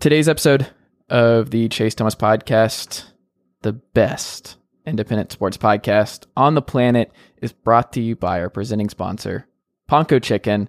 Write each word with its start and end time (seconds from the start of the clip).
Today's 0.00 0.28
episode 0.28 0.68
of 1.08 1.50
the 1.50 1.68
Chase 1.68 1.96
Thomas 1.96 2.14
podcast, 2.14 3.10
the 3.62 3.72
best 3.72 4.56
independent 4.86 5.32
sports 5.32 5.56
podcast 5.56 6.24
on 6.36 6.54
the 6.54 6.62
planet, 6.62 7.10
is 7.42 7.52
brought 7.52 7.92
to 7.94 8.00
you 8.00 8.14
by 8.14 8.38
our 8.38 8.48
presenting 8.48 8.88
sponsor, 8.90 9.48
Ponko 9.90 10.22
Chicken. 10.22 10.68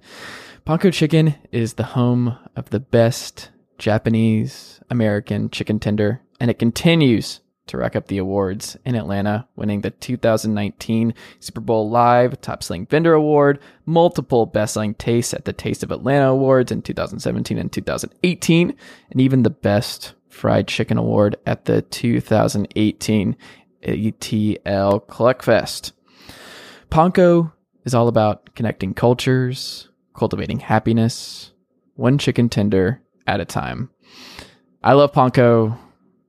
Ponko 0.65 0.91
Chicken 0.91 1.35
is 1.51 1.75
the 1.75 1.83
home 1.83 2.39
of 2.55 2.71
the 2.71 2.79
best 2.79 3.51
Japanese 3.77 4.79
American 4.89 5.51
chicken 5.51 5.79
tender, 5.79 6.21
and 6.39 6.49
it 6.49 6.57
continues 6.57 7.41
to 7.69 7.77
rack 7.77 7.95
up 7.95 8.07
the 8.07 8.17
awards 8.17 8.77
in 8.85 8.95
Atlanta, 8.95 9.47
winning 9.55 9.81
the 9.81 9.91
2019 9.91 11.13
Super 11.39 11.61
Bowl 11.61 11.89
Live 11.89 12.39
Top 12.41 12.63
Selling 12.63 12.85
Vendor 12.85 13.13
Award, 13.13 13.59
multiple 13.85 14.45
Best 14.45 14.73
Selling 14.73 14.95
Tastes 14.95 15.33
at 15.33 15.45
the 15.45 15.53
Taste 15.53 15.83
of 15.83 15.91
Atlanta 15.91 16.29
Awards 16.29 16.71
in 16.71 16.81
2017 16.81 17.57
and 17.57 17.71
2018, 17.71 18.75
and 19.11 19.21
even 19.21 19.43
the 19.43 19.49
Best 19.49 20.13
Fried 20.29 20.67
Chicken 20.67 20.97
Award 20.97 21.37
at 21.45 21.65
the 21.65 21.81
2018 21.81 23.37
ATL 23.83 25.05
Cluckfest. 25.07 25.91
Ponko 26.89 27.51
is 27.85 27.93
all 27.93 28.07
about 28.07 28.55
connecting 28.55 28.93
cultures, 28.93 29.89
cultivating 30.15 30.59
happiness, 30.59 31.51
one 31.95 32.17
chicken 32.17 32.49
tender 32.49 33.01
at 33.27 33.39
a 33.39 33.45
time. 33.45 33.89
I 34.83 34.93
love 34.93 35.13
Ponko, 35.13 35.77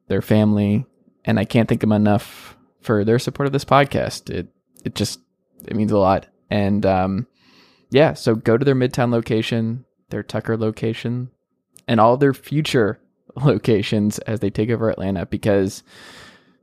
their 0.08 0.22
family, 0.22 0.84
and 1.30 1.38
I 1.38 1.44
can't 1.44 1.68
thank 1.68 1.80
them 1.80 1.92
enough 1.92 2.56
for 2.80 3.04
their 3.04 3.20
support 3.20 3.46
of 3.46 3.52
this 3.52 3.64
podcast. 3.64 4.30
It 4.30 4.48
it 4.84 4.96
just 4.96 5.20
it 5.66 5.76
means 5.76 5.92
a 5.92 5.98
lot. 5.98 6.26
And 6.50 6.84
um, 6.84 7.28
yeah, 7.90 8.14
so 8.14 8.34
go 8.34 8.56
to 8.56 8.64
their 8.64 8.74
Midtown 8.74 9.12
location, 9.12 9.84
their 10.10 10.24
Tucker 10.24 10.56
location, 10.56 11.30
and 11.86 12.00
all 12.00 12.16
their 12.16 12.34
future 12.34 13.00
locations 13.36 14.18
as 14.20 14.40
they 14.40 14.50
take 14.50 14.70
over 14.70 14.90
Atlanta 14.90 15.24
because 15.24 15.84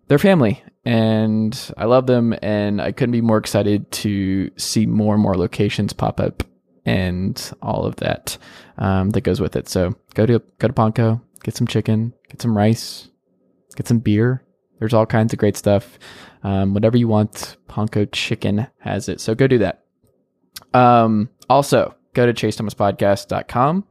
they're 0.08 0.20
family 0.20 0.62
and 0.86 1.72
I 1.78 1.86
love 1.86 2.08
them 2.08 2.36
and 2.42 2.82
I 2.82 2.92
couldn't 2.92 3.12
be 3.12 3.22
more 3.22 3.38
excited 3.38 3.90
to 3.92 4.52
see 4.58 4.86
more 4.86 5.14
and 5.14 5.24
more 5.24 5.36
locations 5.36 5.94
pop 5.94 6.20
up 6.20 6.44
and 6.86 7.54
all 7.62 7.86
of 7.86 7.98
that 7.98 8.38
um, 8.78 9.12
that 9.12 9.22
goes 9.22 9.40
with 9.40 9.56
it. 9.56 9.70
So 9.70 9.96
go 10.14 10.26
to 10.26 10.42
go 10.60 10.68
to 10.68 10.74
Ponko, 10.74 11.22
get 11.44 11.56
some 11.56 11.68
chicken, 11.68 12.14
get 12.28 12.42
some 12.42 12.58
rice, 12.58 13.08
get 13.78 13.88
some 13.88 14.00
beer. 14.00 14.44
There's 14.80 14.94
all 14.94 15.06
kinds 15.06 15.34
of 15.34 15.40
great 15.40 15.58
stuff. 15.58 15.98
Um, 16.44 16.74
whatever 16.74 16.98
you 16.98 17.08
want, 17.08 17.58
Ponko 17.68 18.10
Chicken 18.12 18.68
has 18.80 19.10
it. 19.10 19.20
So 19.20 19.36
go 19.36 19.48
do 19.48 19.58
that. 19.60 19.84
Um, 20.74 21.30
also, 21.50 21.96
go 22.14 22.26
to 22.26 22.34
chasethomaspodcast.com. 22.34 23.86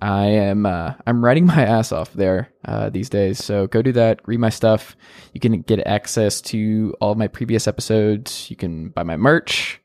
I 0.00 0.26
am 0.26 0.66
uh, 0.66 0.94
I'm 1.06 1.24
writing 1.24 1.46
my 1.54 1.64
ass 1.64 1.92
off 1.92 2.12
there 2.12 2.52
uh, 2.64 2.90
these 2.90 3.08
days. 3.08 3.42
So 3.42 3.66
go 3.66 3.82
do 3.82 3.92
that. 3.92 4.20
Read 4.26 4.40
my 4.40 4.50
stuff. 4.50 4.96
You 5.32 5.40
can 5.40 5.62
get 5.62 5.86
access 5.86 6.40
to 6.42 6.94
all 7.00 7.12
of 7.12 7.18
my 7.18 7.28
previous 7.28 7.66
episodes. 7.66 8.50
You 8.50 8.56
can 8.56 8.90
buy 8.90 9.02
my 9.02 9.16
merch. 9.16 9.80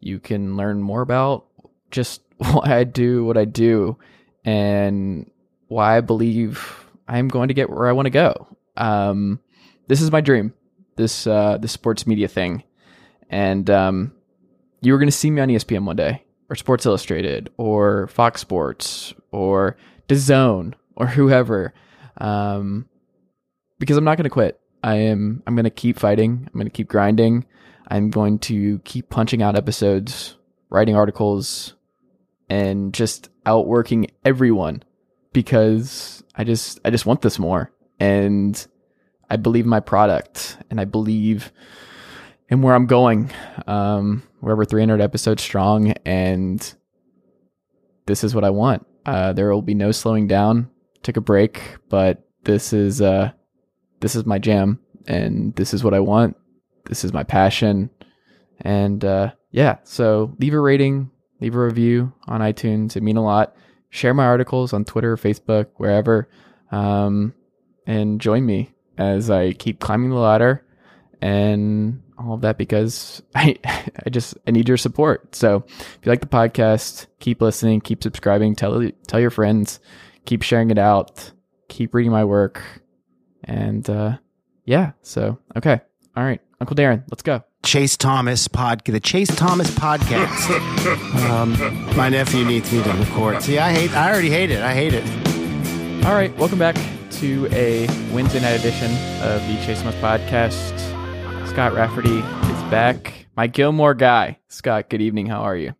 You 0.00 0.18
can 0.18 0.56
learn 0.56 0.82
more 0.82 1.02
about 1.02 1.46
just 1.90 2.22
why 2.36 2.76
I 2.78 2.84
do 2.84 3.24
what 3.24 3.36
I 3.36 3.44
do 3.44 3.98
and 4.44 5.30
why 5.68 5.96
I 5.96 6.00
believe 6.00 6.86
I'm 7.08 7.28
going 7.28 7.48
to 7.48 7.54
get 7.54 7.70
where 7.70 7.88
I 7.88 7.92
want 7.92 8.06
to 8.06 8.10
go. 8.10 8.56
Um, 8.76 9.40
this 9.86 10.00
is 10.00 10.10
my 10.10 10.20
dream. 10.20 10.52
This 10.96 11.26
uh, 11.26 11.58
sports 11.66 12.06
media 12.06 12.28
thing, 12.28 12.62
and 13.28 13.68
um, 13.68 14.12
you 14.80 14.92
were 14.92 14.98
going 14.98 15.08
to 15.08 15.12
see 15.12 15.30
me 15.30 15.42
on 15.42 15.48
ESPN 15.48 15.84
one 15.84 15.96
day, 15.96 16.24
or 16.48 16.56
Sports 16.56 16.86
Illustrated, 16.86 17.50
or 17.58 18.06
Fox 18.08 18.40
Sports, 18.40 19.14
or 19.30 19.76
DAZN, 20.08 20.74
or 20.94 21.06
whoever, 21.06 21.74
um, 22.18 22.88
because 23.78 23.96
I'm 23.96 24.04
not 24.04 24.16
going 24.16 24.24
to 24.24 24.30
quit. 24.30 24.58
I 24.82 24.94
am. 24.96 25.42
I'm 25.46 25.54
going 25.54 25.64
to 25.64 25.70
keep 25.70 25.98
fighting. 25.98 26.46
I'm 26.46 26.54
going 26.54 26.66
to 26.66 26.70
keep 26.70 26.88
grinding. 26.88 27.44
I'm 27.88 28.10
going 28.10 28.38
to 28.40 28.78
keep 28.80 29.10
punching 29.10 29.42
out 29.42 29.56
episodes, 29.56 30.36
writing 30.70 30.96
articles, 30.96 31.74
and 32.48 32.94
just 32.94 33.28
outworking 33.44 34.08
everyone 34.24 34.82
because 35.32 36.24
I 36.34 36.44
just 36.44 36.80
I 36.84 36.90
just 36.90 37.06
want 37.06 37.20
this 37.20 37.38
more 37.38 37.70
and 38.00 38.66
I 39.28 39.36
believe 39.36 39.64
in 39.64 39.70
my 39.70 39.80
product 39.80 40.58
and 40.70 40.80
I 40.80 40.84
believe 40.84 41.52
in 42.48 42.62
where 42.62 42.74
I'm 42.74 42.86
going. 42.86 43.30
Um, 43.66 44.22
we're 44.40 44.52
over 44.52 44.64
300 44.64 45.00
episodes 45.00 45.42
strong, 45.42 45.92
and 46.04 46.74
this 48.06 48.22
is 48.22 48.34
what 48.34 48.44
I 48.44 48.50
want. 48.50 48.86
Uh, 49.04 49.32
there 49.32 49.52
will 49.52 49.62
be 49.62 49.74
no 49.74 49.92
slowing 49.92 50.26
down. 50.26 50.70
Took 51.02 51.16
a 51.16 51.20
break, 51.20 51.76
but 51.88 52.28
this 52.44 52.72
is 52.72 53.00
uh, 53.00 53.32
this 54.00 54.14
is 54.14 54.24
my 54.24 54.38
jam, 54.38 54.80
and 55.06 55.54
this 55.56 55.74
is 55.74 55.82
what 55.82 55.94
I 55.94 56.00
want. 56.00 56.36
This 56.86 57.04
is 57.04 57.12
my 57.12 57.24
passion, 57.24 57.90
and 58.60 59.04
uh, 59.04 59.32
yeah. 59.50 59.78
So 59.84 60.34
leave 60.38 60.54
a 60.54 60.60
rating, 60.60 61.10
leave 61.40 61.54
a 61.54 61.64
review 61.64 62.12
on 62.26 62.40
iTunes. 62.40 62.96
It 62.96 63.02
mean 63.02 63.16
a 63.16 63.24
lot. 63.24 63.56
Share 63.90 64.14
my 64.14 64.26
articles 64.26 64.72
on 64.72 64.84
Twitter, 64.84 65.16
Facebook, 65.16 65.66
wherever, 65.76 66.28
um, 66.70 67.34
and 67.86 68.20
join 68.20 68.44
me 68.44 68.75
as 68.98 69.30
I 69.30 69.52
keep 69.52 69.80
climbing 69.80 70.10
the 70.10 70.16
ladder 70.16 70.64
and 71.20 72.02
all 72.18 72.34
of 72.34 72.40
that 72.42 72.58
because 72.58 73.22
I 73.34 73.56
I 73.64 74.10
just 74.10 74.36
I 74.46 74.50
need 74.50 74.68
your 74.68 74.76
support. 74.76 75.34
So 75.34 75.64
if 75.66 75.98
you 76.02 76.10
like 76.10 76.20
the 76.20 76.26
podcast, 76.26 77.06
keep 77.20 77.40
listening, 77.40 77.80
keep 77.80 78.02
subscribing, 78.02 78.54
tell 78.54 78.90
tell 79.06 79.20
your 79.20 79.30
friends, 79.30 79.80
keep 80.24 80.42
sharing 80.42 80.70
it 80.70 80.78
out, 80.78 81.32
keep 81.68 81.94
reading 81.94 82.12
my 82.12 82.24
work, 82.24 82.62
and 83.44 83.88
uh, 83.88 84.18
yeah. 84.64 84.92
So 85.02 85.38
okay, 85.56 85.80
all 86.16 86.24
right, 86.24 86.40
Uncle 86.60 86.76
Darren, 86.76 87.04
let's 87.10 87.22
go. 87.22 87.42
Chase 87.62 87.96
Thomas 87.96 88.46
podcast. 88.46 88.92
The 88.92 89.00
Chase 89.00 89.34
Thomas 89.34 89.70
podcast. 89.72 91.28
um, 91.28 91.96
my 91.96 92.08
nephew 92.08 92.44
needs 92.44 92.72
me 92.72 92.80
to 92.82 92.92
record. 92.92 93.42
See, 93.42 93.58
I 93.58 93.72
hate. 93.72 93.92
I 93.92 94.10
already 94.10 94.30
hate 94.30 94.50
it. 94.50 94.62
I 94.62 94.72
hate 94.72 94.94
it. 94.94 95.04
All 96.06 96.12
right, 96.12 96.36
welcome 96.36 96.60
back 96.60 96.76
to 97.20 97.46
a 97.52 97.86
Wednesday 98.12 98.40
night 98.40 98.58
edition 98.58 98.90
of 99.22 99.40
the 99.46 99.54
Chase 99.64 99.80
Thomas 99.80 99.94
podcast. 99.96 100.78
Scott 101.48 101.72
Rafferty 101.72 102.18
is 102.18 102.62
back. 102.70 103.26
My 103.36 103.46
Gilmore 103.46 103.94
guy. 103.94 104.38
Scott, 104.48 104.88
good 104.90 105.00
evening. 105.00 105.26
How 105.26 105.40
are 105.42 105.56
you? 105.56 105.74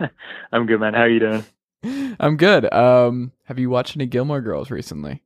I'm 0.52 0.66
good, 0.66 0.80
man. 0.80 0.94
How 0.94 1.02
are 1.02 1.08
you 1.08 1.20
doing? 1.20 2.16
I'm 2.20 2.36
good. 2.36 2.72
Um, 2.72 3.32
have 3.44 3.58
you 3.58 3.70
watched 3.70 3.96
any 3.96 4.06
Gilmore 4.06 4.40
Girls 4.40 4.70
recently? 4.70 5.22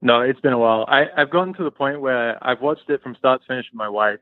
No, 0.00 0.20
it's 0.20 0.40
been 0.40 0.52
a 0.52 0.58
while. 0.58 0.84
I, 0.88 1.04
I've 1.16 1.30
gotten 1.30 1.54
to 1.54 1.64
the 1.64 1.70
point 1.70 2.00
where 2.00 2.42
I've 2.46 2.60
watched 2.60 2.88
it 2.88 3.02
from 3.02 3.14
start 3.16 3.40
to 3.42 3.46
finish 3.46 3.66
with 3.72 3.78
my 3.78 3.88
wife. 3.88 4.20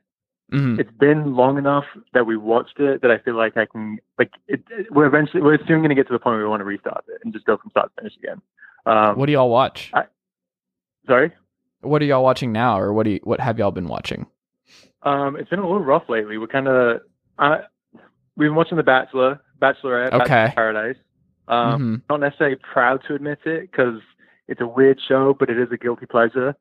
Mhm. 0.52 0.78
It's 0.78 0.90
been 0.98 1.34
long 1.34 1.58
enough 1.58 1.84
that 2.12 2.26
we 2.26 2.36
watched 2.36 2.78
it 2.78 3.00
that 3.02 3.10
I 3.10 3.18
feel 3.18 3.36
like 3.36 3.56
I 3.56 3.64
can 3.66 3.98
like 4.18 4.30
it, 4.48 4.62
it- 4.70 4.92
we're 4.92 5.06
eventually 5.06 5.42
we're 5.42 5.58
soon 5.66 5.78
going 5.78 5.88
to 5.88 5.94
get 5.94 6.06
to 6.08 6.12
the 6.12 6.18
point 6.18 6.34
where 6.34 6.42
we 6.44 6.48
want 6.50 6.60
to 6.60 6.64
restart 6.64 7.04
it 7.08 7.20
and 7.24 7.32
just 7.32 7.46
go 7.46 7.56
from 7.56 7.70
start 7.70 7.90
to 7.96 8.00
finish 8.02 8.16
again. 8.18 8.42
Um, 8.84 9.16
What 9.18 9.26
do 9.26 9.32
y'all 9.32 9.48
watch? 9.48 9.90
I- 9.94 10.04
sorry. 11.06 11.32
What 11.80 12.00
are 12.02 12.04
y'all 12.04 12.22
watching 12.22 12.52
now, 12.52 12.78
or 12.78 12.92
what 12.92 13.04
do 13.04 13.10
you, 13.10 13.20
what 13.24 13.40
have 13.40 13.58
y'all 13.58 13.72
been 13.72 13.88
watching? 13.88 14.26
Um, 15.02 15.36
it's 15.36 15.50
been 15.50 15.58
a 15.58 15.62
little 15.62 15.80
rough 15.84 16.08
lately. 16.08 16.38
We're 16.38 16.46
kind 16.46 16.68
of 16.68 17.00
uh, 17.38 17.58
we've 18.36 18.48
been 18.48 18.54
watching 18.54 18.76
The 18.76 18.82
Bachelor, 18.84 19.40
Bachelorette, 19.60 20.12
Okay. 20.12 20.44
in 20.46 20.52
Paradise. 20.52 20.96
Um, 21.48 21.80
Mhm. 21.82 22.02
Not 22.08 22.20
necessarily 22.20 22.56
proud 22.56 23.02
to 23.08 23.14
admit 23.14 23.40
it 23.44 23.70
because 23.70 24.00
it's 24.46 24.60
a 24.60 24.66
weird 24.66 25.00
show, 25.08 25.34
but 25.34 25.50
it 25.50 25.58
is 25.58 25.68
a 25.72 25.76
guilty 25.76 26.06
pleasure. 26.06 26.54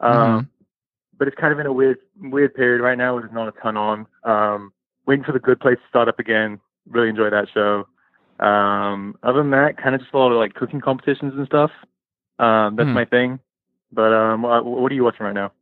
Um, 0.00 0.48
But 1.18 1.28
it's 1.28 1.36
kind 1.38 1.54
of 1.54 1.58
in 1.58 1.64
a 1.66 1.72
weird 1.72 1.96
weird 2.20 2.54
period 2.54 2.82
right 2.82 2.98
now. 2.98 3.14
where 3.14 3.22
There's 3.22 3.32
not 3.32 3.48
a 3.48 3.52
ton 3.62 3.78
on. 3.78 4.06
Um, 4.24 4.72
waiting 5.06 5.24
for 5.24 5.32
the 5.32 5.38
Good 5.38 5.58
Place 5.60 5.78
to 5.78 5.88
start 5.88 6.08
up 6.08 6.18
again. 6.18 6.60
Really 6.90 7.08
enjoy 7.08 7.30
that 7.30 7.48
show. 7.48 7.86
Um, 8.38 9.16
other 9.22 9.38
than 9.40 9.50
that, 9.52 9.78
kind 9.78 9.94
of 9.94 10.02
just 10.02 10.12
a 10.12 10.18
lot 10.18 10.30
of 10.32 10.36
like 10.36 10.52
cooking 10.52 10.82
competitions 10.82 11.32
and 11.34 11.46
stuff. 11.46 11.70
Um, 12.38 12.76
that's 12.76 12.88
Hmm. 12.88 12.92
my 12.94 13.06
thing. 13.06 13.40
But 13.92 14.12
um, 14.12 14.42
what, 14.42 14.90
are 14.90 14.94
you 14.94 15.04
watching 15.04 15.26
right 15.26 15.34
now? 15.34 15.52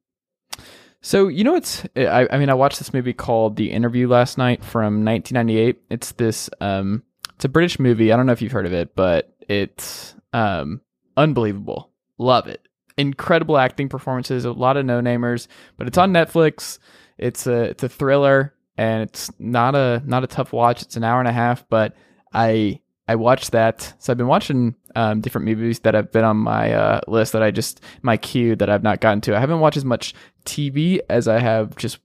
So 1.01 1.29
you 1.29 1.45
know 1.45 1.53
what's 1.53 1.85
I, 1.95 2.27
I 2.31 2.39
mean 2.39 2.49
I 2.49 2.55
watched 2.55 2.79
this 2.79 2.95
movie 2.95 3.13
called 3.13 3.57
The 3.57 3.71
Interview 3.71 4.09
last 4.09 4.39
night 4.39 4.65
from 4.65 5.05
1998. 5.05 5.83
It's 5.91 6.13
this 6.13 6.49
um 6.63 7.03
it's 7.35 7.45
a 7.45 7.49
British 7.51 7.79
movie. 7.79 8.11
I 8.11 8.17
don't 8.17 8.25
know 8.25 8.33
if 8.33 8.41
you've 8.41 8.53
heard 8.53 8.65
of 8.65 8.73
it, 8.73 8.95
but 8.97 9.35
it's 9.47 10.15
um 10.33 10.81
unbelievable. 11.17 11.91
love 12.17 12.47
it. 12.47 12.67
Incredible 12.97 13.59
acting 13.59 13.91
performances, 13.91 14.47
a 14.47 14.53
lot 14.53 14.79
of 14.79 14.87
no 14.87 15.03
namers, 15.03 15.47
but 15.77 15.87
it's 15.87 15.99
on 15.99 16.13
Netflix. 16.13 16.79
It's 17.19 17.47
a 17.47 17.65
it's 17.65 17.83
a 17.83 17.89
thriller 17.89 18.55
and 18.79 19.03
it's 19.03 19.31
not 19.39 19.75
a 19.75 20.03
not 20.07 20.25
a 20.25 20.29
tough 20.29 20.55
watch. 20.55 20.81
It's 20.81 20.97
an 20.97 21.05
hour 21.05 21.19
and 21.19 21.29
a 21.29 21.33
half, 21.33 21.69
but 21.69 21.95
I 22.33 22.81
I 23.07 23.17
watched 23.17 23.53
that. 23.53 23.95
So 23.99 24.13
I've 24.13 24.17
been 24.17 24.27
watching 24.29 24.75
um, 24.97 25.21
different 25.21 25.47
movies 25.47 25.81
that 25.81 25.95
have 25.95 26.11
been 26.11 26.25
on 26.25 26.39
my 26.39 26.73
uh, 26.73 27.01
list 27.07 27.33
that 27.33 27.43
I 27.43 27.51
just 27.51 27.81
my 28.03 28.17
queue 28.17 28.57
that 28.57 28.71
I've 28.71 28.83
not 28.83 29.01
gotten 29.01 29.21
to. 29.23 29.37
I 29.37 29.41
haven't 29.41 29.61
watched 29.61 29.77
as 29.77 29.85
much 29.85 30.15
TV 30.45 31.01
as 31.09 31.29
I 31.29 31.39
have 31.39 31.77
just 31.77 31.99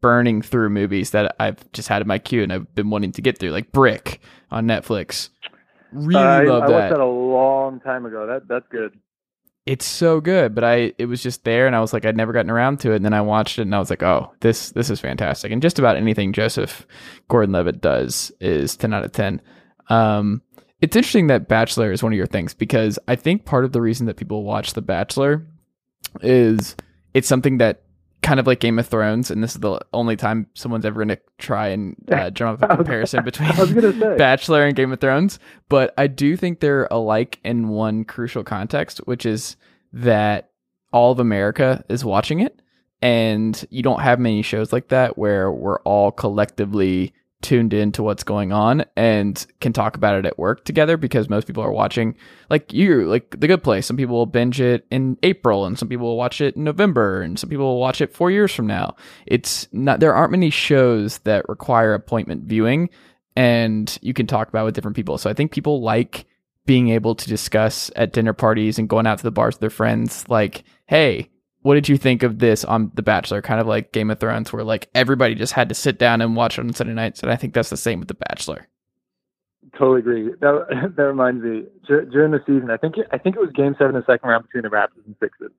burning 0.00 0.42
through 0.42 0.68
movies 0.70 1.10
that 1.10 1.34
I've 1.40 1.70
just 1.72 1.88
had 1.88 2.02
in 2.02 2.08
my 2.08 2.18
queue 2.18 2.42
and 2.42 2.52
I've 2.52 2.72
been 2.74 2.90
wanting 2.90 3.12
to 3.12 3.22
get 3.22 3.38
through, 3.38 3.50
like 3.50 3.72
Brick 3.72 4.20
on 4.50 4.66
Netflix. 4.66 5.30
Really 5.92 6.20
I, 6.20 6.42
love 6.42 6.64
I 6.64 6.66
that. 6.66 6.72
watched 6.72 6.90
that 6.90 7.00
a 7.00 7.06
long 7.06 7.80
time 7.80 8.04
ago. 8.06 8.26
That 8.26 8.46
that's 8.48 8.66
good. 8.70 8.92
it's 9.66 9.86
so 9.86 10.20
good, 10.20 10.54
but 10.54 10.62
I 10.62 10.92
it 10.98 11.06
was 11.06 11.22
just 11.22 11.44
there 11.44 11.66
and 11.66 11.74
I 11.74 11.80
was 11.80 11.92
like 11.92 12.04
I'd 12.04 12.16
never 12.16 12.32
gotten 12.32 12.50
around 12.50 12.80
to 12.80 12.92
it 12.92 12.96
and 12.96 13.04
then 13.04 13.14
I 13.14 13.22
watched 13.22 13.58
it 13.58 13.62
and 13.62 13.74
I 13.74 13.78
was 13.78 13.90
like, 13.90 14.02
"Oh, 14.02 14.32
this 14.40 14.70
this 14.72 14.90
is 14.90 15.00
fantastic." 15.00 15.50
And 15.52 15.62
just 15.62 15.78
about 15.78 15.96
anything 15.96 16.32
Joseph 16.32 16.86
Gordon-Levitt 17.28 17.80
does 17.80 18.30
is 18.40 18.76
10 18.76 18.92
out 18.92 19.04
of 19.04 19.12
10. 19.12 19.40
Um 19.88 20.42
it's 20.80 20.96
interesting 20.96 21.28
that 21.28 21.48
Bachelor 21.48 21.92
is 21.92 22.02
one 22.02 22.12
of 22.12 22.16
your 22.16 22.26
things 22.26 22.52
because 22.52 22.98
I 23.08 23.16
think 23.16 23.44
part 23.46 23.64
of 23.64 23.72
the 23.72 23.80
reason 23.80 24.06
that 24.06 24.16
people 24.16 24.42
watch 24.44 24.74
The 24.74 24.82
Bachelor 24.82 25.46
is 26.20 26.76
it's 27.14 27.28
something 27.28 27.58
that 27.58 27.84
kind 28.24 28.40
of 28.40 28.46
like 28.46 28.58
Game 28.58 28.78
of 28.78 28.86
Thrones, 28.86 29.30
and 29.30 29.42
this 29.42 29.54
is 29.54 29.60
the 29.60 29.78
only 29.92 30.16
time 30.16 30.46
someone's 30.54 30.84
ever 30.84 30.96
going 30.96 31.16
to 31.16 31.20
try 31.38 31.68
and 31.68 31.94
uh, 32.10 32.30
drum 32.30 32.58
up 32.60 32.70
a 32.70 32.76
comparison 32.76 33.22
between 33.24 33.50
I 33.50 33.60
was 33.60 33.72
gonna 33.72 33.92
say. 33.92 34.16
Bachelor 34.18 34.66
and 34.66 34.74
Game 34.74 34.92
of 34.92 35.00
Thrones. 35.00 35.38
But 35.68 35.94
I 35.96 36.06
do 36.06 36.36
think 36.36 36.60
they're 36.60 36.88
alike 36.90 37.38
in 37.44 37.68
one 37.68 38.04
crucial 38.04 38.42
context, 38.42 38.98
which 39.06 39.24
is 39.26 39.56
that 39.92 40.50
all 40.92 41.12
of 41.12 41.20
America 41.20 41.84
is 41.88 42.04
watching 42.04 42.40
it, 42.40 42.60
and 43.00 43.64
you 43.70 43.82
don't 43.82 44.00
have 44.00 44.18
many 44.18 44.42
shows 44.42 44.72
like 44.72 44.88
that 44.88 45.16
where 45.16 45.52
we're 45.52 45.80
all 45.80 46.10
collectively 46.10 47.12
tuned 47.44 47.74
in 47.74 47.92
to 47.92 48.02
what's 48.02 48.24
going 48.24 48.52
on 48.52 48.86
and 48.96 49.46
can 49.60 49.72
talk 49.72 49.96
about 49.96 50.16
it 50.16 50.24
at 50.24 50.38
work 50.38 50.64
together 50.64 50.96
because 50.96 51.28
most 51.28 51.46
people 51.46 51.62
are 51.62 51.70
watching 51.70 52.16
like 52.48 52.72
you 52.72 53.04
like 53.04 53.38
the 53.38 53.46
good 53.46 53.62
place. 53.62 53.86
Some 53.86 53.98
people 53.98 54.16
will 54.16 54.26
binge 54.26 54.60
it 54.62 54.86
in 54.90 55.18
april 55.22 55.66
and 55.66 55.78
some 55.78 55.88
people 55.88 56.06
will 56.06 56.16
watch 56.16 56.40
it 56.40 56.56
in 56.56 56.64
november 56.64 57.20
and 57.20 57.38
some 57.38 57.50
people 57.50 57.66
will 57.66 57.80
watch 57.80 58.00
it 58.00 58.14
four 58.14 58.30
years 58.30 58.52
from 58.52 58.66
now. 58.66 58.96
It's 59.26 59.68
not 59.72 60.00
there 60.00 60.14
aren't 60.14 60.32
many 60.32 60.48
shows 60.48 61.18
that 61.18 61.48
require 61.48 61.92
appointment 61.92 62.44
viewing 62.44 62.88
and 63.36 63.96
you 64.00 64.14
can 64.14 64.26
talk 64.26 64.48
about 64.48 64.64
with 64.64 64.74
different 64.74 64.96
people. 64.96 65.18
So 65.18 65.28
i 65.28 65.34
think 65.34 65.52
people 65.52 65.82
like 65.82 66.24
being 66.66 66.88
able 66.88 67.14
to 67.14 67.28
discuss 67.28 67.90
at 67.94 68.14
dinner 68.14 68.32
parties 68.32 68.78
and 68.78 68.88
going 68.88 69.06
out 69.06 69.18
to 69.18 69.24
the 69.24 69.30
bars 69.30 69.56
with 69.56 69.60
their 69.60 69.68
friends 69.68 70.26
like 70.30 70.64
hey 70.86 71.28
what 71.64 71.74
did 71.74 71.88
you 71.88 71.96
think 71.98 72.22
of 72.22 72.38
this 72.38 72.64
on 72.64 72.90
The 72.94 73.02
Bachelor? 73.02 73.42
Kind 73.42 73.60
of 73.60 73.66
like 73.66 73.90
Game 73.92 74.10
of 74.10 74.20
Thrones, 74.20 74.52
where 74.52 74.62
like 74.62 74.88
everybody 74.94 75.34
just 75.34 75.52
had 75.54 75.68
to 75.70 75.74
sit 75.74 75.98
down 75.98 76.20
and 76.20 76.36
watch 76.36 76.58
it 76.58 76.60
on 76.60 76.72
Sunday 76.72 76.92
nights. 76.94 77.22
And 77.22 77.32
I 77.32 77.36
think 77.36 77.52
that's 77.54 77.70
the 77.70 77.76
same 77.76 77.98
with 78.00 78.08
The 78.08 78.14
Bachelor. 78.28 78.68
Totally 79.78 80.00
agree. 80.00 80.30
That 80.40 80.92
that 80.96 81.02
reminds 81.02 81.42
me. 81.42 81.64
During 81.88 82.30
the 82.32 82.40
season, 82.46 82.70
I 82.70 82.76
think 82.76 82.98
it, 82.98 83.06
I 83.12 83.18
think 83.18 83.34
it 83.36 83.40
was 83.40 83.50
Game 83.52 83.74
Seven, 83.78 83.94
the 83.94 84.04
second 84.06 84.28
round 84.28 84.44
between 84.44 84.62
the 84.62 84.68
Raptors 84.68 85.04
and 85.06 85.16
Sixers. 85.20 85.52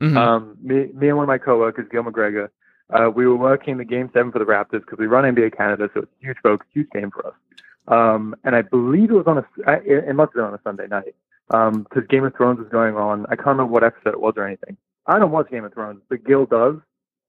Mhm. 0.00 0.16
Um, 0.16 0.56
me, 0.62 0.86
me 0.94 1.08
and 1.08 1.16
one 1.18 1.24
of 1.24 1.28
my 1.28 1.38
coworkers, 1.38 1.86
Gil 1.92 2.02
McGregor, 2.02 2.48
uh, 2.92 3.10
we 3.14 3.26
were 3.26 3.36
working 3.36 3.76
the 3.76 3.84
Game 3.84 4.10
Seven 4.14 4.32
for 4.32 4.38
the 4.38 4.46
Raptors 4.46 4.80
because 4.80 4.98
we 4.98 5.06
run 5.06 5.24
NBA 5.24 5.56
Canada, 5.56 5.90
so 5.92 6.00
it's 6.00 6.10
a 6.22 6.26
huge 6.26 6.38
focus, 6.42 6.66
huge 6.72 6.88
game 6.90 7.10
for 7.10 7.26
us. 7.28 7.34
Um, 7.86 8.34
and 8.44 8.56
I 8.56 8.62
believe 8.62 9.10
it 9.10 9.14
was 9.14 9.26
on 9.26 9.38
a, 9.38 9.44
I- 9.66 9.82
it 9.84 10.08
it 10.08 10.14
must 10.14 10.30
have 10.30 10.34
been 10.36 10.44
on 10.44 10.54
a 10.54 10.60
Sunday 10.64 10.86
night 10.86 11.14
because 11.48 12.06
Game 12.08 12.24
of 12.24 12.34
Thrones 12.34 12.58
was 12.58 12.68
going 12.70 12.96
on. 12.96 13.26
I 13.26 13.36
can't 13.36 13.48
remember 13.48 13.72
what 13.72 13.84
episode 13.84 14.14
it 14.14 14.20
was 14.20 14.34
or 14.36 14.46
anything. 14.46 14.76
I 15.06 15.18
don't 15.18 15.30
watch 15.30 15.50
Game 15.50 15.64
of 15.64 15.72
Thrones, 15.72 16.02
but 16.08 16.24
Gil 16.24 16.46
does. 16.46 16.76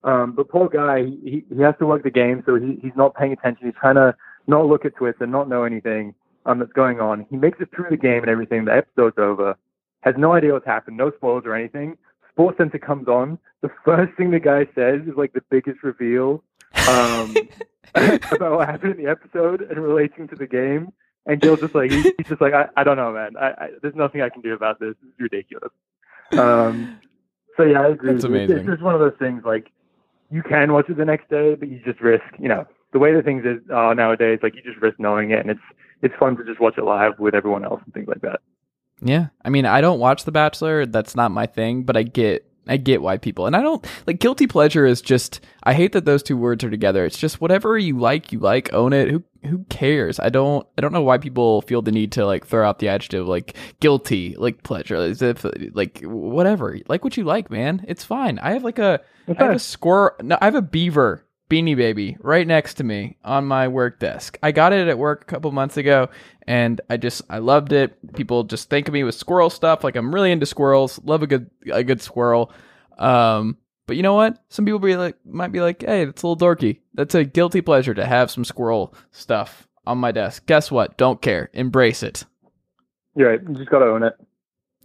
Um, 0.03 0.33
but 0.35 0.50
poor 0.50 0.68
guy, 0.68 1.03
he, 1.06 1.45
he 1.53 1.62
has 1.62 1.75
to 1.79 1.85
work 1.85 2.03
the 2.03 2.09
game, 2.09 2.44
so 2.45 2.56
he, 2.56 2.79
he's 2.81 2.95
not 2.95 3.15
paying 3.15 3.33
attention. 3.33 3.68
He's 3.68 3.75
trying 3.79 3.95
to 3.95 4.15
not 4.47 4.65
look 4.65 4.85
at 4.85 4.95
Twitter, 4.95 5.27
not 5.27 5.47
know 5.47 5.63
anything 5.63 6.15
um, 6.45 6.59
that's 6.59 6.73
going 6.73 7.00
on. 7.00 7.25
He 7.29 7.38
makes 7.38 7.59
it 7.62 7.69
through 7.75 7.89
the 7.91 7.97
game 7.97 8.21
and 8.21 8.29
everything. 8.29 8.65
The 8.65 8.75
episode's 8.75 9.18
over. 9.18 9.56
Has 10.01 10.15
no 10.18 10.33
idea 10.33 10.53
what's 10.53 10.65
happened. 10.65 10.97
No 10.97 11.12
spoilers 11.12 11.44
or 11.45 11.56
anything. 11.56 11.97
Sports 12.31 12.57
Center 12.57 12.79
comes 12.79 13.07
on. 13.07 13.38
The 13.62 13.69
first 13.85 14.17
thing 14.17 14.31
the 14.31 14.39
guy 14.39 14.65
says 14.74 15.01
is 15.07 15.15
like 15.15 15.33
the 15.33 15.44
biggest 15.51 15.83
reveal 15.83 16.44
um, 16.88 17.35
about 17.95 18.57
what 18.57 18.67
happened 18.67 18.97
in 18.97 19.06
the 19.06 19.12
episode 19.12 19.62
and 19.62 19.79
relating 19.79 20.27
to 20.29 20.35
the 20.35 20.47
game. 20.47 20.91
And 21.27 21.39
Gil's 21.39 21.59
just 21.59 21.75
like 21.75 21.91
he's, 21.91 22.12
just 22.27 22.41
like 22.41 22.53
I, 22.53 22.67
I 22.75 22.83
don't 22.83 22.97
know, 22.97 23.12
man. 23.13 23.38
I, 23.39 23.45
I, 23.45 23.69
there's 23.83 23.94
nothing 23.94 24.21
I 24.21 24.29
can 24.29 24.41
do 24.41 24.53
about 24.53 24.79
this. 24.79 24.95
It's 25.07 25.19
ridiculous. 25.19 25.71
Um, 26.31 27.00
so 27.57 27.63
yeah, 27.63 27.81
I 27.81 27.89
agree. 27.89 28.13
That's 28.13 28.24
with 28.24 28.31
you. 28.31 28.38
It's- 28.38 28.50
amazing. 28.50 28.65
It's 28.65 28.75
just 28.75 28.83
one 28.83 28.94
of 28.94 29.01
those 29.01 29.18
things 29.19 29.44
like 29.45 29.71
you 30.30 30.44
can 30.44 30.71
watch 30.71 30.89
it 30.89 30.98
the 30.98 31.06
next 31.06 31.30
day, 31.30 31.56
but 31.56 31.69
you 31.69 31.80
just 31.83 32.00
risk, 32.00 32.24
you 32.39 32.48
know, 32.48 32.65
the 32.94 33.00
way 33.00 33.13
the 33.13 33.21
things 33.21 33.44
is 33.45 33.59
uh, 33.69 33.94
nowadays. 33.94 34.39
Like 34.42 34.56
you 34.56 34.62
just 34.62 34.81
risk 34.81 35.00
knowing 35.00 35.31
it, 35.31 35.39
and 35.39 35.50
it's 35.50 35.62
it's 36.01 36.15
fun 36.19 36.38
to 36.38 36.44
just 36.44 36.59
watch 36.59 36.77
it 36.77 36.83
live 36.83 37.19
with 37.19 37.36
everyone 37.36 37.63
else 37.63 37.81
and 37.86 37.94
things 37.94 38.07
like 38.07 38.21
that. 38.21 38.39
Yeah. 39.01 39.27
I 39.44 39.50
mean, 39.50 39.65
I 39.65 39.81
don't 39.81 40.00
watch 40.00 40.25
The 40.25 40.31
Bachelor. 40.31 40.86
That's 40.86 41.15
not 41.15 41.31
my 41.31 41.48
thing, 41.48 41.83
but 41.83 41.98
I 41.98 42.03
get 42.03 42.48
I 42.68 42.77
get 42.77 43.01
why 43.01 43.18
people 43.18 43.48
and 43.48 43.56
I 43.56 43.62
don't 43.62 43.86
like 44.06 44.19
guilty 44.19 44.45
pleasure 44.45 44.86
is 44.86 45.01
just 45.01 45.42
I 45.63 45.74
hate 45.74 45.94
that 45.94 46.06
those 46.06 46.21
two 46.21 46.38
words 46.38 46.63
are 46.63 46.69
together. 46.69 47.06
It's 47.06 47.18
just 47.18 47.42
whatever 47.42 47.77
you 47.77 47.98
like, 47.98 48.31
you 48.31 48.39
like, 48.39 48.71
own 48.74 48.94
it. 48.94 49.09
Who 49.09 49.24
who 49.43 49.65
cares? 49.69 50.19
I 50.19 50.29
don't 50.29 50.67
I 50.77 50.81
don't 50.81 50.93
know 50.93 51.01
why 51.01 51.17
people 51.17 51.61
feel 51.61 51.81
the 51.81 51.91
need 51.91 52.11
to 52.13 52.25
like 52.25 52.45
throw 52.45 52.67
out 52.67 52.79
the 52.79 52.89
adjective 52.89 53.27
like 53.27 53.55
guilty, 53.79 54.35
like 54.38 54.63
pleasure, 54.63 54.95
as 54.95 55.21
if 55.21 55.45
like 55.73 56.01
whatever. 56.01 56.77
Like 56.88 57.03
what 57.03 57.17
you 57.17 57.23
like, 57.23 57.49
man. 57.49 57.83
It's 57.88 58.03
fine. 58.03 58.39
I 58.39 58.53
have 58.53 58.63
like 58.63 58.79
a 58.79 59.01
I 59.27 59.43
have 59.43 59.55
a 59.55 59.59
squirrel 59.59 60.11
no, 60.21 60.38
I 60.41 60.45
have 60.45 60.55
a 60.55 60.61
beaver 60.61 61.25
beanie 61.49 61.75
baby 61.75 62.15
right 62.21 62.47
next 62.47 62.75
to 62.75 62.83
me 62.83 63.17
on 63.25 63.45
my 63.45 63.67
work 63.67 63.99
desk. 63.99 64.38
I 64.41 64.51
got 64.51 64.73
it 64.73 64.88
at 64.88 64.97
work 64.97 65.23
a 65.23 65.25
couple 65.25 65.51
months 65.51 65.75
ago 65.77 66.09
and 66.47 66.79
I 66.89 66.97
just 66.97 67.21
I 67.29 67.39
loved 67.39 67.73
it. 67.73 68.13
People 68.13 68.43
just 68.43 68.69
think 68.69 68.88
of 68.88 68.93
me 68.93 69.03
with 69.03 69.15
squirrel 69.15 69.49
stuff. 69.49 69.83
Like 69.83 69.95
I'm 69.95 70.13
really 70.13 70.31
into 70.31 70.45
squirrels. 70.45 70.99
Love 71.03 71.23
a 71.23 71.27
good 71.27 71.49
a 71.71 71.83
good 71.83 72.01
squirrel. 72.01 72.51
Um, 72.97 73.57
but 73.91 73.97
you 73.97 74.03
know 74.03 74.13
what? 74.13 74.41
Some 74.47 74.63
people 74.63 74.79
be 74.79 74.95
like 74.95 75.17
might 75.25 75.51
be 75.51 75.59
like, 75.59 75.81
hey, 75.81 76.05
that's 76.05 76.23
a 76.23 76.27
little 76.27 76.47
dorky. 76.47 76.79
That's 76.93 77.13
a 77.13 77.25
guilty 77.25 77.59
pleasure 77.59 77.93
to 77.93 78.05
have 78.05 78.31
some 78.31 78.45
squirrel 78.45 78.95
stuff 79.11 79.67
on 79.85 79.97
my 79.97 80.13
desk. 80.13 80.45
Guess 80.45 80.71
what? 80.71 80.95
Don't 80.95 81.21
care. 81.21 81.49
Embrace 81.51 82.01
it. 82.01 82.23
You're 83.17 83.31
right. 83.31 83.41
You 83.45 83.53
just 83.53 83.69
gotta 83.69 83.88
own 83.88 84.03
it. 84.03 84.13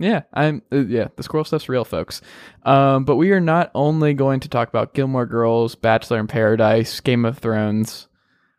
Yeah, 0.00 0.22
I'm. 0.32 0.60
Uh, 0.72 0.78
yeah, 0.78 1.06
the 1.14 1.22
squirrel 1.22 1.44
stuff's 1.44 1.68
real, 1.68 1.84
folks. 1.84 2.20
Um, 2.64 3.04
but 3.04 3.14
we 3.14 3.30
are 3.30 3.40
not 3.40 3.70
only 3.76 4.12
going 4.12 4.40
to 4.40 4.48
talk 4.48 4.68
about 4.68 4.92
Gilmore 4.92 5.24
Girls, 5.24 5.76
Bachelor 5.76 6.18
in 6.18 6.26
Paradise, 6.26 6.98
Game 6.98 7.24
of 7.24 7.38
Thrones, 7.38 8.08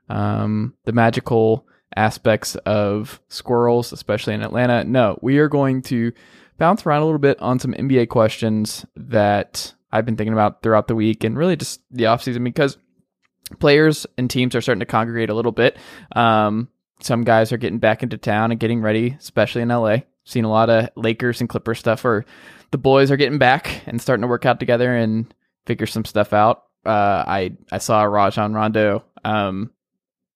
um, 0.07 0.75
the 0.85 0.93
magical 0.93 1.67
aspects 1.97 2.55
of 2.65 3.19
squirrels, 3.27 3.91
especially 3.91 4.33
in 4.33 4.43
Atlanta. 4.43 4.85
No, 4.85 5.19
we 5.21 5.39
are 5.39 5.49
going 5.49 5.81
to 5.81 6.13
bounce 6.57 6.85
around 6.85 7.01
a 7.01 7.05
little 7.05 7.19
bit 7.19 7.37
on 7.41 7.59
some 7.59 7.73
NBA 7.73 8.07
questions 8.07 8.85
that 8.95 9.73
I've 9.91 10.05
been 10.05 10.17
thinking 10.17 10.33
about 10.33 10.61
throughout 10.61 10.87
the 10.87 10.95
week 10.95 11.23
and 11.23 11.37
really 11.37 11.55
just 11.55 11.81
the 11.91 12.05
offseason 12.05 12.43
because 12.43 12.77
players 13.59 14.05
and 14.17 14.29
teams 14.29 14.55
are 14.55 14.61
starting 14.61 14.81
to 14.81 14.85
congregate 14.85 15.29
a 15.29 15.33
little 15.33 15.51
bit. 15.51 15.77
Um, 16.15 16.69
some 16.99 17.23
guys 17.23 17.51
are 17.51 17.57
getting 17.57 17.79
back 17.79 18.03
into 18.03 18.17
town 18.17 18.51
and 18.51 18.59
getting 18.59 18.81
ready, 18.81 19.15
especially 19.19 19.61
in 19.61 19.69
LA. 19.69 19.97
Seen 20.25 20.43
a 20.43 20.49
lot 20.49 20.69
of 20.69 20.89
Lakers 20.95 21.39
and 21.39 21.49
Clippers 21.49 21.79
stuff 21.79 22.03
where 22.03 22.25
the 22.71 22.77
boys 22.77 23.11
are 23.11 23.17
getting 23.17 23.37
back 23.37 23.81
and 23.87 24.01
starting 24.01 24.21
to 24.21 24.27
work 24.27 24.45
out 24.45 24.59
together 24.59 24.95
and 24.95 25.33
figure 25.65 25.85
some 25.85 26.05
stuff 26.05 26.33
out. 26.33 26.63
Uh, 26.85 27.23
I 27.27 27.57
I 27.71 27.77
saw 27.77 28.03
a 28.03 28.09
Rajon 28.09 28.53
Rondo 28.53 29.03
um, 29.23 29.71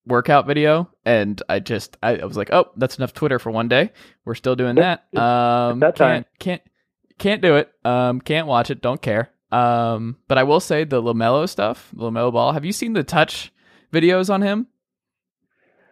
workout 0.06 0.48
video 0.48 0.90
and 1.06 1.42
I 1.50 1.60
just 1.60 1.98
I, 2.02 2.18
I 2.18 2.26
was 2.26 2.38
like, 2.38 2.52
oh, 2.54 2.72
that's 2.78 2.98
enough 2.98 3.14
Twitter 3.14 3.40
for 3.40 3.52
one 3.52 3.68
day. 3.68 3.92
We're 4.26 4.36
still 4.36 4.56
doing 4.56 4.76
that. 4.76 5.06
Um, 5.16 5.80
that 5.80 5.96
time. 5.96 6.26
can't 6.40 6.40
can't 6.40 6.62
can't 7.18 7.42
do 7.42 7.56
it. 7.58 7.72
Um, 7.84 8.22
can't 8.22 8.48
watch 8.48 8.72
it. 8.72 8.82
Don't 8.82 9.02
care. 9.02 9.30
Um, 9.52 10.18
but 10.28 10.38
I 10.38 10.44
will 10.44 10.60
say 10.60 10.84
the 10.84 11.02
Lamelo 11.02 11.48
stuff, 11.48 11.92
Lamelo 11.96 12.32
ball. 12.32 12.54
Have 12.54 12.64
you 12.66 12.72
seen 12.72 12.94
the 12.94 13.04
touch 13.04 13.52
videos 13.92 14.34
on 14.34 14.42
him? 14.42 14.68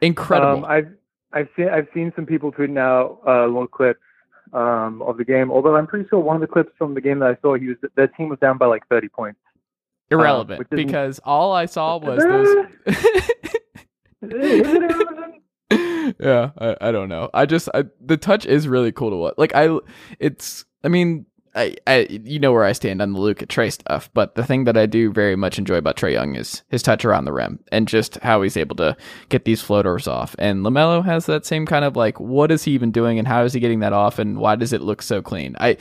Incredible. 0.01 0.63
Um, 0.63 0.71
I've 0.71 0.91
I've 1.33 1.49
seen 1.55 1.67
I've 1.69 1.87
seen 1.93 2.13
some 2.15 2.25
people 2.25 2.51
tweeting 2.51 2.79
out 2.79 3.19
uh, 3.27 3.45
little 3.45 3.67
clips 3.67 3.99
um, 4.53 5.01
of 5.01 5.17
the 5.17 5.25
game. 5.25 5.51
Although 5.51 5.75
I'm 5.75 5.87
pretty 5.87 6.07
sure 6.09 6.19
one 6.19 6.35
of 6.35 6.41
the 6.41 6.47
clips 6.47 6.71
from 6.77 6.93
the 6.93 7.01
game 7.01 7.19
that 7.19 7.29
I 7.29 7.37
saw, 7.41 7.55
he 7.55 7.67
was 7.67 7.77
their 7.95 8.07
team 8.07 8.29
was 8.29 8.39
down 8.39 8.57
by 8.57 8.65
like 8.67 8.87
30 8.87 9.09
points. 9.09 9.39
Irrelevant 10.11 10.61
isn't- 10.71 10.85
because 10.87 11.19
all 11.25 11.51
I 11.51 11.65
saw 11.65 11.97
was 12.01 12.23
those. 12.23 12.55
yeah, 16.19 16.49
I, 16.57 16.75
I 16.81 16.91
don't 16.91 17.09
know. 17.09 17.29
I 17.33 17.45
just 17.45 17.69
I, 17.73 17.83
the 18.01 18.17
touch 18.17 18.45
is 18.45 18.67
really 18.67 18.91
cool 18.91 19.09
to 19.11 19.15
watch. 19.17 19.35
Like 19.37 19.53
I, 19.53 19.77
it's. 20.19 20.65
I 20.83 20.87
mean, 20.87 21.25
I, 21.59 21.75
I 21.87 22.07
you 22.09 22.39
know 22.39 22.53
where 22.53 22.63
I 22.63 22.71
stand 22.71 23.01
on 23.01 23.11
the 23.11 23.19
Luka 23.19 23.45
Trae 23.45 23.71
stuff, 23.71 24.09
but 24.13 24.35
the 24.35 24.45
thing 24.45 24.63
that 24.63 24.77
I 24.77 24.85
do 24.85 25.11
very 25.11 25.35
much 25.35 25.59
enjoy 25.59 25.75
about 25.75 25.97
Trae 25.97 26.13
Young 26.13 26.35
is 26.35 26.63
his 26.69 26.81
touch 26.81 27.03
around 27.03 27.25
the 27.25 27.33
rim 27.33 27.59
and 27.71 27.85
just 27.87 28.15
how 28.21 28.41
he's 28.41 28.55
able 28.55 28.77
to 28.77 28.95
get 29.27 29.43
these 29.43 29.61
floaters 29.61 30.07
off. 30.07 30.35
And 30.39 30.63
Lamelo 30.65 31.03
has 31.03 31.25
that 31.25 31.45
same 31.45 31.65
kind 31.65 31.83
of 31.83 31.97
like, 31.97 32.17
what 32.19 32.49
is 32.49 32.63
he 32.63 32.71
even 32.71 32.91
doing 32.91 33.19
and 33.19 33.27
how 33.27 33.43
is 33.43 33.51
he 33.51 33.59
getting 33.59 33.81
that 33.81 33.91
off 33.91 34.19
and 34.19 34.37
why 34.37 34.55
does 34.55 34.71
it 34.71 34.81
look 34.81 35.01
so 35.01 35.21
clean? 35.21 35.55
I 35.59 35.75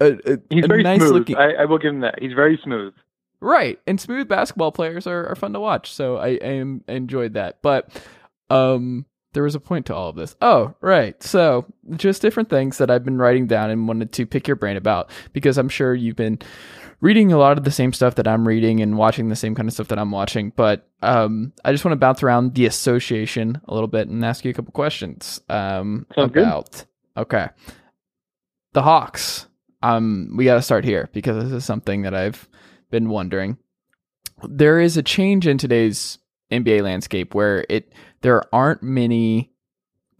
a, 0.00 0.12
a, 0.32 0.38
He's 0.50 0.64
a 0.64 0.68
very 0.68 0.82
nice 0.82 1.00
smooth. 1.00 1.12
looking. 1.12 1.36
I, 1.36 1.52
I 1.54 1.64
will 1.64 1.78
give 1.78 1.94
him 1.94 2.00
that. 2.00 2.18
He's 2.20 2.34
very 2.34 2.60
smooth. 2.62 2.92
Right. 3.40 3.80
And 3.86 3.98
smooth 3.98 4.28
basketball 4.28 4.70
players 4.70 5.06
are, 5.06 5.26
are 5.28 5.34
fun 5.34 5.54
to 5.54 5.60
watch. 5.60 5.92
So 5.92 6.18
I, 6.18 6.38
I 6.42 6.64
enjoyed 6.88 7.34
that. 7.34 7.58
But 7.62 7.90
um 8.50 9.06
there 9.32 9.42
was 9.42 9.54
a 9.54 9.60
point 9.60 9.86
to 9.86 9.94
all 9.94 10.08
of 10.08 10.16
this. 10.16 10.36
Oh, 10.42 10.74
right. 10.80 11.20
So 11.22 11.66
just 11.96 12.22
different 12.22 12.50
things 12.50 12.78
that 12.78 12.90
I've 12.90 13.04
been 13.04 13.18
writing 13.18 13.46
down 13.46 13.70
and 13.70 13.88
wanted 13.88 14.12
to 14.12 14.26
pick 14.26 14.46
your 14.46 14.56
brain 14.56 14.76
about 14.76 15.10
because 15.32 15.58
I'm 15.58 15.68
sure 15.68 15.94
you've 15.94 16.16
been 16.16 16.38
reading 17.00 17.32
a 17.32 17.38
lot 17.38 17.58
of 17.58 17.64
the 17.64 17.70
same 17.70 17.92
stuff 17.92 18.14
that 18.16 18.28
I'm 18.28 18.46
reading 18.46 18.80
and 18.80 18.96
watching 18.96 19.28
the 19.28 19.36
same 19.36 19.54
kind 19.54 19.68
of 19.68 19.74
stuff 19.74 19.88
that 19.88 19.98
I'm 19.98 20.10
watching. 20.10 20.52
But 20.54 20.88
um 21.02 21.52
I 21.64 21.72
just 21.72 21.84
want 21.84 21.92
to 21.92 21.96
bounce 21.96 22.22
around 22.22 22.54
the 22.54 22.66
association 22.66 23.60
a 23.66 23.74
little 23.74 23.88
bit 23.88 24.08
and 24.08 24.24
ask 24.24 24.44
you 24.44 24.50
a 24.50 24.54
couple 24.54 24.72
questions. 24.72 25.40
Um 25.48 26.06
Sounds 26.14 26.32
good. 26.32 26.42
about 26.42 26.84
okay. 27.16 27.48
The 28.72 28.82
Hawks. 28.82 29.46
Um 29.82 30.34
we 30.36 30.44
gotta 30.44 30.62
start 30.62 30.84
here 30.84 31.08
because 31.12 31.42
this 31.42 31.52
is 31.52 31.64
something 31.64 32.02
that 32.02 32.14
I've 32.14 32.48
been 32.90 33.08
wondering. 33.08 33.58
There 34.46 34.78
is 34.78 34.96
a 34.96 35.02
change 35.02 35.46
in 35.46 35.58
today's 35.58 36.18
NBA 36.52 36.82
landscape 36.82 37.34
where 37.34 37.64
it 37.68 37.92
there 38.22 38.42
aren't 38.54 38.82
many 38.82 39.52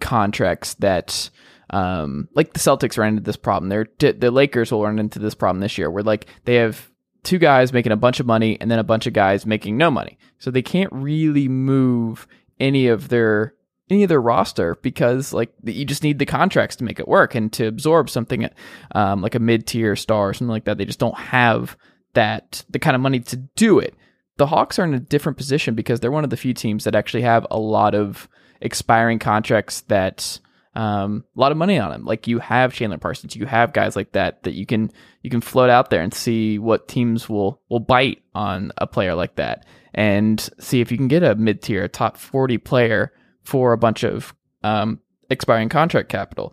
contracts 0.00 0.74
that 0.74 1.30
um 1.70 2.28
like 2.34 2.52
the 2.52 2.60
Celtics 2.60 2.98
ran 2.98 3.10
into 3.10 3.22
this 3.22 3.36
problem. 3.36 3.68
They're 3.68 3.86
the 4.12 4.30
Lakers 4.30 4.70
will 4.70 4.84
run 4.84 4.98
into 4.98 5.18
this 5.18 5.34
problem 5.34 5.60
this 5.60 5.78
year 5.78 5.90
where 5.90 6.02
like 6.02 6.26
they 6.44 6.56
have 6.56 6.90
two 7.22 7.38
guys 7.38 7.72
making 7.72 7.92
a 7.92 7.96
bunch 7.96 8.20
of 8.20 8.26
money 8.26 8.60
and 8.60 8.70
then 8.70 8.78
a 8.78 8.84
bunch 8.84 9.06
of 9.06 9.12
guys 9.12 9.46
making 9.46 9.76
no 9.76 9.90
money. 9.90 10.18
So 10.38 10.50
they 10.50 10.62
can't 10.62 10.92
really 10.92 11.48
move 11.48 12.26
any 12.58 12.88
of 12.88 13.08
their 13.08 13.54
any 13.90 14.02
of 14.02 14.08
their 14.08 14.20
roster 14.20 14.76
because 14.76 15.32
like 15.32 15.52
you 15.64 15.84
just 15.84 16.02
need 16.02 16.18
the 16.18 16.26
contracts 16.26 16.76
to 16.76 16.84
make 16.84 16.98
it 16.98 17.08
work 17.08 17.34
and 17.34 17.52
to 17.52 17.66
absorb 17.66 18.08
something 18.08 18.48
um, 18.94 19.20
like 19.20 19.34
a 19.34 19.40
mid-tier 19.40 19.96
star 19.96 20.30
or 20.30 20.34
something 20.34 20.50
like 20.50 20.64
that. 20.64 20.78
They 20.78 20.84
just 20.84 20.98
don't 20.98 21.18
have 21.18 21.76
that 22.14 22.64
the 22.70 22.78
kind 22.78 22.94
of 22.94 23.02
money 23.02 23.20
to 23.20 23.36
do 23.36 23.78
it. 23.78 23.94
The 24.42 24.48
Hawks 24.48 24.80
are 24.80 24.84
in 24.84 24.92
a 24.92 24.98
different 24.98 25.38
position 25.38 25.76
because 25.76 26.00
they're 26.00 26.10
one 26.10 26.24
of 26.24 26.30
the 26.30 26.36
few 26.36 26.52
teams 26.52 26.82
that 26.82 26.96
actually 26.96 27.22
have 27.22 27.46
a 27.48 27.60
lot 27.60 27.94
of 27.94 28.28
expiring 28.60 29.20
contracts 29.20 29.82
that 29.82 30.40
um, 30.74 31.22
a 31.36 31.40
lot 31.40 31.52
of 31.52 31.58
money 31.58 31.78
on 31.78 31.92
them. 31.92 32.04
Like 32.04 32.26
you 32.26 32.40
have 32.40 32.74
Chandler 32.74 32.98
Parsons, 32.98 33.36
you 33.36 33.46
have 33.46 33.72
guys 33.72 33.94
like 33.94 34.10
that 34.14 34.42
that 34.42 34.54
you 34.54 34.66
can 34.66 34.90
you 35.22 35.30
can 35.30 35.42
float 35.42 35.70
out 35.70 35.90
there 35.90 36.02
and 36.02 36.12
see 36.12 36.58
what 36.58 36.88
teams 36.88 37.28
will 37.28 37.60
will 37.68 37.78
bite 37.78 38.24
on 38.34 38.72
a 38.78 38.88
player 38.88 39.14
like 39.14 39.36
that 39.36 39.64
and 39.94 40.40
see 40.58 40.80
if 40.80 40.90
you 40.90 40.98
can 40.98 41.06
get 41.06 41.22
a 41.22 41.36
mid 41.36 41.62
tier, 41.62 41.86
top 41.86 42.16
forty 42.16 42.58
player 42.58 43.12
for 43.44 43.72
a 43.72 43.78
bunch 43.78 44.02
of 44.02 44.34
um, 44.64 44.98
expiring 45.30 45.68
contract 45.68 46.08
capital. 46.08 46.52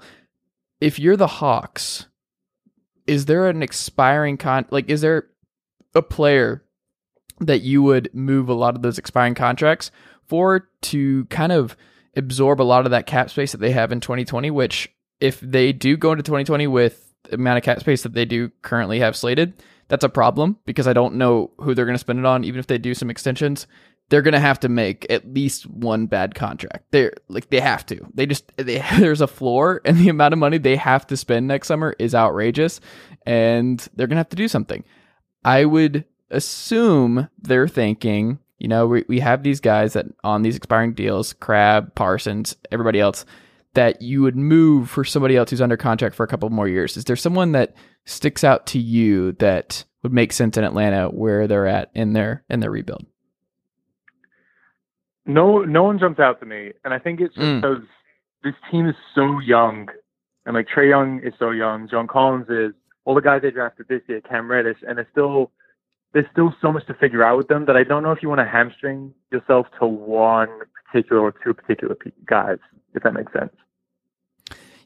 If 0.79 0.99
you're 0.99 1.17
the 1.17 1.25
Hawks, 1.25 2.05
is 3.07 3.25
there 3.25 3.49
an 3.49 3.63
expiring 3.63 4.37
con 4.37 4.67
like 4.69 4.91
is 4.91 5.01
there 5.01 5.25
a 5.95 6.03
player 6.03 6.63
that 7.39 7.61
you 7.61 7.81
would 7.81 8.09
move 8.13 8.49
a 8.49 8.53
lot 8.53 8.75
of 8.75 8.81
those 8.81 8.97
expiring 8.97 9.35
contracts 9.35 9.91
for 10.27 10.69
to 10.81 11.25
kind 11.25 11.51
of 11.51 11.75
absorb 12.15 12.61
a 12.61 12.63
lot 12.63 12.85
of 12.85 12.91
that 12.91 13.05
cap 13.05 13.29
space 13.29 13.51
that 13.51 13.59
they 13.59 13.71
have 13.71 13.91
in 13.91 13.99
2020 13.99 14.51
which 14.51 14.89
if 15.19 15.39
they 15.41 15.71
do 15.71 15.97
go 15.97 16.11
into 16.11 16.23
2020 16.23 16.67
with 16.67 17.13
the 17.23 17.35
amount 17.35 17.57
of 17.57 17.63
cap 17.63 17.79
space 17.79 18.03
that 18.03 18.13
they 18.13 18.25
do 18.25 18.49
currently 18.61 18.99
have 18.99 19.15
slated 19.15 19.53
that's 19.87 20.03
a 20.03 20.09
problem 20.09 20.57
because 20.65 20.87
I 20.87 20.93
don't 20.93 21.15
know 21.15 21.51
who 21.57 21.73
they're 21.73 21.85
going 21.85 21.95
to 21.95 21.99
spend 21.99 22.19
it 22.19 22.25
on 22.25 22.43
even 22.43 22.59
if 22.59 22.67
they 22.67 22.77
do 22.77 22.93
some 22.93 23.09
extensions 23.09 23.67
they're 24.09 24.23
going 24.23 24.33
to 24.33 24.39
have 24.39 24.59
to 24.59 24.69
make 24.69 25.05
at 25.09 25.33
least 25.33 25.67
one 25.67 26.07
bad 26.07 26.35
contract. 26.35 26.85
They're 26.91 27.13
like 27.27 27.49
they 27.49 27.59
have 27.59 27.85
to. 27.87 28.05
They 28.13 28.25
just 28.25 28.51
they, 28.57 28.79
there's 28.99 29.21
a 29.21 29.27
floor 29.27 29.81
and 29.85 29.97
the 29.97 30.09
amount 30.09 30.33
of 30.33 30.39
money 30.39 30.57
they 30.57 30.75
have 30.75 31.07
to 31.07 31.17
spend 31.17 31.47
next 31.47 31.67
summer 31.67 31.95
is 31.99 32.13
outrageous 32.13 32.81
and 33.25 33.79
they're 33.95 34.07
going 34.07 34.15
to 34.15 34.21
have 34.21 34.29
to 34.29 34.35
do 34.35 34.47
something. 34.47 34.83
I 35.45 35.65
would 35.65 36.05
assume 36.31 37.29
they're 37.41 37.67
thinking, 37.67 38.39
you 38.57 38.67
know, 38.67 38.87
we, 38.87 39.05
we 39.07 39.19
have 39.19 39.43
these 39.43 39.59
guys 39.59 39.93
that 39.93 40.05
on 40.23 40.41
these 40.41 40.55
expiring 40.55 40.93
deals, 40.93 41.33
Crabbe, 41.33 41.93
Parsons, 41.95 42.55
everybody 42.71 42.99
else 42.99 43.25
that 43.75 44.01
you 44.01 44.21
would 44.21 44.35
move 44.35 44.89
for 44.89 45.03
somebody 45.05 45.35
else 45.37 45.49
who's 45.51 45.61
under 45.61 45.77
contract 45.77 46.15
for 46.15 46.23
a 46.23 46.27
couple 46.27 46.49
more 46.49 46.67
years. 46.67 46.97
Is 46.97 47.05
there 47.05 47.15
someone 47.15 47.51
that 47.53 47.75
sticks 48.05 48.43
out 48.43 48.65
to 48.67 48.79
you 48.79 49.33
that 49.33 49.83
would 50.03 50.11
make 50.13 50.33
sense 50.33 50.57
in 50.57 50.63
Atlanta 50.63 51.07
where 51.09 51.47
they're 51.47 51.67
at 51.67 51.91
in 51.93 52.13
their 52.13 52.43
in 52.49 52.59
their 52.61 52.71
rebuild? 52.71 53.05
No, 55.25 55.59
no 55.63 55.83
one 55.83 55.99
jumps 55.99 56.19
out 56.19 56.39
to 56.39 56.45
me, 56.45 56.71
and 56.83 56.93
I 56.93 56.99
think 56.99 57.19
it's 57.21 57.35
Mm. 57.37 57.61
because 57.61 57.83
this 58.43 58.55
team 58.71 58.87
is 58.87 58.95
so 59.13 59.39
young, 59.39 59.87
and 60.45 60.55
like 60.55 60.67
Trae 60.67 60.89
Young 60.89 61.19
is 61.23 61.33
so 61.37 61.51
young, 61.51 61.87
John 61.87 62.07
Collins 62.07 62.49
is, 62.49 62.73
all 63.05 63.13
the 63.13 63.21
guys 63.21 63.41
they 63.43 63.51
drafted 63.51 63.87
this 63.87 64.01
year, 64.07 64.21
Cam 64.21 64.49
Reddish, 64.49 64.77
and 64.87 64.97
there's 64.97 65.07
still 65.11 65.51
there's 66.13 66.25
still 66.31 66.53
so 66.61 66.71
much 66.71 66.85
to 66.87 66.93
figure 66.95 67.23
out 67.23 67.37
with 67.37 67.47
them 67.47 67.65
that 67.65 67.75
I 67.75 67.83
don't 67.83 68.03
know 68.03 68.11
if 68.11 68.21
you 68.21 68.29
want 68.29 68.39
to 68.39 68.45
hamstring 68.45 69.13
yourself 69.31 69.67
to 69.79 69.87
one 69.87 70.49
particular 70.85 71.21
or 71.21 71.33
two 71.43 71.53
particular 71.53 71.95
guys, 72.25 72.57
if 72.93 73.03
that 73.03 73.13
makes 73.13 73.31
sense. 73.33 73.53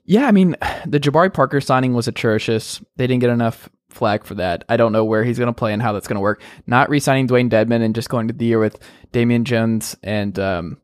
Yeah, 0.05 0.27
I 0.27 0.31
mean, 0.31 0.55
the 0.85 0.99
Jabari 0.99 1.33
Parker 1.33 1.61
signing 1.61 1.93
was 1.93 2.09
atrocious. 2.09 2.81
They 2.97 3.07
didn't 3.07 3.21
get 3.21 3.29
enough 3.29 3.69
flag 3.89 4.25
for 4.25 4.35
that. 4.35 4.65
I 4.67 4.75
don't 4.75 4.91
know 4.91 5.05
where 5.05 5.23
he's 5.23 5.37
going 5.37 5.47
to 5.47 5.53
play 5.53 5.71
and 5.71 5.81
how 5.81 5.93
that's 5.93 6.07
going 6.07 6.15
to 6.15 6.21
work. 6.21 6.41
Not 6.67 6.89
re-signing 6.89 7.27
Dewayne 7.27 7.49
Dedmon 7.49 7.81
and 7.81 7.95
just 7.95 8.09
going 8.09 8.27
to 8.27 8.33
the 8.33 8.45
year 8.45 8.59
with 8.59 8.79
Damian 9.13 9.45
Jones 9.45 9.95
and 10.03 10.37
um, 10.39 10.81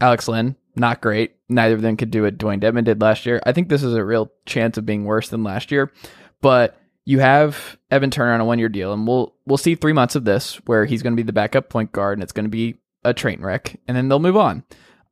Alex 0.00 0.26
Len, 0.26 0.56
not 0.74 1.02
great. 1.02 1.36
Neither 1.50 1.74
of 1.74 1.82
them 1.82 1.98
could 1.98 2.10
do 2.10 2.22
what 2.22 2.38
Dewayne 2.38 2.62
Dedmon 2.62 2.84
did 2.84 3.02
last 3.02 3.26
year. 3.26 3.42
I 3.44 3.52
think 3.52 3.68
this 3.68 3.82
is 3.82 3.94
a 3.94 4.04
real 4.04 4.32
chance 4.46 4.78
of 4.78 4.86
being 4.86 5.04
worse 5.04 5.28
than 5.28 5.44
last 5.44 5.70
year. 5.70 5.92
But 6.40 6.78
you 7.04 7.18
have 7.18 7.78
Evan 7.90 8.10
Turner 8.10 8.32
on 8.32 8.40
a 8.40 8.44
one-year 8.44 8.68
deal, 8.68 8.92
and 8.92 9.06
we'll 9.06 9.34
we'll 9.46 9.58
see 9.58 9.74
three 9.74 9.92
months 9.92 10.14
of 10.14 10.24
this 10.24 10.56
where 10.66 10.84
he's 10.84 11.02
going 11.02 11.12
to 11.12 11.22
be 11.22 11.26
the 11.26 11.32
backup 11.32 11.68
point 11.68 11.92
guard, 11.92 12.18
and 12.18 12.22
it's 12.22 12.32
going 12.32 12.46
to 12.46 12.50
be 12.50 12.76
a 13.04 13.12
train 13.14 13.42
wreck, 13.42 13.78
and 13.86 13.96
then 13.96 14.08
they'll 14.08 14.18
move 14.18 14.36
on. 14.36 14.64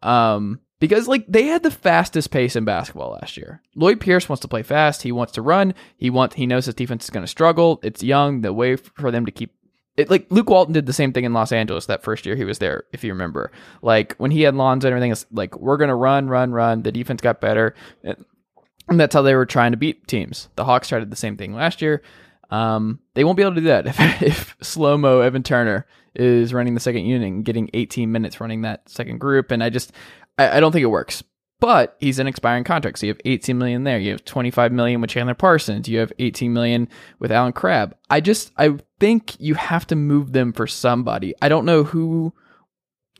Um, 0.02 0.60
because 0.80 1.06
like 1.06 1.24
they 1.28 1.44
had 1.44 1.62
the 1.62 1.70
fastest 1.70 2.30
pace 2.30 2.56
in 2.56 2.64
basketball 2.64 3.12
last 3.12 3.36
year. 3.36 3.62
Lloyd 3.76 4.00
Pierce 4.00 4.28
wants 4.28 4.40
to 4.40 4.48
play 4.48 4.62
fast. 4.62 5.02
He 5.02 5.12
wants 5.12 5.32
to 5.34 5.42
run. 5.42 5.74
He 5.96 6.10
wants. 6.10 6.34
He 6.34 6.46
knows 6.46 6.66
his 6.66 6.74
defense 6.74 7.04
is 7.04 7.10
going 7.10 7.22
to 7.22 7.28
struggle. 7.28 7.78
It's 7.82 8.02
young. 8.02 8.40
The 8.40 8.52
way 8.52 8.76
for 8.76 9.10
them 9.10 9.24
to 9.26 9.30
keep 9.30 9.54
it, 9.96 10.10
like 10.10 10.26
Luke 10.30 10.48
Walton 10.48 10.72
did 10.72 10.86
the 10.86 10.92
same 10.92 11.12
thing 11.12 11.24
in 11.24 11.34
Los 11.34 11.52
Angeles 11.52 11.86
that 11.86 12.02
first 12.02 12.24
year 12.24 12.34
he 12.34 12.44
was 12.44 12.58
there, 12.58 12.84
if 12.92 13.04
you 13.04 13.12
remember. 13.12 13.52
Like 13.82 14.14
when 14.16 14.30
he 14.30 14.42
had 14.42 14.54
Lonzo 14.54 14.88
and 14.88 14.92
everything, 14.92 15.12
it's 15.12 15.26
like 15.30 15.56
we're 15.58 15.76
gonna 15.76 15.94
run, 15.94 16.28
run, 16.28 16.50
run. 16.50 16.82
The 16.82 16.90
defense 16.90 17.20
got 17.20 17.40
better, 17.40 17.74
and 18.88 18.98
that's 18.98 19.14
how 19.14 19.22
they 19.22 19.34
were 19.34 19.46
trying 19.46 19.72
to 19.72 19.76
beat 19.76 20.06
teams. 20.06 20.48
The 20.56 20.64
Hawks 20.64 20.88
tried 20.88 21.08
the 21.10 21.16
same 21.16 21.36
thing 21.36 21.54
last 21.54 21.82
year. 21.82 22.02
Um, 22.50 23.00
they 23.14 23.24
won't 23.24 23.36
be 23.36 23.42
able 23.42 23.54
to 23.54 23.60
do 23.60 23.66
that 23.68 23.86
if, 23.98 24.22
if 24.22 24.56
slow 24.60 24.98
mo 24.98 25.20
Evan 25.20 25.42
Turner 25.42 25.86
is 26.14 26.52
running 26.52 26.74
the 26.74 26.80
second 26.80 27.06
unit 27.06 27.26
and 27.26 27.44
getting 27.44 27.70
18 27.72 28.12
minutes 28.12 28.40
running 28.40 28.62
that 28.62 28.88
second 28.88 29.18
group. 29.18 29.50
And 29.50 29.64
I 29.64 29.70
just, 29.70 29.92
I, 30.36 30.58
I 30.58 30.60
don't 30.60 30.72
think 30.72 30.82
it 30.82 30.86
works. 30.86 31.22
But 31.60 31.96
he's 32.00 32.18
an 32.18 32.26
expiring 32.26 32.64
contract, 32.64 32.98
so 32.98 33.06
you 33.06 33.12
have 33.12 33.20
18 33.24 33.56
million 33.56 33.84
there. 33.84 33.96
You 33.96 34.10
have 34.10 34.24
25 34.24 34.72
million 34.72 35.00
with 35.00 35.10
Chandler 35.10 35.34
Parsons. 35.34 35.88
You 35.88 36.00
have 36.00 36.12
18 36.18 36.52
million 36.52 36.88
with 37.20 37.30
Allen 37.30 37.52
Crabbe. 37.52 37.94
I 38.10 38.20
just, 38.20 38.50
I 38.56 38.78
think 38.98 39.40
you 39.40 39.54
have 39.54 39.86
to 39.86 39.94
move 39.94 40.32
them 40.32 40.52
for 40.52 40.66
somebody. 40.66 41.34
I 41.40 41.48
don't 41.48 41.64
know 41.64 41.84
who 41.84 42.34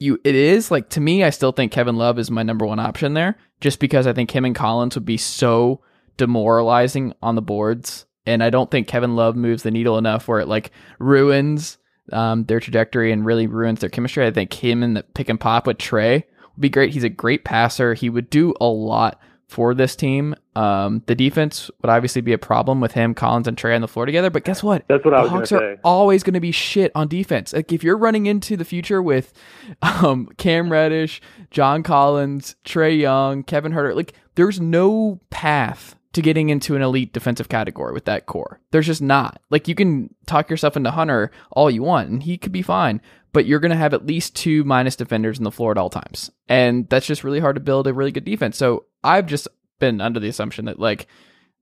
you 0.03 0.21
it 0.25 0.35
is. 0.35 0.71
Like 0.71 0.91
to 0.91 1.01
me, 1.01 1.25
I 1.25 1.31
still 1.31 1.53
think 1.53 1.73
Kevin 1.73 1.97
Love 1.97 2.19
is 2.19 2.31
my 2.31 2.43
number 2.43 2.67
one 2.67 2.79
option 2.79 3.15
there, 3.15 3.37
just 3.61 3.79
because 3.79 4.07
I 4.07 4.13
think 4.13 4.31
him 4.31 4.45
and 4.45 4.55
Collins 4.55 4.95
would 4.97 5.05
be 5.05 5.17
so 5.17 5.81
demoralizing 6.17 7.15
on 7.23 7.37
the 7.37 7.43
boards, 7.43 8.05
and 8.27 8.43
I 8.43 8.51
don't 8.51 8.71
think 8.71 8.89
Kevin 8.89 9.17
Love 9.17 9.37
moves 9.37 9.63
the 9.63 9.71
needle 9.71 9.99
enough 9.99 10.29
where 10.29 10.41
it 10.41 10.49
like 10.49 10.73
ruins 10.99 11.79
um, 12.13 12.45
their 12.45 12.61
trajectory 12.61 13.13
and 13.13 13.25
really 13.25 13.47
ruins 13.47 13.81
their 13.81 13.91
chemistry. 13.91 14.27
I 14.27 14.31
think 14.31 14.53
him 14.53 14.83
and 14.83 14.97
the 14.97 15.03
pick 15.03 15.29
and 15.29 15.41
pop 15.41 15.67
with 15.67 15.79
Trae 15.79 16.25
would 16.55 16.61
be 16.61 16.69
great. 16.69 16.93
He's 16.93 17.05
a 17.05 17.09
great 17.09 17.45
passer. 17.45 17.95
He 17.95 18.11
would 18.11 18.29
do 18.29 18.55
a 18.61 18.67
lot 18.67 19.21
for 19.49 19.75
this 19.75 19.97
team. 19.97 20.35
Um, 20.55 21.03
the 21.07 21.15
defense 21.15 21.71
would 21.81 21.89
obviously 21.91 22.21
be 22.21 22.33
a 22.33 22.39
problem 22.39 22.81
with 22.81 22.93
him, 22.93 23.15
Collins, 23.15 23.49
and 23.49 23.57
Trae 23.57 23.75
on 23.75 23.81
the 23.81 23.89
floor 23.89 24.05
together. 24.07 24.29
But 24.31 24.45
guess 24.45 24.63
what? 24.63 24.85
That's 24.89 25.05
what 25.05 25.15
I 25.15 25.19
the 25.19 25.23
was 25.23 25.31
Hawks 25.31 25.51
gonna 25.51 25.63
are 25.63 25.75
say. 25.77 25.81
always 25.83 26.23
going 26.23 26.35
to 26.35 26.41
be 26.41 26.53
shit 26.53 26.93
on 26.95 27.09
defense. 27.09 27.53
Like 27.53 27.73
if 27.73 27.83
you're 27.83 27.97
running 27.97 28.27
into 28.27 28.57
the 28.57 28.65
future 28.65 29.03
with 29.03 29.33
um, 29.83 30.29
Cam 30.37 30.71
Reddish, 30.71 31.23
John 31.51 31.83
Collins, 31.83 32.57
Trae 32.65 32.99
Young, 32.99 33.43
Kevin 33.45 33.73
Huerter, 33.73 33.95
like 33.95 34.13
there's 34.35 34.61
no 34.61 35.21
path 35.31 35.97
to 36.13 36.21
getting 36.21 36.51
into 36.51 36.77
an 36.77 36.83
elite 36.83 37.15
defensive 37.15 37.49
category 37.49 37.95
with 37.95 38.05
that 38.05 38.27
core. 38.27 38.61
There's 38.71 38.87
just 38.87 39.01
not. 39.01 39.41
Like 39.49 39.67
you 39.69 39.75
can 39.75 40.15
talk 40.27 40.51
yourself 40.51 40.77
into 40.77 40.91
Hunter 40.91 41.31
all 41.53 41.71
you 41.71 41.83
want, 41.83 42.11
and 42.11 42.23
he 42.23 42.37
could 42.37 42.53
be 42.53 42.61
fine, 42.61 43.01
but 43.33 43.47
you're 43.47 43.61
going 43.61 43.71
to 43.71 43.77
have 43.79 43.95
at 43.95 44.05
least 44.05 44.37
two 44.37 44.63
minus 44.65 44.97
defenders 44.97 45.39
in 45.39 45.45
the 45.45 45.51
floor 45.51 45.71
at 45.71 45.79
all 45.79 45.89
times, 45.89 46.31
and 46.51 46.87
that's 46.91 47.07
just 47.07 47.25
really 47.25 47.41
hard 47.41 47.57
to 47.57 47.61
build 47.61 47.87
a 47.87 47.95
really 47.95 48.13
good 48.13 48.27
defense. 48.27 48.59
So 48.59 48.85
I've 49.03 49.25
just 49.25 49.49
been 49.83 50.01
under 50.01 50.21
the 50.21 50.29
assumption 50.29 50.67
that 50.67 50.79
like 50.79 51.09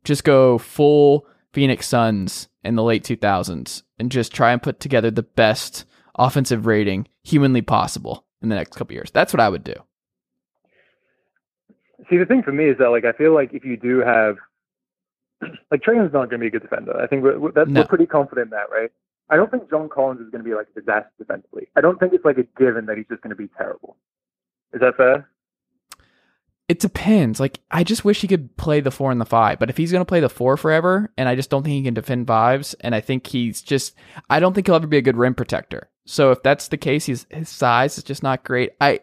just 0.04 0.24
go 0.24 0.58
full 0.58 1.26
Phoenix 1.54 1.88
Suns 1.88 2.48
in 2.62 2.76
the 2.76 2.82
late 2.82 3.02
2000s 3.02 3.82
and 3.98 4.12
just 4.12 4.30
try 4.30 4.52
and 4.52 4.62
put 4.62 4.78
together 4.78 5.10
the 5.10 5.22
best 5.22 5.86
offensive 6.16 6.66
rating 6.66 7.08
humanly 7.24 7.62
possible 7.62 8.26
in 8.42 8.50
the 8.50 8.54
next 8.54 8.76
couple 8.76 8.92
years. 8.92 9.10
That's 9.10 9.32
what 9.32 9.40
I 9.40 9.48
would 9.48 9.64
do. 9.64 9.74
See, 12.10 12.18
the 12.18 12.26
thing 12.26 12.42
for 12.42 12.52
me 12.52 12.66
is 12.66 12.76
that 12.78 12.90
like 12.90 13.06
I 13.06 13.12
feel 13.12 13.32
like 13.34 13.54
if 13.54 13.64
you 13.64 13.78
do 13.78 14.00
have 14.00 14.36
like 15.70 15.80
Trae 15.80 15.96
Young's 15.96 16.12
not 16.12 16.28
going 16.28 16.38
to 16.40 16.44
be 16.44 16.48
a 16.48 16.50
good 16.50 16.62
defender. 16.62 17.00
I 17.00 17.06
think 17.06 17.22
we're, 17.22 17.38
we're, 17.38 17.52
that's, 17.52 17.70
No. 17.70 17.80
we're 17.80 17.86
pretty 17.86 18.06
confident 18.06 18.46
in 18.48 18.50
that, 18.50 18.70
right? 18.70 18.90
I 19.30 19.36
don't 19.36 19.50
think 19.50 19.70
John 19.70 19.88
Collins 19.88 20.20
is 20.20 20.28
going 20.30 20.44
to 20.44 20.48
be 20.48 20.54
like 20.54 20.66
a 20.76 20.80
disaster 20.80 21.10
defensively. 21.18 21.68
I 21.76 21.80
don't 21.80 21.98
think 21.98 22.12
it's 22.12 22.24
like 22.24 22.36
a 22.36 22.42
given 22.58 22.84
that 22.86 22.98
he's 22.98 23.06
just 23.08 23.22
going 23.22 23.30
to 23.30 23.36
be 23.36 23.48
terrible. 23.56 23.96
Is 24.74 24.80
that 24.80 24.96
fair? 24.96 25.28
It 26.70 26.78
depends. 26.78 27.40
Like, 27.40 27.58
I 27.72 27.82
just 27.82 28.04
wish 28.04 28.20
he 28.20 28.28
could 28.28 28.56
play 28.56 28.78
the 28.78 28.92
four 28.92 29.10
and 29.10 29.20
the 29.20 29.24
five. 29.26 29.58
But 29.58 29.70
if 29.70 29.76
he's 29.76 29.90
going 29.90 30.02
to 30.02 30.08
play 30.08 30.20
the 30.20 30.28
four 30.28 30.56
forever, 30.56 31.12
and 31.18 31.28
I 31.28 31.34
just 31.34 31.50
don't 31.50 31.64
think 31.64 31.72
he 31.72 31.82
can 31.82 31.94
defend 31.94 32.28
fives, 32.28 32.74
and 32.74 32.94
I 32.94 33.00
think 33.00 33.26
he's 33.26 33.60
just, 33.60 33.96
I 34.30 34.38
don't 34.38 34.54
think 34.54 34.68
he'll 34.68 34.76
ever 34.76 34.86
be 34.86 34.96
a 34.96 35.02
good 35.02 35.16
rim 35.16 35.34
protector. 35.34 35.90
So 36.04 36.30
if 36.30 36.44
that's 36.44 36.68
the 36.68 36.76
case, 36.76 37.06
he's, 37.06 37.26
his 37.28 37.48
size 37.48 37.98
is 37.98 38.04
just 38.04 38.22
not 38.22 38.44
great. 38.44 38.70
I, 38.80 39.00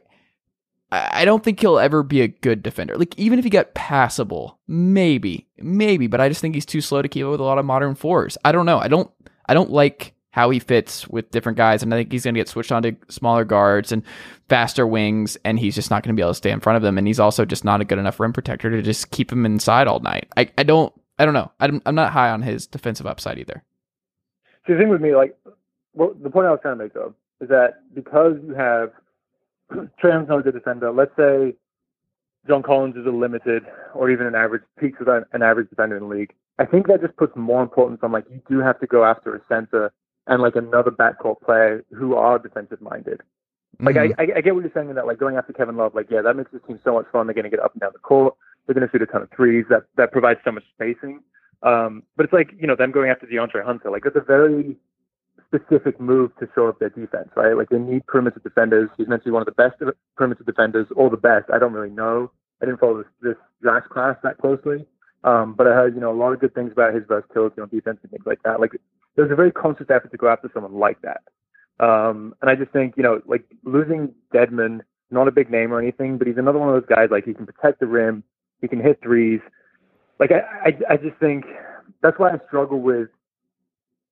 I 0.94 1.26
don't 1.26 1.44
think 1.44 1.60
he'll 1.60 1.78
ever 1.78 2.04
be 2.04 2.22
a 2.22 2.30
good 2.30 2.64
defender. 2.64 2.98
Like, 2.98 3.20
even 3.20 3.38
if 3.38 3.44
he 3.44 3.50
got 3.50 3.74
passable, 3.74 4.60
maybe, 4.66 5.50
maybe, 5.58 6.08
but 6.08 6.22
I 6.22 6.30
just 6.30 6.40
think 6.40 6.56
he's 6.56 6.66
too 6.66 6.80
slow 6.80 7.02
to 7.02 7.10
keep 7.10 7.26
up 7.26 7.32
with 7.32 7.42
a 7.42 7.44
lot 7.44 7.58
of 7.58 7.66
modern 7.66 7.96
fours. 7.96 8.38
I 8.46 8.54
don't 8.54 8.66
know. 8.66 8.80
I 8.80 8.88
don't, 8.88 9.12
I 9.46 9.54
don't 9.54 9.72
like 9.72 10.14
how 10.32 10.50
he 10.50 10.60
fits 10.60 11.08
with 11.08 11.32
different 11.32 11.58
guys, 11.58 11.82
and 11.82 11.94
I 11.94 11.98
think 11.98 12.12
he's 12.12 12.24
going 12.24 12.36
to 12.36 12.40
get 12.40 12.48
switched 12.48 12.72
on 12.72 12.84
to 12.84 12.96
smaller 13.10 13.44
guards 13.44 13.92
and 13.92 14.04
faster 14.50 14.86
wings, 14.86 15.38
and 15.44 15.58
he's 15.58 15.76
just 15.76 15.90
not 15.90 16.04
going 16.04 16.16
to 16.16 16.20
be 16.20 16.24
able 16.24 16.32
to 16.32 16.36
stay 16.36 16.52
in 16.52 16.60
front 16.60 16.78
of 16.78 16.84
them. 16.84 16.98
And 16.98 17.08
he's 17.08 17.20
also 17.20 17.46
just 17.46 17.66
not 17.66 17.82
a 17.82 17.86
good 17.86 17.98
enough 17.98 18.20
rim 18.20 18.34
protector 18.34 18.70
to 18.70 18.82
just 18.82 19.12
keep 19.12 19.32
him 19.32 19.46
inside 19.46 19.88
all 19.88 20.00
night. 20.00 20.28
I, 20.38 20.50
I 20.58 20.64
don't, 20.64 20.94
I 21.18 21.26
don't 21.26 21.34
know. 21.34 21.52
I'm, 21.60 21.82
I'm 21.86 21.96
not 21.96 22.12
high 22.12 22.30
on 22.30 22.42
his 22.42 22.68
defensive 22.68 23.08
upside 23.08 23.40
either. 23.40 23.64
See, 24.68 24.74
the 24.74 24.80
thing 24.80 24.90
with 24.90 25.02
me, 25.02 25.16
like, 25.16 25.36
well, 25.94 26.14
the 26.22 26.30
point 26.30 26.46
I 26.46 26.52
was 26.52 26.60
trying 26.62 26.78
to 26.78 26.84
make 26.84 26.94
though 26.94 27.16
is 27.42 27.50
that 27.50 27.80
because 27.94 28.36
you 28.46 28.54
have 28.54 28.92
not 30.04 30.40
a 30.40 30.44
good 30.44 30.54
defender. 30.54 30.92
Let's 30.92 31.16
say 31.18 31.56
John 32.48 32.64
Collins 32.64 32.96
is 32.96 33.06
a 33.06 33.10
limited 33.10 33.64
or 33.94 34.10
even 34.10 34.28
an 34.28 34.36
average 34.36 34.64
peaks 34.80 35.00
with 35.00 35.10
an 35.10 35.42
average 35.42 35.70
defender 35.70 35.98
in 35.98 36.04
the 36.04 36.10
league. 36.10 36.34
I 36.60 36.66
think 36.66 36.88
that 36.88 37.02
just 37.02 37.16
puts 37.18 37.36
more 37.36 37.62
importance 37.62 38.00
on 38.04 38.12
like 38.12 38.26
you 38.32 38.42
do 38.50 38.60
have 38.60 38.80
to 38.80 38.88
go 38.88 39.04
after 39.04 39.36
a 39.36 39.42
center 39.50 39.92
and 40.28 40.42
like 40.42 40.56
another 40.56 40.92
backcourt 40.92 41.42
player 41.42 41.84
who 41.92 42.16
are 42.16 42.38
defensive 42.40 42.82
minded. 42.82 43.22
Like 43.80 43.96
Mhm. 43.96 44.14
I, 44.18 44.24
I, 44.24 44.28
I 44.38 44.42
get 44.42 44.56
what 44.56 44.64
you're 44.64 44.72
saying 44.74 44.90
in 44.90 44.96
that 44.96 45.08
like 45.08 45.20
going 45.20 45.38
after 45.38 45.54
Kevin 45.54 45.78
Love, 45.78 45.96
like 45.96 46.10
yeah, 46.10 46.22
that 46.22 46.36
makes 46.36 46.52
this 46.52 46.62
team 46.68 46.80
so 46.84 46.94
much 46.94 47.06
fun. 47.12 47.28
They're 47.28 47.34
going 47.34 47.44
to 47.44 47.50
get 47.50 47.60
up 47.60 47.74
and 47.74 47.82
down 47.82 47.92
the 47.94 48.00
court. 48.00 48.36
They're 48.66 48.74
going 48.74 48.88
to 48.88 48.92
shoot 48.92 49.02
a 49.02 49.06
ton 49.06 49.22
of 49.22 49.30
threes. 49.36 49.66
That 49.70 49.84
that 49.98 50.12
provides 50.12 50.40
so 50.44 50.52
much 50.52 50.64
spacing. 50.74 51.22
Um, 51.64 52.04
but 52.16 52.24
it's 52.26 52.34
like 52.34 52.52
you 52.60 52.68
know 52.68 52.76
them 52.76 52.92
going 52.92 53.10
after 53.10 53.26
DeAndre 53.28 53.64
Hunter. 53.64 53.90
Like 53.92 54.06
it's 54.06 54.16
a 54.16 54.22
very 54.22 54.78
specific 55.48 56.00
move 56.00 56.36
to 56.40 56.48
show 56.54 56.68
up 56.68 56.80
their 56.80 56.90
defense, 56.90 57.30
right? 57.36 57.56
Like 57.56 57.70
they 57.70 57.80
need 57.80 58.06
perimeter 58.08 58.40
defenders. 58.40 58.90
He's 58.98 59.08
meant 59.08 59.24
to 59.24 59.30
be 59.30 59.32
one 59.32 59.42
of 59.42 59.46
the 59.46 59.52
best 59.52 59.76
perimeter 60.16 60.44
defenders, 60.44 60.88
or 60.96 61.10
the 61.10 61.18
best. 61.18 61.46
I 61.54 61.60
don't 61.60 61.74
really 61.74 61.90
know. 61.90 62.32
I 62.62 62.66
didn't 62.66 62.80
follow 62.80 62.98
this, 62.98 63.12
this 63.22 63.36
draft 63.62 63.90
class 63.90 64.18
that 64.24 64.40
closely, 64.40 64.86
um, 65.24 65.54
but 65.54 65.68
I 65.68 65.72
heard 65.72 65.94
you 65.96 66.02
know 66.02 66.12
a 66.12 66.18
lot 66.18 66.34
of 66.34 66.40
good 66.40 66.54
things 66.56 66.72
about 66.72 66.94
his 66.94 67.04
versatility 67.08 67.62
on 67.62 67.70
defense 67.70 68.00
and 68.02 68.12
things 68.12 68.26
like 68.26 68.42
that. 68.44 68.60
Like 68.60 68.72
there's 69.18 69.32
a 69.32 69.36
very 69.36 69.52
conscious 69.52 69.88
effort 69.90 70.12
to 70.12 70.18
go 70.18 70.30
after 70.30 70.50
someone 70.54 70.76
like 70.76 71.02
that. 71.02 71.22
Um, 71.80 72.36
and 72.42 72.50
I 72.50 72.56
just 72.56 72.72
think 72.72 72.96
you 72.96 73.04
know 73.04 73.22
like 73.26 73.44
losing 73.64 74.14
Dedmon, 74.34 74.82
not 75.12 75.28
a 75.28 75.32
big 75.32 75.52
name 75.52 75.74
or 75.74 75.82
anything, 75.82 76.18
but 76.18 76.28
he's 76.28 76.38
another 76.38 76.60
one 76.60 76.70
of 76.70 76.76
those 76.76 76.90
guys 76.90 77.10
like 77.12 77.26
he 77.26 77.34
can 77.34 77.46
protect 77.46 77.82
the 77.82 77.88
rim, 77.88 78.24
he 78.62 78.68
can 78.68 78.80
hit 78.80 79.02
threes. 79.02 79.42
Like 80.20 80.32
I, 80.32 80.70
I, 80.70 80.94
I 80.94 80.98
just 80.98 81.18
think 81.20 81.46
that's 82.02 82.18
why 82.18 82.32
I 82.32 82.40
struggle 82.48 82.80
with 82.80 83.10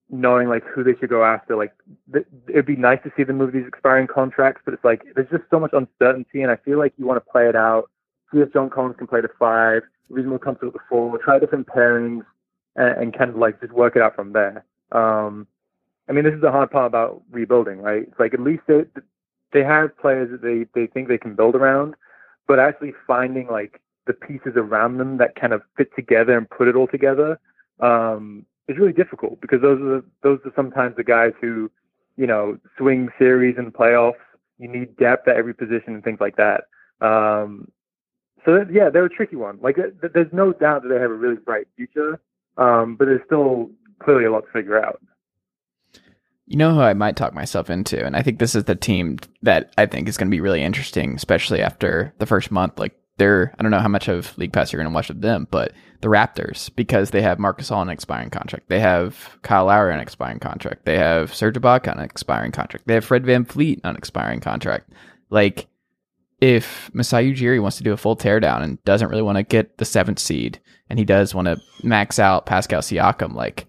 knowing 0.09 0.47
like 0.47 0.63
who 0.63 0.83
they 0.83 0.93
should 0.99 1.09
go 1.09 1.23
after. 1.23 1.55
Like 1.55 1.73
th- 2.13 2.27
it'd 2.49 2.65
be 2.65 2.75
nice 2.75 2.99
to 3.03 3.11
see 3.15 3.23
them 3.23 3.37
move 3.37 3.53
these 3.53 3.67
expiring 3.67 4.07
contracts, 4.07 4.61
but 4.65 4.73
it's 4.73 4.83
like 4.83 5.03
there's 5.15 5.29
just 5.29 5.43
so 5.49 5.59
much 5.59 5.73
uncertainty, 5.73 6.41
and 6.41 6.51
I 6.51 6.57
feel 6.57 6.77
like 6.77 6.93
you 6.97 7.05
want 7.05 7.23
to 7.23 7.31
play 7.31 7.47
it 7.47 7.55
out. 7.55 7.89
See 8.33 8.39
if 8.39 8.53
John 8.53 8.69
Collins 8.69 8.95
can 8.97 9.07
play 9.07 9.21
the 9.21 9.29
five, 9.39 9.83
reasonable 10.09 10.39
comfortable 10.39 10.73
with 10.73 10.81
the 10.81 10.87
four, 10.89 11.17
try 11.19 11.39
different 11.39 11.67
pairings, 11.67 12.23
and, 12.75 12.97
and 12.97 13.17
kind 13.17 13.29
of 13.29 13.37
like 13.37 13.59
just 13.61 13.73
work 13.73 13.95
it 13.95 14.01
out 14.01 14.15
from 14.15 14.33
there. 14.33 14.63
Um, 14.95 15.47
I 16.07 16.13
mean, 16.13 16.23
this 16.23 16.33
is 16.33 16.41
the 16.41 16.51
hard 16.51 16.71
part 16.71 16.85
about 16.85 17.21
rebuilding, 17.31 17.81
right? 17.81 18.03
It's 18.03 18.19
like 18.19 18.33
at 18.33 18.39
least 18.39 18.63
they 18.67 18.85
they 19.51 19.63
have 19.63 19.97
players 19.97 20.29
that 20.31 20.41
they 20.41 20.65
they 20.73 20.87
think 20.87 21.07
they 21.07 21.17
can 21.17 21.35
build 21.35 21.55
around, 21.55 21.95
but 22.47 22.59
actually 22.59 22.93
finding 23.07 23.47
like 23.47 23.81
the 24.05 24.13
pieces 24.13 24.53
around 24.55 24.97
them 24.97 25.17
that 25.17 25.35
kind 25.35 25.53
of 25.53 25.61
fit 25.77 25.89
together 25.95 26.37
and 26.37 26.49
put 26.49 26.67
it 26.67 26.75
all 26.75 26.87
together 26.87 27.39
um, 27.79 28.45
is 28.67 28.77
really 28.77 28.93
difficult 28.93 29.41
because 29.41 29.61
those 29.61 29.81
are 29.81 30.03
those 30.21 30.39
are 30.45 30.53
sometimes 30.55 30.95
the 30.95 31.03
guys 31.03 31.33
who, 31.41 31.71
you 32.17 32.27
know, 32.27 32.57
swing 32.77 33.09
series 33.17 33.55
and 33.57 33.73
playoffs. 33.73 34.13
You 34.57 34.69
need 34.69 34.95
depth 34.97 35.27
at 35.27 35.35
every 35.35 35.53
position 35.53 35.95
and 35.95 36.03
things 36.03 36.19
like 36.21 36.37
that. 36.37 36.65
Um, 37.01 37.69
so 38.45 38.53
that, 38.53 38.71
yeah, 38.71 38.89
they're 38.89 39.05
a 39.05 39.09
tricky 39.09 39.35
one. 39.35 39.57
Like 39.61 39.75
th- 39.75 40.13
there's 40.13 40.31
no 40.31 40.53
doubt 40.53 40.83
that 40.83 40.89
they 40.89 40.99
have 40.99 41.11
a 41.11 41.15
really 41.15 41.35
bright 41.35 41.67
future, 41.75 42.21
um, 42.57 42.95
but 42.95 43.05
there's 43.05 43.25
still 43.25 43.71
clearly 43.99 44.25
a 44.25 44.31
lot 44.31 44.45
to 44.45 44.51
figure 44.51 44.83
out. 44.83 45.01
You 46.47 46.57
know 46.57 46.73
who 46.73 46.81
I 46.81 46.93
might 46.93 47.15
talk 47.15 47.33
myself 47.33 47.69
into, 47.69 48.03
and 48.05 48.15
I 48.15 48.21
think 48.21 48.37
this 48.37 48.53
is 48.53 48.65
the 48.65 48.75
team 48.75 49.17
that 49.41 49.73
I 49.77 49.87
think 49.87 50.07
is 50.07 50.17
going 50.17 50.27
to 50.27 50.35
be 50.35 50.41
really 50.41 50.61
interesting, 50.61 51.15
especially 51.15 51.61
after 51.61 52.13
the 52.19 52.27
first 52.27 52.51
month. 52.51 52.77
Like 52.77 52.95
they're, 53.17 53.53
I 53.57 53.63
don't 53.63 53.71
know 53.71 53.79
how 53.79 53.87
much 53.87 54.07
of 54.07 54.37
League 54.37 54.53
Pass 54.53 54.71
you're 54.71 54.81
going 54.81 54.91
to 54.91 54.95
watch 54.95 55.09
of 55.09 55.21
them, 55.21 55.47
but 55.49 55.73
the 56.01 56.07
Raptors 56.07 56.69
because 56.75 57.09
they 57.09 57.21
have 57.23 57.39
Marcus 57.39 57.71
on 57.71 57.87
an 57.87 57.93
expiring 57.93 58.29
contract, 58.29 58.69
they 58.69 58.79
have 58.79 59.39
Kyle 59.41 59.65
Lowry 59.65 59.91
on 59.91 59.97
an 59.97 60.03
expiring 60.03 60.39
contract, 60.39 60.85
they 60.85 60.97
have 60.97 61.33
Serge 61.33 61.55
Ibaka 61.55 61.91
on 61.91 61.97
an 61.97 62.05
expiring 62.05 62.51
contract, 62.51 62.85
they 62.85 62.93
have 62.93 63.05
Fred 63.05 63.23
VanVleet 63.23 63.81
on 63.83 63.91
an 63.91 63.97
expiring 63.97 64.39
contract. 64.39 64.91
Like 65.31 65.67
if 66.41 66.91
Masai 66.93 67.33
Ujiri 67.33 67.61
wants 67.61 67.77
to 67.77 67.83
do 67.83 67.93
a 67.93 67.97
full 67.97 68.15
teardown 68.15 68.61
and 68.61 68.83
doesn't 68.83 69.09
really 69.09 69.23
want 69.23 69.37
to 69.37 69.43
get 69.43 69.77
the 69.77 69.85
seventh 69.85 70.19
seed, 70.19 70.59
and 70.89 70.99
he 70.99 71.05
does 71.05 71.33
want 71.33 71.47
to 71.47 71.57
max 71.83 72.19
out 72.19 72.45
Pascal 72.45 72.81
Siakam, 72.81 73.33
like 73.33 73.65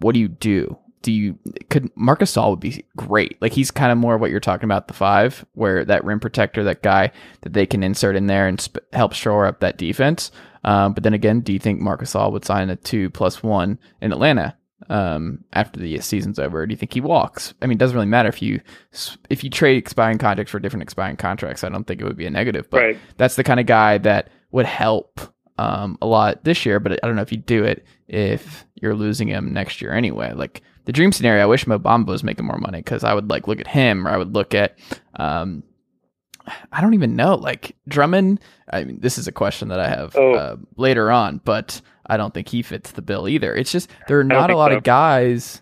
what 0.00 0.14
do 0.14 0.20
you 0.20 0.28
do? 0.28 0.78
Do 1.02 1.12
you 1.12 1.38
could 1.70 1.90
Marc 1.96 2.20
Gasol 2.20 2.50
would 2.50 2.60
be 2.60 2.84
great. 2.96 3.40
Like 3.40 3.52
he's 3.52 3.70
kind 3.70 3.92
of 3.92 3.98
more 3.98 4.18
what 4.18 4.30
you're 4.32 4.40
talking 4.40 4.64
about 4.64 4.88
the 4.88 4.94
five, 4.94 5.44
where 5.52 5.84
that 5.84 6.04
rim 6.04 6.18
protector, 6.18 6.64
that 6.64 6.82
guy 6.82 7.12
that 7.42 7.52
they 7.52 7.66
can 7.66 7.82
insert 7.84 8.16
in 8.16 8.26
there 8.26 8.48
and 8.48 8.60
sp- 8.60 8.82
help 8.92 9.12
shore 9.12 9.46
up 9.46 9.60
that 9.60 9.78
defense. 9.78 10.32
Um, 10.64 10.92
but 10.94 11.04
then 11.04 11.14
again, 11.14 11.40
do 11.40 11.52
you 11.52 11.60
think 11.60 11.80
Marc 11.80 12.00
Gasol 12.02 12.32
would 12.32 12.44
sign 12.44 12.68
a 12.68 12.74
two 12.76 13.10
plus 13.10 13.42
one 13.44 13.78
in 14.02 14.10
Atlanta 14.12 14.56
um, 14.90 15.44
after 15.52 15.78
the 15.78 16.00
season's 16.00 16.38
over? 16.40 16.62
Or 16.62 16.66
do 16.66 16.72
you 16.72 16.76
think 16.76 16.92
he 16.92 17.00
walks? 17.00 17.54
I 17.62 17.66
mean, 17.66 17.76
it 17.76 17.78
doesn't 17.78 17.94
really 17.96 18.08
matter 18.08 18.28
if 18.28 18.42
you 18.42 18.60
if 19.30 19.44
you 19.44 19.50
trade 19.50 19.76
expiring 19.78 20.18
contracts 20.18 20.50
for 20.50 20.58
different 20.58 20.82
expiring 20.82 21.16
contracts. 21.16 21.62
I 21.62 21.68
don't 21.68 21.84
think 21.86 22.00
it 22.00 22.04
would 22.04 22.16
be 22.16 22.26
a 22.26 22.30
negative. 22.30 22.68
But 22.70 22.80
Right. 22.82 22.98
that's 23.16 23.36
the 23.36 23.44
kind 23.44 23.60
of 23.60 23.66
guy 23.66 23.98
that 23.98 24.30
would 24.50 24.66
help 24.66 25.20
um, 25.58 25.96
a 26.02 26.06
lot 26.06 26.42
this 26.42 26.66
year. 26.66 26.80
But 26.80 26.92
I 27.02 27.06
don't 27.06 27.14
know 27.16 27.22
if 27.22 27.32
you 27.32 27.38
do 27.38 27.64
it 27.64 27.84
if 28.08 28.64
you're 28.82 28.94
losing 28.94 29.28
him 29.28 29.52
next 29.52 29.80
year 29.80 29.92
anyway. 29.92 30.32
Like 30.32 30.62
the 30.84 30.92
dream 30.92 31.12
scenario, 31.12 31.42
I 31.42 31.46
wish 31.46 31.66
Mo 31.66 31.78
Bamba 31.78 32.06
was 32.08 32.24
making 32.24 32.46
more 32.46 32.58
money 32.58 32.78
because 32.78 33.04
I 33.04 33.14
would 33.14 33.30
like 33.30 33.46
look 33.48 33.60
at 33.60 33.66
him 33.66 34.06
or 34.06 34.10
I 34.10 34.16
would 34.16 34.34
look 34.34 34.54
at. 34.54 34.78
Um, 35.14 35.62
I 36.72 36.80
don't 36.80 36.94
even 36.94 37.14
know. 37.16 37.34
Like 37.34 37.76
Drummond, 37.88 38.40
I 38.72 38.84
mean, 38.84 39.00
this 39.00 39.18
is 39.18 39.28
a 39.28 39.32
question 39.32 39.68
that 39.68 39.80
I 39.80 39.88
have 39.88 40.16
Oh. 40.16 40.34
uh, 40.34 40.56
later 40.76 41.10
on, 41.10 41.40
but 41.44 41.80
I 42.06 42.16
don't 42.16 42.32
think 42.32 42.48
he 42.48 42.62
fits 42.62 42.92
the 42.92 43.02
bill 43.02 43.28
either. 43.28 43.54
It's 43.54 43.70
just 43.72 43.90
there 44.08 44.18
are 44.20 44.24
don't 44.24 44.50
a 44.50 44.56
lot 44.56 44.70
so. 44.70 44.78
of 44.78 44.82
guys 44.82 45.60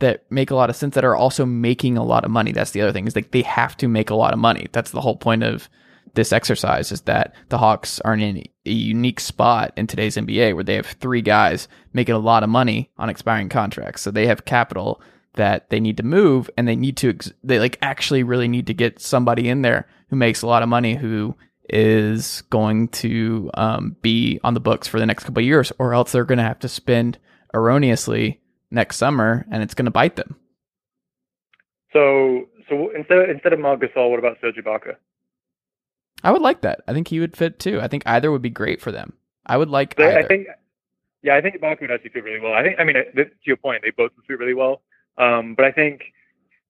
that 0.00 0.30
make 0.30 0.50
a 0.50 0.54
lot 0.54 0.68
of 0.68 0.76
sense 0.76 0.94
that 0.94 1.04
are 1.06 1.16
also 1.16 1.46
making 1.46 1.96
a 1.96 2.04
lot 2.04 2.24
of 2.26 2.30
money. 2.30 2.52
That's 2.52 2.72
the 2.72 2.82
other 2.82 2.92
thing 2.92 3.06
is 3.06 3.16
like 3.16 3.30
they 3.30 3.40
have 3.42 3.78
to 3.78 3.88
make 3.88 4.10
a 4.10 4.14
lot 4.14 4.34
of 4.34 4.38
money. 4.38 4.66
That's 4.72 4.90
the 4.90 5.00
whole 5.00 5.16
point 5.16 5.42
of 5.42 5.70
this 6.16 6.32
exercise 6.32 6.90
is 6.90 7.02
that 7.02 7.34
the 7.48 7.58
Hawks 7.58 8.00
are 8.00 8.14
in 8.14 8.38
a 8.66 8.70
unique 8.70 9.20
spot 9.20 9.72
in 9.76 9.86
today's 9.86 10.16
NBA 10.16 10.54
where 10.54 10.64
they 10.64 10.74
have 10.74 10.86
three 10.86 11.22
guys 11.22 11.68
making 11.92 12.14
a 12.14 12.18
lot 12.18 12.42
of 12.42 12.48
money 12.48 12.90
on 12.98 13.08
expiring 13.08 13.48
contracts. 13.48 14.02
So 14.02 14.10
they 14.10 14.26
have 14.26 14.44
capital 14.44 15.00
that 15.34 15.70
they 15.70 15.78
need 15.78 15.98
to 15.98 16.02
move 16.02 16.50
and 16.56 16.66
they 16.66 16.74
need 16.74 16.96
to 16.96 17.10
ex- 17.10 17.32
they 17.44 17.60
like 17.60 17.78
actually 17.82 18.22
really 18.22 18.48
need 18.48 18.66
to 18.66 18.74
get 18.74 19.00
somebody 19.00 19.48
in 19.48 19.62
there 19.62 19.86
who 20.08 20.16
makes 20.16 20.42
a 20.42 20.46
lot 20.46 20.62
of 20.62 20.68
money 20.68 20.96
who 20.96 21.36
is 21.68 22.42
going 22.50 22.88
to 22.88 23.50
um, 23.54 23.96
be 24.00 24.40
on 24.42 24.54
the 24.54 24.60
books 24.60 24.88
for 24.88 24.98
the 24.98 25.06
next 25.06 25.24
couple 25.24 25.40
of 25.40 25.46
years 25.46 25.72
or 25.78 25.94
else 25.94 26.12
they're 26.12 26.24
going 26.24 26.38
to 26.38 26.44
have 26.44 26.58
to 26.60 26.68
spend 26.68 27.18
erroneously 27.54 28.40
next 28.70 28.96
summer 28.96 29.46
and 29.50 29.62
it's 29.62 29.74
going 29.74 29.84
to 29.84 29.90
bite 29.90 30.16
them. 30.16 30.36
So 31.92 32.48
so 32.68 32.90
instead 32.96 33.30
instead 33.30 33.52
of 33.52 33.60
Marc 33.60 33.80
Gasol, 33.80 34.10
what 34.10 34.18
about 34.18 34.38
Serge 34.40 34.56
Ibaka? 34.56 34.96
I 36.26 36.32
would 36.32 36.42
like 36.42 36.62
that. 36.62 36.80
I 36.88 36.92
think 36.92 37.06
he 37.06 37.20
would 37.20 37.36
fit 37.36 37.60
too. 37.60 37.80
I 37.80 37.86
think 37.86 38.02
either 38.04 38.32
would 38.32 38.42
be 38.42 38.50
great 38.50 38.80
for 38.80 38.90
them. 38.90 39.12
I 39.46 39.56
would 39.56 39.70
like 39.70 39.94
either. 39.96 40.18
I 40.18 40.26
think, 40.26 40.48
yeah, 41.22 41.36
I 41.36 41.40
think 41.40 41.54
Ibaka 41.54 41.82
would 41.82 41.92
actually 41.92 42.10
fit 42.10 42.24
really 42.24 42.40
well. 42.40 42.52
I 42.52 42.64
think, 42.64 42.80
I 42.80 42.84
mean, 42.84 42.96
uh, 42.96 43.02
to 43.14 43.30
your 43.44 43.56
point, 43.56 43.82
they 43.82 43.90
both 43.90 44.10
would 44.16 44.26
fit 44.26 44.40
really 44.40 44.52
well. 44.52 44.82
Um, 45.18 45.54
but 45.54 45.64
I 45.64 45.70
think 45.70 46.02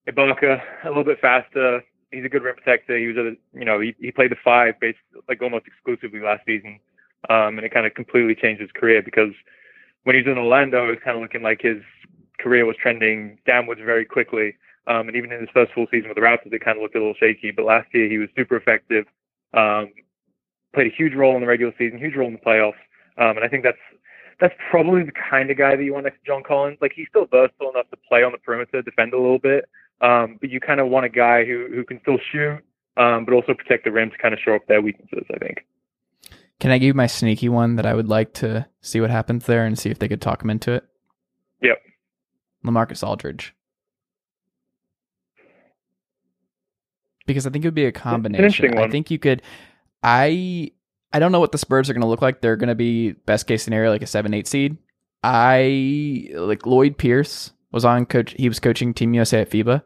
Ibaka 0.06 0.60
a 0.84 0.88
little 0.88 1.04
bit 1.04 1.20
faster. 1.20 1.82
He's 2.10 2.26
a 2.26 2.28
good 2.28 2.42
rim 2.42 2.54
protector. 2.54 2.98
He 2.98 3.06
was 3.06 3.16
a, 3.16 3.32
you 3.58 3.64
know, 3.64 3.80
he, 3.80 3.94
he 3.98 4.12
played 4.12 4.30
the 4.30 4.36
five, 4.44 4.78
basically, 4.78 5.22
like 5.26 5.40
almost 5.40 5.66
exclusively 5.66 6.20
last 6.20 6.44
season, 6.44 6.78
um, 7.30 7.56
and 7.56 7.64
it 7.64 7.72
kind 7.72 7.86
of 7.86 7.94
completely 7.94 8.34
changed 8.34 8.60
his 8.60 8.70
career 8.72 9.00
because 9.02 9.32
when 10.04 10.16
he 10.16 10.22
was 10.22 10.30
in 10.30 10.36
Orlando, 10.36 10.84
it 10.84 10.90
was 10.90 10.98
kind 11.02 11.16
of 11.16 11.22
looking 11.22 11.42
like 11.42 11.62
his 11.62 11.80
career 12.38 12.66
was 12.66 12.76
trending 12.76 13.38
downwards 13.46 13.80
very 13.82 14.04
quickly. 14.04 14.54
Um, 14.86 15.08
and 15.08 15.16
even 15.16 15.32
in 15.32 15.40
his 15.40 15.48
first 15.54 15.72
full 15.72 15.86
season 15.90 16.08
with 16.08 16.16
the 16.16 16.20
Raptors, 16.20 16.52
it 16.52 16.62
kind 16.62 16.76
of 16.76 16.82
looked 16.82 16.94
a 16.94 16.98
little 16.98 17.16
shaky. 17.18 17.50
But 17.50 17.64
last 17.64 17.88
year, 17.94 18.08
he 18.08 18.18
was 18.18 18.28
super 18.36 18.56
effective. 18.56 19.06
Um, 19.54 19.90
played 20.74 20.86
a 20.86 20.96
huge 20.96 21.14
role 21.14 21.34
in 21.34 21.40
the 21.40 21.46
regular 21.46 21.72
season, 21.78 21.98
huge 21.98 22.14
role 22.14 22.28
in 22.28 22.34
the 22.34 22.38
playoffs. 22.38 22.80
Um, 23.18 23.36
and 23.36 23.44
I 23.44 23.48
think 23.48 23.64
that's 23.64 23.78
that's 24.40 24.54
probably 24.70 25.02
the 25.02 25.12
kind 25.30 25.50
of 25.50 25.56
guy 25.56 25.74
that 25.76 25.82
you 25.82 25.94
want 25.94 26.04
next 26.04 26.18
to 26.18 26.26
John 26.26 26.42
Collins. 26.46 26.78
Like 26.80 26.92
he's 26.94 27.06
still 27.08 27.26
versatile 27.26 27.70
enough 27.70 27.88
to 27.90 27.96
play 28.08 28.22
on 28.22 28.32
the 28.32 28.38
perimeter, 28.38 28.82
defend 28.82 29.14
a 29.14 29.20
little 29.20 29.38
bit, 29.38 29.64
um, 30.02 30.36
but 30.40 30.50
you 30.50 30.60
kind 30.60 30.80
of 30.80 30.88
want 30.88 31.06
a 31.06 31.08
guy 31.08 31.44
who 31.44 31.68
who 31.74 31.84
can 31.84 31.98
still 32.02 32.18
shoot, 32.30 32.62
um, 32.96 33.24
but 33.24 33.32
also 33.32 33.54
protect 33.54 33.84
the 33.84 33.92
rim 33.92 34.10
to 34.10 34.18
kind 34.18 34.34
of 34.34 34.40
show 34.40 34.54
up 34.54 34.66
their 34.66 34.82
weaknesses. 34.82 35.24
I 35.34 35.38
think. 35.38 35.64
Can 36.58 36.70
I 36.70 36.78
give 36.78 36.88
you 36.88 36.94
my 36.94 37.06
sneaky 37.06 37.48
one 37.48 37.76
that 37.76 37.86
I 37.86 37.94
would 37.94 38.08
like 38.08 38.32
to 38.34 38.66
see 38.80 39.00
what 39.00 39.10
happens 39.10 39.44
there 39.44 39.66
and 39.66 39.78
see 39.78 39.90
if 39.90 39.98
they 39.98 40.08
could 40.08 40.22
talk 40.22 40.42
him 40.42 40.50
into 40.50 40.72
it? 40.72 40.84
Yep. 41.60 41.78
Lamarcus 42.64 43.06
Aldridge. 43.06 43.54
Because 47.26 47.46
I 47.46 47.50
think 47.50 47.64
it 47.64 47.68
would 47.68 47.74
be 47.74 47.86
a 47.86 47.92
combination. 47.92 48.78
I 48.78 48.88
think 48.90 49.10
you 49.10 49.18
could 49.18 49.42
I 50.02 50.70
I 51.12 51.18
don't 51.18 51.32
know 51.32 51.40
what 51.40 51.52
the 51.52 51.58
Spurs 51.58 51.88
are 51.90 51.92
going 51.92 52.02
to 52.02 52.08
look 52.08 52.22
like. 52.22 52.40
They're 52.40 52.56
going 52.56 52.68
to 52.68 52.74
be 52.74 53.12
best 53.12 53.46
case 53.46 53.62
scenario 53.62 53.90
like 53.90 54.02
a 54.02 54.06
7-8 54.06 54.46
seed. 54.46 54.76
I 55.22 56.28
like 56.34 56.66
Lloyd 56.66 56.98
Pierce 56.98 57.52
was 57.72 57.84
on 57.84 58.06
coach 58.06 58.34
he 58.38 58.48
was 58.48 58.60
coaching 58.60 58.94
Team 58.94 59.14
USA 59.14 59.40
at 59.40 59.50
FIBA. 59.50 59.82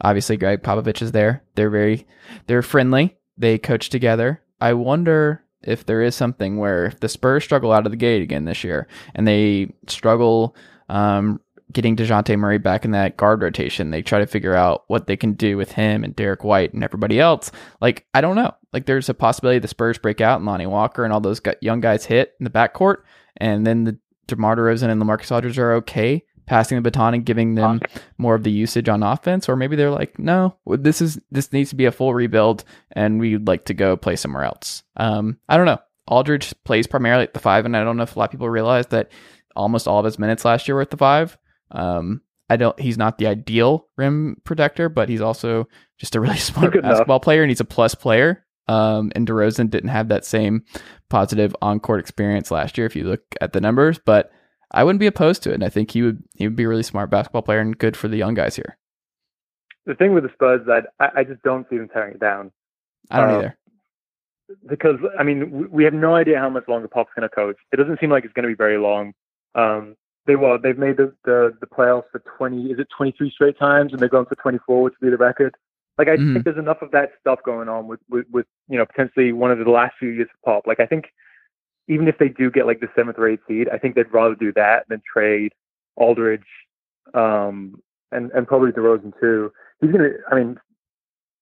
Obviously 0.00 0.36
Gregg 0.36 0.62
Popovich 0.62 1.02
is 1.02 1.12
there. 1.12 1.44
They're 1.54 1.70
very 1.70 2.06
they're 2.46 2.62
friendly. 2.62 3.16
They 3.38 3.58
coach 3.58 3.88
together. 3.88 4.42
I 4.60 4.72
wonder 4.74 5.44
if 5.62 5.86
there 5.86 6.02
is 6.02 6.14
something 6.14 6.56
where 6.56 6.86
if 6.86 7.00
the 7.00 7.08
Spurs 7.08 7.44
struggle 7.44 7.72
out 7.72 7.86
of 7.86 7.92
the 7.92 7.96
gate 7.96 8.22
again 8.22 8.44
this 8.44 8.64
year 8.64 8.88
and 9.14 9.26
they 9.28 9.72
struggle 9.86 10.56
um, 10.88 11.40
getting 11.72 11.96
DeJounte 11.96 12.38
Murray 12.38 12.58
back 12.58 12.84
in 12.84 12.90
that 12.92 13.16
guard 13.16 13.42
rotation, 13.42 13.90
they 13.90 14.02
try 14.02 14.18
to 14.18 14.26
figure 14.26 14.54
out 14.54 14.84
what 14.88 15.06
they 15.06 15.16
can 15.16 15.32
do 15.32 15.56
with 15.56 15.72
him 15.72 16.04
and 16.04 16.14
Derrick 16.14 16.44
White 16.44 16.72
and 16.72 16.84
everybody 16.84 17.18
else. 17.18 17.50
Like, 17.80 18.06
I 18.14 18.20
don't 18.20 18.36
know. 18.36 18.54
Like, 18.72 18.86
there's 18.86 19.08
a 19.08 19.14
possibility 19.14 19.58
the 19.58 19.68
Spurs 19.68 19.98
break 19.98 20.20
out 20.20 20.38
and 20.38 20.46
Lonnie 20.46 20.66
Walker 20.66 21.04
and 21.04 21.12
all 21.12 21.20
those 21.20 21.40
young 21.60 21.80
guys 21.80 22.04
hit 22.04 22.34
in 22.38 22.44
the 22.44 22.50
backcourt, 22.50 22.98
and 23.36 23.66
then 23.66 23.84
the 23.84 23.98
DeMar 24.26 24.56
DeRozan 24.56 24.90
and 24.90 25.02
LaMarcus 25.02 25.32
Aldridge 25.32 25.58
are 25.58 25.74
okay 25.74 26.24
passing 26.46 26.76
the 26.76 26.82
baton 26.82 27.14
and 27.14 27.24
giving 27.24 27.54
them 27.54 27.80
more 28.18 28.34
of 28.34 28.42
the 28.42 28.50
usage 28.50 28.88
on 28.88 29.02
offense, 29.02 29.48
or 29.48 29.56
maybe 29.56 29.76
they're 29.76 29.90
like, 29.90 30.18
no, 30.18 30.56
this 30.66 31.00
is 31.00 31.18
this 31.30 31.52
needs 31.52 31.70
to 31.70 31.76
be 31.76 31.84
a 31.84 31.92
full 31.92 32.14
rebuild, 32.14 32.64
and 32.92 33.20
we'd 33.20 33.46
like 33.46 33.64
to 33.66 33.74
go 33.74 33.96
play 33.96 34.16
somewhere 34.16 34.44
else. 34.44 34.82
Um, 34.96 35.38
I 35.48 35.56
don't 35.56 35.66
know. 35.66 35.78
Aldridge 36.08 36.52
plays 36.64 36.86
primarily 36.86 37.22
at 37.22 37.32
the 37.32 37.40
five, 37.40 37.64
and 37.64 37.76
I 37.76 37.84
don't 37.84 37.96
know 37.96 38.02
if 38.02 38.16
a 38.16 38.18
lot 38.18 38.26
of 38.26 38.30
people 38.32 38.50
realize 38.50 38.88
that 38.88 39.10
almost 39.54 39.86
all 39.86 40.00
of 40.00 40.04
his 40.04 40.18
minutes 40.18 40.44
last 40.44 40.66
year 40.66 40.74
were 40.74 40.82
at 40.82 40.90
the 40.90 40.96
five. 40.96 41.38
Um, 41.72 42.22
I 42.48 42.56
don't. 42.56 42.78
He's 42.78 42.98
not 42.98 43.18
the 43.18 43.26
ideal 43.26 43.88
rim 43.96 44.36
protector, 44.44 44.88
but 44.88 45.08
he's 45.08 45.20
also 45.20 45.68
just 45.98 46.14
a 46.14 46.20
really 46.20 46.36
smart 46.38 46.72
basketball 46.74 47.16
enough. 47.16 47.22
player, 47.22 47.42
and 47.42 47.50
he's 47.50 47.60
a 47.60 47.64
plus 47.64 47.94
player. 47.94 48.44
Um, 48.68 49.10
and 49.16 49.26
DeRozan 49.26 49.70
didn't 49.70 49.90
have 49.90 50.08
that 50.08 50.24
same 50.24 50.64
positive 51.10 51.54
on 51.60 51.80
court 51.80 51.98
experience 51.98 52.50
last 52.50 52.78
year 52.78 52.86
if 52.86 52.94
you 52.94 53.04
look 53.04 53.22
at 53.40 53.52
the 53.52 53.60
numbers, 53.60 53.98
but 53.98 54.30
I 54.70 54.84
wouldn't 54.84 55.00
be 55.00 55.06
opposed 55.06 55.42
to 55.42 55.50
it. 55.50 55.54
And 55.54 55.64
I 55.64 55.68
think 55.68 55.90
he 55.90 56.02
would 56.02 56.22
he 56.34 56.46
would 56.46 56.56
be 56.56 56.64
a 56.64 56.68
really 56.68 56.82
smart 56.82 57.10
basketball 57.10 57.42
player 57.42 57.60
and 57.60 57.76
good 57.76 57.96
for 57.96 58.08
the 58.08 58.16
young 58.16 58.34
guys 58.34 58.56
here. 58.56 58.78
The 59.86 59.94
thing 59.94 60.14
with 60.14 60.22
the 60.22 60.30
Spurs 60.32 60.60
is 60.60 60.66
that 60.68 60.86
I, 61.00 61.20
I 61.20 61.24
just 61.24 61.42
don't 61.42 61.68
see 61.68 61.76
them 61.76 61.88
tearing 61.88 62.14
it 62.14 62.20
down. 62.20 62.52
I 63.10 63.20
don't 63.20 63.30
um, 63.30 63.36
either. 63.36 63.58
Because 64.68 64.96
I 65.18 65.22
mean, 65.22 65.70
we 65.70 65.84
have 65.84 65.94
no 65.94 66.14
idea 66.14 66.38
how 66.38 66.48
much 66.48 66.68
longer 66.68 66.88
Pop's 66.88 67.10
going 67.16 67.28
to 67.28 67.34
coach. 67.34 67.56
It 67.72 67.76
doesn't 67.76 67.98
seem 68.00 68.10
like 68.10 68.24
it's 68.24 68.34
going 68.34 68.44
to 68.44 68.48
be 68.48 68.56
very 68.56 68.78
long. 68.78 69.12
Um, 69.54 69.96
they 70.26 70.36
well, 70.36 70.58
they've 70.62 70.78
made 70.78 70.96
the, 70.96 71.12
the 71.24 71.52
the 71.60 71.66
playoffs 71.66 72.10
for 72.12 72.22
twenty. 72.36 72.70
Is 72.70 72.78
it 72.78 72.88
twenty 72.96 73.12
three 73.12 73.30
straight 73.30 73.58
times, 73.58 73.92
and 73.92 74.00
they're 74.00 74.08
going 74.08 74.26
for 74.26 74.36
twenty 74.36 74.58
four, 74.66 74.82
which 74.82 74.94
would 75.00 75.06
be 75.06 75.10
the 75.10 75.16
record. 75.16 75.54
Like 75.98 76.08
I 76.08 76.16
mm-hmm. 76.16 76.34
think 76.34 76.44
there's 76.44 76.58
enough 76.58 76.80
of 76.80 76.90
that 76.92 77.10
stuff 77.20 77.40
going 77.44 77.68
on 77.68 77.86
with, 77.86 78.00
with 78.08 78.26
with 78.30 78.46
you 78.68 78.78
know 78.78 78.86
potentially 78.86 79.32
one 79.32 79.50
of 79.50 79.58
the 79.58 79.70
last 79.70 79.94
few 79.98 80.10
years 80.10 80.28
of 80.32 80.42
Pop. 80.44 80.66
Like 80.66 80.80
I 80.80 80.86
think 80.86 81.06
even 81.88 82.08
if 82.08 82.18
they 82.18 82.28
do 82.28 82.50
get 82.50 82.66
like 82.66 82.80
the 82.80 82.88
seventh 82.94 83.18
or 83.18 83.28
eighth 83.28 83.42
seed, 83.48 83.68
I 83.72 83.78
think 83.78 83.94
they'd 83.94 84.12
rather 84.12 84.34
do 84.34 84.52
that 84.54 84.84
than 84.88 85.02
trade 85.12 85.52
Aldridge 85.96 86.46
um, 87.14 87.82
and 88.10 88.30
and 88.32 88.46
probably 88.46 88.72
DeRozan 88.72 89.12
too. 89.20 89.52
He's 89.80 89.90
gonna. 89.90 90.10
I 90.30 90.34
mean, 90.34 90.58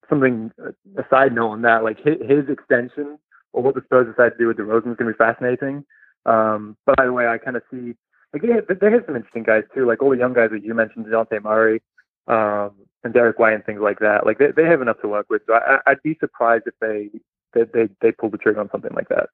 something 0.09 0.51
a 0.97 1.05
side 1.11 1.35
note 1.35 1.51
on 1.51 1.63
that, 1.63 1.85
like 1.85 1.99
his, 1.99 2.17
his 2.27 2.49
extension 2.49 3.19
or 3.53 3.63
what 3.63 3.75
the 3.75 3.83
Spurs 3.85 4.07
decide 4.07 4.31
to 4.31 4.39
do 4.39 4.47
with 4.47 4.57
DeRozan 4.57 4.93
is 4.93 4.97
gonna 4.97 5.13
be 5.13 5.17
fascinating. 5.17 5.85
Um, 6.27 6.77
but 6.87 6.97
by 6.97 7.07
the 7.07 7.13
way, 7.13 7.29
I 7.29 7.39
kind 7.39 7.57
of 7.57 7.63
see 7.71 7.95
like 8.33 8.43
they, 8.43 8.75
they 8.75 8.97
some 9.07 9.17
interesting 9.17 9.43
guys 9.43 9.65
too, 9.75 9.87
like 9.87 10.03
all 10.03 10.11
the 10.11 10.17
young 10.17 10.35
guys 10.35 10.51
that 10.53 10.65
you 10.65 10.75
mentioned, 10.75 11.07
Dejounte 11.07 11.43
Murray 11.43 11.83
um, 12.29 12.73
and 13.03 13.13
Derrick 13.13 13.39
White 13.39 13.55
and 13.55 13.65
things 13.65 13.81
like 13.83 13.99
that. 13.99 14.25
Like 14.25 14.39
they 14.39 14.53
they 14.57 14.65
have 14.65 14.83
enough 14.83 15.01
to 15.03 15.09
work 15.09 15.27
with. 15.29 15.43
So 15.47 15.55
I, 15.55 15.79
I'd 15.87 16.03
be 16.03 16.17
surprised 16.21 16.65
if 16.67 16.75
they 16.81 17.11
they 17.55 17.65
they, 17.73 17.89
they 18.01 18.13
pull 18.13 18.31
the 18.31 18.39
trigger 18.39 18.61
on 18.61 18.71
something 18.71 18.93
like 18.95 19.09
that. 19.09 19.31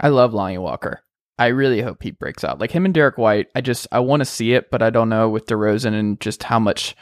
I 0.00 0.08
love 0.08 0.34
Lonnie 0.34 0.58
Walker. 0.58 1.02
I 1.38 1.48
really 1.48 1.80
hope 1.80 2.02
he 2.02 2.10
breaks 2.10 2.42
out. 2.44 2.58
Like 2.58 2.72
him 2.72 2.84
and 2.84 2.92
Derrick 2.92 3.18
White, 3.18 3.48
I 3.54 3.60
just 3.60 3.86
I 3.92 4.00
want 4.00 4.20
to 4.20 4.24
see 4.24 4.52
it, 4.54 4.70
but 4.70 4.82
I 4.82 4.90
don't 4.90 5.08
know 5.08 5.28
with 5.28 5.46
DeRozan 5.46 5.94
and 5.94 6.20
just 6.20 6.42
how 6.42 6.58
much 6.58 6.96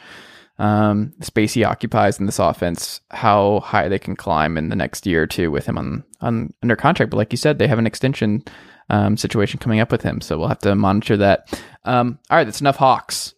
um, 0.59 1.13
space 1.21 1.53
he 1.53 1.63
occupies 1.63 2.19
in 2.19 2.25
this 2.25 2.39
offense, 2.39 3.01
how 3.11 3.59
high 3.61 3.89
they 3.89 3.99
can 3.99 4.15
climb 4.15 4.57
in 4.57 4.69
the 4.69 4.75
next 4.75 5.05
year 5.05 5.23
or 5.23 5.27
two 5.27 5.51
with 5.51 5.65
him 5.65 5.77
on 5.77 6.03
on 6.21 6.53
under 6.63 6.75
contract. 6.75 7.11
But 7.11 7.17
like 7.17 7.33
you 7.33 7.37
said, 7.37 7.59
they 7.59 7.67
have 7.67 7.79
an 7.79 7.87
extension 7.87 8.43
um, 8.89 9.17
situation 9.17 9.59
coming 9.59 9.79
up 9.79 9.91
with 9.91 10.01
him, 10.01 10.21
so 10.21 10.37
we'll 10.37 10.47
have 10.47 10.59
to 10.59 10.75
monitor 10.75 11.17
that. 11.17 11.61
Um, 11.83 12.19
all 12.29 12.37
right, 12.37 12.43
that's 12.43 12.61
enough 12.61 12.77
Hawks. 12.77 13.33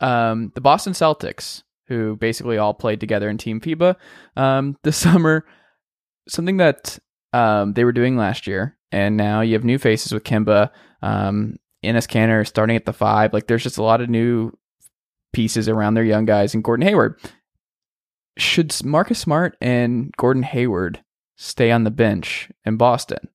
Um, 0.00 0.52
the 0.54 0.60
Boston 0.60 0.92
Celtics, 0.92 1.62
who 1.86 2.16
basically 2.16 2.58
all 2.58 2.74
played 2.74 3.00
together 3.00 3.28
in 3.28 3.38
Team 3.38 3.60
FIBA 3.60 3.96
um, 4.36 4.76
this 4.82 4.96
summer, 4.96 5.44
something 6.28 6.56
that 6.58 6.98
um, 7.32 7.74
they 7.74 7.84
were 7.84 7.92
doing 7.92 8.16
last 8.16 8.46
year, 8.46 8.76
and 8.92 9.16
now 9.16 9.40
you 9.40 9.54
have 9.54 9.64
new 9.64 9.78
faces 9.78 10.12
with 10.12 10.24
Kemba, 10.24 10.70
um, 11.02 11.56
Enes 11.84 12.08
Kanter 12.08 12.46
starting 12.46 12.76
at 12.76 12.84
the 12.84 12.92
five. 12.92 13.32
Like 13.32 13.46
there's 13.46 13.62
just 13.62 13.78
a 13.78 13.82
lot 13.82 14.00
of 14.00 14.08
new 14.08 14.52
pieces 15.32 15.68
around 15.68 15.94
their 15.94 16.04
young 16.04 16.24
guys 16.24 16.54
and 16.54 16.64
Gordon 16.64 16.86
Hayward. 16.86 17.20
Should 18.36 18.74
Marcus 18.84 19.18
Smart 19.18 19.56
and 19.60 20.12
Gordon 20.16 20.42
Hayward 20.42 21.02
stay 21.36 21.70
on 21.70 21.84
the 21.84 21.90
bench 21.90 22.50
in 22.64 22.76
Boston? 22.76 23.28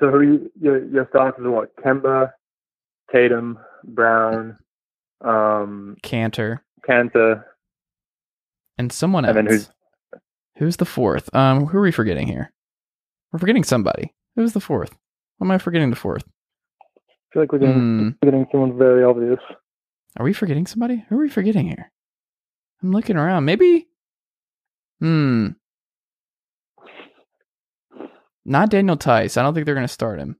So 0.00 0.10
who 0.10 0.20
you, 0.22 0.52
your 0.60 0.84
your 0.86 1.06
starters 1.10 1.44
are 1.44 1.50
what? 1.50 1.76
Kemba, 1.76 2.32
Tatum, 3.12 3.58
Brown, 3.84 4.56
um, 5.22 5.96
Kanter, 6.02 6.60
Kanter, 6.88 7.44
and 8.78 8.90
someone 8.90 9.26
else. 9.26 9.36
And 9.36 9.48
who's, 9.48 9.70
who's 10.56 10.76
the 10.78 10.86
fourth? 10.86 11.34
Um, 11.34 11.66
who 11.66 11.78
are 11.78 11.82
we 11.82 11.92
forgetting 11.92 12.26
here? 12.26 12.50
We're 13.30 13.38
forgetting 13.38 13.64
somebody. 13.64 14.14
Who's 14.36 14.54
the 14.54 14.60
fourth? 14.60 14.96
Why 15.38 15.46
am 15.46 15.50
I 15.50 15.58
forgetting 15.58 15.90
the 15.90 15.96
fourth? 15.96 16.24
I 16.24 17.32
feel 17.32 17.42
like 17.42 17.52
we're 17.52 17.58
getting, 17.58 17.76
mm. 17.76 18.18
forgetting 18.20 18.46
someone 18.50 18.78
very 18.78 19.04
obvious. 19.04 19.38
Are 20.16 20.24
we 20.24 20.32
forgetting 20.32 20.66
somebody? 20.66 21.04
Who 21.08 21.16
are 21.16 21.22
we 21.22 21.28
forgetting 21.28 21.66
here? 21.66 21.92
I'm 22.82 22.90
looking 22.90 23.16
around. 23.16 23.44
Maybe. 23.44 23.86
Hmm. 25.00 25.48
Not 28.50 28.68
Daniel 28.68 28.96
Theis. 28.96 29.36
I 29.36 29.42
don't 29.42 29.54
think 29.54 29.64
they're 29.64 29.76
going 29.76 29.86
to 29.86 29.92
start 29.92 30.18
him. 30.18 30.36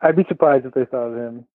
I'd 0.00 0.16
be 0.16 0.24
surprised 0.26 0.64
if 0.64 0.72
they 0.72 0.86
started 0.86 1.18
him. 1.18 1.46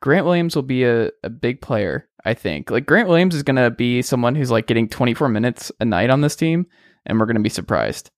Grant 0.00 0.24
Williams 0.24 0.54
will 0.54 0.62
be 0.62 0.84
a, 0.84 1.10
a 1.24 1.30
big 1.30 1.60
player, 1.60 2.08
I 2.24 2.34
think. 2.34 2.70
Like 2.70 2.86
Grant 2.86 3.08
Williams 3.08 3.34
is 3.34 3.42
going 3.42 3.56
to 3.56 3.72
be 3.72 4.02
someone 4.02 4.36
who's 4.36 4.52
like 4.52 4.68
getting 4.68 4.88
24 4.88 5.28
minutes 5.30 5.72
a 5.80 5.84
night 5.84 6.10
on 6.10 6.20
this 6.20 6.36
team 6.36 6.66
and 7.04 7.18
we're 7.18 7.26
going 7.26 7.38
to 7.38 7.42
be 7.42 7.48
surprised. 7.48 8.12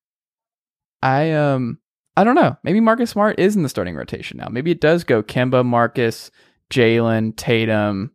I 1.03 1.33
um 1.33 1.79
I 2.15 2.25
don't 2.25 2.35
know. 2.35 2.57
Maybe 2.63 2.81
Marcus 2.81 3.11
Smart 3.11 3.39
is 3.39 3.57
in 3.57 3.63
the 3.63 3.69
starting 3.71 3.97
rotation 3.97 4.37
now. 4.37 4.49
Maybe 4.51 4.71
it 4.71 4.81
does 4.83 5.03
go 5.03 5.23
Kemba, 5.23 5.65
Marcus, 5.65 6.31
Jaylen, 6.71 7.35
Tatum, 7.37 8.13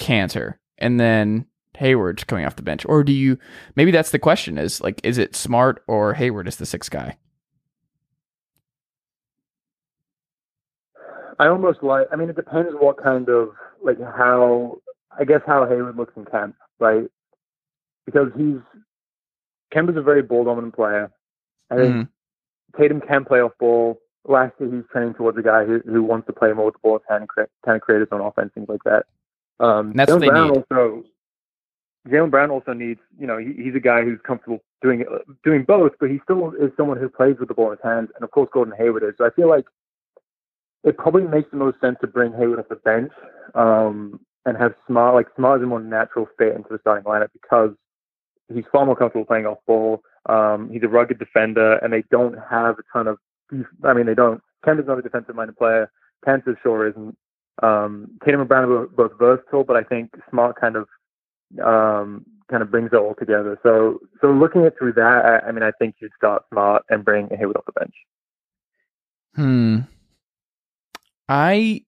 Kanter, 0.00 0.54
and 0.78 0.98
then 0.98 1.46
Hayward's 1.78 2.24
coming 2.24 2.44
off 2.44 2.56
the 2.56 2.62
bench. 2.62 2.84
Or 2.86 3.04
do 3.04 3.12
you 3.12 3.38
maybe 3.76 3.90
that's 3.90 4.10
the 4.10 4.18
question 4.18 4.58
is 4.58 4.80
like 4.80 5.00
is 5.04 5.18
it 5.18 5.36
Smart 5.36 5.82
or 5.86 6.14
Hayward 6.14 6.48
is 6.48 6.56
the 6.56 6.66
sixth 6.66 6.90
guy? 6.90 7.16
I 11.38 11.46
almost 11.46 11.82
like. 11.82 12.08
I 12.12 12.16
mean, 12.16 12.28
it 12.28 12.36
depends 12.36 12.72
what 12.78 13.02
kind 13.02 13.28
of 13.28 13.50
like 13.82 14.00
how. 14.00 14.80
I 15.18 15.24
guess 15.24 15.40
how 15.46 15.66
Hayward 15.66 15.96
looks 15.96 16.12
in 16.16 16.24
camp, 16.26 16.56
right? 16.78 17.04
Because 18.06 18.28
he's 18.36 18.58
Kemba's 19.74 19.96
a 19.96 20.02
very 20.02 20.22
ball 20.22 20.44
dominant 20.44 20.74
player. 20.74 21.10
I 21.70 21.76
think 21.76 21.94
mm-hmm. 21.94 22.80
Tatum 22.80 23.00
can 23.00 23.24
play 23.24 23.40
off 23.40 23.52
ball. 23.58 24.00
Last 24.24 24.54
year, 24.58 24.70
he's 24.72 24.84
training 24.92 25.14
towards 25.14 25.38
a 25.38 25.42
guy 25.42 25.64
who, 25.64 25.80
who 25.86 26.02
wants 26.02 26.26
to 26.26 26.32
play 26.32 26.52
more 26.52 26.66
with 26.66 26.74
the 26.74 26.80
ball, 26.82 27.00
kind 27.08 27.24
of, 27.24 27.80
create 27.80 28.00
his 28.00 28.08
own 28.12 28.20
offense, 28.20 28.50
things 28.54 28.68
like 28.68 28.82
that. 28.84 29.06
Um, 29.60 29.92
that's 29.94 30.12
they 30.18 30.28
Brown 30.28 30.50
need. 30.50 30.64
Also, 30.70 31.04
Jaylen 32.08 32.30
Brown 32.30 32.50
also 32.50 32.72
needs, 32.72 33.00
you 33.18 33.26
know, 33.26 33.38
he, 33.38 33.52
he's 33.52 33.74
a 33.74 33.80
guy 33.80 34.02
who's 34.02 34.18
comfortable 34.26 34.60
doing 34.82 35.04
doing 35.44 35.64
both, 35.64 35.92
but 36.00 36.10
he 36.10 36.20
still 36.24 36.52
is 36.52 36.70
someone 36.76 36.98
who 36.98 37.08
plays 37.08 37.36
with 37.38 37.48
the 37.48 37.54
ball 37.54 37.72
in 37.72 37.78
his 37.78 37.84
hands, 37.84 38.08
and 38.14 38.24
of 38.24 38.30
course 38.30 38.48
Gordon 38.52 38.74
Hayward 38.78 39.02
is. 39.02 39.14
So 39.18 39.26
I 39.26 39.30
feel 39.30 39.48
like 39.48 39.64
it 40.84 40.96
probably 40.96 41.22
makes 41.22 41.50
the 41.50 41.56
most 41.56 41.80
sense 41.80 41.96
to 42.00 42.06
bring 42.06 42.32
Hayward 42.32 42.60
off 42.60 42.68
the 42.68 42.76
bench 42.76 43.12
um, 43.54 44.20
and 44.46 44.56
have 44.56 44.74
Smart. 44.86 45.14
Like 45.14 45.26
Smart 45.36 45.60
is 45.60 45.64
a 45.64 45.66
more 45.66 45.80
natural 45.80 46.26
fit 46.38 46.54
into 46.54 46.68
the 46.70 46.78
starting 46.80 47.04
lineup 47.04 47.28
because 47.32 47.70
he's 48.52 48.64
far 48.72 48.86
more 48.86 48.96
comfortable 48.96 49.26
playing 49.26 49.46
off 49.46 49.58
ball. 49.66 50.02
Um, 50.28 50.70
he's 50.70 50.82
a 50.82 50.88
rugged 50.88 51.18
defender, 51.18 51.76
and 51.78 51.92
they 51.92 52.04
don't 52.10 52.36
have 52.50 52.78
a 52.78 52.82
ton 52.92 53.08
of. 53.08 53.18
I 53.84 53.92
mean, 53.94 54.06
they 54.06 54.14
don't. 54.14 54.42
Kemba's 54.64 54.86
not 54.86 54.98
a 54.98 55.02
defensive-minded 55.02 55.56
player. 55.56 55.90
Kanter 56.26 56.56
sure 56.62 56.88
isn't. 56.88 57.16
Um, 57.62 58.10
Tatum 58.24 58.40
and 58.40 58.48
Brown 58.48 58.70
are 58.70 58.86
both 58.86 59.12
versatile, 59.18 59.64
but 59.64 59.76
I 59.76 59.82
think 59.82 60.10
Smart 60.30 60.60
kind 60.60 60.76
of 60.76 60.86
um, 61.64 62.24
kind 62.50 62.62
of 62.62 62.70
brings 62.70 62.90
it 62.92 62.96
all 62.96 63.14
together. 63.18 63.58
So, 63.62 64.00
so 64.20 64.28
looking 64.28 64.64
at 64.64 64.78
through 64.78 64.94
that, 64.94 65.42
I, 65.44 65.48
I 65.48 65.52
mean, 65.52 65.62
I 65.62 65.70
think 65.78 65.96
you'd 66.00 66.12
start 66.16 66.44
Smart 66.52 66.82
and 66.88 67.04
bring 67.04 67.28
Hayward 67.36 67.56
off 67.56 67.66
the 67.66 67.72
bench. 67.72 67.94
Hmm. 69.34 69.78
I 71.28 71.82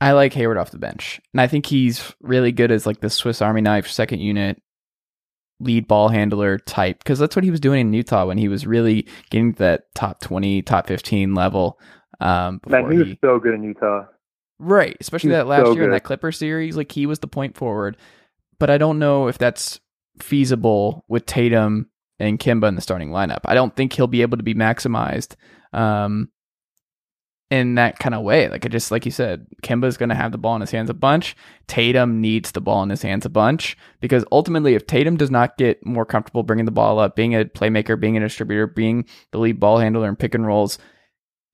I 0.00 0.12
like 0.12 0.32
Hayward 0.34 0.58
off 0.58 0.70
the 0.70 0.78
bench, 0.78 1.20
and 1.32 1.40
I 1.40 1.48
think 1.48 1.66
he's 1.66 2.14
really 2.20 2.52
good 2.52 2.70
as 2.70 2.86
like 2.86 3.00
the 3.00 3.10
Swiss 3.10 3.42
Army 3.42 3.60
knife 3.60 3.88
second 3.88 4.20
unit 4.20 4.62
lead 5.60 5.88
ball 5.88 6.08
handler 6.08 6.56
type 6.58 6.98
because 6.98 7.18
that's 7.18 7.34
what 7.34 7.44
he 7.44 7.50
was 7.50 7.58
doing 7.58 7.80
in 7.80 7.92
Utah 7.92 8.26
when 8.26 8.38
he 8.38 8.46
was 8.46 8.64
really 8.64 9.08
getting 9.30 9.54
to 9.54 9.58
that 9.58 9.92
top 9.94 10.20
twenty, 10.20 10.62
top 10.62 10.86
fifteen 10.86 11.34
level. 11.34 11.80
Um, 12.20 12.60
Man, 12.66 12.90
he 12.90 12.98
was 12.98 13.08
he, 13.08 13.18
so 13.20 13.38
good 13.38 13.54
in 13.54 13.62
Utah. 13.64 14.04
Right, 14.60 14.96
especially 15.00 15.30
that 15.30 15.46
last 15.46 15.66
so 15.66 15.72
year 15.72 15.82
good. 15.82 15.84
in 15.86 15.90
that 15.90 16.04
Clipper 16.04 16.32
series, 16.32 16.76
like 16.76 16.92
he 16.92 17.06
was 17.06 17.18
the 17.18 17.28
point 17.28 17.56
forward. 17.56 17.96
But 18.58 18.70
I 18.70 18.78
don't 18.78 18.98
know 18.98 19.28
if 19.28 19.38
that's 19.38 19.80
feasible 20.18 21.04
with 21.08 21.26
Tatum 21.26 21.90
and 22.18 22.38
Kemba 22.38 22.68
in 22.68 22.74
the 22.74 22.80
starting 22.80 23.10
lineup. 23.10 23.40
I 23.44 23.54
don't 23.54 23.74
think 23.74 23.92
he'll 23.92 24.06
be 24.06 24.22
able 24.22 24.36
to 24.36 24.42
be 24.42 24.54
maximized 24.54 25.36
um, 25.72 26.30
in 27.50 27.76
that 27.76 27.98
kind 27.98 28.14
of 28.14 28.22
way. 28.22 28.48
Like 28.48 28.66
I 28.66 28.68
just 28.68 28.90
like 28.90 29.04
you 29.04 29.12
said, 29.12 29.46
Kemba's 29.62 29.96
going 29.96 30.08
to 30.08 30.14
have 30.14 30.32
the 30.32 30.38
ball 30.38 30.54
in 30.56 30.60
his 30.60 30.70
hands 30.70 30.90
a 30.90 30.94
bunch. 30.94 31.36
Tatum 31.66 32.20
needs 32.20 32.50
the 32.50 32.60
ball 32.60 32.82
in 32.82 32.90
his 32.90 33.02
hands 33.02 33.24
a 33.24 33.30
bunch 33.30 33.76
because 34.00 34.24
ultimately, 34.32 34.74
if 34.74 34.86
Tatum 34.86 35.16
does 35.16 35.30
not 35.30 35.56
get 35.56 35.84
more 35.86 36.04
comfortable 36.04 36.42
bringing 36.42 36.66
the 36.66 36.70
ball 36.70 36.98
up, 36.98 37.16
being 37.16 37.34
a 37.34 37.44
playmaker, 37.44 37.98
being 37.98 38.16
a 38.16 38.20
distributor, 38.20 38.66
being 38.66 39.04
the 39.32 39.38
lead 39.38 39.60
ball 39.60 39.78
handler 39.78 40.08
and 40.08 40.18
pick 40.18 40.34
and 40.34 40.46
rolls, 40.46 40.78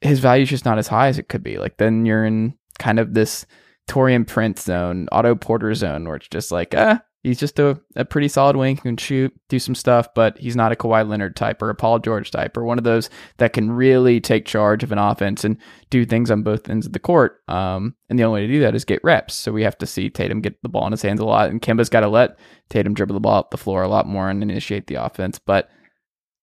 his 0.00 0.20
value 0.20 0.42
is 0.42 0.50
just 0.50 0.64
not 0.64 0.78
as 0.78 0.88
high 0.88 1.08
as 1.08 1.18
it 1.18 1.28
could 1.28 1.42
be. 1.42 1.58
Like 1.58 1.76
then 1.76 2.06
you're 2.06 2.24
in 2.24 2.54
kind 2.78 2.98
of 2.98 3.14
this 3.14 3.46
Taurean 3.88 4.26
Prince 4.26 4.62
zone, 4.62 5.08
Otto 5.12 5.34
Porter 5.34 5.74
zone, 5.74 6.06
where 6.06 6.16
it's 6.16 6.28
just 6.28 6.50
like, 6.50 6.74
ah, 6.76 7.00
he's 7.24 7.40
just 7.40 7.58
a, 7.58 7.80
a 7.96 8.04
pretty 8.04 8.28
solid 8.28 8.54
wing, 8.56 8.76
can 8.76 8.96
shoot, 8.96 9.32
do 9.48 9.58
some 9.58 9.74
stuff, 9.74 10.12
but 10.14 10.38
he's 10.38 10.54
not 10.54 10.72
a 10.72 10.76
Kawhi 10.76 11.08
Leonard 11.08 11.34
type 11.34 11.60
or 11.62 11.70
a 11.70 11.74
Paul 11.74 11.98
George 11.98 12.30
type 12.30 12.56
or 12.56 12.64
one 12.64 12.78
of 12.78 12.84
those 12.84 13.10
that 13.38 13.52
can 13.52 13.72
really 13.72 14.20
take 14.20 14.44
charge 14.44 14.82
of 14.82 14.92
an 14.92 14.98
offense 14.98 15.42
and 15.42 15.56
do 15.90 16.04
things 16.04 16.30
on 16.30 16.42
both 16.42 16.68
ends 16.68 16.86
of 16.86 16.92
the 16.92 16.98
court. 16.98 17.42
Um, 17.48 17.94
and 18.08 18.18
the 18.18 18.24
only 18.24 18.42
way 18.42 18.46
to 18.46 18.52
do 18.52 18.60
that 18.60 18.74
is 18.74 18.84
get 18.84 19.02
reps. 19.02 19.34
So 19.34 19.52
we 19.52 19.62
have 19.62 19.78
to 19.78 19.86
see 19.86 20.10
Tatum 20.10 20.42
get 20.42 20.62
the 20.62 20.68
ball 20.68 20.86
in 20.86 20.92
his 20.92 21.02
hands 21.02 21.20
a 21.20 21.24
lot, 21.24 21.50
and 21.50 21.62
Kemba's 21.62 21.88
got 21.88 22.00
to 22.00 22.08
let 22.08 22.38
Tatum 22.68 22.94
dribble 22.94 23.14
the 23.14 23.20
ball 23.20 23.38
up 23.38 23.50
the 23.50 23.56
floor 23.56 23.82
a 23.82 23.88
lot 23.88 24.06
more 24.06 24.28
and 24.28 24.42
initiate 24.42 24.86
the 24.86 25.02
offense. 25.02 25.38
But 25.38 25.70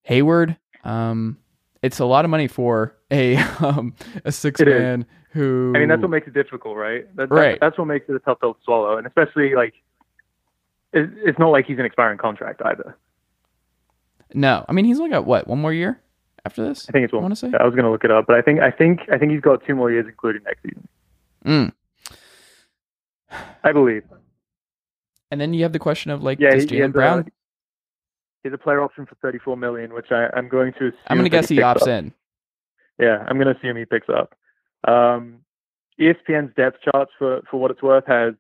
Hayward, 0.04 0.58
um, 0.84 1.38
it's 1.84 2.00
a 2.00 2.06
lot 2.06 2.26
of 2.26 2.32
money 2.32 2.48
for 2.48 2.98
a 3.12 3.36
um, 3.60 3.94
a 4.26 4.32
six 4.32 4.60
man 4.62 5.06
who. 5.32 5.74
I 5.76 5.80
mean, 5.80 5.90
that's 5.90 6.02
what 6.02 6.12
makes 6.12 6.28
it 6.28 6.34
difficult, 6.34 6.78
right? 6.78 7.14
That, 7.16 7.30
that, 7.30 7.36
right. 7.36 7.58
That's 7.60 7.78
what 7.78 7.86
makes 7.86 8.10
it 8.10 8.16
a 8.16 8.20
tough 8.20 8.40
pill 8.40 8.54
to 8.54 8.60
swallow, 8.64 8.98
and 8.98 9.06
especially 9.06 9.56
like, 9.56 9.74
it, 10.94 11.10
it's 11.18 11.40
not 11.40 11.50
like 11.50 11.66
he's 11.66 11.80
an 11.80 11.86
expiring 11.86 12.18
contract 12.18 12.62
either. 12.66 12.98
No, 14.34 14.66
I 14.68 14.72
mean 14.72 14.86
he's 14.86 14.98
only 15.00 15.12
got 15.12 15.26
what 15.26 15.48
one 15.48 15.60
more 15.60 15.74
year 15.74 16.02
after 16.46 16.66
this. 16.66 16.88
I 16.88 16.92
think 16.94 17.04
it's 17.04 17.14
one. 17.14 17.22
I 17.22 17.26
want 17.26 17.38
to 17.38 17.52
say. 17.52 17.52
I 17.60 17.64
was 17.66 17.76
going 17.76 17.86
to 17.86 17.92
look 17.92 18.04
it 18.04 18.12
up, 18.12 18.26
but 18.28 18.38
I 18.38 18.42
think 18.42 18.60
I 18.62 18.72
think 18.72 19.02
I 19.12 19.18
think 19.18 19.32
he's 19.32 19.42
got 19.42 19.66
two 19.66 19.76
more 19.76 19.92
years, 19.92 20.06
including 20.08 20.44
next 20.44 20.64
season. 20.64 20.88
Mm. 21.46 21.74
I 23.64 23.72
believe. 23.72 24.04
And 25.32 25.40
then 25.40 25.54
you 25.54 25.64
have 25.64 25.72
the 25.72 25.80
question 25.80 26.12
of 26.12 26.22
like, 26.22 26.40
yeah, 26.40 26.52
does 26.52 26.66
Jaylen 26.66 26.92
Brown? 26.92 27.32
he's 28.44 28.54
a 28.54 28.58
player 28.58 28.82
option 28.82 29.06
for 29.06 29.16
34 29.16 29.58
million, 29.58 29.94
which 29.94 30.12
I, 30.12 30.30
am 30.36 30.50
going 30.50 30.74
to. 30.74 30.92
I'm 31.08 31.18
going 31.18 31.26
to 31.26 31.30
guess 31.30 31.50
he, 31.50 31.56
he 31.56 31.62
opts 31.62 31.84
up. 31.84 31.88
in. 31.88 32.14
Yeah, 33.00 33.26
I'm 33.28 33.38
going 33.38 33.54
to 33.54 33.58
assume 33.58 33.78
he 33.78 33.86
picks 33.86 34.08
up. 34.10 34.36
Um, 34.88 35.40
ESPN's 36.00 36.56
depth 36.56 36.78
charts 36.82 37.12
for 37.18 37.42
for 37.50 37.60
what 37.60 37.72
it's 37.72 37.82
worth 37.82 38.06
has 38.08 38.34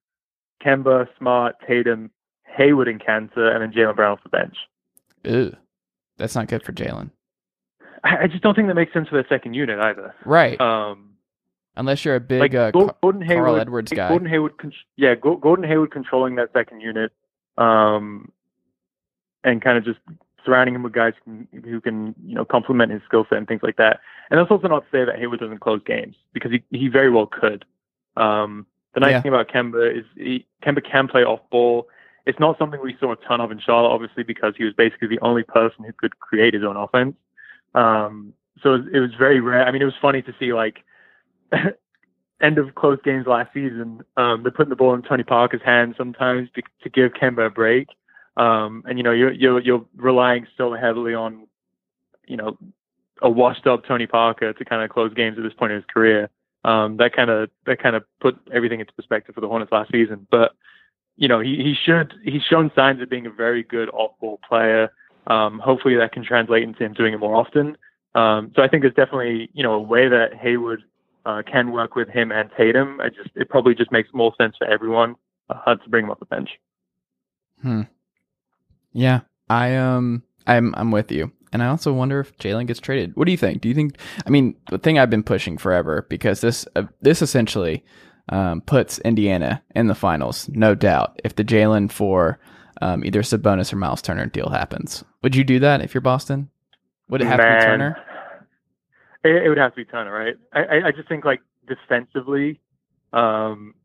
Kemba, 0.64 1.08
Smart, 1.18 1.56
Tatum, 1.68 2.12
Hayward, 2.44 2.88
and 2.88 3.02
Kanter, 3.02 3.54
and 3.54 3.62
then 3.62 3.72
Jaylen 3.72 3.96
Brown 3.96 4.14
off 4.14 4.24
the 4.24 4.30
bench. 4.30 4.56
Ew, 5.24 5.56
that's 6.18 6.36
not 6.36 6.48
good 6.48 6.64
for 6.64 6.72
Jaylen. 6.72 7.12
I, 8.04 8.24
I, 8.24 8.28
just 8.28 8.42
don't 8.42 8.56
think 8.56 8.68
that 8.68 8.74
makes 8.74 8.94
sense 8.94 9.08
for 9.08 9.22
the 9.22 9.28
second 9.30 9.54
unit 9.54 9.80
either. 9.80 10.16
Right. 10.26 10.60
Um, 10.60 11.10
Unless 11.76 12.04
you're 12.04 12.16
a 12.16 12.20
big 12.20 12.40
like 12.40 12.56
uh, 12.56 12.72
Gordon 12.72 13.22
Hayward, 13.22 13.46
Carsen 13.46 13.62
Edwards 13.62 13.92
guy. 13.92 14.10
Gordon 14.10 14.28
Hayward, 14.28 14.54
yeah, 14.98 15.16
Gordon 15.16 15.68
Hayward 15.68 15.92
controlling 15.92 16.36
that 16.36 16.52
second 16.52 16.82
unit. 16.82 17.12
Um, 17.58 18.32
and 19.44 19.62
kind 19.62 19.78
of 19.78 19.86
just 19.86 20.00
surrounding 20.46 20.76
him 20.76 20.84
with 20.84 20.94
guys 20.94 21.14
who 21.26 21.82
can, 21.82 22.16
you 22.24 22.36
know 22.36 22.46
complement 22.46 22.92
his 22.92 23.02
skill 23.08 23.26
set 23.30 23.38
and 23.38 23.48
things 23.48 23.62
like 23.64 23.78
that. 23.78 24.00
And 24.30 24.40
that's 24.40 24.52
also 24.52 24.68
not 24.68 24.82
to 24.82 24.88
say 24.92 25.06
that 25.06 25.20
Hayward 25.20 25.40
doesn't 25.40 25.60
close 25.60 25.82
games 25.86 26.16
because 26.34 26.52
he 26.52 26.64
he 26.78 26.88
very 26.88 27.10
well 27.10 27.28
could. 27.28 27.66
Um, 28.18 28.66
the 28.94 29.00
nice 29.00 29.12
yeah. 29.12 29.22
thing 29.22 29.34
about 29.34 29.48
Kemba 29.48 29.98
is 30.00 30.06
he, 30.16 30.46
Kemba 30.64 30.84
can 30.84 31.08
play 31.08 31.24
off 31.24 31.40
ball. 31.50 31.88
It's 32.26 32.40
not 32.40 32.58
something 32.58 32.80
we 32.82 32.96
saw 33.00 33.14
a 33.14 33.16
ton 33.16 33.42
of 33.42 33.52
in 33.52 33.60
Charlotte, 33.60 33.90
obviously, 33.90 34.24
because 34.24 34.54
he 34.58 34.64
was 34.64 34.74
basically 34.74 35.08
the 35.08 35.20
only 35.22 35.44
person 35.44 35.86
who 35.86 35.94
could 35.94 36.20
create 36.20 36.54
his 36.54 36.64
own 36.64 36.78
offense. 36.78 37.16
Um, 37.74 38.34
so 38.62 38.76
it 38.76 38.78
was, 38.78 38.88
it 38.94 39.00
was 39.00 39.10
very 39.18 39.40
rare. 39.40 39.66
I 39.66 39.72
mean, 39.72 39.82
it 39.82 39.86
was 39.86 39.94
funny 40.02 40.22
to 40.22 40.36
see 40.40 40.54
like 40.54 40.84
end 42.42 42.58
of 42.58 42.76
close 42.76 43.00
games 43.04 43.26
last 43.28 43.54
season. 43.54 44.02
Um, 44.18 44.44
they're 44.44 44.52
putting 44.52 44.70
the 44.70 44.76
ball 44.76 44.94
in 44.94 45.02
Tony 45.02 45.24
Parker's 45.24 45.62
hands 45.64 45.96
sometimes 45.98 46.50
to, 46.56 46.62
to 46.84 46.90
give 46.90 47.14
Kemba 47.14 47.48
a 47.48 47.50
break. 47.50 47.88
Um, 48.38 48.84
and 48.88 48.98
you 48.98 49.04
know, 49.04 49.12
you're, 49.12 49.32
you're, 49.32 49.60
you're 49.60 49.86
relying 49.96 50.48
so 50.58 50.74
heavily 50.74 51.13
on, 51.13 51.48
you 52.28 52.38
know, 52.38 52.58
a 53.22 53.30
washed 53.30 53.67
up 53.67 53.86
Tony 53.86 54.08
Parker 54.08 54.54
to 54.54 54.65
kind 54.65 54.82
of 54.82 54.89
close 54.89 55.13
games 55.13 55.38
at 55.38 55.44
this 55.44 55.54
point 55.54 55.72
in 55.72 55.76
his 55.78 55.86
career. 55.94 56.30
Um, 56.63 56.98
that 56.98 57.13
kind 57.13 57.30
of, 57.30 57.50
that 57.65 57.82
kind 57.82 57.96
of 57.96 58.04
put 58.20 58.38
everything 58.54 58.80
into 58.80 58.94
perspective 58.94 59.36
for 59.36 59.41
the 59.41 59.48
Hornets 59.48 59.72
last 59.72 59.91
season. 59.91 60.28
But, 60.32 60.54
you 61.17 61.28
know, 61.28 61.39
he, 61.39 61.58
he 61.58 61.76
should, 61.76 62.13
he's 62.24 62.41
shown 62.44 62.72
signs 62.76 63.02
of 63.02 63.10
being 63.10 63.26
a 63.26 63.32
very 63.32 63.63
good 63.63 63.89
off 63.89 64.12
ball 64.20 64.39
player. 64.48 64.91
Um, 65.28 65.60
hopefully 65.60 65.96
that 65.98 66.13
can 66.13 66.24
translate 66.24 66.63
into 66.63 66.84
him 66.84 66.94
doing 66.94 67.13
it 67.13 67.20
more 67.20 67.36
often. 67.36 67.78
Um, 68.15 68.52
so 68.56 68.62
I 68.63 68.67
think 68.67 68.82
there's 68.84 68.94
definitely, 68.94 69.50
you 69.54 69.63
know, 69.63 69.74
a 69.74 69.82
way 69.82 70.08
that 70.08 70.34
Hayward, 70.36 70.84
uh, 71.26 71.44
can 71.46 71.72
work 71.72 71.96
with 71.96 72.10
him 72.10 72.32
and 72.32 72.50
Tatum. 72.58 73.00
I 73.00 73.10
just, 73.10 73.30
it 73.36 73.50
probably 73.50 73.76
just 73.76 73.91
makes 73.91 74.10
more 74.13 74.34
sense 74.39 74.56
for 74.58 74.65
everyone, 74.65 75.15
uh, 75.50 75.76
to 75.76 75.89
bring 75.89 76.06
him 76.06 76.12
off 76.12 76.20
the 76.20 76.26
bench. 76.26 76.50
Hmm. 77.62 77.82
Yeah, 78.94 79.22
I 79.50 79.76
um, 79.76 80.24
I'm 80.48 80.74
I'm 80.76 80.92
with 80.92 81.12
you, 81.12 81.32
and 81.54 81.64
I 81.64 81.68
also 81.68 81.94
wonder 81.94 82.20
if 82.20 82.38
Jaylen 82.38 82.68
gets 82.68 82.80
traded. 82.80 83.16
What 83.16 83.26
do 83.26 83.32
you 83.32 83.38
think? 83.38 83.62
Do 83.62 83.70
you 83.70 83.76
think? 83.76 83.98
I 84.26 84.30
mean, 84.30 84.56
the 84.70 84.78
thing 84.78 85.00
I've 85.00 85.10
been 85.10 85.24
pushing 85.24 85.58
forever 85.58 86.06
because 86.10 86.42
this 86.42 86.66
uh, 86.76 86.84
this 87.02 87.22
essentially 87.22 87.84
um, 88.30 88.62
puts 88.62 89.00
Indiana 89.00 89.64
in 89.76 89.88
the 89.88 89.96
finals, 89.96 90.50
no 90.50 90.76
doubt. 90.76 91.20
If 91.24 91.36
the 91.36 91.44
Jaylen 91.44 91.92
for 91.92 92.40
um, 92.82 93.06
either 93.06 93.22
Sabonis 93.22 93.72
or 93.72 93.78
Miles 93.78 94.02
Turner 94.02 94.26
deal 94.26 94.50
happens, 94.50 95.04
would 95.24 95.36
you 95.36 95.44
do 95.44 95.60
that 95.60 95.82
if 95.82 95.94
you're 95.94 96.02
Boston? 96.02 96.50
Would 97.10 97.22
it 97.22 97.28
have 97.28 97.38
Man. 97.38 97.54
to 97.54 97.60
be 97.60 97.66
Turner? 97.66 97.98
It, 99.24 99.46
it, 99.46 99.50
would 99.50 99.58
have 99.58 99.74
to 99.74 99.76
be 99.76 99.86
Turner, 99.86 100.12
right? 100.12 100.36
I, 100.54 100.88
I 100.88 100.92
just 100.92 101.08
think 101.08 101.26
like 101.26 101.42
defensively, 101.68 102.60
um, 103.14 103.76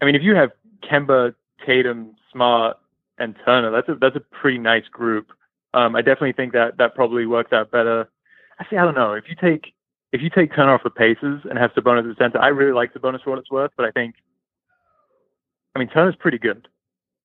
I 0.00 0.04
mean, 0.04 0.14
if 0.14 0.22
you 0.22 0.34
have 0.34 0.50
Kemba, 0.82 1.34
Tatum, 1.66 2.14
Smart, 2.32 2.78
and 3.22 3.36
Turner. 3.44 3.70
That's 3.70 3.88
a 3.88 3.94
that's 3.94 4.16
a 4.16 4.20
pretty 4.20 4.58
nice 4.58 4.86
group. 4.90 5.28
Um, 5.74 5.96
I 5.96 6.00
definitely 6.00 6.32
think 6.32 6.52
that 6.52 6.76
that 6.78 6.94
probably 6.94 7.24
works 7.26 7.52
out 7.52 7.70
better. 7.70 8.10
Actually, 8.60 8.78
I 8.78 8.84
don't 8.84 8.94
know. 8.94 9.12
If 9.14 9.24
you 9.28 9.36
take 9.40 9.72
if 10.12 10.20
you 10.20 10.28
take 10.28 10.54
Turner 10.54 10.74
off 10.74 10.82
the 10.82 10.90
paces 10.90 11.40
and 11.48 11.58
have 11.58 11.72
Sabonis 11.72 12.10
at 12.10 12.18
center, 12.18 12.38
I 12.38 12.48
really 12.48 12.72
like 12.72 12.92
Sabonis 12.92 13.22
for 13.22 13.30
what 13.30 13.38
it's 13.38 13.50
worth. 13.50 13.70
But 13.76 13.86
I 13.86 13.90
think, 13.92 14.16
I 15.74 15.78
mean, 15.78 15.88
Turner's 15.88 16.16
pretty 16.16 16.38
good. 16.38 16.68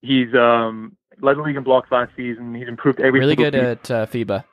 He's 0.02 0.34
um, 0.36 0.96
led 1.22 1.38
the 1.38 1.42
league 1.42 1.58
in 1.58 1.64
blocks 1.64 1.92
last 1.92 2.12
season. 2.16 2.56
He's 2.56 2.68
improved 2.68 3.02
every 3.02 3.20
really 3.20 3.36
good 3.36 3.56
at 3.56 3.92
uh, 3.92 4.06
FIBA. 4.06 4.44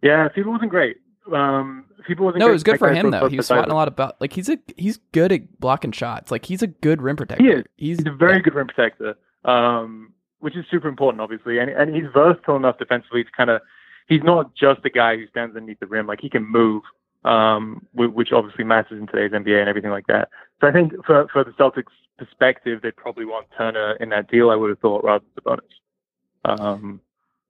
Yeah, 0.00 0.28
FIBA 0.28 0.46
wasn't 0.46 0.70
great. 0.70 0.98
Um, 1.32 1.86
FIBA 2.08 2.20
wasn't. 2.20 2.38
No, 2.40 2.46
great. 2.46 2.50
it 2.50 2.52
was 2.52 2.62
good 2.62 2.74
That 2.74 2.78
for 2.78 2.92
him 2.92 3.10
though. 3.10 3.28
He 3.28 3.36
was 3.36 3.48
swatting 3.48 3.70
a 3.70 3.74
lot 3.74 3.88
about 3.88 4.20
like 4.20 4.32
he's 4.32 4.48
a 4.48 4.58
he's 4.76 4.98
good 5.12 5.32
at 5.32 5.60
blocking 5.60 5.92
shots. 5.92 6.30
Like 6.30 6.46
he's 6.46 6.62
a 6.62 6.68
good 6.68 7.02
rim 7.02 7.16
protector. 7.16 7.44
He 7.44 7.50
is. 7.50 7.64
He's, 7.76 7.98
He's 7.98 8.06
a 8.06 8.12
very 8.12 8.36
yeah. 8.36 8.42
good 8.42 8.54
rim 8.54 8.68
protector, 8.68 9.16
um, 9.44 10.12
which 10.40 10.56
is 10.56 10.64
super 10.70 10.88
important, 10.88 11.20
obviously. 11.20 11.58
And 11.58 11.70
and 11.70 11.94
he's 11.94 12.04
versatile 12.12 12.56
enough 12.56 12.78
defensively 12.78 13.24
to 13.24 13.30
kind 13.36 13.50
of. 13.50 13.60
He's 14.06 14.22
not 14.22 14.54
just 14.54 14.84
a 14.84 14.90
guy 14.90 15.16
who 15.16 15.26
stands 15.28 15.56
underneath 15.56 15.80
the 15.80 15.86
rim. 15.86 16.06
Like 16.06 16.20
he 16.20 16.28
can 16.28 16.46
move, 16.46 16.82
um, 17.24 17.86
which 17.94 18.32
obviously 18.32 18.64
matters 18.64 19.00
in 19.00 19.06
today's 19.06 19.32
NBA 19.32 19.58
and 19.58 19.68
everything 19.68 19.90
like 19.90 20.06
that. 20.08 20.28
So 20.60 20.66
I 20.68 20.72
think 20.72 20.92
for 21.06 21.26
for 21.32 21.42
the 21.44 21.52
Celtics 21.52 21.84
perspective, 22.18 22.80
they'd 22.82 22.96
probably 22.96 23.24
want 23.24 23.46
Turner 23.56 23.92
in 24.00 24.10
that 24.10 24.30
deal. 24.30 24.50
I 24.50 24.56
would 24.56 24.70
have 24.70 24.78
thought 24.80 25.04
rather 25.04 25.24
than 25.34 25.58
Sabonis. 25.58 26.60
Um, 26.60 27.00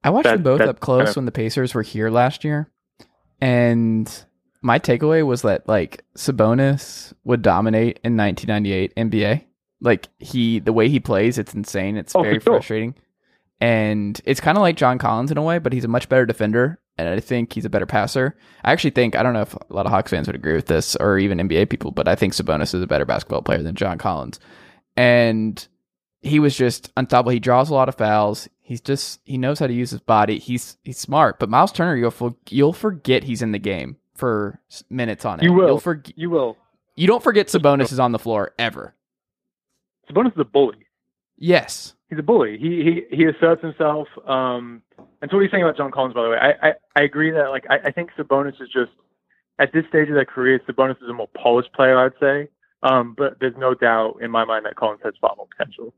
I 0.03 0.09
watched 0.09 0.23
that- 0.25 0.35
them 0.35 0.43
both 0.43 0.61
up 0.61 0.79
close 0.79 0.99
kind 0.99 1.09
of- 1.09 1.15
when 1.17 1.25
the 1.25 1.31
Pacers 1.31 1.73
were 1.75 1.81
here 1.81 2.09
last 2.09 2.43
year, 2.45 2.69
and 3.41 4.25
my 4.61 4.79
takeaway 4.79 5.25
was 5.25 5.41
that 5.41 5.67
like 5.67 6.03
Sabonis 6.17 7.13
would 7.23 7.41
dominate 7.41 7.99
in 8.03 8.15
1998 8.15 8.93
NBA. 8.95 9.45
Like 9.81 10.07
he, 10.19 10.59
the 10.59 10.73
way 10.73 10.89
he 10.89 10.99
plays, 10.99 11.37
it's 11.37 11.53
insane. 11.53 11.97
It's 11.97 12.15
Oh, 12.15 12.21
very 12.21 12.35
sure. 12.35 12.53
frustrating. 12.53 12.95
And 13.61 14.19
it's 14.25 14.39
kind 14.41 14.57
of 14.57 14.61
like 14.61 14.75
John 14.75 14.97
Collins 14.97 15.31
in 15.31 15.37
a 15.37 15.41
way, 15.41 15.59
but 15.59 15.73
he's 15.73 15.85
a 15.85 15.89
much 15.89 16.09
better 16.09 16.25
defender. 16.25 16.79
And 16.97 17.07
I 17.09 17.19
think 17.19 17.53
he's 17.53 17.65
a 17.65 17.69
better 17.69 17.85
passer. 17.85 18.35
I 18.63 18.71
actually 18.71 18.91
think, 18.91 19.15
I 19.15 19.23
don't 19.23 19.33
know 19.33 19.41
if 19.41 19.53
a 19.53 19.59
lot 19.69 19.85
of 19.85 19.91
Hawks 19.91 20.11
fans 20.11 20.27
would 20.27 20.35
agree 20.35 20.55
with 20.55 20.67
this 20.67 20.95
or 20.97 21.17
even 21.19 21.37
NBA 21.39 21.69
people, 21.69 21.91
but 21.91 22.07
I 22.07 22.15
think 22.15 22.33
Sabonis 22.33 22.73
is 22.73 22.81
a 22.81 22.87
better 22.87 23.05
basketball 23.05 23.41
player 23.41 23.61
than 23.61 23.75
John 23.75 23.97
Collins. 23.97 24.39
And 24.95 25.65
he 26.21 26.39
was 26.39 26.55
just 26.55 26.91
unstoppable. 26.97 27.31
He 27.31 27.39
draws 27.39 27.69
a 27.69 27.73
lot 27.73 27.89
of 27.89 27.95
fouls. 27.95 28.47
He's 28.61 28.81
just 28.81 29.19
he 29.25 29.37
knows 29.37 29.59
how 29.59 29.67
to 29.67 29.73
use 29.73 29.91
his 29.91 29.99
body. 29.99 30.39
He's 30.39 30.77
he's 30.83 30.97
smart. 30.97 31.37
But 31.39 31.49
Miles 31.49 31.71
Turner, 31.71 31.95
you'll 31.95 32.37
you'll 32.49 32.73
forget 32.73 33.23
he's 33.23 33.41
in 33.41 33.51
the 33.51 33.59
game 33.59 33.97
for 34.15 34.59
minutes 34.89 35.23
on 35.25 35.39
it. 35.39 35.43
You 35.43 35.53
will. 35.53 35.67
You'll 35.67 35.81
forg- 35.81 36.13
You 36.15 36.29
will. 36.29 36.57
you 36.95 37.05
don't 37.07 37.21
forget 37.21 37.47
Sabonis 37.47 37.91
is 37.91 37.99
on 37.99 38.11
the 38.11 38.19
floor 38.19 38.53
ever. 38.57 38.95
Sabonis 40.09 40.33
is 40.33 40.39
a 40.39 40.45
bully. 40.45 40.87
Yes. 41.37 41.93
He's 42.09 42.19
a 42.19 42.23
bully. 42.23 42.57
He 42.57 43.03
he 43.09 43.15
he 43.15 43.25
asserts 43.25 43.61
himself. 43.61 44.07
Um, 44.25 44.81
and 45.21 45.29
so 45.29 45.37
what 45.37 45.41
are 45.41 45.43
you 45.43 45.49
saying 45.49 45.63
about 45.63 45.77
John 45.77 45.91
Collins? 45.91 46.13
By 46.13 46.23
the 46.23 46.29
way, 46.29 46.37
I 46.37 46.69
I, 46.69 46.73
I 46.95 47.01
agree 47.01 47.31
that 47.31 47.49
like 47.49 47.65
I, 47.69 47.87
I 47.87 47.91
think 47.91 48.11
Sabonis 48.17 48.61
is 48.61 48.69
just 48.71 48.91
at 49.59 49.73
this 49.73 49.85
stage 49.89 50.09
of 50.09 50.15
their 50.15 50.25
career, 50.25 50.59
Sabonis 50.67 51.01
is 51.01 51.09
a 51.09 51.13
more 51.13 51.29
polished 51.41 51.73
player, 51.73 51.97
I'd 51.97 52.11
say. 52.19 52.49
Um, 52.83 53.15
but 53.17 53.37
there's 53.39 53.55
no 53.57 53.73
doubt 53.73 54.17
in 54.21 54.29
my 54.29 54.45
mind 54.45 54.65
that 54.65 54.75
Collins 54.75 55.01
has 55.03 55.13
far 55.19 55.33
more 55.35 55.47
potential. 55.47 55.93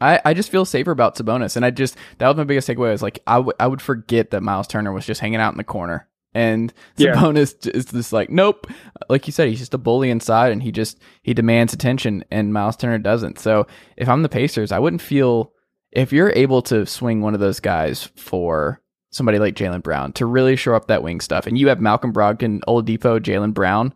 I, 0.00 0.20
I 0.24 0.34
just 0.34 0.50
feel 0.50 0.64
safer 0.64 0.90
about 0.90 1.16
Sabonis, 1.16 1.56
and 1.56 1.64
I 1.64 1.70
just 1.70 1.96
that 2.18 2.28
was 2.28 2.36
my 2.36 2.44
biggest 2.44 2.68
takeaway. 2.68 2.90
Was 2.90 3.02
like 3.02 3.20
I 3.26 3.42
I 3.58 3.66
would 3.66 3.80
forget 3.80 4.30
that 4.30 4.42
Miles 4.42 4.66
Turner 4.66 4.92
was 4.92 5.06
just 5.06 5.20
hanging 5.20 5.40
out 5.40 5.52
in 5.52 5.56
the 5.56 5.64
corner, 5.64 6.06
and 6.36 6.72
Yeah. 6.98 7.14
Sabonis 7.14 7.66
is 7.74 7.86
just 7.86 8.12
like 8.12 8.28
nope, 8.30 8.66
like 9.08 9.26
you 9.26 9.32
said, 9.32 9.48
he's 9.48 9.58
just 9.58 9.74
a 9.74 9.78
bully 9.78 10.10
inside, 10.10 10.52
and 10.52 10.62
he 10.62 10.70
just 10.70 11.00
he 11.22 11.32
demands 11.32 11.72
attention, 11.72 12.24
and 12.30 12.52
Miles 12.52 12.76
Turner 12.76 12.98
doesn't. 12.98 13.38
So 13.38 13.66
if 13.96 14.08
I'm 14.08 14.22
the 14.22 14.28
Pacers, 14.28 14.70
I 14.70 14.78
wouldn't 14.78 15.02
feel 15.02 15.52
if 15.92 16.12
you're 16.12 16.32
able 16.36 16.60
to 16.62 16.84
swing 16.84 17.22
one 17.22 17.32
of 17.32 17.40
those 17.40 17.58
guys 17.58 18.04
for 18.16 18.82
somebody 19.10 19.38
like 19.38 19.54
Jaylen 19.54 19.82
Brown 19.82 20.12
to 20.12 20.26
really 20.26 20.56
show 20.56 20.74
up 20.74 20.88
that 20.88 21.02
wing 21.02 21.20
stuff, 21.20 21.46
and 21.46 21.56
you 21.56 21.68
have 21.68 21.80
Malcolm 21.80 22.12
Brogdon, 22.12 22.60
Oladipo, 22.68 23.18
Jaylen 23.18 23.54
Brown, 23.54 23.94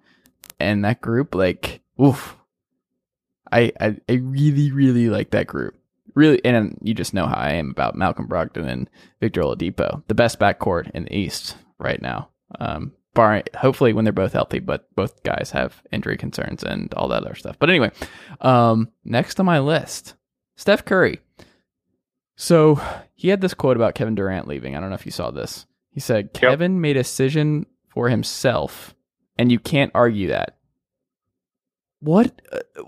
and 0.59 0.83
that 0.85 1.03
group, 1.03 1.35
like 1.35 1.83
oof, 2.01 2.37
I, 3.53 3.71
I 3.79 3.97
I 4.09 4.13
really 4.15 4.73
really 4.73 5.11
like 5.11 5.31
that 5.33 5.47
group 5.47 5.77
really, 6.15 6.43
and 6.43 6.79
you 6.83 6.95
just 6.95 7.13
know 7.13 7.27
how 7.27 7.37
I 7.37 7.53
am 7.53 7.71
about 7.71 7.97
Malcolm 7.97 8.27
Brogdon 8.29 8.67
and 8.67 8.91
Victor 9.21 9.43
Oladipo, 9.43 10.03
the 10.09 10.15
best 10.15 10.41
backcourt 10.41 10.91
in 10.93 11.05
the 11.05 11.15
East 11.15 11.57
right 11.79 12.01
now. 12.01 12.30
Um, 12.59 12.93
barring 13.15 13.43
hopefully 13.57 13.93
when 13.93 14.05
they're 14.05 14.13
both 14.13 14.33
healthy, 14.33 14.59
but 14.59 14.93
both 14.95 15.23
guys 15.23 15.51
have 15.53 15.83
injury 15.93 16.17
concerns 16.17 16.63
and 16.63 16.93
all 16.95 17.09
that 17.09 17.23
other 17.23 17.35
stuff. 17.35 17.57
But 17.59 17.71
anyway, 17.71 17.91
um, 18.41 18.91
next 19.05 19.41
on 19.41 19.47
my 19.47 19.59
list, 19.59 20.15
Steph 20.57 20.85
Curry. 20.85 21.21
So 22.37 22.81
he 23.15 23.29
had 23.29 23.41
this 23.41 23.55
quote 23.55 23.77
about 23.77 23.95
Kevin 23.95 24.15
Durant 24.15 24.49
leaving. 24.49 24.75
I 24.75 24.81
don't 24.81 24.89
know 24.89 24.95
if 24.95 25.07
you 25.07 25.13
saw 25.13 25.31
this. 25.31 25.67
He 25.91 26.01
said, 26.01 26.33
"Kevin 26.33 26.81
made 26.81 26.97
a 26.97 27.01
decision 27.01 27.67
for 27.89 28.09
himself, 28.09 28.95
and 29.37 29.53
you 29.53 29.59
can't 29.59 29.91
argue 29.95 30.29
that." 30.29 30.57
What? 32.01 32.41
Uh, 32.51 32.83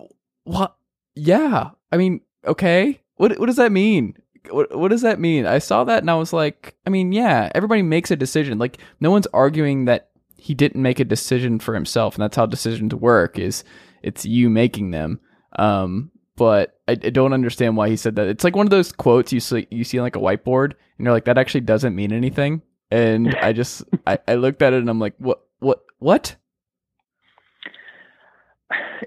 what? 0.45 0.77
Yeah. 1.15 1.71
I 1.91 1.97
mean, 1.97 2.23
okay. 2.47 3.03
What 3.17 3.39
what 3.39 3.47
does 3.47 3.57
that 3.57 3.73
mean? 3.73 4.17
What 4.51 4.77
what 4.77 4.89
does 4.89 5.03
that 5.03 5.21
mean? 5.21 5.47
I 5.47 5.59
saw 5.59 5.85
that 5.85 6.03
and 6.03 6.11
I 6.11 6.15
was 6.17 6.33
like, 6.33 6.75
I 6.87 6.91
mean, 6.91 7.13
yeah, 7.13 7.51
everybody 7.55 7.83
makes 7.83 8.11
a 8.11 8.17
decision. 8.17 8.59
Like 8.59 8.79
no 9.01 9.11
one's 9.11 9.27
arguing 9.29 9.85
that 9.87 10.11
he 10.37 10.55
didn't 10.55 10.83
make 10.83 10.99
a 10.99 11.05
decision 11.05 11.59
for 11.61 11.75
himself, 11.75 12.15
and 12.15 12.23
that's 12.23 12.37
how 12.37 12.47
decisions 12.47 12.95
work. 12.95 13.39
Is 13.39 13.65
it's 14.03 14.25
you 14.25 14.51
making 14.51 14.91
them. 14.91 15.21
Um, 15.57 16.11
but 16.37 16.81
I, 16.89 16.93
I 16.93 17.11
don't 17.11 17.33
understand 17.33 17.77
why 17.77 17.89
he 17.89 17.97
said 17.97 18.17
that. 18.17 18.27
It's 18.27 18.45
like 18.45 18.57
one 18.57 18.67
of 18.67 18.71
those 18.71 18.91
quotes 18.93 19.33
you 19.33 19.41
see 19.41 19.67
you 19.71 19.85
see 19.85 19.99
on 19.99 20.05
like 20.05 20.17
a 20.17 20.21
whiteboard, 20.21 20.73
and 20.99 21.05
you're 21.07 21.13
like, 21.13 21.27
that 21.27 21.39
actually 21.39 21.61
doesn't 21.61 21.95
mean 21.95 22.13
anything. 22.13 22.63
And 22.91 23.35
I 23.37 23.53
just 23.53 23.85
I, 24.07 24.19
I 24.27 24.35
looked 24.35 24.63
at 24.63 24.73
it 24.73 24.81
and 24.81 24.91
I'm 24.91 24.99
like, 24.99 25.15
what 25.19 25.43
what 25.61 25.81
what? 25.99 26.37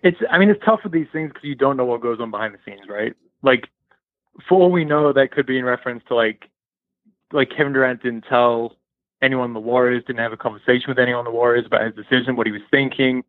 It's 0.03 0.17
I 0.29 0.37
mean 0.37 0.49
it's 0.49 0.63
tough 0.63 0.81
with 0.83 0.93
these 0.93 1.07
things 1.11 1.29
because 1.29 1.43
you 1.43 1.55
don't 1.55 1.77
know 1.77 1.85
what 1.85 2.01
goes 2.01 2.19
on 2.19 2.31
behind 2.31 2.53
the 2.53 2.59
scenes, 2.65 2.87
right? 2.87 3.13
Like 3.41 3.67
for 4.47 4.61
all 4.61 4.71
we 4.71 4.85
know, 4.85 5.13
that 5.13 5.31
could 5.31 5.45
be 5.45 5.57
in 5.57 5.65
reference 5.65 6.03
to 6.07 6.15
like 6.15 6.49
like 7.31 7.49
Kevin 7.49 7.73
Durant 7.73 8.03
didn't 8.03 8.25
tell 8.29 8.77
anyone 9.21 9.53
the 9.53 9.59
Warriors, 9.59 10.03
didn't 10.05 10.19
have 10.19 10.33
a 10.33 10.37
conversation 10.37 10.85
with 10.87 10.99
anyone 10.99 11.25
the 11.25 11.31
Warriors 11.31 11.65
about 11.65 11.83
his 11.83 11.95
decision, 11.95 12.35
what 12.35 12.45
he 12.45 12.53
was 12.53 12.61
thinking, 12.69 13.23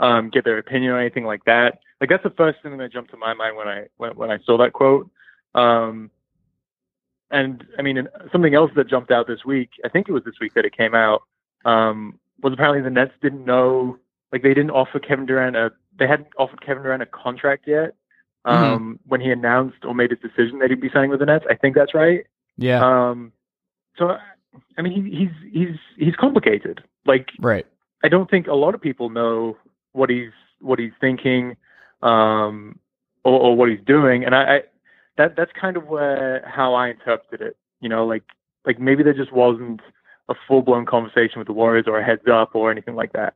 um, 0.00 0.30
get 0.30 0.44
their 0.44 0.58
opinion 0.58 0.92
or 0.92 0.98
anything 0.98 1.24
like 1.24 1.44
that. 1.44 1.80
Like 2.00 2.10
that's 2.10 2.22
the 2.22 2.30
first 2.30 2.62
thing 2.62 2.76
that 2.78 2.92
jumped 2.92 3.10
to 3.10 3.16
my 3.16 3.34
mind 3.34 3.56
when 3.56 3.68
I 3.68 3.86
when, 3.96 4.16
when 4.16 4.30
I 4.30 4.38
saw 4.44 4.56
that 4.58 4.72
quote. 4.72 5.10
Um, 5.54 6.10
and 7.30 7.64
I 7.78 7.82
mean, 7.82 8.08
something 8.30 8.54
else 8.54 8.70
that 8.76 8.88
jumped 8.88 9.10
out 9.10 9.26
this 9.26 9.44
week, 9.44 9.70
I 9.84 9.88
think 9.88 10.08
it 10.08 10.12
was 10.12 10.24
this 10.24 10.34
week 10.40 10.54
that 10.54 10.64
it 10.64 10.76
came 10.76 10.94
out, 10.94 11.22
um, 11.64 12.18
was 12.42 12.52
apparently 12.52 12.82
the 12.82 12.90
Nets 12.90 13.12
didn't 13.22 13.44
know, 13.44 13.98
like 14.32 14.42
they 14.42 14.54
didn't 14.54 14.70
offer 14.70 14.98
Kevin 14.98 15.26
Durant 15.26 15.56
a, 15.56 15.72
they 15.98 16.06
hadn't 16.06 16.28
offered 16.38 16.60
Kevin 16.64 16.82
Durant 16.82 17.02
a 17.02 17.06
contract 17.06 17.66
yet 17.66 17.94
um, 18.44 18.98
when 19.06 19.20
he 19.20 19.30
announced 19.30 19.84
or 19.84 19.94
made 19.94 20.10
his 20.10 20.18
decision 20.20 20.58
that 20.58 20.70
he'd 20.70 20.80
be 20.80 20.90
signing 20.92 21.10
with 21.10 21.20
the 21.20 21.26
Nets. 21.26 21.44
I 21.48 21.54
think 21.54 21.74
that's 21.74 21.94
right. 21.94 22.26
Yeah, 22.56 22.84
Um, 22.84 23.32
so 23.96 24.16
I 24.76 24.82
mean, 24.82 24.92
he, 24.92 25.16
he's 25.16 25.52
he's 25.52 25.78
he's 25.96 26.16
complicated. 26.16 26.82
Like 27.06 27.30
right. 27.38 27.66
I 28.04 28.08
don't 28.08 28.30
think 28.30 28.46
a 28.46 28.54
lot 28.54 28.74
of 28.74 28.80
people 28.80 29.10
know 29.10 29.56
what 29.92 30.10
he's 30.10 30.32
what 30.60 30.78
he's 30.78 30.92
thinking, 31.00 31.56
um, 32.02 32.78
or, 33.24 33.40
or 33.40 33.56
what 33.56 33.68
he's 33.68 33.80
doing, 33.86 34.24
and 34.24 34.34
I, 34.34 34.42
I 34.42 34.60
that 35.18 35.36
that's 35.36 35.52
kind 35.58 35.76
of 35.76 35.86
where 35.86 36.44
how 36.46 36.74
I 36.74 36.88
interpreted 36.88 37.46
it. 37.46 37.56
You 37.80 37.88
know, 37.88 38.06
like 38.06 38.24
like 38.66 38.78
maybe 38.78 39.02
there 39.02 39.14
just 39.14 39.32
wasn't 39.32 39.80
a 40.28 40.34
full 40.46 40.62
blown 40.62 40.86
conversation 40.86 41.38
with 41.38 41.46
the 41.46 41.52
Warriors 41.52 41.86
or 41.86 41.98
a 41.98 42.04
heads 42.04 42.22
up 42.30 42.54
or 42.54 42.70
anything 42.70 42.94
like 42.94 43.12
that. 43.12 43.34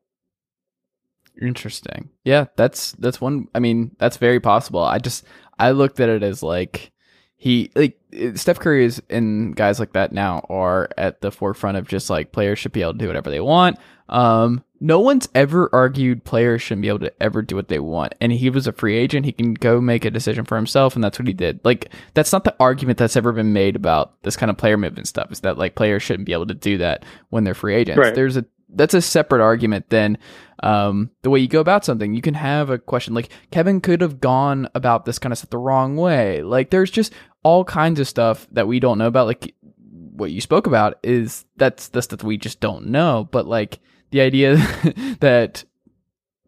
Interesting. 1.41 2.11
Yeah, 2.25 2.47
that's 2.57 2.93
that's 2.93 3.21
one. 3.21 3.49
I 3.55 3.59
mean, 3.59 3.95
that's 3.99 4.17
very 4.17 4.41
possible. 4.41 4.81
I 4.81 4.99
just 4.99 5.25
I 5.59 5.73
looked 5.73 6.01
at 6.01 6.09
it 6.09 6.23
as 6.23 6.43
like 6.43 6.93
he 7.37 7.71
like 7.75 7.99
Steph 8.35 8.59
Curry 8.59 8.85
is 8.85 9.03
and 9.11 9.55
guys 9.55 9.79
like 9.79 9.93
that 9.93 10.13
now 10.13 10.47
are 10.49 10.89
at 10.97 11.21
the 11.21 11.31
forefront 11.31 11.77
of 11.77 11.87
just 11.87 12.09
like 12.09 12.33
players 12.33 12.59
should 12.59 12.73
be 12.73 12.83
able 12.83 12.93
to 12.93 12.99
do 12.99 13.07
whatever 13.07 13.31
they 13.31 13.41
want. 13.41 13.79
Um, 14.09 14.65
no 14.81 15.01
one's 15.01 15.29
ever 15.35 15.69
argued 15.73 16.25
players 16.25 16.63
shouldn't 16.63 16.83
be 16.83 16.89
able 16.89 17.01
to 17.01 17.23
ever 17.23 17.43
do 17.43 17.57
what 17.57 17.69
they 17.69 17.79
want. 17.79 18.15
And 18.21 18.31
he 18.33 18.51
was 18.51 18.67
a 18.67 18.73
free 18.73 18.97
agent; 18.97 19.27
he 19.27 19.33
can 19.33 19.55
go 19.55 19.81
make 19.81 20.05
a 20.05 20.11
decision 20.11 20.45
for 20.45 20.57
himself, 20.57 20.95
and 20.95 21.05
that's 21.05 21.19
what 21.19 21.29
he 21.29 21.35
did. 21.35 21.61
Like 21.65 21.91
that's 22.15 22.33
not 22.33 22.45
the 22.45 22.57
argument 22.59 22.99
that's 22.99 23.17
ever 23.17 23.33
been 23.33 23.53
made 23.53 23.77
about 23.77 24.23
this 24.23 24.37
kind 24.37 24.49
of 24.49 24.57
player 24.57 24.77
movement 24.77 25.09
stuff. 25.09 25.31
Is 25.31 25.41
that 25.41 25.59
like 25.59 25.75
players 25.75 26.03
shouldn't 26.03 26.27
be 26.27 26.33
able 26.33 26.47
to 26.47 26.55
do 26.55 26.79
that 26.79 27.05
when 27.31 27.45
they're 27.45 27.55
free 27.55 27.75
agents? 27.75 27.99
Right. 27.99 28.15
There's 28.15 28.37
a 28.37 28.47
that's 28.69 28.95
a 28.95 29.03
separate 29.03 29.43
argument 29.43 29.91
than 29.91 30.19
um, 30.63 31.11
the 31.23 31.31
way 31.31 31.41
you 31.41 31.49
go 31.49 31.61
about 31.61 31.85
something. 31.85 32.15
You 32.15 32.23
can 32.23 32.35
have 32.35 32.71
a 32.71 32.79
question 32.79 33.15
like 33.15 33.31
Kevin 33.51 33.81
could 33.81 34.01
have 34.01 34.21
gone 34.21 34.69
about 34.75 35.05
this 35.05 35.19
kind 35.19 35.33
of 35.33 35.39
stuff 35.39 35.51
the 35.51 35.59
wrong 35.59 35.97
way. 35.97 36.43
Like 36.43 36.71
there's 36.71 36.91
just 36.91 37.13
all 37.43 37.65
kinds 37.65 38.01
of 38.01 38.09
stuff 38.09 38.47
that 38.53 38.67
we 38.67 38.81
don't 38.81 38.99
know 38.99 39.07
about. 39.07 39.27
Like 39.27 39.55
what 39.91 40.31
you 40.31 40.41
spoke 40.41 40.67
about 40.67 40.99
is 41.03 41.45
that's 41.57 41.89
the 41.89 42.03
stuff 42.03 42.23
we 42.23 42.37
just 42.39 42.61
don't 42.61 42.87
know. 42.87 43.29
But 43.31 43.47
like 43.47 43.81
the 44.11 44.21
idea 44.21 44.57
that 45.21 45.65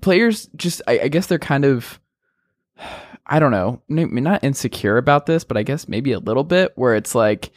players 0.00 0.48
just, 0.56 0.82
I, 0.86 1.00
I 1.00 1.08
guess 1.08 1.26
they're 1.26 1.38
kind 1.38 1.64
of, 1.64 2.00
I 3.30 3.40
don't 3.40 3.50
know, 3.50 3.82
not 3.88 4.42
insecure 4.42 4.96
about 4.96 5.26
this, 5.26 5.44
but 5.44 5.58
I 5.58 5.62
guess 5.62 5.86
maybe 5.86 6.12
a 6.12 6.18
little 6.18 6.44
bit 6.44 6.72
where 6.76 6.94
it's 6.94 7.14
like 7.14 7.50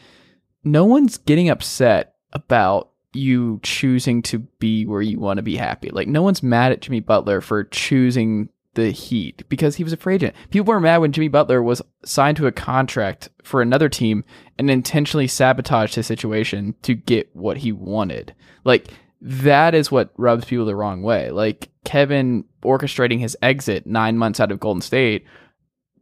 no 0.65 0.83
one's 0.83 1.17
getting 1.17 1.49
upset 1.49 2.15
about 2.33 2.90
you 3.13 3.59
choosing 3.63 4.21
to 4.23 4.39
be 4.39 4.85
where 4.85 5.01
you 5.01 5.19
want 5.19 5.37
to 5.37 5.43
be 5.43 5.57
happy. 5.57 5.89
Like 5.89 6.07
no 6.07 6.21
one's 6.21 6.43
mad 6.43 6.71
at 6.71 6.81
Jimmy 6.81 6.99
Butler 6.99 7.41
for 7.41 7.63
choosing 7.65 8.49
the 8.73 8.91
Heat 8.91 9.43
because 9.49 9.75
he 9.75 9.83
was 9.83 9.91
a 9.91 9.97
free 9.97 10.15
agent. 10.15 10.35
People 10.49 10.73
were 10.73 10.79
mad 10.79 10.99
when 10.99 11.11
Jimmy 11.11 11.27
Butler 11.27 11.61
was 11.61 11.81
signed 12.05 12.37
to 12.37 12.47
a 12.47 12.51
contract 12.51 13.29
for 13.43 13.61
another 13.61 13.89
team 13.89 14.23
and 14.57 14.69
intentionally 14.69 15.27
sabotaged 15.27 15.95
his 15.95 16.07
situation 16.07 16.75
to 16.83 16.93
get 16.93 17.29
what 17.35 17.57
he 17.57 17.71
wanted. 17.71 18.33
Like 18.63 18.87
that 19.19 19.75
is 19.75 19.91
what 19.91 20.13
rubs 20.17 20.45
people 20.45 20.65
the 20.65 20.75
wrong 20.75 21.03
way. 21.03 21.31
Like 21.31 21.69
Kevin 21.83 22.45
orchestrating 22.63 23.19
his 23.19 23.35
exit 23.41 23.85
9 23.85 24.17
months 24.17 24.39
out 24.39 24.51
of 24.51 24.59
Golden 24.59 24.81
State 24.81 25.25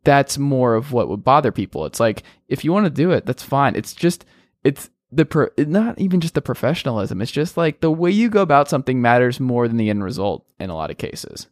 that's 0.04 0.38
more 0.38 0.76
of 0.76 0.92
what 0.92 1.10
would 1.10 1.24
bother 1.24 1.52
people. 1.52 1.86
It's 1.86 2.00
like 2.00 2.24
if 2.48 2.64
you 2.64 2.72
want 2.72 2.86
to 2.86 2.90
do 2.90 3.12
it, 3.12 3.26
that's 3.26 3.44
fine. 3.44 3.76
It's 3.76 3.94
just 3.94 4.26
it's 4.64 4.90
the 5.12 5.26
pro, 5.26 5.48
not 5.58 6.00
even 6.00 6.20
just 6.22 6.36
the 6.36 6.42
professionalism. 6.42 7.22
It's 7.22 7.32
just 7.32 7.58
like 7.58 7.80
the 7.82 7.92
way 7.92 8.12
you 8.12 8.30
go 8.30 8.42
about 8.42 8.70
something 8.70 9.02
matters 9.02 9.40
more 9.40 9.68
than 9.68 9.78
the 9.78 9.90
end 9.90 10.04
result 10.04 10.46
in 10.60 10.70
a 10.70 10.76
lot 10.76 10.92
of 10.92 10.98
cases. 10.98 11.48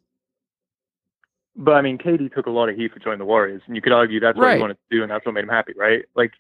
But 1.55 1.73
I 1.73 1.81
mean, 1.81 1.97
KD 1.97 2.33
took 2.33 2.45
a 2.45 2.51
lot 2.51 2.69
of 2.69 2.75
heat 2.75 2.93
for 2.93 2.99
joining 2.99 3.19
the 3.19 3.25
Warriors, 3.25 3.63
and 3.65 3.75
you 3.75 3.81
could 3.81 3.91
argue 3.93 4.19
that's 4.19 4.37
what 4.37 4.45
he 4.55 4.61
wanted 4.61 4.75
to 4.75 4.95
do, 4.95 5.01
and 5.01 5.09
that's 5.11 5.25
what 5.25 5.33
made 5.33 5.43
him 5.43 5.49
happy, 5.49 5.73
right? 5.75 6.03
Like, 6.15 6.33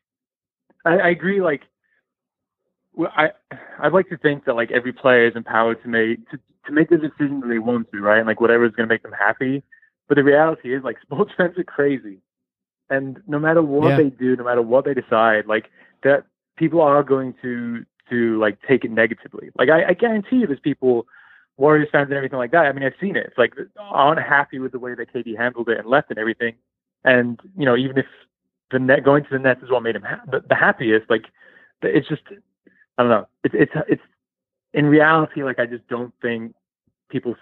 I, 0.85 0.97
I 0.97 1.09
agree. 1.09 1.41
Like, 1.41 1.63
well, 2.93 3.11
I 3.15 3.29
I'd 3.79 3.93
like 3.93 4.09
to 4.09 4.17
think 4.17 4.45
that 4.45 4.53
like 4.55 4.71
every 4.71 4.93
player 4.93 5.27
is 5.27 5.35
empowered 5.35 5.81
to 5.83 5.87
make 5.89 6.29
to, 6.29 6.37
to 6.67 6.71
make 6.71 6.89
the 6.89 6.97
decision 6.97 7.39
that 7.41 7.47
they 7.47 7.57
want 7.59 7.91
to, 7.91 7.99
right? 7.99 8.19
And 8.19 8.27
like 8.27 8.41
whatever 8.41 8.65
is 8.65 8.73
going 8.73 8.87
to 8.87 8.93
make 8.93 9.01
them 9.03 9.11
happy. 9.17 9.63
But 10.07 10.15
the 10.15 10.23
reality 10.23 10.73
is, 10.73 10.83
like, 10.83 10.97
sports 11.01 11.31
fans 11.35 11.57
are 11.57 11.63
crazy. 11.63 12.19
and 12.89 13.19
no 13.27 13.39
matter 13.39 13.61
what 13.63 13.89
Yeah. 13.89 13.97
they 13.97 14.09
do, 14.11 14.35
no 14.35 14.43
matter 14.43 14.61
what 14.61 14.85
they 14.85 14.93
decide, 14.93 15.47
like 15.47 15.65
that 16.03 16.25
people 16.57 16.81
are 16.81 17.03
going 17.03 17.33
to 17.41 17.85
to 18.09 18.39
like 18.39 18.57
take 18.67 18.83
it 18.83 18.91
negatively. 18.91 19.49
Like 19.57 19.69
I, 19.69 19.89
I 19.89 19.93
guarantee 19.93 20.37
you, 20.37 20.47
there's 20.47 20.59
people, 20.59 21.07
Warriors 21.57 21.89
fans 21.91 22.07
and 22.07 22.17
everything 22.17 22.37
like 22.37 22.51
that. 22.51 22.65
I 22.65 22.71
mean, 22.71 22.83
I've 22.83 22.93
seen 22.99 23.15
it. 23.15 23.25
It's 23.27 23.37
like 23.37 23.53
aren't 23.79 24.21
happy 24.21 24.59
with 24.59 24.71
the 24.71 24.79
way 24.79 24.93
that 24.95 25.13
KD 25.13 25.37
handled 25.37 25.69
it 25.69 25.79
and 25.79 25.87
left 25.87 26.09
and 26.09 26.19
everything. 26.19 26.55
And 27.03 27.39
you 27.57 27.65
know, 27.65 27.75
even 27.75 27.97
if 27.97 28.05
the 28.71 28.79
net 28.79 29.03
going 29.03 29.23
to 29.23 29.29
the 29.31 29.39
Nets 29.39 29.63
is 29.63 29.71
what 29.71 29.83
made 29.83 29.95
him 29.95 30.03
ha- 30.03 30.23
the, 30.29 30.43
the 30.47 30.55
happiest, 30.55 31.09
like 31.09 31.25
it's 31.81 32.07
just 32.07 32.23
I 32.97 33.03
don't 33.03 33.09
know. 33.09 33.27
It's 33.43 33.55
it's 33.57 33.71
it's 33.87 34.01
in 34.73 34.85
reality, 34.85 35.43
like 35.43 35.59
I 35.59 35.65
just 35.65 35.87
don't 35.87 36.13
think 36.21 36.53
people 37.09 37.35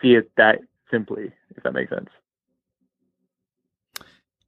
see 0.00 0.14
it 0.14 0.30
that 0.36 0.60
simply. 0.90 1.32
If 1.56 1.62
that 1.64 1.72
makes 1.72 1.90
sense. 1.90 2.10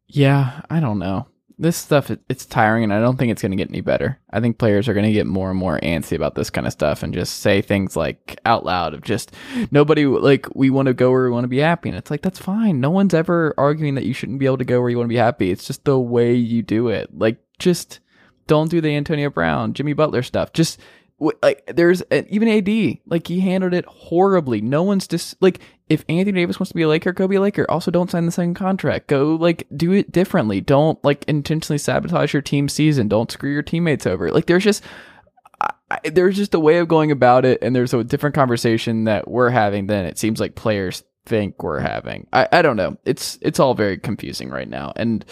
Yeah, 0.07 0.63
I 0.69 0.81
don't 0.81 0.99
know. 0.99 1.29
This 1.61 1.77
stuff 1.77 2.11
it's 2.31 2.47
tiring, 2.47 2.85
and 2.85 2.93
I 2.93 3.01
don't 3.01 3.19
think 3.19 3.31
it's 3.31 3.43
going 3.43 3.51
to 3.51 3.57
get 3.57 3.69
any 3.69 3.83
better. 3.83 4.19
I 4.31 4.41
think 4.41 4.57
players 4.57 4.89
are 4.89 4.95
going 4.95 5.05
to 5.05 5.13
get 5.13 5.27
more 5.27 5.51
and 5.51 5.59
more 5.59 5.79
antsy 5.81 6.17
about 6.17 6.35
this 6.35 6.49
kind 6.49 6.67
of 6.67 6.73
stuff, 6.73 7.03
and 7.03 7.13
just 7.13 7.41
say 7.41 7.61
things 7.61 7.97
like 7.97 8.41
out 8.47 8.65
loud 8.65 8.95
of 8.95 9.03
just 9.03 9.35
nobody 9.71 10.07
like 10.07 10.47
we 10.55 10.71
want 10.71 10.87
to 10.87 10.95
go 10.95 11.11
where 11.11 11.25
we 11.25 11.31
want 11.31 11.45
to 11.45 11.49
be 11.49 11.59
happy, 11.59 11.91
and 11.91 11.99
it's 11.99 12.11
like 12.11 12.23
that's 12.23 12.39
fine. 12.39 12.81
No 12.81 12.89
one's 12.89 13.13
ever 13.13 13.55
arguing 13.59 13.95
that 13.97 14.07
you 14.07 14.15
shouldn't 14.15 14.39
be 14.39 14.47
able 14.47 14.57
to 14.57 14.65
go 14.65 14.81
where 14.81 14.89
you 14.89 14.97
want 14.97 15.09
to 15.09 15.15
be 15.15 15.17
happy. 15.17 15.51
It's 15.51 15.67
just 15.67 15.85
the 15.85 15.99
way 15.99 16.35
you 16.35 16.63
do 16.63 16.89
it. 16.89 17.11
Like 17.17 17.37
just 17.59 18.01
don't 18.47 18.71
do 18.71 18.81
the 18.81 18.97
Antonio 18.97 19.29
Brown, 19.29 19.75
Jimmy 19.75 19.93
Butler 19.93 20.23
stuff. 20.23 20.55
Just 20.55 20.81
like 21.43 21.63
there's 21.67 22.03
uh, 22.11 22.23
even 22.29 22.49
AD 22.49 22.99
like 23.07 23.29
he 23.29 23.41
handled 23.41 23.75
it 23.75 23.85
horribly. 23.85 24.61
No 24.61 24.83
one's 24.83 25.07
just 25.07 25.41
like 25.43 25.61
if 25.91 26.05
Anthony 26.09 26.32
Davis 26.32 26.59
wants 26.59 26.70
to 26.70 26.74
be 26.74 26.82
a 26.82 26.88
Laker, 26.88 27.12
go 27.12 27.28
be 27.28 27.36
a 27.36 27.41
Laker. 27.41 27.66
Also, 27.68 27.91
don't 27.91 28.11
sign 28.11 28.24
the 28.24 28.32
second 28.32 28.55
contract. 28.55 29.09
Go 29.09 29.34
like 29.34 29.66
do 29.76 29.93
it 29.93 30.11
differently. 30.11 30.62
Don't 30.62 31.03
like 31.05 31.24
intentionally 31.28 31.78
sabotage 31.78 32.32
your 32.32 32.41
team 32.43 32.68
season. 32.68 33.09
Don't 33.09 33.30
screw 33.30 33.53
your 33.53 33.62
teammates 33.62 34.07
over. 34.07 34.30
Like 34.30 34.47
there's 34.47 34.64
just 34.64 34.82
I, 35.91 35.99
there's 36.05 36.36
just 36.36 36.55
a 36.55 36.61
way 36.61 36.78
of 36.78 36.88
going 36.88 37.11
about 37.11 37.45
it, 37.45 37.59
and 37.61 37.76
there's 37.76 37.93
a 37.93 38.05
different 38.05 38.34
conversation 38.34 39.05
that 39.05 39.28
we're 39.28 39.51
having 39.51 39.88
than 39.88 40.07
it 40.07 40.18
seems 40.18 40.41
like 40.41 40.55
players 40.55 41.03
think 41.26 41.62
we're 41.62 41.80
having. 41.80 42.26
I, 42.32 42.49
I 42.51 42.62
don't 42.62 42.76
know. 42.76 42.97
It's 43.05 43.38
it's 43.43 43.61
all 43.61 43.74
very 43.74 43.99
confusing 43.99 44.49
right 44.49 44.68
now, 44.68 44.93
and 44.97 45.24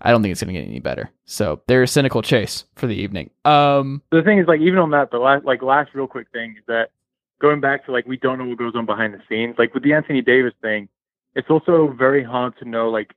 I 0.00 0.10
don't 0.10 0.22
think 0.22 0.32
it's 0.32 0.42
going 0.42 0.54
to 0.54 0.60
get 0.60 0.68
any 0.68 0.80
better. 0.80 1.10
So 1.26 1.62
there's 1.66 1.90
cynical 1.90 2.22
chase 2.22 2.64
for 2.76 2.86
the 2.86 2.94
evening. 2.94 3.30
Um, 3.44 4.02
the 4.10 4.22
thing 4.22 4.38
is, 4.38 4.46
like, 4.46 4.60
even 4.60 4.78
on 4.78 4.90
that, 4.92 5.10
the 5.10 5.18
last, 5.18 5.44
like, 5.44 5.62
last 5.62 5.90
real 5.94 6.06
quick 6.06 6.28
thing 6.32 6.54
is 6.56 6.64
that 6.68 6.90
going 7.40 7.60
back 7.60 7.86
to 7.86 7.92
like, 7.92 8.06
we 8.06 8.16
don't 8.16 8.38
know 8.38 8.46
what 8.46 8.58
goes 8.58 8.74
on 8.74 8.86
behind 8.86 9.14
the 9.14 9.20
scenes. 9.28 9.56
Like 9.58 9.74
with 9.74 9.82
the 9.82 9.92
Anthony 9.92 10.22
Davis 10.22 10.54
thing, 10.60 10.88
it's 11.34 11.50
also 11.50 11.94
very 11.98 12.24
hard 12.24 12.58
to 12.58 12.68
know, 12.68 12.88
like, 12.90 13.14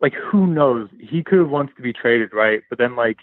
like 0.00 0.14
who 0.14 0.46
knows? 0.46 0.88
He 1.00 1.22
could 1.22 1.38
have 1.38 1.48
wants 1.48 1.72
to 1.76 1.82
be 1.82 1.92
traded, 1.92 2.32
right? 2.32 2.62
But 2.68 2.78
then, 2.78 2.96
like, 2.96 3.18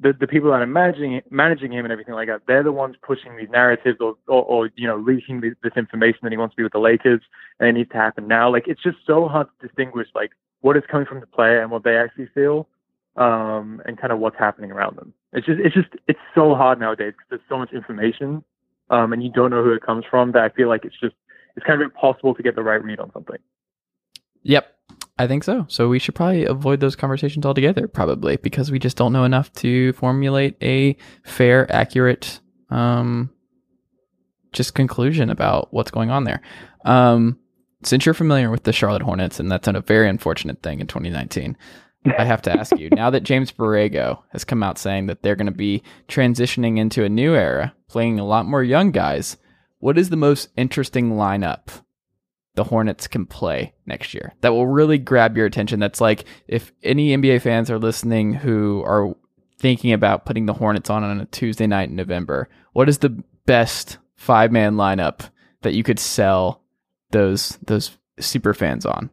the 0.00 0.12
the 0.12 0.26
people 0.26 0.50
that 0.50 0.60
are 0.60 0.66
managing 0.66 1.20
managing 1.30 1.72
him 1.72 1.84
and 1.84 1.92
everything 1.92 2.14
like 2.14 2.28
that, 2.28 2.42
they're 2.46 2.62
the 2.62 2.72
ones 2.72 2.96
pushing 3.02 3.36
these 3.36 3.48
narratives 3.50 3.98
or 4.00 4.16
or, 4.26 4.42
or 4.44 4.70
you 4.76 4.86
know 4.86 4.96
leaking 4.96 5.40
this, 5.40 5.54
this 5.62 5.72
information 5.76 6.20
that 6.22 6.32
he 6.32 6.38
wants 6.38 6.52
to 6.52 6.56
be 6.56 6.62
with 6.62 6.72
the 6.72 6.78
Lakers 6.78 7.20
and 7.58 7.68
it 7.68 7.72
needs 7.72 7.90
to 7.90 7.96
happen 7.96 8.26
now. 8.28 8.50
Like, 8.50 8.66
it's 8.66 8.82
just 8.82 8.98
so 9.06 9.28
hard 9.28 9.46
to 9.48 9.66
distinguish 9.66 10.08
like 10.14 10.32
what 10.60 10.76
is 10.76 10.82
coming 10.90 11.06
from 11.06 11.20
the 11.20 11.26
player 11.26 11.62
and 11.62 11.70
what 11.70 11.84
they 11.84 11.96
actually 11.96 12.28
feel 12.34 12.68
um, 13.16 13.82
and 13.86 13.98
kind 13.98 14.12
of 14.12 14.18
what's 14.18 14.38
happening 14.38 14.70
around 14.70 14.96
them. 14.96 15.12
It's 15.32 15.46
just, 15.46 15.60
it's 15.60 15.74
just, 15.74 15.88
it's 16.06 16.18
so 16.34 16.54
hard 16.54 16.80
nowadays 16.80 17.12
because 17.12 17.28
there's 17.30 17.48
so 17.48 17.58
much 17.58 17.72
information, 17.72 18.44
um, 18.90 19.12
and 19.12 19.22
you 19.22 19.30
don't 19.30 19.50
know 19.50 19.62
who 19.62 19.72
it 19.72 19.82
comes 19.82 20.04
from. 20.10 20.32
That 20.32 20.42
I 20.42 20.48
feel 20.50 20.68
like 20.68 20.84
it's 20.84 20.98
just, 21.00 21.14
it's 21.56 21.66
kind 21.66 21.80
of 21.80 21.86
impossible 21.86 22.34
to 22.34 22.42
get 22.42 22.54
the 22.54 22.62
right 22.62 22.82
read 22.82 23.00
on 23.00 23.12
something. 23.12 23.38
Yep. 24.42 24.74
I 25.18 25.26
think 25.26 25.42
so. 25.42 25.66
So 25.68 25.88
we 25.88 25.98
should 25.98 26.14
probably 26.14 26.44
avoid 26.44 26.80
those 26.80 26.94
conversations 26.94 27.44
altogether, 27.44 27.88
probably, 27.88 28.36
because 28.36 28.70
we 28.70 28.78
just 28.78 28.96
don't 28.96 29.12
know 29.12 29.24
enough 29.24 29.52
to 29.54 29.92
formulate 29.94 30.56
a 30.62 30.96
fair, 31.24 31.70
accurate, 31.74 32.40
um, 32.70 33.30
just 34.52 34.74
conclusion 34.74 35.28
about 35.28 35.72
what's 35.72 35.90
going 35.90 36.10
on 36.10 36.24
there. 36.24 36.40
Um, 36.84 37.38
since 37.82 38.06
you're 38.06 38.14
familiar 38.14 38.50
with 38.50 38.62
the 38.62 38.72
Charlotte 38.72 39.02
Hornets, 39.02 39.40
and 39.40 39.50
that's 39.50 39.68
a 39.68 39.80
very 39.80 40.08
unfortunate 40.08 40.62
thing 40.62 40.80
in 40.80 40.86
2019, 40.86 41.56
I 42.04 42.24
have 42.24 42.42
to 42.42 42.52
ask 42.52 42.76
you 42.78 42.90
now 42.92 43.10
that 43.10 43.22
James 43.22 43.52
Borrego 43.52 44.22
has 44.32 44.44
come 44.44 44.62
out 44.62 44.78
saying 44.78 45.06
that 45.06 45.22
they're 45.22 45.36
going 45.36 45.46
to 45.46 45.52
be 45.52 45.82
transitioning 46.08 46.78
into 46.78 47.04
a 47.04 47.08
new 47.08 47.34
era, 47.34 47.74
playing 47.88 48.18
a 48.18 48.26
lot 48.26 48.46
more 48.46 48.62
young 48.62 48.90
guys. 48.90 49.36
What 49.78 49.98
is 49.98 50.10
the 50.10 50.16
most 50.16 50.48
interesting 50.56 51.12
lineup 51.12 51.68
the 52.58 52.64
Hornets 52.64 53.06
can 53.06 53.24
play 53.24 53.72
next 53.86 54.12
year 54.12 54.34
that 54.40 54.50
will 54.50 54.66
really 54.66 54.98
grab 54.98 55.36
your 55.36 55.46
attention. 55.46 55.78
That's 55.78 56.00
like 56.00 56.24
if 56.48 56.72
any 56.82 57.16
NBA 57.16 57.40
fans 57.40 57.70
are 57.70 57.78
listening 57.78 58.34
who 58.34 58.82
are 58.84 59.14
thinking 59.60 59.92
about 59.92 60.26
putting 60.26 60.46
the 60.46 60.54
Hornets 60.54 60.90
on 60.90 61.04
on 61.04 61.20
a 61.20 61.26
Tuesday 61.26 61.68
night 61.68 61.88
in 61.88 61.94
November, 61.94 62.48
what 62.72 62.88
is 62.88 62.98
the 62.98 63.22
best 63.46 63.98
five 64.16 64.50
man 64.50 64.74
lineup 64.74 65.30
that 65.62 65.74
you 65.74 65.84
could 65.84 66.00
sell 66.00 66.64
those 67.12 67.58
those 67.64 67.96
super 68.18 68.52
fans 68.52 68.84
on? 68.84 69.08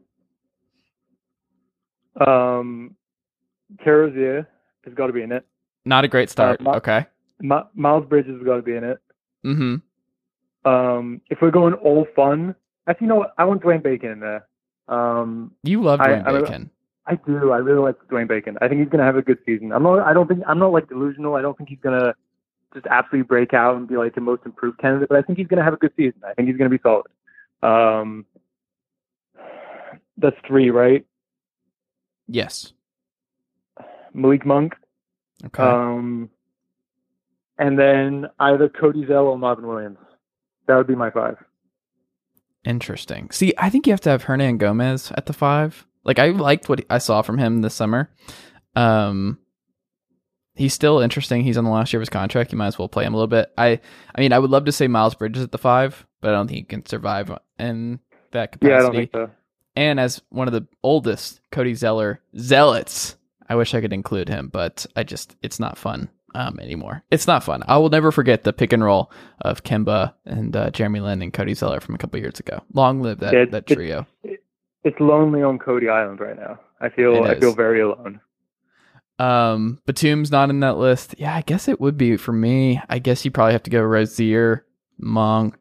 Um, 2.20 2.96
Carozier 3.84 4.46
has 4.86 4.94
got 4.94 5.08
to 5.08 5.14
be 5.14 5.22
in 5.22 5.32
it. 5.32 5.46
Not 5.86 6.04
a 6.06 6.08
great 6.08 6.30
start. 6.30 6.60
Uh, 6.62 6.64
my- 6.64 6.76
okay. 6.78 7.06
Ma- 7.42 7.66
Miles 7.74 8.06
Bridges 8.08 8.36
has 8.38 8.44
got 8.46 8.56
to 8.58 8.62
be 8.62 8.76
in 8.76 8.84
it. 8.84 8.98
Mm-hmm. 9.46 10.70
Um, 10.70 11.22
if 11.30 11.40
we're 11.42 11.52
going 11.52 11.74
all 11.76 12.08
fun, 12.16 12.56
actually, 12.88 13.06
you 13.06 13.10
know 13.10 13.16
what? 13.16 13.34
I 13.38 13.44
want 13.46 13.62
Dwayne 13.62 13.84
Bacon 13.84 14.12
in 14.12 14.20
there. 14.20 14.48
Um, 14.88 15.52
You 15.64 15.82
love 15.84 16.00
I- 16.02 16.08
Dwayne 16.08 16.28
I- 16.28 16.40
Bacon. 16.42 16.70
I 17.08 17.16
do. 17.16 17.52
I 17.52 17.58
really 17.58 17.82
like 17.82 17.98
Dwayne 18.10 18.28
Bacon. 18.28 18.58
I 18.62 18.68
think 18.68 18.80
he's 18.82 18.90
gonna 18.90 19.04
have 19.04 19.16
a 19.16 19.22
good 19.22 19.38
season. 19.46 19.72
I'm 19.72 19.84
not. 19.84 20.00
I 20.00 20.12
don't 20.12 20.28
think. 20.28 20.42
I'm 20.48 20.58
not 20.58 20.72
like 20.72 20.90
delusional. 20.90 21.36
I 21.36 21.44
don't 21.44 21.56
think 21.56 21.70
he's 21.70 21.78
gonna 21.84 22.16
just 22.74 22.88
absolutely 22.88 23.28
break 23.28 23.54
out 23.54 23.76
and 23.78 23.88
be 23.88 23.96
like 23.96 24.16
the 24.16 24.22
most 24.22 24.42
improved 24.44 24.80
candidate. 24.80 25.10
But 25.10 25.20
I 25.20 25.22
think 25.22 25.38
he's 25.38 25.46
gonna 25.46 25.64
have 25.64 25.76
a 25.76 25.78
good 25.78 25.92
season. 25.96 26.20
I 26.28 26.34
think 26.34 26.48
he's 26.48 26.58
gonna 26.58 26.72
be 26.72 26.80
solid. 26.82 27.06
Um, 27.62 28.26
that's 30.18 30.36
three, 30.48 30.72
right? 30.72 31.06
Yes. 32.28 32.74
Malik 34.14 34.46
Monk. 34.46 34.76
Okay. 35.46 35.64
Um, 35.64 36.30
and 37.58 37.78
then 37.78 38.28
either 38.40 38.70
Cody 38.70 39.06
Zell 39.06 39.28
or 39.28 39.38
Marvin 39.38 39.68
Williams. 39.68 39.98
That 40.68 40.78
would 40.78 40.88
be 40.88 40.96
my 40.96 41.12
five. 41.12 41.38
Interesting. 42.64 43.30
See, 43.32 43.54
I 43.58 43.70
think 43.70 43.86
you 43.86 43.94
have 43.94 44.02
to 44.02 44.10
have 44.10 44.24
Hernangomez 44.24 45.12
at 45.16 45.28
the 45.28 45.34
five. 45.34 45.86
Like 46.04 46.20
I 46.20 46.30
liked 46.30 46.70
what 46.70 46.84
I 46.90 46.98
saw 46.98 47.22
from 47.22 47.38
him 47.38 47.62
this 47.62 47.76
summer. 47.76 48.10
Um, 48.76 49.40
he's 50.56 50.74
still 50.74 51.00
interesting. 51.00 51.44
He's 51.44 51.58
on 51.58 51.64
the 51.64 51.70
last 51.70 51.94
year 51.94 52.00
of 52.00 52.02
his 52.02 52.10
contract. 52.10 52.52
You 52.52 52.58
might 52.58 52.68
as 52.68 52.80
well 52.80 52.90
play 52.90 53.06
him 53.06 53.14
a 53.14 53.18
little 53.18 53.28
bit. 53.28 53.52
I, 53.58 53.80
I 54.16 54.22
mean, 54.22 54.34
I 54.34 54.40
would 54.40 54.50
love 54.50 54.66
to 54.66 54.72
say 54.72 54.88
Miles 54.88 55.16
Bridges 55.16 55.44
at 55.44 55.52
the 55.52 55.58
five, 55.58 56.06
but 56.22 56.32
I 56.32 56.34
don't 56.34 56.48
think 56.48 56.58
he 56.58 56.64
can 56.64 56.86
survive 56.86 57.32
in 57.60 58.00
that 58.32 58.54
capacity. 58.54 58.72
Yeah, 58.72 58.78
I 58.78 58.82
don't 58.82 58.96
think 58.96 59.12
so. 59.14 59.30
And 59.76 60.00
as 60.00 60.22
one 60.30 60.48
of 60.48 60.54
the 60.54 60.68
oldest 60.84 61.42
Cody 61.52 61.74
Zeller 61.74 62.22
zealots, 62.38 63.18
I 63.50 63.56
wish 63.56 63.74
I 63.74 63.82
could 63.82 63.94
include 63.94 64.30
him, 64.30 64.50
but 64.52 64.86
I 64.96 65.04
just 65.04 65.36
it's 65.42 65.60
not 65.60 65.78
fun 65.78 66.10
um, 66.34 66.60
anymore. 66.60 67.04
It's 67.12 67.28
not 67.28 67.44
fun. 67.44 67.64
I 67.68 67.78
will 67.78 67.90
never 67.90 68.12
forget 68.12 68.44
the 68.44 68.54
pick 68.54 68.74
and 68.74 68.84
roll 68.84 69.12
of 69.42 69.64
Kemba 69.64 70.14
and 70.26 70.56
uh, 70.56 70.70
Jeremy 70.72 71.00
Lin 71.00 71.22
and 71.22 71.34
Cody 71.34 71.54
Zeller 71.54 71.80
from 71.80 71.96
a 71.96 71.98
couple 71.98 72.20
years 72.20 72.40
ago. 72.40 72.62
Long 72.74 73.02
live 73.02 73.20
that 73.20 73.52
that 73.52 73.68
trio. 73.68 74.06
It's 74.24 75.00
lonely 75.00 75.42
on 75.42 75.60
Cody 75.60 75.90
Island 75.90 76.20
right 76.20 76.38
now. 76.38 76.60
I 76.80 76.90
feel. 76.90 77.24
I 77.24 77.40
feel 77.40 77.54
very 77.54 77.82
alone. 77.82 78.22
Um, 79.18 79.80
Batum's 79.86 80.32
not 80.32 80.50
in 80.50 80.60
that 80.60 80.78
list. 80.78 81.16
Yeah, 81.18 81.36
I 81.36 81.42
guess 81.42 81.68
it 81.68 81.80
would 81.80 81.98
be 81.98 82.18
for 82.18 82.34
me. 82.34 82.82
I 82.90 83.00
guess 83.00 83.24
you 83.24 83.32
probably 83.32 83.54
have 83.54 83.64
to 83.64 83.70
go 83.70 83.82
Rozier, 83.82 84.66
Monk, 84.98 85.58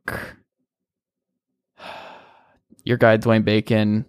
your 2.85 2.97
guy 2.99 3.19
Dwayne 3.19 3.45
Bacon, 3.45 4.05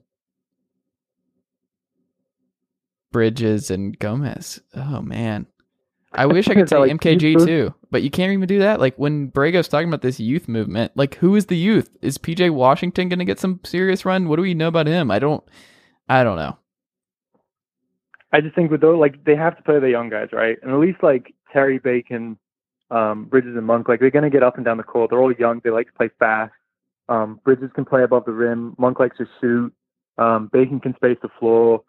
Bridges, 3.12 3.72
and 3.72 3.98
Gomez. 3.98 4.62
Oh 4.76 5.02
man, 5.02 5.48
I 6.14 6.26
wish 6.26 6.48
I 6.48 6.54
could 6.54 6.70
say 6.70 6.78
Like, 6.78 6.92
MKG 6.92 7.46
too, 7.46 7.74
but 7.92 8.04
you 8.04 8.10
can't 8.10 8.32
even 8.32 8.48
do 8.48 8.60
that. 8.60 8.80
Like 8.80 8.96
when 8.98 9.32
Borrego's 9.32 9.68
talking 9.68 9.88
about 9.88 10.02
this 10.02 10.20
youth 10.20 10.48
movement, 10.48 10.92
like 10.96 11.16
who 11.16 11.36
is 11.36 11.48
the 11.48 11.58
youth? 11.58 11.90
Is 12.02 12.18
PJ 12.18 12.52
Washington 12.52 13.10
going 13.10 13.20
to 13.20 13.26
get 13.26 13.40
some 13.40 13.60
serious 13.64 14.06
run? 14.06 14.28
What 14.28 14.36
do 14.36 14.42
we 14.42 14.54
know 14.54 14.68
about 14.68 14.88
him? 14.88 15.12
I 15.12 15.20
don't. 15.20 15.44
I 16.08 16.24
don't 16.24 16.38
know. 16.38 16.58
I 18.32 18.42
just 18.42 18.54
think 18.54 18.70
with 18.70 18.82
those, 18.82 19.00
like 19.00 19.24
they 19.24 19.36
have 19.36 19.56
to 19.58 19.64
play 19.64 19.80
the 19.80 19.90
young 19.90 20.10
guys, 20.10 20.30
right? 20.34 20.58
And 20.62 20.72
at 20.72 20.78
least 20.78 21.02
like 21.02 21.34
Terry 21.54 21.80
Bacon, 21.80 22.38
um, 22.92 23.26
Bridges 23.26 23.56
and 23.56 23.66
Monk, 23.66 23.88
like 23.88 24.00
they're 24.00 24.12
gonna 24.12 24.30
get 24.30 24.44
up 24.44 24.58
and 24.58 24.66
down 24.66 24.78
the 24.78 24.84
court. 24.84 25.10
They're 25.10 25.22
all 25.22 25.32
young. 25.32 25.62
They 25.64 25.70
like 25.70 25.88
to 25.88 25.94
play 25.94 26.10
fast. 26.20 26.54
Um, 27.10 27.40
Bridges 27.44 27.72
can 27.76 27.86
play 27.86 28.04
above 28.04 28.26
the 28.26 28.32
rim. 28.32 28.76
Monk 28.78 29.00
likes 29.00 29.18
to 29.18 29.28
shoot. 29.40 29.74
Um, 30.18 30.50
Bacon 30.52 30.80
can 30.80 30.96
space 30.96 31.18
the 31.22 31.30
floor. 31.40 31.84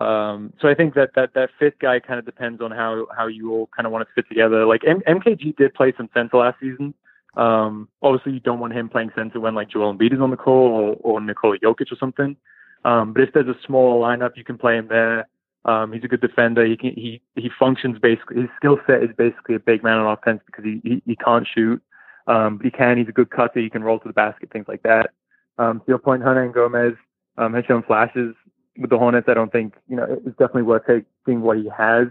Um, 0.00 0.52
so 0.60 0.68
I 0.68 0.74
think 0.74 0.94
that 0.94 1.10
that 1.14 1.34
that 1.34 1.50
fifth 1.58 1.78
guy 1.80 2.00
kind 2.00 2.18
of 2.18 2.24
depends 2.24 2.60
on 2.60 2.72
how 2.72 3.06
how 3.16 3.26
you 3.26 3.52
all 3.52 3.68
kind 3.74 3.86
of 3.86 3.92
want 3.92 4.06
to 4.06 4.12
fit 4.14 4.28
together. 4.28 4.66
Like 4.66 4.82
M- 4.86 5.02
MKG 5.06 5.56
did 5.56 5.72
play 5.74 5.92
some 5.96 6.08
center 6.12 6.38
last 6.38 6.58
season. 6.60 6.94
Um, 7.36 7.88
obviously 8.02 8.32
you 8.32 8.40
don't 8.40 8.60
want 8.60 8.74
him 8.74 8.88
playing 8.88 9.10
center 9.14 9.40
when 9.40 9.54
like 9.54 9.70
Joel 9.70 9.94
Embiid 9.94 10.14
is 10.14 10.20
on 10.20 10.30
the 10.30 10.36
court 10.36 10.98
or, 11.02 11.14
or 11.14 11.20
Nikola 11.20 11.58
Jokic 11.58 11.90
or 11.90 11.96
something. 11.98 12.36
Um, 12.84 13.12
but 13.12 13.22
if 13.22 13.32
there's 13.32 13.48
a 13.48 13.56
smaller 13.66 14.00
lineup, 14.04 14.36
you 14.36 14.44
can 14.44 14.58
play 14.58 14.76
him 14.76 14.88
there. 14.88 15.28
Um, 15.64 15.92
he's 15.92 16.04
a 16.04 16.08
good 16.08 16.20
defender. 16.20 16.66
He 16.66 16.76
can, 16.76 16.92
he 16.94 17.22
he 17.36 17.50
functions 17.58 17.98
basically. 17.98 18.42
His 18.42 18.50
skill 18.56 18.78
set 18.86 19.02
is 19.02 19.10
basically 19.16 19.54
a 19.54 19.60
big 19.60 19.82
man 19.82 19.98
on 19.98 20.12
offense 20.12 20.40
because 20.44 20.64
he 20.64 20.80
he, 20.84 21.02
he 21.06 21.16
can't 21.16 21.46
shoot, 21.52 21.80
um, 22.26 22.60
can. 22.76 22.98
He's 22.98 23.08
a 23.08 23.12
good 23.12 23.30
cutter. 23.30 23.60
He 23.60 23.70
can 23.70 23.82
roll 23.82 23.98
to 24.00 24.08
the 24.08 24.14
basket, 24.14 24.50
things 24.52 24.66
like 24.68 24.82
that. 24.82 25.10
Um, 25.58 25.80
to 25.80 25.84
your 25.86 25.98
point, 25.98 26.22
Hernangomez 26.22 26.96
um, 27.38 27.54
has 27.54 27.64
shown 27.66 27.82
flashes 27.82 28.34
with 28.78 28.90
the 28.90 28.98
Hornets. 28.98 29.28
I 29.28 29.34
don't 29.34 29.52
think 29.52 29.74
you 29.88 29.96
know 29.96 30.06
it's 30.10 30.36
definitely 30.38 30.62
worth 30.62 30.82
taking 30.86 31.42
what 31.42 31.58
he 31.58 31.68
has. 31.76 32.08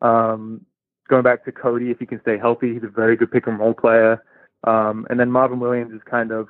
Um, 0.00 0.64
going 1.08 1.22
back 1.22 1.44
to 1.44 1.52
Cody, 1.52 1.90
if 1.90 1.98
he 1.98 2.06
can 2.06 2.20
stay 2.20 2.38
healthy, 2.38 2.74
he's 2.74 2.84
a 2.84 2.88
very 2.88 3.16
good 3.16 3.30
pick 3.30 3.46
and 3.46 3.58
roll 3.58 3.74
player. 3.74 4.22
Um, 4.64 5.06
and 5.10 5.18
then 5.18 5.30
Marvin 5.30 5.60
Williams 5.60 5.92
is 5.92 6.00
kind 6.08 6.30
of 6.30 6.48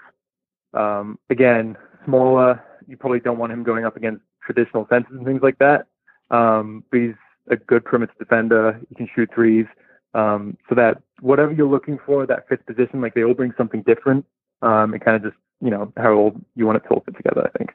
um, 0.75 1.19
again 1.31 1.77
smaller. 2.05 2.63
You 2.87 2.97
probably 2.97 3.21
don't 3.21 3.39
want 3.39 3.53
him 3.53 3.63
going 3.63 3.85
up 3.85 3.97
against 3.97 4.23
traditional 4.45 4.87
centers 4.91 5.13
and 5.17 5.25
things 5.25 5.43
like 5.43 5.59
that. 5.59 5.87
Um, 6.31 6.85
but 6.91 7.01
he's 7.01 7.15
a 7.49 7.57
good 7.57 7.85
perimeter 7.85 8.13
defender. 8.19 8.81
He 8.89 8.95
can 8.95 9.09
shoot 9.15 9.31
threes. 9.35 9.67
Um, 10.15 10.57
so 10.69 10.75
that 10.75 11.03
whatever 11.21 11.53
you're 11.53 11.69
looking 11.69 11.99
for, 12.05 12.27
that 12.27 12.49
fifth 12.49 12.67
position, 12.67 13.01
like 13.01 13.15
they 13.15 13.25
all 13.25 13.35
bring 13.35 13.53
something 13.57 13.83
different. 13.83 14.25
Um, 14.63 14.95
and 14.95 15.05
kind 15.05 15.17
of 15.17 15.23
just, 15.23 15.37
you 15.61 15.71
know, 15.71 15.93
how 15.97 16.13
old 16.13 16.43
you 16.55 16.65
want 16.65 16.77
it 16.77 16.81
to 16.85 16.89
all 16.89 17.03
fit 17.05 17.17
together, 17.17 17.51
I 17.53 17.59
think. 17.59 17.71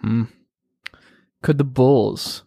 Hmm. 0.00 0.22
Could 1.42 1.58
the 1.58 1.64
Bulls 1.64 2.44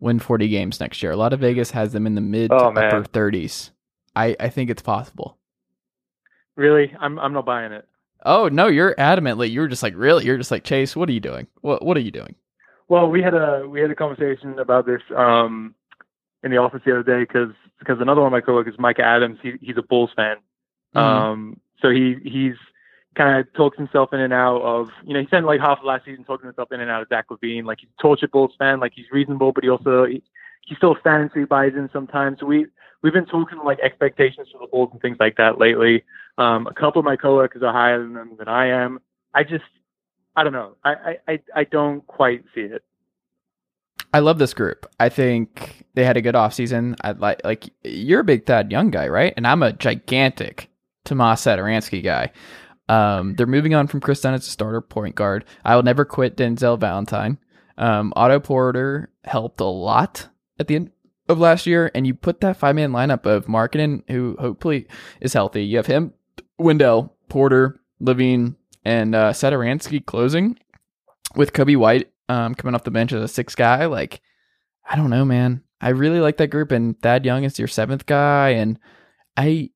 win 0.00 0.18
40 0.18 0.48
games 0.48 0.80
next 0.80 1.02
year? 1.02 1.12
A 1.12 1.16
lot 1.16 1.32
of 1.32 1.40
Vegas 1.40 1.70
has 1.70 1.92
them 1.92 2.06
in 2.06 2.14
the 2.16 2.20
mid 2.20 2.50
oh, 2.52 2.72
to 2.72 2.80
upper 2.80 3.02
30s. 3.04 3.70
I, 4.16 4.36
I 4.40 4.48
think 4.48 4.68
it's 4.68 4.82
possible. 4.82 5.38
Really? 6.56 6.92
I'm, 6.98 7.18
I'm 7.20 7.32
not 7.32 7.46
buying 7.46 7.72
it. 7.72 7.86
Oh, 8.24 8.48
no, 8.48 8.66
you're 8.66 8.94
adamantly. 8.96 9.50
You're 9.52 9.68
just 9.68 9.82
like, 9.82 9.94
really? 9.96 10.24
You're 10.24 10.38
just 10.38 10.50
like, 10.50 10.64
Chase, 10.64 10.96
what 10.96 11.08
are 11.08 11.12
you 11.12 11.20
doing? 11.20 11.46
What, 11.60 11.84
what 11.84 11.96
are 11.96 12.00
you 12.00 12.10
doing? 12.10 12.34
Well, 12.88 13.08
we 13.08 13.22
had 13.22 13.32
a 13.32 13.66
we 13.66 13.80
had 13.80 13.90
a 13.90 13.94
conversation 13.94 14.58
about 14.58 14.84
this 14.84 15.00
um, 15.16 15.74
in 16.42 16.50
the 16.50 16.58
office 16.58 16.82
the 16.84 16.92
other 16.92 17.02
day 17.02 17.20
because 17.20 17.54
because 17.82 18.00
another 18.00 18.20
one 18.20 18.28
of 18.28 18.32
my 18.32 18.40
coworkers, 18.40 18.74
Mike 18.78 18.98
Adams, 18.98 19.38
he, 19.42 19.52
he's 19.60 19.76
a 19.76 19.82
Bulls 19.82 20.10
fan. 20.14 20.36
Mm-hmm. 20.94 20.98
Um, 20.98 21.60
so 21.80 21.90
he 21.90 22.16
he's 22.22 22.54
kind 23.14 23.40
of 23.40 23.52
talks 23.54 23.76
himself 23.76 24.12
in 24.12 24.20
and 24.20 24.32
out 24.32 24.62
of 24.62 24.88
you 25.04 25.12
know 25.12 25.20
he 25.20 25.26
spent 25.26 25.44
like 25.44 25.60
half 25.60 25.78
of 25.78 25.84
last 25.84 26.04
season 26.04 26.24
talking 26.24 26.46
himself 26.46 26.70
in 26.72 26.80
and 26.80 26.90
out 26.90 27.02
of 27.02 27.08
Zach 27.08 27.26
LaVine. 27.30 27.64
Like 27.64 27.78
he's 27.80 27.90
a 27.98 28.02
tortured 28.02 28.30
Bulls 28.30 28.52
fan. 28.58 28.80
Like 28.80 28.92
he's 28.94 29.06
reasonable, 29.10 29.52
but 29.52 29.64
he 29.64 29.70
also 29.70 30.04
he, 30.04 30.22
he's 30.64 30.78
still 30.78 30.96
standing 31.00 31.30
so 31.32 31.40
he 31.40 31.46
buys 31.46 31.72
in 31.74 31.90
sometimes. 31.92 32.38
So 32.40 32.46
we 32.46 32.66
we've 33.02 33.12
been 33.12 33.26
talking 33.26 33.58
like 33.64 33.80
expectations 33.80 34.48
for 34.52 34.58
the 34.58 34.68
Bulls 34.70 34.90
and 34.92 35.00
things 35.00 35.16
like 35.18 35.36
that 35.36 35.58
lately. 35.58 36.04
Um, 36.38 36.66
a 36.66 36.74
couple 36.74 37.00
of 37.00 37.04
my 37.04 37.16
coworkers 37.16 37.62
are 37.62 37.72
higher 37.72 38.00
than 38.00 38.14
them 38.14 38.36
than 38.38 38.48
I 38.48 38.68
am. 38.68 39.00
I 39.34 39.44
just 39.44 39.64
I 40.36 40.44
don't 40.44 40.52
know. 40.52 40.76
I, 40.84 41.18
I, 41.28 41.40
I 41.54 41.64
don't 41.64 42.06
quite 42.06 42.44
see 42.54 42.62
it. 42.62 42.82
I 44.14 44.18
love 44.18 44.38
this 44.38 44.54
group. 44.54 44.86
I 45.00 45.08
think 45.08 45.86
they 45.94 46.04
had 46.04 46.16
a 46.16 46.22
good 46.22 46.34
offseason. 46.34 46.96
I 47.00 47.12
like 47.12 47.40
like 47.44 47.70
you're 47.82 48.20
a 48.20 48.24
big 48.24 48.46
Thad 48.46 48.70
Young 48.70 48.90
guy, 48.90 49.08
right? 49.08 49.32
And 49.36 49.46
I'm 49.46 49.62
a 49.62 49.72
gigantic 49.72 50.68
Tomas 51.04 51.44
Satoransky 51.44 52.02
guy. 52.02 52.30
Um, 52.88 53.34
they're 53.36 53.46
moving 53.46 53.74
on 53.74 53.86
from 53.86 54.00
Kris 54.00 54.20
Dunn 54.20 54.34
as 54.34 54.46
a 54.46 54.50
starter 54.50 54.82
point 54.82 55.14
guard. 55.14 55.44
I 55.64 55.76
will 55.76 55.82
never 55.82 56.04
quit 56.04 56.36
Denzel 56.36 56.78
Valentine. 56.78 57.38
Um, 57.78 58.12
Otto 58.16 58.38
Porter 58.40 59.10
helped 59.24 59.60
a 59.60 59.64
lot 59.64 60.28
at 60.58 60.68
the 60.68 60.76
end 60.76 60.90
of 61.28 61.38
last 61.38 61.66
year, 61.66 61.90
and 61.94 62.06
you 62.06 62.12
put 62.12 62.40
that 62.40 62.58
five 62.58 62.74
man 62.74 62.92
lineup 62.92 63.24
of 63.24 63.46
Markkanen, 63.46 64.02
who 64.08 64.36
hopefully 64.38 64.86
is 65.20 65.32
healthy. 65.32 65.64
You 65.64 65.78
have 65.78 65.86
him, 65.86 66.12
Wendell, 66.58 67.16
Porter, 67.30 67.80
LaVine, 68.00 68.56
and 68.84 69.14
uh, 69.14 69.32
Satoransky 69.32 70.04
closing 70.04 70.58
with 71.34 71.52
Coby 71.54 71.76
White 71.76 72.11
um, 72.32 72.54
coming 72.54 72.74
off 72.74 72.84
the 72.84 72.90
bench 72.90 73.12
as 73.12 73.22
a 73.22 73.28
six 73.28 73.54
guy. 73.54 73.86
Like, 73.86 74.20
I 74.88 74.96
don't 74.96 75.10
know, 75.10 75.24
man. 75.24 75.62
I 75.80 75.90
really 75.90 76.20
like 76.20 76.38
that 76.38 76.48
group, 76.48 76.70
and 76.70 77.00
Thad 77.02 77.24
Young 77.24 77.44
is 77.44 77.58
your 77.58 77.68
seventh 77.68 78.06
guy, 78.06 78.50
and 78.50 78.78
I, 79.36 79.70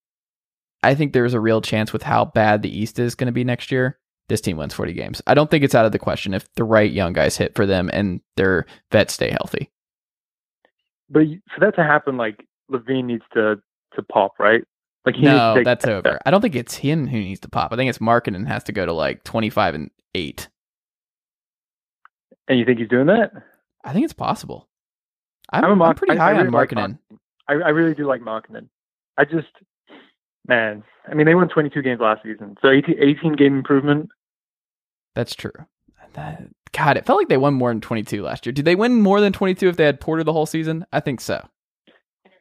I 0.83 0.95
think 0.95 1.13
there's 1.13 1.35
a 1.35 1.41
real 1.41 1.61
chance 1.61 1.93
with 1.93 2.03
how 2.03 2.25
bad 2.25 2.63
the 2.63 2.77
East 2.77 2.99
is 2.99 3.15
going 3.15 3.27
to 3.27 3.33
be 3.33 3.45
next 3.45 3.71
year. 3.71 3.99
This 4.29 4.41
team 4.41 4.57
wins 4.57 4.75
40 4.75 4.93
games. 4.93 5.23
I 5.27 5.35
don't 5.35 5.51
think 5.51 5.63
it's 5.63 5.75
out 5.75 5.87
of 5.87 5.93
the 5.93 5.99
question 5.99 6.35
if 6.35 6.53
the 6.55 6.65
right 6.65 6.91
young 6.91 7.13
guys 7.13 7.37
hit 7.37 7.55
for 7.55 7.67
them 7.67 7.91
and 7.93 8.21
their 8.37 8.67
vets 8.91 9.15
stay 9.15 9.31
healthy. 9.31 9.71
But 11.09 11.27
for 11.55 11.61
that 11.61 11.77
to 11.77 11.85
happen, 11.85 12.17
like 12.17 12.45
LaVine 12.71 13.05
needs 13.05 13.23
to 13.35 13.57
to 13.95 14.03
pop, 14.03 14.33
right? 14.41 14.63
Like 15.05 15.17
no, 15.19 15.63
that's 15.63 15.87
over. 15.87 16.19
I 16.27 16.33
don't 16.33 16.41
think 16.41 16.57
it's 16.57 16.75
him 16.75 17.07
who 17.07 17.19
needs 17.19 17.39
to 17.41 17.49
pop. 17.49 17.73
I 17.73 17.77
think 17.77 17.89
it's 17.89 17.99
Markkanen 17.99 18.49
has 18.49 18.65
to 18.65 18.73
go 18.73 18.85
to 18.85 18.93
like 18.93 19.23
twenty 19.23 19.49
five 19.49 19.77
and 19.77 19.91
eight. 20.17 20.49
And 22.49 22.59
you 22.59 22.65
think 22.65 22.79
he's 22.79 22.89
doing 22.89 23.07
that? 23.07 23.33
I 23.85 23.93
think 23.93 24.05
it's 24.05 24.13
possible. 24.13 24.69
I'm, 25.51 25.65
I'm, 25.65 25.83
I'm 25.83 25.95
pretty 25.95 26.17
high 26.17 26.31
I 26.31 26.41
really 26.41 26.47
on 26.49 26.53
Markkanen. 26.53 26.99
Like 27.11 27.21
I, 27.49 27.53
I 27.55 27.69
really 27.69 27.95
do 27.95 28.07
like 28.07 28.21
Markkanen. 28.21 28.69
I 29.17 29.25
just, 29.25 29.49
man, 30.47 30.83
I 31.09 31.15
mean, 31.15 31.27
they 31.27 31.35
won 31.35 31.49
22 31.49 31.83
games 31.83 32.01
last 32.01 32.23
season, 32.23 32.57
so 32.61 32.71
18, 32.71 32.97
18 33.01 33.33
game 33.35 33.57
improvement. 33.57 34.09
That's 35.15 35.35
true. 35.35 35.53
That, 36.15 36.49
God, 36.73 36.97
it 36.97 37.07
felt 37.07 37.19
like 37.19 37.29
they 37.29 37.37
won 37.37 37.55
more 37.55 37.71
than 37.71 37.81
22 37.81 38.23
last 38.23 38.47
year. 38.47 38.53
Did 38.53 38.65
they 38.65 38.75
win 38.75 39.01
more 39.01 39.21
than 39.21 39.33
22 39.33 39.69
if 39.69 39.77
they 39.77 39.85
had 39.85 40.01
Porter 40.01 40.25
the 40.25 40.33
whole 40.33 40.47
season? 40.47 40.87
I 40.93 41.01
think 41.01 41.21
so. 41.21 41.47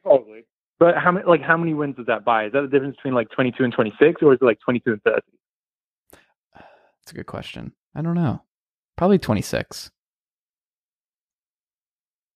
Probably. 0.02 0.44
But 0.78 0.96
how 0.96 1.10
many 1.10 1.24
like 1.26 1.40
how 1.40 1.56
many 1.56 1.72
wins 1.72 1.96
does 1.96 2.06
that 2.06 2.24
buy? 2.24 2.46
Is 2.46 2.52
that 2.52 2.60
the 2.60 2.68
difference 2.68 2.96
between 2.96 3.14
like 3.14 3.30
22 3.30 3.64
and 3.64 3.72
26, 3.72 4.22
or 4.22 4.34
is 4.34 4.38
it 4.42 4.44
like 4.44 4.60
22 4.60 4.92
and 4.92 5.02
30? 5.02 5.20
That's 6.54 7.12
a 7.12 7.14
good 7.14 7.26
question. 7.26 7.72
I 7.94 8.02
don't 8.02 8.14
know. 8.14 8.42
Probably 8.96 9.18
26. 9.18 9.90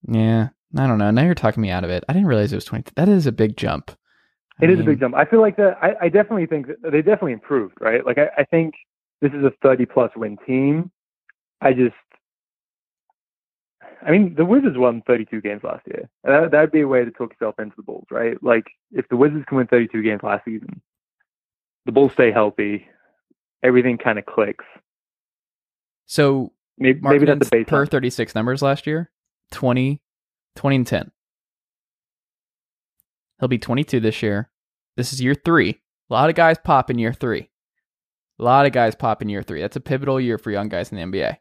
Yeah, 0.07 0.49
I 0.77 0.87
don't 0.87 0.97
know. 0.97 1.11
Now 1.11 1.23
you're 1.23 1.35
talking 1.35 1.61
me 1.61 1.69
out 1.69 1.83
of 1.83 1.89
it. 1.89 2.03
I 2.07 2.13
didn't 2.13 2.27
realize 2.27 2.51
it 2.51 2.57
was 2.57 2.65
20. 2.65 2.91
That 2.95 3.09
is 3.09 3.27
a 3.27 3.31
big 3.31 3.57
jump. 3.57 3.91
I 4.59 4.65
it 4.65 4.67
mean, 4.67 4.77
is 4.77 4.81
a 4.81 4.85
big 4.85 4.99
jump. 4.99 5.15
I 5.15 5.25
feel 5.25 5.41
like 5.41 5.57
that. 5.57 5.77
I, 5.81 5.93
I 6.01 6.09
definitely 6.09 6.45
think 6.45 6.67
they 6.83 7.01
definitely 7.01 7.33
improved, 7.33 7.75
right? 7.79 8.05
Like 8.05 8.17
I, 8.17 8.41
I 8.41 8.43
think 8.45 8.73
this 9.21 9.31
is 9.33 9.43
a 9.43 9.51
30 9.61 9.85
plus 9.85 10.11
win 10.15 10.37
team. 10.45 10.91
I 11.61 11.73
just 11.73 11.95
I 14.03 14.11
mean, 14.11 14.33
the 14.35 14.45
Wizards 14.45 14.77
won 14.77 15.03
32 15.05 15.41
games 15.41 15.61
last 15.63 15.85
year. 15.85 16.09
That 16.23 16.51
that'd 16.51 16.71
be 16.71 16.81
a 16.81 16.87
way 16.87 17.05
to 17.05 17.11
talk 17.11 17.31
yourself 17.33 17.55
into 17.59 17.75
the 17.77 17.83
Bulls, 17.83 18.07
right? 18.09 18.41
Like, 18.41 18.65
if 18.91 19.07
the 19.09 19.15
Wizards 19.15 19.45
can 19.47 19.57
win 19.57 19.67
32 19.67 20.01
games 20.01 20.21
last 20.23 20.43
season, 20.45 20.81
the 21.85 21.91
Bulls 21.91 22.13
stay 22.13 22.31
healthy, 22.31 22.87
everything 23.63 23.97
kind 23.97 24.17
of 24.17 24.25
clicks. 24.25 24.65
So 26.07 26.51
maybe, 26.77 26.99
maybe 27.01 27.25
that's 27.25 27.47
the 27.49 27.57
base 27.57 27.67
per 27.67 27.85
36 27.85 28.33
numbers 28.33 28.61
last 28.61 28.87
year 28.87 29.11
20, 29.51 30.01
20 30.55 30.75
and 30.75 30.87
10. 30.87 31.11
He'll 33.39 33.47
be 33.47 33.57
22 33.57 33.99
this 33.99 34.21
year. 34.21 34.49
This 34.97 35.13
is 35.13 35.21
year 35.21 35.35
three. 35.35 35.81
A 36.09 36.13
lot 36.13 36.29
of 36.29 36.35
guys 36.35 36.57
pop 36.63 36.89
in 36.89 36.99
year 36.99 37.13
three. 37.13 37.49
A 38.39 38.43
lot 38.43 38.65
of 38.65 38.71
guys 38.71 38.95
pop 38.95 39.21
in 39.21 39.29
year 39.29 39.43
three. 39.43 39.61
That's 39.61 39.75
a 39.75 39.81
pivotal 39.81 40.19
year 40.19 40.37
for 40.37 40.51
young 40.51 40.69
guys 40.69 40.91
in 40.91 40.97
the 40.97 41.03
NBA. 41.03 41.37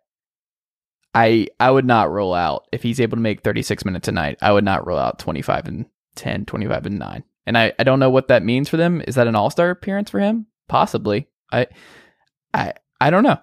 I 1.15 1.49
I 1.59 1.71
would 1.71 1.85
not 1.85 2.11
roll 2.11 2.35
out 2.35 2.67
if 2.73 2.83
he's 2.83 3.01
able 3.01 3.17
to 3.17 3.23
make 3.23 3.43
36 3.43 3.85
minutes 3.85 4.09
a 4.09 4.13
night. 4.13 4.39
I 4.41 4.53
would 4.53 4.65
not 4.65 4.87
roll 4.87 4.99
out 4.99 5.19
25 5.19 5.67
and 5.67 5.87
10, 6.15 6.47
25 6.47 6.87
and 6.87 6.99
9. 6.99 7.25
And 7.47 7.59
I, 7.59 7.73
I 7.79 7.85
don't 7.85 7.99
know 7.99 8.11
what 8.11 8.29
that 8.29 8.45
means 8.45 8.69
for 8.69 8.77
them. 8.77 9.03
Is 9.09 9.17
that 9.17 9.27
an 9.27 9.35
all-star 9.35 9.71
appearance 9.71 10.11
for 10.11 10.21
him? 10.21 10.47
Possibly. 10.69 11.29
I 11.53 11.67
I 12.55 12.75
I 13.01 13.11
don't 13.11 13.25
know. 13.25 13.39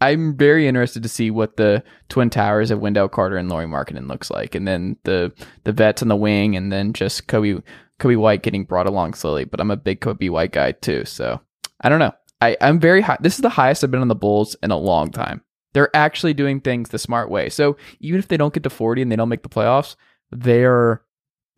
I'm 0.00 0.36
very 0.36 0.68
interested 0.68 1.02
to 1.02 1.08
see 1.08 1.30
what 1.30 1.56
the 1.56 1.82
twin 2.08 2.30
towers 2.30 2.70
of 2.70 2.78
Wendell 2.78 3.08
Carter 3.08 3.36
and 3.36 3.48
Lauri 3.48 3.66
Markkanen 3.66 4.08
looks 4.08 4.30
like, 4.30 4.54
and 4.54 4.66
then 4.66 4.96
the 5.04 5.32
the 5.64 5.72
vets 5.72 6.02
on 6.02 6.08
the 6.08 6.16
wing, 6.16 6.56
and 6.56 6.70
then 6.72 6.92
just 6.92 7.26
Coby 7.26 7.62
Coby 7.98 8.16
White 8.16 8.42
getting 8.42 8.64
brought 8.64 8.86
along 8.86 9.14
slowly. 9.14 9.44
But 9.44 9.60
I'm 9.60 9.70
a 9.70 9.76
big 9.76 10.00
Coby 10.00 10.30
White 10.30 10.52
guy 10.52 10.72
too, 10.72 11.04
so 11.04 11.40
I 11.80 11.88
don't 11.88 11.98
know. 11.98 12.12
I 12.40 12.56
I'm 12.60 12.78
very 12.78 13.00
high. 13.00 13.18
This 13.20 13.34
is 13.34 13.40
the 13.40 13.48
highest 13.48 13.82
I've 13.82 13.90
been 13.90 14.00
on 14.00 14.08
the 14.08 14.14
Bulls 14.14 14.56
in 14.62 14.70
a 14.70 14.76
long 14.76 15.10
time. 15.10 15.42
They're 15.74 15.94
actually 15.94 16.34
doing 16.34 16.60
things 16.60 16.88
the 16.88 16.98
smart 16.98 17.30
way. 17.30 17.48
So 17.48 17.76
even 18.00 18.18
if 18.18 18.28
they 18.28 18.36
don't 18.36 18.54
get 18.54 18.62
to 18.62 18.70
40 18.70 19.02
and 19.02 19.12
they 19.12 19.16
don't 19.16 19.28
make 19.28 19.42
the 19.42 19.48
playoffs, 19.48 19.96
they're 20.30 21.02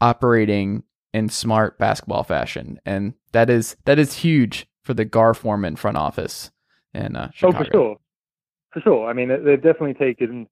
operating 0.01 0.83
in 1.13 1.29
smart 1.29 1.79
basketball 1.79 2.25
fashion, 2.25 2.81
and 2.87 3.15
that 3.33 3.51
is 3.51 3.77
that 3.85 3.99
is 3.99 4.15
huge 4.15 4.67
for 4.83 4.95
the 4.95 5.05
Gar 5.05 5.35
Forman 5.35 5.77
front 5.77 5.99
office 5.99 6.51
And 6.95 7.17
uh, 7.17 7.29
Chicago. 7.35 7.59
Oh, 7.59 7.65
for 7.65 7.71
sure, 7.71 7.97
for 8.73 8.81
sure. 8.81 9.09
I 9.09 9.13
mean, 9.13 9.29
they've 9.29 9.63
definitely 9.63 9.95
taken. 9.95 10.49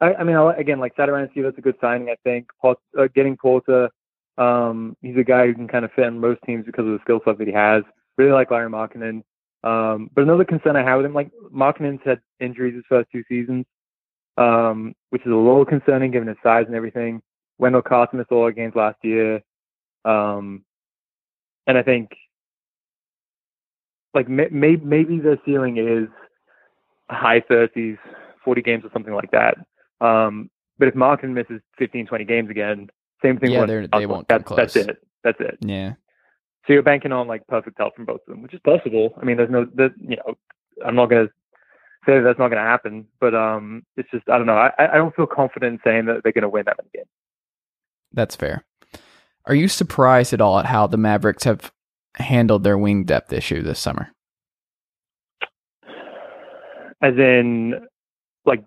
I, 0.00 0.14
I 0.14 0.24
mean, 0.24 0.36
again, 0.36 0.78
like 0.78 0.94
Satoransky, 0.96 1.42
that's 1.42 1.58
a 1.58 1.62
good 1.62 1.76
signing. 1.80 2.10
I 2.10 2.16
think 2.22 2.48
uh, 2.62 2.74
getting 3.14 3.36
Porter, 3.36 3.88
um, 4.38 4.96
he's 5.00 5.16
a 5.16 5.24
guy 5.24 5.46
who 5.46 5.54
can 5.54 5.68
kind 5.68 5.84
of 5.84 5.92
fit 5.92 6.06
in 6.06 6.20
most 6.20 6.40
teams 6.44 6.66
because 6.66 6.86
of 6.86 6.92
the 6.92 6.98
skill 7.02 7.20
set 7.24 7.38
that 7.38 7.46
he 7.46 7.52
has. 7.52 7.82
Really 8.18 8.32
like 8.32 8.50
Lauri 8.50 8.68
Markkanen. 8.68 9.22
Um, 9.64 10.10
but 10.14 10.22
another 10.22 10.44
concern 10.44 10.76
I 10.76 10.84
have 10.84 10.98
with 10.98 11.06
him, 11.06 11.14
like 11.14 11.30
Markkanen's 11.52 12.02
had 12.04 12.20
injuries 12.40 12.74
his 12.74 12.84
first 12.88 13.08
two 13.10 13.24
seasons, 13.28 13.64
um, 14.36 14.94
which 15.10 15.22
is 15.22 15.32
a 15.32 15.34
little 15.34 15.64
concerning 15.64 16.10
given 16.10 16.28
his 16.28 16.36
size 16.42 16.64
and 16.66 16.76
everything. 16.76 17.20
Wendell 17.58 17.82
Carson 17.82 18.18
missed 18.18 18.30
all 18.30 18.42
our 18.42 18.52
games 18.52 18.74
last 18.76 18.98
year. 19.02 19.40
Um, 20.04 20.62
and 21.66 21.76
I 21.76 21.82
think 21.82 22.10
like 24.14 24.28
may- 24.28 24.48
maybe 24.48 25.18
the 25.18 25.38
ceiling 25.44 25.78
is 25.78 26.08
high 27.10 27.40
30s, 27.40 27.98
40 28.44 28.62
games 28.62 28.84
or 28.84 28.90
something 28.92 29.14
like 29.14 29.30
that. 29.30 29.56
Um, 30.00 30.50
but 30.78 30.88
if 30.88 30.94
Markkanen 30.94 31.32
misses 31.32 31.60
15, 31.78 32.06
20 32.06 32.24
games 32.24 32.50
again, 32.50 32.88
same 33.22 33.38
thing. 33.38 33.50
Yeah, 33.50 33.60
with 33.60 33.90
they 33.90 34.06
won't 34.06 34.28
come 34.28 34.44
That's, 34.46 34.74
that's 34.74 34.76
it. 34.76 34.98
That's 35.24 35.40
it. 35.40 35.58
Yeah. 35.60 35.94
So 36.66 36.72
you're 36.72 36.82
banking 36.82 37.12
on 37.12 37.28
like 37.28 37.46
perfect 37.46 37.78
health 37.78 37.94
from 37.94 38.04
both 38.04 38.20
of 38.26 38.34
them, 38.34 38.42
which 38.42 38.52
is 38.52 38.60
possible. 38.64 39.14
I 39.20 39.24
mean, 39.24 39.36
there's 39.36 39.50
no, 39.50 39.66
that 39.76 39.92
you 40.00 40.16
know, 40.16 40.34
I'm 40.84 40.96
not 40.96 41.06
gonna 41.06 41.28
say 42.04 42.16
that 42.16 42.22
that's 42.24 42.38
not 42.38 42.48
gonna 42.48 42.60
happen, 42.60 43.06
but 43.20 43.34
um, 43.34 43.84
it's 43.96 44.10
just 44.10 44.28
I 44.28 44.36
don't 44.36 44.46
know. 44.46 44.56
I 44.56 44.72
I 44.78 44.96
don't 44.96 45.14
feel 45.14 45.26
confident 45.26 45.74
in 45.74 45.80
saying 45.84 46.06
that 46.06 46.22
they're 46.22 46.32
gonna 46.32 46.48
win 46.48 46.64
that 46.66 46.76
many 46.78 46.90
games. 46.92 47.08
That's 48.12 48.34
fair. 48.36 48.64
Are 49.44 49.54
you 49.54 49.68
surprised 49.68 50.32
at 50.32 50.40
all 50.40 50.58
at 50.58 50.66
how 50.66 50.88
the 50.88 50.96
Mavericks 50.96 51.44
have 51.44 51.72
handled 52.16 52.64
their 52.64 52.76
wing 52.76 53.04
depth 53.04 53.32
issue 53.32 53.62
this 53.62 53.78
summer? 53.78 54.10
As 57.02 57.14
in, 57.16 57.74
like 58.46 58.64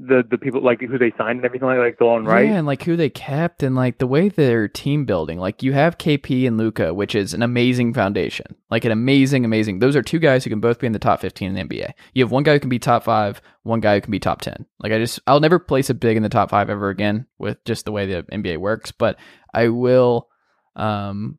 the 0.00 0.24
the 0.28 0.36
people 0.36 0.62
like 0.62 0.80
who 0.80 0.98
they 0.98 1.12
signed 1.16 1.38
and 1.38 1.44
everything 1.44 1.68
like 1.68 1.78
like 1.78 1.98
Delon 1.98 2.26
Wright 2.26 2.46
Yeah, 2.46 2.56
and 2.56 2.66
like 2.66 2.82
who 2.82 2.96
they 2.96 3.08
kept 3.08 3.62
and 3.62 3.76
like 3.76 3.98
the 3.98 4.06
way 4.06 4.28
they're 4.28 4.66
team 4.66 5.04
building. 5.04 5.38
Like 5.38 5.62
you 5.62 5.72
have 5.72 5.98
KP 5.98 6.46
and 6.46 6.58
Luka, 6.58 6.92
which 6.92 7.14
is 7.14 7.32
an 7.32 7.42
amazing 7.42 7.94
foundation. 7.94 8.56
Like 8.70 8.84
an 8.84 8.92
amazing, 8.92 9.44
amazing. 9.44 9.78
Those 9.78 9.94
are 9.94 10.02
two 10.02 10.18
guys 10.18 10.42
who 10.42 10.50
can 10.50 10.60
both 10.60 10.80
be 10.80 10.86
in 10.86 10.92
the 10.92 10.98
top 10.98 11.20
15 11.20 11.48
in 11.48 11.54
the 11.54 11.76
NBA. 11.76 11.92
You 12.12 12.24
have 12.24 12.32
one 12.32 12.42
guy 12.42 12.54
who 12.54 12.60
can 12.60 12.68
be 12.68 12.80
top 12.80 13.04
five, 13.04 13.40
one 13.62 13.80
guy 13.80 13.94
who 13.94 14.00
can 14.00 14.10
be 14.10 14.18
top 14.18 14.40
10. 14.40 14.66
Like 14.80 14.92
I 14.92 14.98
just, 14.98 15.20
I'll 15.26 15.40
never 15.40 15.58
place 15.58 15.90
a 15.90 15.94
big 15.94 16.16
in 16.16 16.22
the 16.22 16.28
top 16.28 16.50
five 16.50 16.68
ever 16.68 16.88
again 16.88 17.26
with 17.38 17.62
just 17.64 17.84
the 17.84 17.92
way 17.92 18.06
the 18.06 18.24
NBA 18.24 18.58
works, 18.58 18.90
but 18.90 19.16
I 19.54 19.68
will, 19.68 20.28
um, 20.74 21.38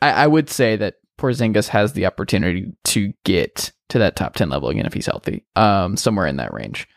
I, 0.00 0.10
I 0.10 0.26
would 0.26 0.48
say 0.48 0.76
that 0.76 0.94
Porzingis 1.18 1.68
has 1.68 1.92
the 1.92 2.06
opportunity 2.06 2.72
to 2.84 3.12
get 3.24 3.72
to 3.90 3.98
that 3.98 4.16
top 4.16 4.34
10 4.34 4.48
level 4.48 4.68
again 4.68 4.86
if 4.86 4.94
he's 4.94 5.06
healthy, 5.06 5.44
um, 5.56 5.96
somewhere 5.96 6.26
in 6.26 6.36
that 6.36 6.52
range. 6.52 6.88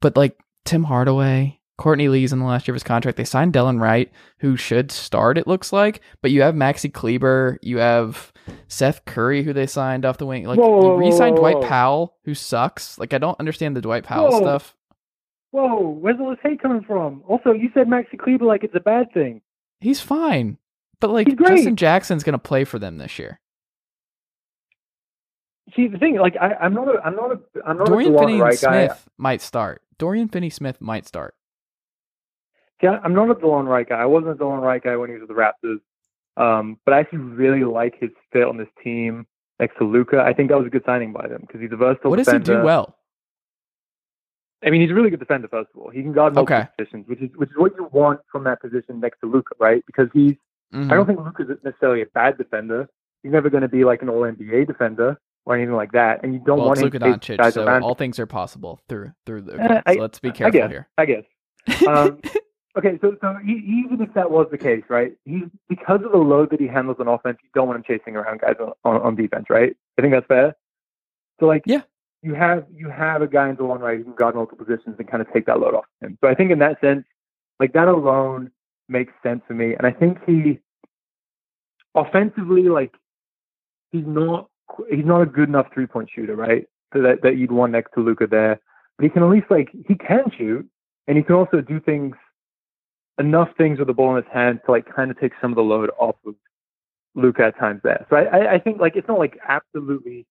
But 0.00 0.16
like 0.16 0.38
Tim 0.64 0.84
Hardaway, 0.84 1.58
Courtney 1.78 2.08
Lee's 2.08 2.32
in 2.32 2.40
the 2.40 2.44
last 2.44 2.66
year 2.66 2.72
of 2.72 2.76
his 2.76 2.84
contract. 2.84 3.16
They 3.16 3.24
signed 3.24 3.52
Delon 3.52 3.80
Wright, 3.80 4.10
who 4.38 4.56
should 4.56 4.90
start, 4.90 5.38
it 5.38 5.46
looks 5.46 5.72
like. 5.72 6.00
But 6.20 6.30
you 6.30 6.42
have 6.42 6.54
Maxi 6.54 6.92
Kleber, 6.92 7.58
you 7.62 7.78
have 7.78 8.32
Seth 8.66 9.04
Curry, 9.04 9.42
who 9.42 9.52
they 9.52 9.66
signed 9.66 10.04
off 10.04 10.18
the 10.18 10.26
wing. 10.26 10.44
Like 10.44 10.58
Whoa, 10.58 10.94
you 10.94 10.98
re-signed 10.98 11.36
whoa, 11.36 11.40
Dwight 11.40 11.56
whoa. 11.56 11.68
Powell, 11.68 12.16
who 12.24 12.34
sucks. 12.34 12.98
Like 12.98 13.14
I 13.14 13.18
don't 13.18 13.38
understand 13.38 13.76
the 13.76 13.80
Dwight 13.80 14.04
Powell 14.04 14.32
stuff. 14.32 14.74
Whoa, 15.50 15.90
where's 16.00 16.16
all 16.20 16.30
this 16.30 16.38
hate 16.42 16.60
coming 16.60 16.82
from? 16.82 17.22
Also, 17.26 17.52
you 17.52 17.70
said 17.72 17.86
Maxi 17.86 18.18
Kleber 18.18 18.44
like 18.44 18.64
it's 18.64 18.74
a 18.74 18.80
bad 18.80 19.12
thing. 19.14 19.40
He's 19.80 20.00
fine. 20.00 20.58
But 21.00 21.10
like. 21.10 21.28
Justin 21.38 21.76
Jackson's 21.76 22.24
gonna 22.24 22.38
play 22.38 22.64
for 22.64 22.78
them 22.78 22.98
this 22.98 23.18
year. 23.18 23.40
See 25.76 25.86
the 25.88 25.98
thing, 25.98 26.16
like 26.18 26.36
I, 26.40 26.54
I'm 26.54 26.72
not 26.74 26.88
a, 26.88 26.98
I'm 27.04 27.14
not 27.16 27.32
a, 27.32 27.40
I'm 27.66 27.76
not 27.78 27.88
Dorian 27.88 28.14
a 28.14 28.18
Finney 28.18 28.40
Wright 28.40 28.58
guy. 28.60 28.86
Smith 28.86 29.08
might 29.18 29.42
start. 29.42 29.82
Dorian 29.98 30.28
Finney 30.28 30.50
Smith 30.50 30.80
might 30.80 31.06
start. 31.06 31.34
Yeah, 32.82 33.00
I'm 33.02 33.12
not 33.12 33.28
a 33.30 33.34
Delon 33.34 33.66
Wright 33.66 33.88
guy. 33.88 33.96
I 34.00 34.06
wasn't 34.06 34.32
a 34.32 34.34
Delon 34.36 34.62
Wright 34.62 34.82
guy 34.82 34.96
when 34.96 35.10
he 35.10 35.16
was 35.16 35.28
with 35.28 35.30
the 35.30 35.34
Raptors. 35.34 35.80
Um, 36.36 36.78
but 36.84 36.94
I 36.94 37.00
actually 37.00 37.18
really 37.18 37.64
like 37.64 37.94
his 38.00 38.10
fit 38.32 38.44
on 38.44 38.56
this 38.56 38.68
team 38.82 39.26
next 39.58 39.76
to 39.78 39.84
Luka. 39.84 40.20
I 40.20 40.32
think 40.32 40.50
that 40.50 40.56
was 40.58 40.66
a 40.68 40.70
good 40.70 40.84
signing 40.86 41.12
by 41.12 41.26
them 41.26 41.40
because 41.40 41.60
he's 41.60 41.72
a 41.72 41.76
versatile 41.76 42.10
What 42.12 42.18
does 42.18 42.30
he 42.32 42.38
do 42.38 42.62
well? 42.62 42.96
I 44.64 44.70
mean, 44.70 44.80
he's 44.80 44.90
a 44.90 44.94
really 44.94 45.10
good 45.10 45.18
defender. 45.20 45.48
First 45.48 45.70
of 45.74 45.80
all, 45.80 45.90
he 45.90 46.02
can 46.02 46.12
guard 46.12 46.34
multiple 46.34 46.56
Okay. 46.56 46.68
positions, 46.78 47.06
which 47.08 47.20
is 47.20 47.30
which 47.36 47.50
is 47.50 47.56
what 47.56 47.72
you 47.76 47.88
want 47.92 48.20
from 48.30 48.44
that 48.44 48.60
position 48.60 49.00
next 49.00 49.20
to 49.20 49.26
Luka, 49.30 49.54
right? 49.58 49.84
Because 49.86 50.08
he's 50.12 50.34
Mhm. 50.72 50.90
I 50.92 50.94
don't 50.94 51.06
think 51.06 51.18
Luka's 51.18 51.48
necessarily 51.64 52.02
a 52.02 52.06
bad 52.06 52.38
defender. 52.38 52.88
He's 53.22 53.32
never 53.32 53.50
going 53.50 53.62
to 53.62 53.68
be 53.68 53.84
like 53.84 54.02
an 54.02 54.08
All 54.08 54.22
NBA 54.24 54.66
defender 54.66 55.18
or 55.48 55.56
anything 55.56 55.74
like 55.74 55.92
that. 55.92 56.20
And 56.22 56.34
you 56.34 56.40
don't 56.44 56.58
well, 56.58 56.68
want 56.68 56.78
to 56.80 56.90
Doncic, 56.90 57.38
guys 57.38 57.54
so 57.54 57.64
around. 57.64 57.82
all 57.82 57.94
things 57.94 58.18
are 58.18 58.26
possible 58.26 58.78
through 58.88 59.12
through. 59.26 59.46
Eh, 59.58 59.80
I- 59.86 59.94
so 59.94 60.00
let's 60.00 60.20
be 60.20 60.28
I 60.28 60.32
careful 60.32 60.60
guess. 60.60 60.70
here. 60.70 60.88
I 60.98 61.04
guess. 61.06 61.24
Um, 61.86 62.20
Okay, 62.76 62.96
so 63.00 63.16
so 63.20 63.34
he, 63.44 63.54
even 63.84 64.00
if 64.00 64.14
that 64.14 64.30
was 64.30 64.46
the 64.52 64.58
case, 64.58 64.84
right? 64.88 65.12
He's 65.24 65.42
because 65.68 66.00
of 66.04 66.12
the 66.12 66.18
load 66.18 66.50
that 66.50 66.60
he 66.60 66.68
handles 66.68 66.98
on 67.00 67.08
offense, 67.08 67.38
you 67.42 67.48
don't 67.52 67.66
want 67.66 67.76
him 67.78 67.82
chasing 67.84 68.14
around 68.14 68.40
guys 68.40 68.54
on, 68.60 68.72
on, 68.84 69.00
on 69.02 69.16
defense, 69.16 69.46
right? 69.50 69.74
I 69.98 70.02
think 70.02 70.14
that's 70.14 70.26
fair. 70.26 70.54
So 71.40 71.46
like, 71.46 71.62
Yeah. 71.66 71.80
you 72.22 72.34
have 72.34 72.66
you 72.72 72.88
have 72.88 73.20
a 73.22 73.26
guy 73.26 73.48
in 73.48 73.56
Delon 73.56 73.80
Wright 73.80 73.98
who 73.98 74.04
can 74.04 74.14
guard 74.14 74.36
multiple 74.36 74.64
positions 74.64 74.94
and 74.96 75.08
kind 75.10 75.20
of 75.20 75.32
take 75.32 75.46
that 75.46 75.58
load 75.58 75.74
off 75.74 75.86
him. 76.00 76.18
So 76.20 76.28
I 76.30 76.34
think 76.36 76.52
in 76.52 76.60
that 76.60 76.80
sense, 76.80 77.04
like 77.58 77.72
that 77.72 77.88
alone 77.88 78.52
makes 78.88 79.12
sense 79.24 79.40
for 79.48 79.54
me. 79.54 79.74
And 79.74 79.84
I 79.84 79.90
think 79.90 80.18
he 80.24 80.60
offensively, 81.96 82.64
like 82.68 82.94
he's 83.90 84.06
not 84.06 84.48
he's 84.90 85.04
not 85.04 85.22
a 85.22 85.26
good 85.26 85.48
enough 85.48 85.66
three 85.72 85.86
point 85.86 86.08
shooter, 86.14 86.36
right? 86.36 86.66
So 86.92 87.02
that 87.02 87.22
that 87.22 87.36
you'd 87.36 87.52
want 87.52 87.72
next 87.72 87.92
to 87.94 88.00
Luka 88.00 88.26
there, 88.26 88.60
but 88.96 89.04
he 89.04 89.10
can 89.10 89.22
at 89.22 89.28
least 89.28 89.46
like 89.50 89.70
he 89.86 89.94
can 89.94 90.24
shoot, 90.36 90.68
and 91.06 91.16
he 91.16 91.22
can 91.22 91.34
also 91.34 91.60
do 91.60 91.80
things 91.80 92.16
enough 93.18 93.48
things 93.58 93.78
with 93.78 93.88
the 93.88 93.94
ball 93.94 94.16
in 94.16 94.22
his 94.22 94.32
hand 94.32 94.60
to 94.64 94.70
like 94.70 94.86
kind 94.94 95.10
of 95.10 95.18
take 95.18 95.32
some 95.40 95.50
of 95.50 95.56
the 95.56 95.62
load 95.62 95.90
off 95.98 96.16
of 96.26 96.34
Luka 97.14 97.46
at 97.46 97.58
times 97.58 97.80
there. 97.82 98.06
So 98.08 98.16
I, 98.16 98.54
I, 98.54 98.58
think 98.60 98.80
like 98.80 98.94
it's 98.94 99.08
not 99.08 99.18
like 99.18 99.36
absolutely 99.48 100.24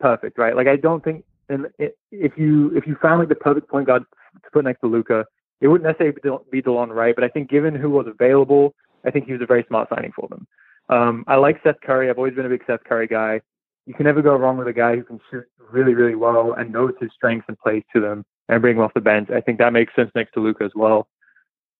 perfect, 0.00 0.38
right? 0.38 0.56
Like 0.56 0.66
I 0.66 0.76
don't 0.76 1.04
think 1.04 1.24
and 1.48 1.66
if 1.78 2.32
you 2.36 2.74
if 2.74 2.86
you 2.86 2.96
found 3.02 3.20
like 3.20 3.28
the 3.28 3.34
perfect 3.34 3.68
point 3.68 3.86
guard 3.86 4.04
to 4.42 4.50
put 4.50 4.64
next 4.64 4.80
to 4.80 4.86
Luka, 4.86 5.26
it 5.60 5.68
wouldn't 5.68 5.86
necessarily 5.86 6.16
be 6.50 6.62
DeLon 6.62 6.88
Wright, 6.88 7.14
but 7.14 7.24
I 7.24 7.28
think 7.28 7.50
given 7.50 7.74
who 7.74 7.90
was 7.90 8.06
available, 8.06 8.74
I 9.04 9.10
think 9.10 9.26
he 9.26 9.32
was 9.32 9.42
a 9.42 9.46
very 9.46 9.64
smart 9.68 9.88
signing 9.90 10.12
for 10.14 10.28
them. 10.28 10.46
Um, 10.88 11.24
I 11.26 11.36
like 11.36 11.60
Seth 11.62 11.80
Curry. 11.84 12.10
I've 12.10 12.18
always 12.18 12.34
been 12.34 12.46
a 12.46 12.48
big 12.48 12.64
Seth 12.66 12.84
Curry 12.84 13.06
guy. 13.06 13.40
You 13.86 13.94
can 13.94 14.04
never 14.04 14.22
go 14.22 14.36
wrong 14.36 14.56
with 14.56 14.68
a 14.68 14.72
guy 14.72 14.96
who 14.96 15.02
can 15.02 15.20
shoot 15.30 15.44
really, 15.70 15.94
really 15.94 16.14
well 16.14 16.52
and 16.52 16.72
knows 16.72 16.92
his 17.00 17.10
strengths 17.14 17.46
and 17.48 17.58
plays 17.58 17.82
to 17.94 18.00
them 18.00 18.24
and 18.48 18.60
bring 18.60 18.76
him 18.76 18.82
off 18.82 18.94
the 18.94 19.00
bench. 19.00 19.30
I 19.30 19.40
think 19.40 19.58
that 19.58 19.72
makes 19.72 19.94
sense 19.96 20.10
next 20.14 20.32
to 20.32 20.40
Luka 20.40 20.64
as 20.64 20.72
well. 20.74 21.08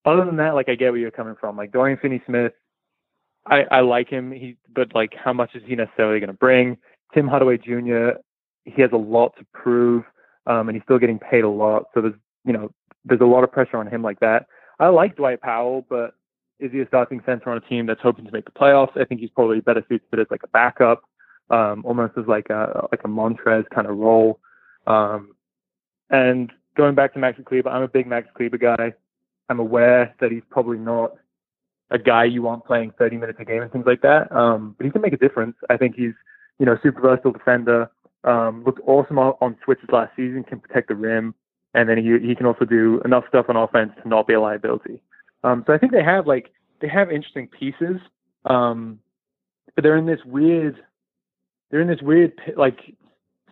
Other 0.05 0.25
than 0.25 0.37
that, 0.37 0.55
like 0.55 0.69
I 0.69 0.75
get 0.75 0.91
where 0.91 1.01
you're 1.01 1.13
coming 1.13 1.37
from. 1.39 1.57
Like 1.57 1.71
Dorian 1.71 1.99
Finney-Smith, 2.01 2.53
I, 3.47 3.63
I 3.71 3.81
like 3.81 4.09
him. 4.09 4.33
He, 4.33 4.57
but 4.75 4.95
like, 4.95 5.13
how 5.15 5.33
much 5.33 5.51
is 5.55 5.63
he 5.67 5.77
necessarily 5.77 6.19
going 6.19 6.29
to 6.29 6.35
bring? 6.35 6.77
Tim 7.15 7.29
Hardaway 7.29 7.59
Jr. 7.59 8.19
He 8.65 8.81
has 8.83 8.91
a 8.93 8.97
lot 8.97 9.35
to 9.39 9.47
prove, 9.53 10.05
um, 10.47 10.69
and 10.69 10.77
he's 10.77 10.83
still 10.85 10.99
getting 10.99 11.19
paid 11.19 11.45
a 11.45 11.49
lot. 11.49 11.85
So 11.95 12.01
there's, 12.01 12.15
you 12.45 12.53
know, 12.53 12.71
there's 13.05 13.21
a 13.21 13.27
lot 13.27 13.45
of 13.45 13.53
pressure 13.53 13.77
on 13.77 13.87
him 13.87 14.03
like 14.03 14.21
that. 14.21 14.47
I 14.79 14.89
like 14.89 15.17
Dwight 15.17 15.41
Powell, 15.41 15.85
but 15.89 16.15
is 16.59 16.73
he 16.73 16.81
a 16.81 16.87
starting 16.87 17.21
center 17.27 17.51
on 17.51 17.57
a 17.57 17.61
team 17.61 17.87
that's 17.87 18.01
hoping 18.01 18.25
to 18.25 18.33
make 18.33 18.45
the 18.45 18.53
playoffs? 18.53 18.97
I 19.01 19.05
think 19.05 19.21
he's 19.21 19.31
probably 19.31 19.61
better 19.61 19.85
suited 19.89 20.03
as 20.19 20.27
like 20.31 20.43
a 20.45 20.49
backup, 20.49 21.03
um, 21.53 21.85
almost 21.85 22.15
as 22.17 22.27
like 22.27 22.51
a 22.51 22.89
like 22.91 23.05
a 23.05 23.09
Montrezl 23.09 23.69
kind 23.71 23.87
of 23.87 23.97
role. 23.97 24.41
Um, 24.87 25.35
and 26.11 26.51
going 26.77 26.95
back 26.95 27.13
to 27.13 27.19
Max 27.19 27.39
Kleber, 27.45 27.69
I'm 27.69 27.83
a 27.83 27.89
big 27.89 28.07
Max 28.07 28.27
Kleber 28.35 28.59
guy. 28.59 28.95
I'm 29.49 29.61
aware 29.61 30.15
that 30.21 30.33
he's 30.33 30.43
probably 30.51 30.79
not 30.79 31.13
a 31.91 31.99
guy 31.99 32.25
you 32.25 32.43
want 32.43 32.65
playing 32.65 32.93
30 32.99 33.19
minutes 33.19 33.39
a 33.41 33.45
game 33.45 33.63
and 33.63 33.71
things 33.71 33.85
like 33.87 34.01
that. 34.01 34.33
Um, 34.33 34.75
but 34.79 34.87
he 34.87 34.91
can 34.91 35.03
make 35.03 35.13
a 35.13 35.19
difference. 35.19 35.57
I 35.69 35.77
think 35.77 35.95
he's, 35.95 36.15
you 36.59 36.65
know, 36.65 36.79
super 36.83 37.03
versatile 37.03 37.33
defender. 37.33 37.91
Um, 38.25 38.65
looked 38.65 38.81
awesome 38.87 39.19
on, 39.19 39.35
on 39.43 39.57
switches 39.65 39.91
last 39.93 40.13
season. 40.17 40.45
Can 40.45 40.61
protect 40.61 40.89
the 40.89 40.95
rim, 40.95 41.35
and 41.75 41.89
then 41.89 41.99
he 41.99 42.27
he 42.27 42.35
can 42.35 42.47
also 42.47 42.65
do 42.65 43.03
enough 43.05 43.25
stuff 43.29 43.47
on 43.49 43.57
offense 43.57 43.93
to 44.03 44.09
not 44.09 44.27
be 44.27 44.35
a 44.35 44.41
liability. 44.41 45.03
Um, 45.45 45.65
so 45.67 45.75
I 45.75 45.79
think 45.79 45.93
they 45.93 46.05
have 46.05 46.27
like 46.27 46.53
they 46.81 46.89
have 46.89 47.11
interesting 47.11 47.49
pieces, 47.49 47.97
um, 48.45 49.01
but 49.75 49.83
they're 49.83 49.97
in 49.97 50.07
this 50.07 50.25
weird 50.25 50.77
they're 51.73 51.81
in 51.81 51.89
this 51.89 52.03
weird 52.03 52.33
like 52.57 52.79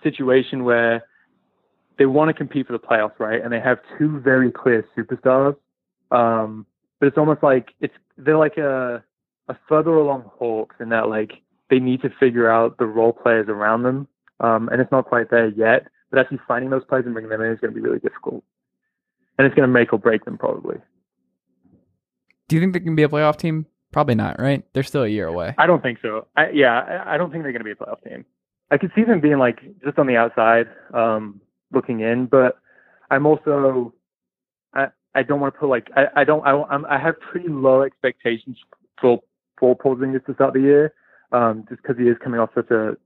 situation 0.03 0.63
where 0.63 1.03
they 1.99 2.07
want 2.07 2.29
to 2.29 2.35
compete 2.35 2.67
for 2.67 2.73
the 2.75 2.79
playoffs, 2.79 3.19
right? 3.19 3.43
And 3.43 3.53
they 3.53 3.61
have 3.61 3.79
two 3.99 4.21
very 4.21 4.53
clear 4.53 4.87
superstars. 4.97 5.57
Um, 6.11 6.67
but 7.01 7.07
it's 7.07 7.19
almost 7.19 7.43
like 7.43 7.71
it's 7.81 7.95
they're 8.17 8.37
like 8.37 8.59
a 8.59 9.03
a 9.49 9.57
further 9.69 9.95
along 9.95 10.31
Hawks 10.39 10.77
in 10.81 10.91
that 10.91 11.09
like 11.09 11.33
they 11.71 11.79
need 11.79 12.03
to 12.03 12.11
figure 12.21 12.49
out 12.49 12.79
the 12.79 12.87
role 12.87 13.13
players 13.13 13.49
around 13.49 13.83
them. 13.83 14.07
Um, 14.39 14.69
and 14.69 14.81
it's 14.81 14.93
not 14.93 15.07
quite 15.07 15.31
there 15.31 15.49
yet. 15.49 15.89
But 16.11 16.19
actually 16.19 16.41
finding 16.47 16.71
those 16.71 16.85
players 16.85 17.05
and 17.07 17.15
bringing 17.15 17.31
them 17.31 17.41
in 17.41 17.53
is 17.53 17.61
going 17.61 17.73
to 17.73 17.81
be 17.81 17.87
really 17.87 18.01
difficult, 18.01 18.43
and 19.39 19.47
it's 19.47 19.55
going 19.55 19.67
to 19.67 19.73
make 19.73 19.93
or 19.93 19.99
break 19.99 20.25
them 20.25 20.37
probably. 20.37 20.77
Do 22.49 22.57
you 22.57 22.61
think 22.61 22.73
they 22.73 22.81
can 22.81 22.97
be 22.97 23.05
a 23.05 23.09
playoff 23.09 23.37
team? 23.37 23.67
Probably 23.93 24.15
not, 24.15 24.39
right? 24.39 24.65
They're 24.73 24.83
still 24.83 25.03
a 25.03 25.09
year 25.09 25.27
away. 25.27 25.55
I 25.59 25.67
don't 25.67 25.83
think 25.83 25.99
so. 26.01 26.27
I, 26.37 26.51
yeah, 26.51 26.81
I, 26.81 27.15
I 27.15 27.17
don't 27.19 27.31
think 27.31 27.43
they're 27.43 27.53
going 27.53 27.65
to 27.65 27.65
be 27.65 27.73
a 27.73 27.75
playoff 27.75 28.03
team. 28.05 28.25
I 28.71 28.79
could 28.79 28.93
see 28.95 29.03
them 29.03 29.21
being 29.21 29.39
like 29.39 29.61
just 29.85 29.99
on 29.99 30.07
the 30.07 30.17
outside, 30.17 30.67
um, 30.95 31.41
looking 31.73 32.01
in, 32.01 32.27
but 32.27 32.59
I'm 33.11 33.27
also, 33.27 33.93
I, 34.75 34.89
I 35.15 35.25
don't 35.25 35.41
want 35.41 35.55
to 35.55 35.61
put 35.61 35.69
like, 35.69 35.89
I, 35.97 36.21
I 36.21 36.25
don't, 36.25 36.47
I, 36.47 36.63
I'm, 36.71 36.87
I 36.87 36.99
have 36.99 37.19
pretty 37.21 37.49
low 37.49 37.83
expectations 37.83 38.57
for 39.01 39.21
for 39.59 39.77
Porzingis 39.77 40.25
to 40.25 40.35
start 40.35 40.55
the 40.55 40.61
year, 40.61 40.95
um, 41.33 41.67
just 41.69 41.83
because 41.83 41.99
he 41.99 42.05
is 42.05 42.17
coming 42.23 42.41
off 42.41 42.51
such 42.55 42.71
a, 42.71 42.97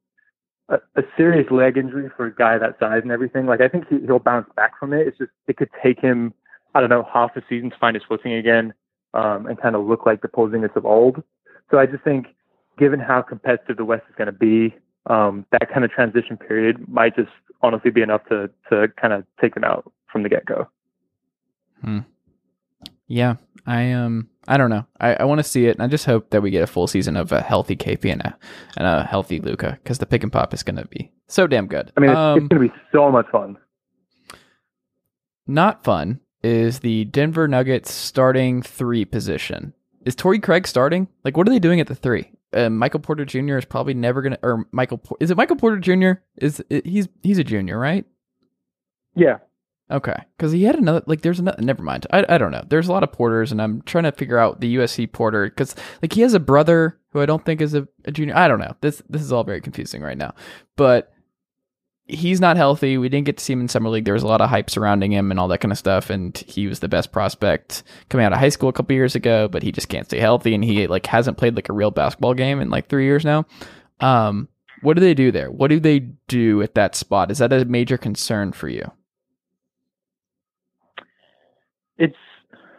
a, 0.68 0.76
a 0.96 1.02
serious 1.16 1.50
leg 1.50 1.76
injury 1.76 2.10
for 2.16 2.26
a 2.26 2.34
guy 2.34 2.58
that 2.58 2.78
size 2.78 3.00
and 3.02 3.10
everything. 3.10 3.46
Like 3.46 3.60
I 3.60 3.68
think 3.68 3.86
he, 3.88 4.00
he'll 4.06 4.18
bounce 4.18 4.48
back 4.54 4.78
from 4.78 4.92
it. 4.92 5.08
It's 5.08 5.18
just 5.18 5.30
it 5.48 5.56
could 5.56 5.70
take 5.82 5.98
him, 5.98 6.34
I 6.74 6.80
don't 6.80 6.90
know, 6.90 7.08
half 7.12 7.36
a 7.36 7.42
season 7.48 7.70
to 7.70 7.76
find 7.78 7.96
his 7.96 8.04
footing 8.06 8.34
again 8.34 8.74
um, 9.14 9.46
and 9.46 9.60
kind 9.60 9.74
of 9.74 9.86
look 9.86 10.04
like 10.04 10.20
the 10.20 10.28
Porzingis 10.28 10.76
of 10.76 10.84
old. 10.84 11.22
So 11.70 11.78
I 11.78 11.86
just 11.86 12.04
think, 12.04 12.26
given 12.78 13.00
how 13.00 13.22
competitive 13.22 13.76
the 13.76 13.84
West 13.84 14.04
is 14.08 14.14
going 14.16 14.26
to 14.26 14.32
be, 14.32 14.74
um, 15.06 15.46
that 15.52 15.72
kind 15.72 15.84
of 15.84 15.90
transition 15.90 16.36
period 16.36 16.88
might 16.88 17.16
just 17.16 17.30
honestly 17.62 17.90
be 17.90 18.02
enough 18.02 18.22
to 18.28 18.50
to 18.70 18.88
kind 19.00 19.12
of 19.12 19.24
take 19.40 19.54
them 19.54 19.64
out 19.64 19.90
from 20.10 20.22
the 20.22 20.28
get 20.28 20.44
go. 20.44 20.68
Hmm. 21.82 22.00
Yeah, 23.06 23.36
I 23.66 23.92
um, 23.92 24.28
I 24.48 24.56
don't 24.56 24.70
know. 24.70 24.86
I, 25.00 25.14
I 25.14 25.24
want 25.24 25.38
to 25.38 25.44
see 25.44 25.66
it, 25.66 25.76
and 25.76 25.82
I 25.82 25.86
just 25.86 26.06
hope 26.06 26.30
that 26.30 26.42
we 26.42 26.50
get 26.50 26.62
a 26.62 26.66
full 26.66 26.86
season 26.86 27.16
of 27.16 27.32
a 27.32 27.40
healthy 27.42 27.76
KP 27.76 28.10
and 28.10 28.22
a 28.22 28.36
and 28.76 28.86
a 28.86 29.04
healthy 29.04 29.40
Luka 29.40 29.78
because 29.82 29.98
the 29.98 30.06
pick 30.06 30.22
and 30.22 30.32
pop 30.32 30.54
is 30.54 30.62
going 30.62 30.76
to 30.76 30.86
be 30.86 31.12
so 31.28 31.46
damn 31.46 31.66
good. 31.66 31.92
I 31.96 32.00
mean, 32.00 32.10
it's, 32.10 32.18
um, 32.18 32.38
it's 32.38 32.48
going 32.48 32.62
to 32.62 32.68
be 32.68 32.74
so 32.92 33.10
much 33.10 33.26
fun. 33.30 33.56
not 35.46 35.84
fun 35.84 36.20
is 36.44 36.80
the 36.80 37.04
Denver 37.06 37.48
Nuggets 37.48 37.92
starting 37.92 38.62
three 38.62 39.04
position. 39.04 39.72
Is 40.04 40.14
Torrey 40.14 40.38
Craig 40.38 40.66
starting? 40.66 41.08
Like, 41.24 41.36
what 41.36 41.48
are 41.48 41.50
they 41.50 41.58
doing 41.58 41.80
at 41.80 41.86
the 41.86 41.94
three? 41.94 42.30
Uh, 42.52 42.70
Michael 42.70 43.00
Porter 43.00 43.24
Jr. 43.24 43.56
is 43.56 43.64
probably 43.64 43.94
never 43.94 44.22
gonna, 44.22 44.38
or 44.42 44.66
Michael, 44.70 45.02
is 45.20 45.30
it 45.30 45.36
Michael 45.36 45.56
Porter 45.56 45.78
Jr.? 45.78 46.20
Is 46.36 46.62
it, 46.70 46.86
he's 46.86 47.08
he's 47.22 47.38
a 47.38 47.44
junior, 47.44 47.78
right? 47.78 48.04
Yeah, 49.16 49.38
Okay, 49.90 50.16
because 50.36 50.50
he 50.52 50.64
had 50.64 50.76
another. 50.76 51.02
Like, 51.06 51.20
there's 51.20 51.38
another. 51.38 51.60
Never 51.62 51.82
mind. 51.82 52.06
I 52.10 52.24
I 52.28 52.38
don't 52.38 52.52
know. 52.52 52.64
There's 52.66 52.88
a 52.88 52.92
lot 52.92 53.02
of 53.02 53.12
Porters, 53.12 53.52
and 53.52 53.60
I'm 53.60 53.82
trying 53.82 54.04
to 54.04 54.12
figure 54.12 54.38
out 54.38 54.60
the 54.60 54.76
USC 54.76 55.12
Porter 55.12 55.44
because 55.44 55.74
like 56.00 56.14
he 56.14 56.22
has 56.22 56.32
a 56.32 56.40
brother 56.40 56.98
who 57.10 57.20
I 57.20 57.26
don't 57.26 57.44
think 57.44 57.60
is 57.60 57.74
a, 57.74 57.86
a 58.06 58.10
junior. 58.10 58.34
I 58.34 58.48
don't 58.48 58.60
know. 58.60 58.74
This 58.80 59.02
this 59.10 59.20
is 59.20 59.30
all 59.30 59.44
very 59.44 59.60
confusing 59.60 60.00
right 60.00 60.16
now, 60.16 60.34
but 60.76 61.12
he's 62.06 62.40
not 62.40 62.56
healthy. 62.56 62.98
We 62.98 63.08
didn't 63.08 63.26
get 63.26 63.38
to 63.38 63.44
see 63.44 63.52
him 63.52 63.60
in 63.60 63.68
summer 63.68 63.88
league. 63.88 64.04
There 64.04 64.14
was 64.14 64.22
a 64.22 64.28
lot 64.28 64.40
of 64.40 64.50
hype 64.50 64.70
surrounding 64.70 65.12
him 65.12 65.30
and 65.30 65.40
all 65.40 65.48
that 65.48 65.58
kind 65.58 65.72
of 65.72 65.78
stuff, 65.78 66.10
and 66.10 66.36
he 66.36 66.66
was 66.66 66.80
the 66.80 66.88
best 66.88 67.12
prospect 67.12 67.82
coming 68.08 68.26
out 68.26 68.32
of 68.32 68.38
high 68.38 68.48
school 68.48 68.68
a 68.68 68.72
couple 68.72 68.94
years 68.94 69.14
ago. 69.14 69.48
But 69.48 69.62
he 69.62 69.72
just 69.72 69.88
can't 69.88 70.06
stay 70.06 70.18
healthy, 70.18 70.54
and 70.54 70.64
he 70.64 70.86
like 70.86 71.06
hasn't 71.06 71.38
played 71.38 71.56
like 71.56 71.68
a 71.68 71.74
real 71.74 71.90
basketball 71.90 72.34
game 72.34 72.60
in 72.60 72.70
like 72.70 72.88
three 72.88 73.04
years 73.04 73.24
now. 73.24 73.46
Um, 74.00 74.48
what 74.82 74.94
do 74.94 75.00
they 75.00 75.14
do 75.14 75.32
there? 75.32 75.50
What 75.50 75.68
do 75.68 75.80
they 75.80 76.00
do 76.28 76.60
at 76.62 76.74
that 76.74 76.94
spot? 76.94 77.30
Is 77.30 77.38
that 77.38 77.52
a 77.52 77.64
major 77.64 77.96
concern 77.96 78.52
for 78.52 78.68
you? 78.68 78.90
it's. 81.98 82.16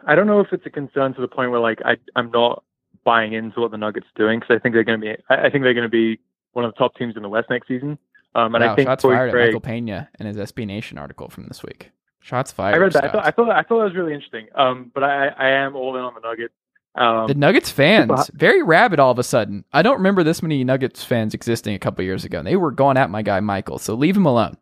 I 0.08 0.16
don't 0.16 0.28
know 0.28 0.40
if 0.40 0.48
it's 0.52 0.66
a 0.66 0.70
concern 0.70 1.14
to 1.16 1.22
the 1.22 1.28
point 1.28 1.52
where 1.52 1.60
like 1.60 1.80
I 1.84 1.96
I'm 2.16 2.32
not 2.32 2.64
buying 3.04 3.34
into 3.34 3.62
what 3.62 3.72
the 3.72 3.78
Nuggets 3.78 4.08
doing 4.16 4.40
because 4.40 4.56
I 4.56 4.60
think 4.60 4.74
they're 4.74 4.84
going 4.84 5.02
to 5.02 5.06
be. 5.06 5.16
I 5.30 5.50
think 5.50 5.64
they're 5.64 5.74
going 5.74 5.84
to 5.84 5.90
be 5.90 6.20
one 6.54 6.66
of 6.66 6.74
the 6.74 6.78
top 6.78 6.96
teams 6.96 7.16
in 7.16 7.24
the 7.24 7.30
West 7.30 7.50
next 7.50 7.68
season. 7.68 7.98
Um, 8.36 8.54
and 8.54 8.64
wow, 8.64 8.74
I 8.74 8.76
think 8.76 8.88
shots 8.88 9.02
Torrey 9.02 9.16
fired 9.16 9.32
Craig, 9.32 9.44
at 9.44 9.48
Michael 9.48 9.62
Pina 9.62 10.10
in 10.20 10.26
his 10.28 10.36
SB 10.36 10.68
Nation 10.68 10.98
article 10.98 11.30
from 11.30 11.46
this 11.48 11.64
week. 11.64 11.92
Shots 12.20 12.52
fired. 12.52 12.76
I 12.76 12.78
read 12.78 12.94
that. 12.94 13.06
I 13.06 13.08
thought, 13.12 13.26
I 13.26 13.32
thought 13.32 13.50
I 13.50 13.64
thought 13.64 13.78
that 13.80 13.86
was 13.86 13.96
really 13.96 14.14
interesting. 14.14 14.48
Um, 14.56 14.92
but 14.94 15.04
I 15.04 15.28
I 15.28 15.50
am 15.50 15.76
all 15.76 15.96
in 15.96 16.04
on 16.04 16.14
the 16.14 16.20
Nuggets. 16.20 16.54
Um, 16.96 17.28
the 17.28 17.34
Nuggets 17.34 17.70
fans 17.72 18.30
very 18.34 18.62
rabid 18.62 19.00
all 19.00 19.12
of 19.12 19.20
a 19.20 19.24
sudden. 19.24 19.64
I 19.72 19.82
don't 19.82 19.98
remember 19.98 20.24
this 20.24 20.42
many 20.42 20.64
Nuggets 20.64 21.04
fans 21.04 21.34
existing 21.34 21.76
a 21.76 21.80
couple 21.80 22.04
years 22.04 22.26
ago. 22.26 22.44
They 22.44 22.56
were 22.56 22.72
going 22.72 22.98
at 22.98 23.10
my 23.10 23.22
guy 23.22 23.40
Michael, 23.40 23.80
so 23.80 23.96
leave 23.96 24.18
him 24.18 24.26
alone. 24.26 24.58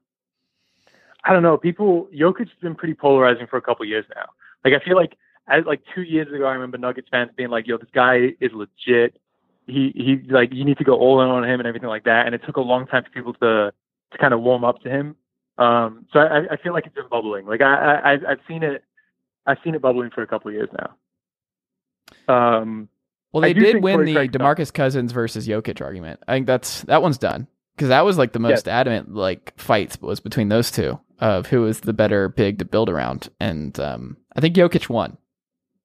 I 1.23 1.31
don't 1.31 1.43
know. 1.43 1.57
People, 1.57 2.09
Jokic 2.13 2.49
has 2.49 2.59
been 2.61 2.75
pretty 2.75 2.95
polarizing 2.95 3.47
for 3.47 3.57
a 3.57 3.61
couple 3.61 3.85
years 3.85 4.05
now. 4.15 4.25
Like 4.65 4.73
I 4.79 4.83
feel 4.83 4.95
like 4.95 5.17
as 5.47 5.63
like 5.65 5.81
two 5.95 6.03
years 6.03 6.27
ago, 6.33 6.45
I 6.45 6.53
remember 6.53 6.77
Nuggets 6.77 7.07
fans 7.09 7.31
being 7.35 7.49
like, 7.49 7.65
"Yo, 7.65 7.77
this 7.77 7.89
guy 7.93 8.33
is 8.39 8.51
legit. 8.53 9.19
He 9.65 9.91
he 9.95 10.21
like 10.29 10.49
you 10.53 10.65
need 10.65 10.77
to 10.77 10.83
go 10.83 10.93
all 10.95 11.21
in 11.21 11.29
on 11.29 11.43
him 11.43 11.59
and 11.59 11.67
everything 11.67 11.89
like 11.89 12.03
that." 12.05 12.25
And 12.25 12.35
it 12.35 12.41
took 12.45 12.57
a 12.57 12.61
long 12.61 12.85
time 12.87 13.03
for 13.03 13.09
people 13.11 13.33
to 13.35 13.71
to 14.11 14.17
kind 14.19 14.33
of 14.33 14.41
warm 14.41 14.63
up 14.63 14.81
to 14.83 14.89
him. 14.89 15.15
Um, 15.57 16.05
so 16.11 16.19
I, 16.19 16.53
I 16.53 16.57
feel 16.57 16.73
like 16.73 16.85
it's 16.85 16.95
been 16.95 17.07
bubbling. 17.09 17.45
Like 17.45 17.61
I, 17.61 17.73
I 17.75 18.11
I've- 18.13 18.41
seen 18.47 18.63
it. 18.63 18.83
I've 19.45 19.57
seen 19.63 19.75
it 19.75 19.81
bubbling 19.81 20.09
for 20.11 20.21
a 20.21 20.27
couple 20.27 20.49
of 20.49 20.55
years 20.55 20.69
now. 22.27 22.33
Um, 22.33 22.89
Well, 23.31 23.41
they 23.41 23.53
did 23.53 23.81
win 23.83 24.05
the 24.05 24.13
DeMarcus 24.15 24.73
Cousins 24.73 25.11
versus 25.11 25.47
Jokic 25.47 25.81
argument. 25.81 26.21
I 26.27 26.33
think 26.33 26.47
that's 26.47 26.81
that 26.83 27.01
one's 27.01 27.17
done 27.17 27.47
because 27.75 27.89
that 27.89 28.05
was 28.05 28.17
like 28.17 28.31
the 28.33 28.39
most 28.39 28.67
adamant 28.67 29.13
like 29.13 29.53
fights 29.57 29.99
was 30.01 30.19
between 30.19 30.49
those 30.49 30.71
two 30.71 30.99
of 31.19 31.47
who 31.47 31.61
was 31.61 31.81
the 31.81 31.93
better 31.93 32.29
big 32.29 32.59
to 32.59 32.65
build 32.65 32.89
around, 32.89 33.29
and 33.39 33.79
um, 33.79 34.17
I 34.35 34.41
think 34.41 34.55
Jokic 34.55 34.89
won. 34.89 35.17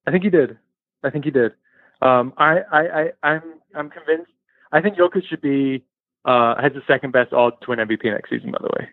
I 0.07 0.11
think 0.11 0.23
he 0.23 0.29
did. 0.29 0.57
I 1.03 1.09
think 1.09 1.25
he 1.25 1.31
did. 1.31 1.53
Um, 2.01 2.33
I, 2.37 2.59
I, 2.71 2.79
I, 2.81 3.11
I'm, 3.23 3.43
I'm 3.75 3.89
convinced. 3.89 4.31
I 4.71 4.81
think 4.81 4.97
Jokic 4.97 5.23
should 5.29 5.41
be 5.41 5.83
uh, 6.25 6.55
has 6.61 6.73
the 6.73 6.81
second 6.87 7.11
best 7.11 7.33
odds 7.33 7.55
to 7.61 7.69
win 7.69 7.79
MVP 7.79 8.05
next 8.05 8.29
season. 8.29 8.51
By 8.51 8.59
the 8.61 8.69
way, 8.79 8.89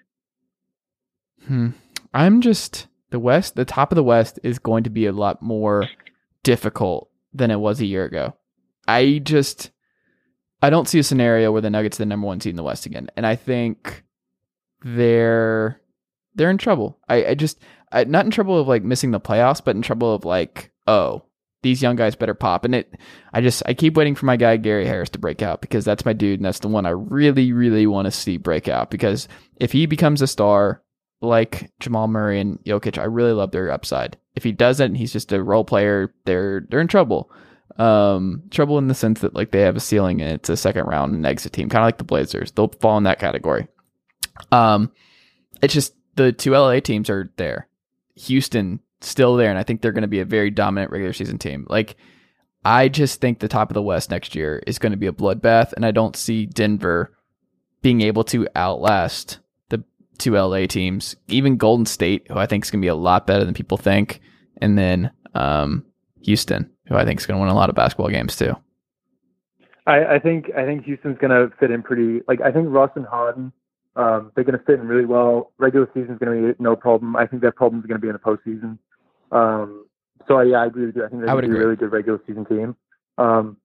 Hmm. 1.46 1.68
I'm 2.14 2.40
just 2.40 2.86
the 3.10 3.18
West. 3.18 3.56
The 3.56 3.64
top 3.64 3.92
of 3.92 3.96
the 3.96 4.02
West 4.02 4.38
is 4.42 4.58
going 4.58 4.84
to 4.84 4.90
be 4.90 5.06
a 5.06 5.12
lot 5.12 5.42
more 5.42 5.86
difficult 6.42 7.10
than 7.32 7.50
it 7.50 7.60
was 7.60 7.80
a 7.80 7.86
year 7.86 8.04
ago. 8.04 8.34
I 8.88 9.20
just 9.22 9.70
I 10.62 10.70
don't 10.70 10.88
see 10.88 10.98
a 10.98 11.02
scenario 11.04 11.52
where 11.52 11.60
the 11.62 11.70
Nuggets 11.70 11.98
are 11.98 12.02
the 12.02 12.06
number 12.06 12.26
one 12.26 12.40
seed 12.40 12.50
in 12.50 12.56
the 12.56 12.62
West 12.62 12.86
again, 12.86 13.10
and 13.16 13.26
I 13.26 13.36
think 13.36 14.04
they're 14.82 15.80
they're 16.34 16.50
in 16.50 16.58
trouble. 16.58 16.98
I, 17.08 17.26
I 17.26 17.34
just 17.34 17.58
I, 17.92 18.04
not 18.04 18.24
in 18.24 18.30
trouble 18.30 18.58
of 18.58 18.68
like 18.68 18.82
missing 18.82 19.10
the 19.10 19.20
playoffs, 19.20 19.62
but 19.62 19.76
in 19.76 19.82
trouble 19.82 20.14
of 20.14 20.24
like 20.24 20.70
oh 20.86 21.24
these 21.66 21.82
young 21.82 21.96
guys 21.96 22.14
better 22.14 22.34
pop. 22.34 22.64
And 22.64 22.74
it 22.76 22.94
I 23.32 23.40
just 23.40 23.62
I 23.66 23.74
keep 23.74 23.96
waiting 23.96 24.14
for 24.14 24.26
my 24.26 24.36
guy 24.36 24.56
Gary 24.56 24.86
Harris 24.86 25.10
to 25.10 25.18
break 25.18 25.42
out 25.42 25.60
because 25.60 25.84
that's 25.84 26.04
my 26.04 26.12
dude, 26.12 26.38
and 26.38 26.46
that's 26.46 26.60
the 26.60 26.68
one 26.68 26.86
I 26.86 26.90
really 26.90 27.52
really 27.52 27.86
want 27.86 28.06
to 28.06 28.12
see 28.12 28.36
break 28.36 28.68
out 28.68 28.90
because 28.90 29.28
if 29.56 29.72
he 29.72 29.86
becomes 29.86 30.22
a 30.22 30.26
star 30.26 30.82
like 31.20 31.72
Jamal 31.80 32.08
Murray 32.08 32.40
and 32.40 32.58
Jokic, 32.64 32.98
I 32.98 33.04
really 33.04 33.32
love 33.32 33.50
their 33.50 33.70
upside. 33.70 34.16
If 34.36 34.44
he 34.44 34.52
doesn't, 34.52 34.94
he's 34.94 35.12
just 35.12 35.32
a 35.32 35.42
role 35.42 35.64
player. 35.64 36.14
They're 36.24 36.64
they're 36.68 36.80
in 36.80 36.88
trouble. 36.88 37.30
Um, 37.78 38.44
trouble 38.50 38.78
in 38.78 38.88
the 38.88 38.94
sense 38.94 39.20
that 39.20 39.34
like 39.34 39.50
they 39.50 39.60
have 39.62 39.76
a 39.76 39.80
ceiling 39.80 40.22
and 40.22 40.32
it's 40.32 40.48
a 40.48 40.56
second 40.56 40.86
round 40.86 41.14
and 41.14 41.26
exit 41.26 41.52
team, 41.52 41.68
kind 41.68 41.82
of 41.82 41.86
like 41.86 41.98
the 41.98 42.04
Blazers. 42.04 42.52
They'll 42.52 42.68
fall 42.80 42.96
in 42.96 43.04
that 43.04 43.18
category. 43.18 43.66
Um, 44.52 44.92
it's 45.62 45.74
just 45.74 45.94
the 46.14 46.32
two 46.32 46.52
LA 46.52 46.80
teams 46.80 47.10
are 47.10 47.32
there. 47.36 47.68
Houston 48.14 48.80
still 49.00 49.36
there, 49.36 49.50
and 49.50 49.58
I 49.58 49.62
think 49.62 49.80
they're 49.80 49.92
going 49.92 50.02
to 50.02 50.08
be 50.08 50.20
a 50.20 50.24
very 50.24 50.50
dominant 50.50 50.90
regular 50.90 51.12
season 51.12 51.38
team. 51.38 51.66
Like, 51.68 51.96
I 52.64 52.88
just 52.88 53.20
think 53.20 53.38
the 53.38 53.48
top 53.48 53.70
of 53.70 53.74
the 53.74 53.82
West 53.82 54.10
next 54.10 54.34
year 54.34 54.62
is 54.66 54.78
going 54.78 54.92
to 54.92 54.98
be 54.98 55.06
a 55.06 55.12
bloodbath, 55.12 55.72
and 55.72 55.86
I 55.86 55.90
don't 55.90 56.16
see 56.16 56.46
Denver 56.46 57.12
being 57.82 58.00
able 58.00 58.24
to 58.24 58.48
outlast 58.56 59.38
the 59.68 59.84
two 60.18 60.36
LA 60.36 60.66
teams, 60.66 61.14
even 61.28 61.56
Golden 61.56 61.86
State, 61.86 62.26
who 62.28 62.38
I 62.38 62.46
think 62.46 62.64
is 62.64 62.70
going 62.70 62.80
to 62.80 62.84
be 62.84 62.90
a 62.90 62.94
lot 62.94 63.26
better 63.26 63.44
than 63.44 63.54
people 63.54 63.76
think, 63.76 64.20
and 64.60 64.76
then 64.76 65.12
um, 65.34 65.84
Houston, 66.22 66.70
who 66.88 66.96
I 66.96 67.04
think 67.04 67.20
is 67.20 67.26
going 67.26 67.38
to 67.38 67.40
win 67.40 67.50
a 67.50 67.54
lot 67.54 67.68
of 67.68 67.76
basketball 67.76 68.08
games 68.08 68.36
too. 68.36 68.56
I, 69.86 70.16
I 70.16 70.18
think 70.18 70.50
I 70.56 70.64
think 70.64 70.84
Houston's 70.84 71.18
going 71.18 71.30
to 71.30 71.54
fit 71.58 71.70
in 71.70 71.82
pretty. 71.82 72.22
Like 72.26 72.40
I 72.40 72.50
think 72.50 72.66
Russ 72.70 72.90
and 72.96 73.06
Harden, 73.06 73.52
um, 73.94 74.32
they're 74.34 74.42
going 74.44 74.58
to 74.58 74.64
fit 74.64 74.80
in 74.80 74.88
really 74.88 75.06
well. 75.06 75.52
Regular 75.58 75.88
season's 75.94 76.18
going 76.18 76.42
to 76.42 76.48
be 76.48 76.54
no 76.58 76.74
problem. 76.74 77.14
I 77.14 77.26
think 77.26 77.42
their 77.42 77.52
problems 77.52 77.84
are 77.84 77.88
going 77.88 78.00
to 78.00 78.02
be 78.02 78.08
in 78.08 78.14
the 78.14 78.18
postseason. 78.18 78.78
Um, 79.32 79.86
so 80.28 80.40
yeah, 80.40 80.58
I 80.58 80.66
agree 80.66 80.86
with 80.86 80.96
you. 80.96 81.04
I 81.04 81.08
think 81.08 81.22
they're 81.22 81.30
I 81.30 81.34
would 81.34 81.42
be 81.42 81.48
a 81.48 81.58
really 81.58 81.76
good 81.76 81.92
regular 81.92 82.20
season 82.26 82.44
team. 82.46 82.76
Um, 83.18 83.56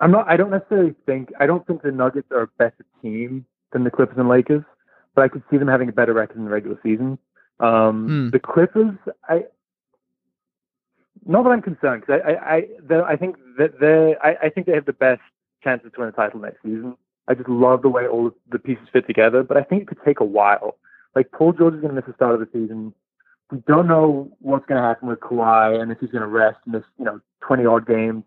I'm 0.00 0.10
not. 0.10 0.28
I 0.28 0.36
don't 0.36 0.50
necessarily 0.50 0.94
think. 1.06 1.30
I 1.38 1.46
don't 1.46 1.66
think 1.66 1.82
the 1.82 1.92
Nuggets 1.92 2.28
are 2.30 2.42
a 2.42 2.46
better 2.58 2.84
team 3.02 3.44
than 3.72 3.84
the 3.84 3.90
Clippers 3.90 4.16
and 4.18 4.28
Lakers, 4.28 4.64
but 5.14 5.22
I 5.22 5.28
could 5.28 5.42
see 5.50 5.56
them 5.56 5.68
having 5.68 5.88
a 5.88 5.92
better 5.92 6.14
record 6.14 6.36
in 6.36 6.44
the 6.44 6.50
regular 6.50 6.78
season. 6.82 7.18
Um, 7.58 8.06
Hmm. 8.08 8.30
The 8.30 8.38
Clippers, 8.38 8.96
I 9.28 9.44
not 11.26 11.44
that 11.44 11.50
I'm 11.50 11.62
concerned 11.62 12.02
because 12.06 12.22
I 12.24 12.32
I 12.32 12.56
I, 12.56 13.12
I 13.12 13.16
think 13.16 13.36
that 13.58 13.78
they 13.80 14.16
I, 14.22 14.46
I 14.46 14.48
think 14.50 14.66
they 14.66 14.72
have 14.72 14.86
the 14.86 14.92
best 14.92 15.20
chances 15.62 15.92
to 15.92 16.00
win 16.00 16.08
a 16.08 16.12
title 16.12 16.40
next 16.40 16.62
season. 16.62 16.96
I 17.28 17.34
just 17.34 17.48
love 17.48 17.82
the 17.82 17.88
way 17.88 18.06
all 18.06 18.30
the 18.50 18.58
pieces 18.58 18.88
fit 18.92 19.06
together, 19.06 19.42
but 19.42 19.56
I 19.56 19.62
think 19.62 19.82
it 19.82 19.88
could 19.88 20.02
take 20.04 20.20
a 20.20 20.24
while. 20.24 20.76
Like 21.14 21.30
Paul 21.32 21.52
George 21.52 21.74
is 21.74 21.80
going 21.80 21.94
to 21.94 22.00
miss 22.00 22.06
the 22.06 22.14
start 22.14 22.34
of 22.34 22.40
the 22.40 22.48
season. 22.52 22.94
We 23.50 23.58
don't 23.66 23.86
know 23.88 24.30
what's 24.40 24.66
going 24.66 24.80
to 24.80 24.86
happen 24.86 25.08
with 25.08 25.20
Kawhi 25.20 25.80
and 25.80 25.90
if 25.90 25.98
he's 25.98 26.10
going 26.10 26.22
to 26.22 26.28
rest 26.28 26.58
and 26.64 26.74
miss 26.74 26.84
you 26.98 27.04
know 27.04 27.20
20 27.46 27.66
odd 27.66 27.86
games. 27.86 28.24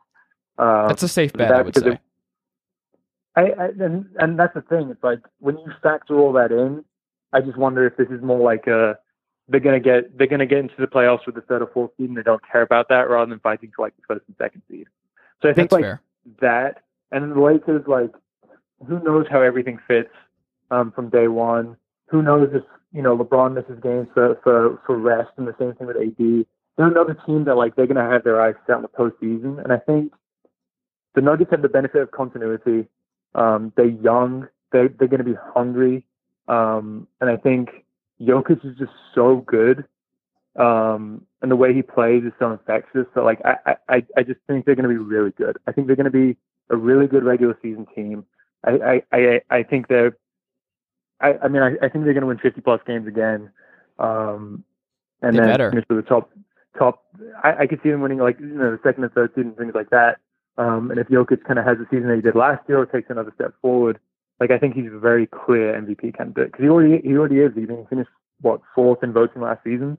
Um, 0.57 0.87
That's 0.87 1.03
a 1.03 1.07
safe 1.07 1.33
bet, 1.33 1.51
I 1.51 1.61
would 1.61 1.75
say. 1.77 1.91
it- 1.91 1.99
I, 3.35 3.41
I 3.41 3.65
and 3.79 4.05
and 4.19 4.37
that's 4.37 4.53
the 4.53 4.61
thing. 4.61 4.89
It's 4.91 5.03
like 5.03 5.19
when 5.39 5.57
you 5.57 5.65
factor 5.81 6.19
all 6.19 6.33
that 6.33 6.51
in, 6.51 6.85
I 7.31 7.41
just 7.41 7.57
wonder 7.57 7.87
if 7.87 7.97
this 7.97 8.07
is 8.09 8.21
more 8.21 8.37
like 8.39 8.67
a 8.67 8.97
they're 9.47 9.59
gonna 9.59 9.79
get 9.79 10.15
they're 10.15 10.27
gonna 10.27 10.45
get 10.45 10.59
into 10.59 10.75
the 10.77 10.85
playoffs 10.85 11.25
with 11.25 11.33
the 11.33 11.41
third 11.41 11.63
or 11.63 11.67
fourth 11.73 11.89
seed 11.97 12.09
and 12.09 12.17
they 12.17 12.21
don't 12.21 12.41
care 12.51 12.61
about 12.61 12.89
that 12.89 13.09
rather 13.09 13.27
than 13.31 13.39
fighting 13.39 13.71
for 13.75 13.85
like 13.85 13.95
the 13.95 14.03
first 14.07 14.23
and 14.27 14.35
second 14.37 14.61
seed. 14.69 14.85
So 15.41 15.49
I 15.49 15.53
think 15.53 15.71
That's 15.71 15.81
like 15.81 15.83
fair. 15.83 16.01
that 16.41 16.83
and 17.11 17.23
then 17.23 17.29
the 17.31 17.41
Lakers 17.41 17.83
like 17.87 18.11
who 18.87 18.99
knows 18.99 19.25
how 19.31 19.41
everything 19.41 19.79
fits 19.87 20.13
um, 20.69 20.91
from 20.91 21.09
day 21.09 21.27
one. 21.27 21.75
Who 22.09 22.21
knows 22.21 22.49
if 22.53 22.61
you 22.93 23.01
know 23.01 23.17
LeBron 23.17 23.53
misses 23.53 23.81
games 23.81 24.07
for 24.13 24.39
for 24.43 24.79
for 24.85 24.97
rest 24.97 25.31
and 25.37 25.47
the 25.47 25.55
same 25.59 25.73
thing 25.73 25.87
with 25.87 25.97
AD. 25.97 26.45
They're 26.77 26.87
another 26.87 27.17
team 27.25 27.43
that 27.45 27.55
like 27.55 27.75
they're 27.75 27.87
gonna 27.87 28.09
have 28.09 28.23
their 28.23 28.41
eyes 28.41 28.55
set 28.65 28.75
on 28.75 28.81
the 28.81 28.87
postseason, 28.87 29.61
and 29.61 29.73
I 29.73 29.77
think 29.77 30.13
the 31.15 31.21
Nuggets 31.21 31.51
have 31.51 31.61
the 31.61 31.69
benefit 31.69 32.01
of 32.01 32.11
continuity. 32.11 32.87
Um, 33.35 33.71
they're 33.75 33.85
young. 33.85 34.47
They 34.71 34.87
they're 34.87 35.07
going 35.07 35.23
to 35.23 35.23
be 35.23 35.37
hungry, 35.53 36.03
um, 36.47 37.07
and 37.21 37.29
I 37.29 37.37
think 37.37 37.85
Jokic 38.19 38.65
is 38.65 38.77
just 38.77 38.91
so 39.13 39.37
good, 39.37 39.85
um, 40.55 41.25
and 41.41 41.51
the 41.51 41.55
way 41.55 41.73
he 41.73 41.81
plays 41.81 42.23
is 42.23 42.33
so 42.39 42.51
infectious. 42.51 43.05
So 43.13 43.23
like 43.23 43.39
I 43.45 43.75
I 43.87 44.05
I 44.17 44.23
just 44.23 44.39
think 44.47 44.65
they're 44.65 44.75
going 44.75 44.89
to 44.89 44.89
be 44.89 44.97
really 44.97 45.31
good. 45.31 45.57
I 45.67 45.71
think 45.71 45.87
they're 45.87 45.95
going 45.95 46.05
to 46.05 46.11
be 46.11 46.37
a 46.69 46.75
really 46.75 47.07
good 47.07 47.23
regular 47.23 47.57
season 47.61 47.85
team. 47.95 48.25
I 48.63 48.71
I 48.71 49.17
I, 49.17 49.41
I 49.49 49.63
think 49.63 49.87
they're 49.87 50.17
I, 51.21 51.35
I 51.43 51.47
mean, 51.47 51.61
I, 51.61 51.73
I 51.83 51.89
think 51.89 52.03
they're 52.05 52.13
going 52.13 52.21
to 52.21 52.27
win 52.27 52.39
50 52.39 52.61
plus 52.61 52.81
games 52.85 53.07
again, 53.07 53.51
um, 53.99 54.63
and 55.21 55.35
They 55.35 55.39
then 55.39 55.47
better. 55.49 55.69
finish 55.69 55.85
with 55.89 56.03
the 56.03 56.09
top. 56.09 56.29
Top. 56.77 57.03
I, 57.43 57.53
I 57.61 57.67
could 57.67 57.79
see 57.83 57.91
them 57.91 58.01
winning 58.01 58.17
like 58.17 58.39
you 58.39 58.47
know 58.47 58.71
the 58.71 58.79
second 58.83 59.03
and 59.03 59.13
third 59.13 59.31
seed 59.35 59.45
and 59.45 59.55
things 59.55 59.73
like 59.75 59.91
that. 59.91 60.17
Um, 60.57 60.89
and 60.91 60.99
if 60.99 61.07
Jokic 61.07 61.43
kind 61.45 61.59
of 61.59 61.65
has 61.65 61.77
the 61.77 61.85
season 61.91 62.07
that 62.09 62.15
he 62.15 62.21
did 62.21 62.35
last 62.35 62.67
year 62.67 62.79
or 62.79 62.85
takes 62.87 63.09
another 63.09 63.31
step 63.35 63.53
forward, 63.61 63.99
like 64.39 64.49
I 64.51 64.57
think 64.57 64.75
he's 64.75 64.91
a 64.91 64.99
very 64.99 65.27
clear 65.27 65.73
MVP 65.79 66.17
candidate 66.17 66.51
because 66.51 66.63
he 66.63 66.69
already 66.69 66.99
he 67.07 67.15
already 67.15 67.39
is. 67.39 67.51
He 67.55 67.65
finished 67.65 68.09
what 68.41 68.61
fourth 68.73 69.03
in 69.03 69.13
voting 69.13 69.41
last 69.41 69.63
season. 69.63 69.97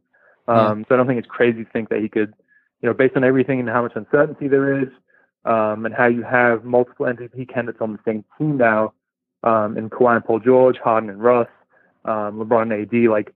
Um, 0.48 0.84
So 0.88 0.94
I 0.94 0.98
don't 0.98 1.06
think 1.06 1.18
it's 1.18 1.28
crazy 1.28 1.64
to 1.64 1.70
think 1.70 1.88
that 1.88 2.00
he 2.00 2.08
could, 2.08 2.34
you 2.82 2.88
know, 2.88 2.92
based 2.92 3.16
on 3.16 3.24
everything 3.24 3.60
and 3.60 3.68
how 3.68 3.82
much 3.82 3.92
uncertainty 3.94 4.48
there 4.48 4.80
is, 4.82 4.88
um, 5.44 5.86
and 5.86 5.94
how 5.94 6.06
you 6.06 6.22
have 6.22 6.64
multiple 6.64 7.06
MVP 7.06 7.48
candidates 7.52 7.80
on 7.80 7.92
the 7.92 7.98
same 8.04 8.24
team 8.36 8.56
now, 8.58 8.92
um, 9.44 9.78
in 9.78 9.90
Kawhi 9.90 10.16
and 10.16 10.24
Paul 10.24 10.40
George, 10.40 10.76
Harden 10.82 11.10
and 11.10 11.22
Russ, 11.22 11.48
um, 12.04 12.40
LeBron 12.40 12.62
and 12.62 12.72
AD. 12.72 13.10
Like 13.10 13.32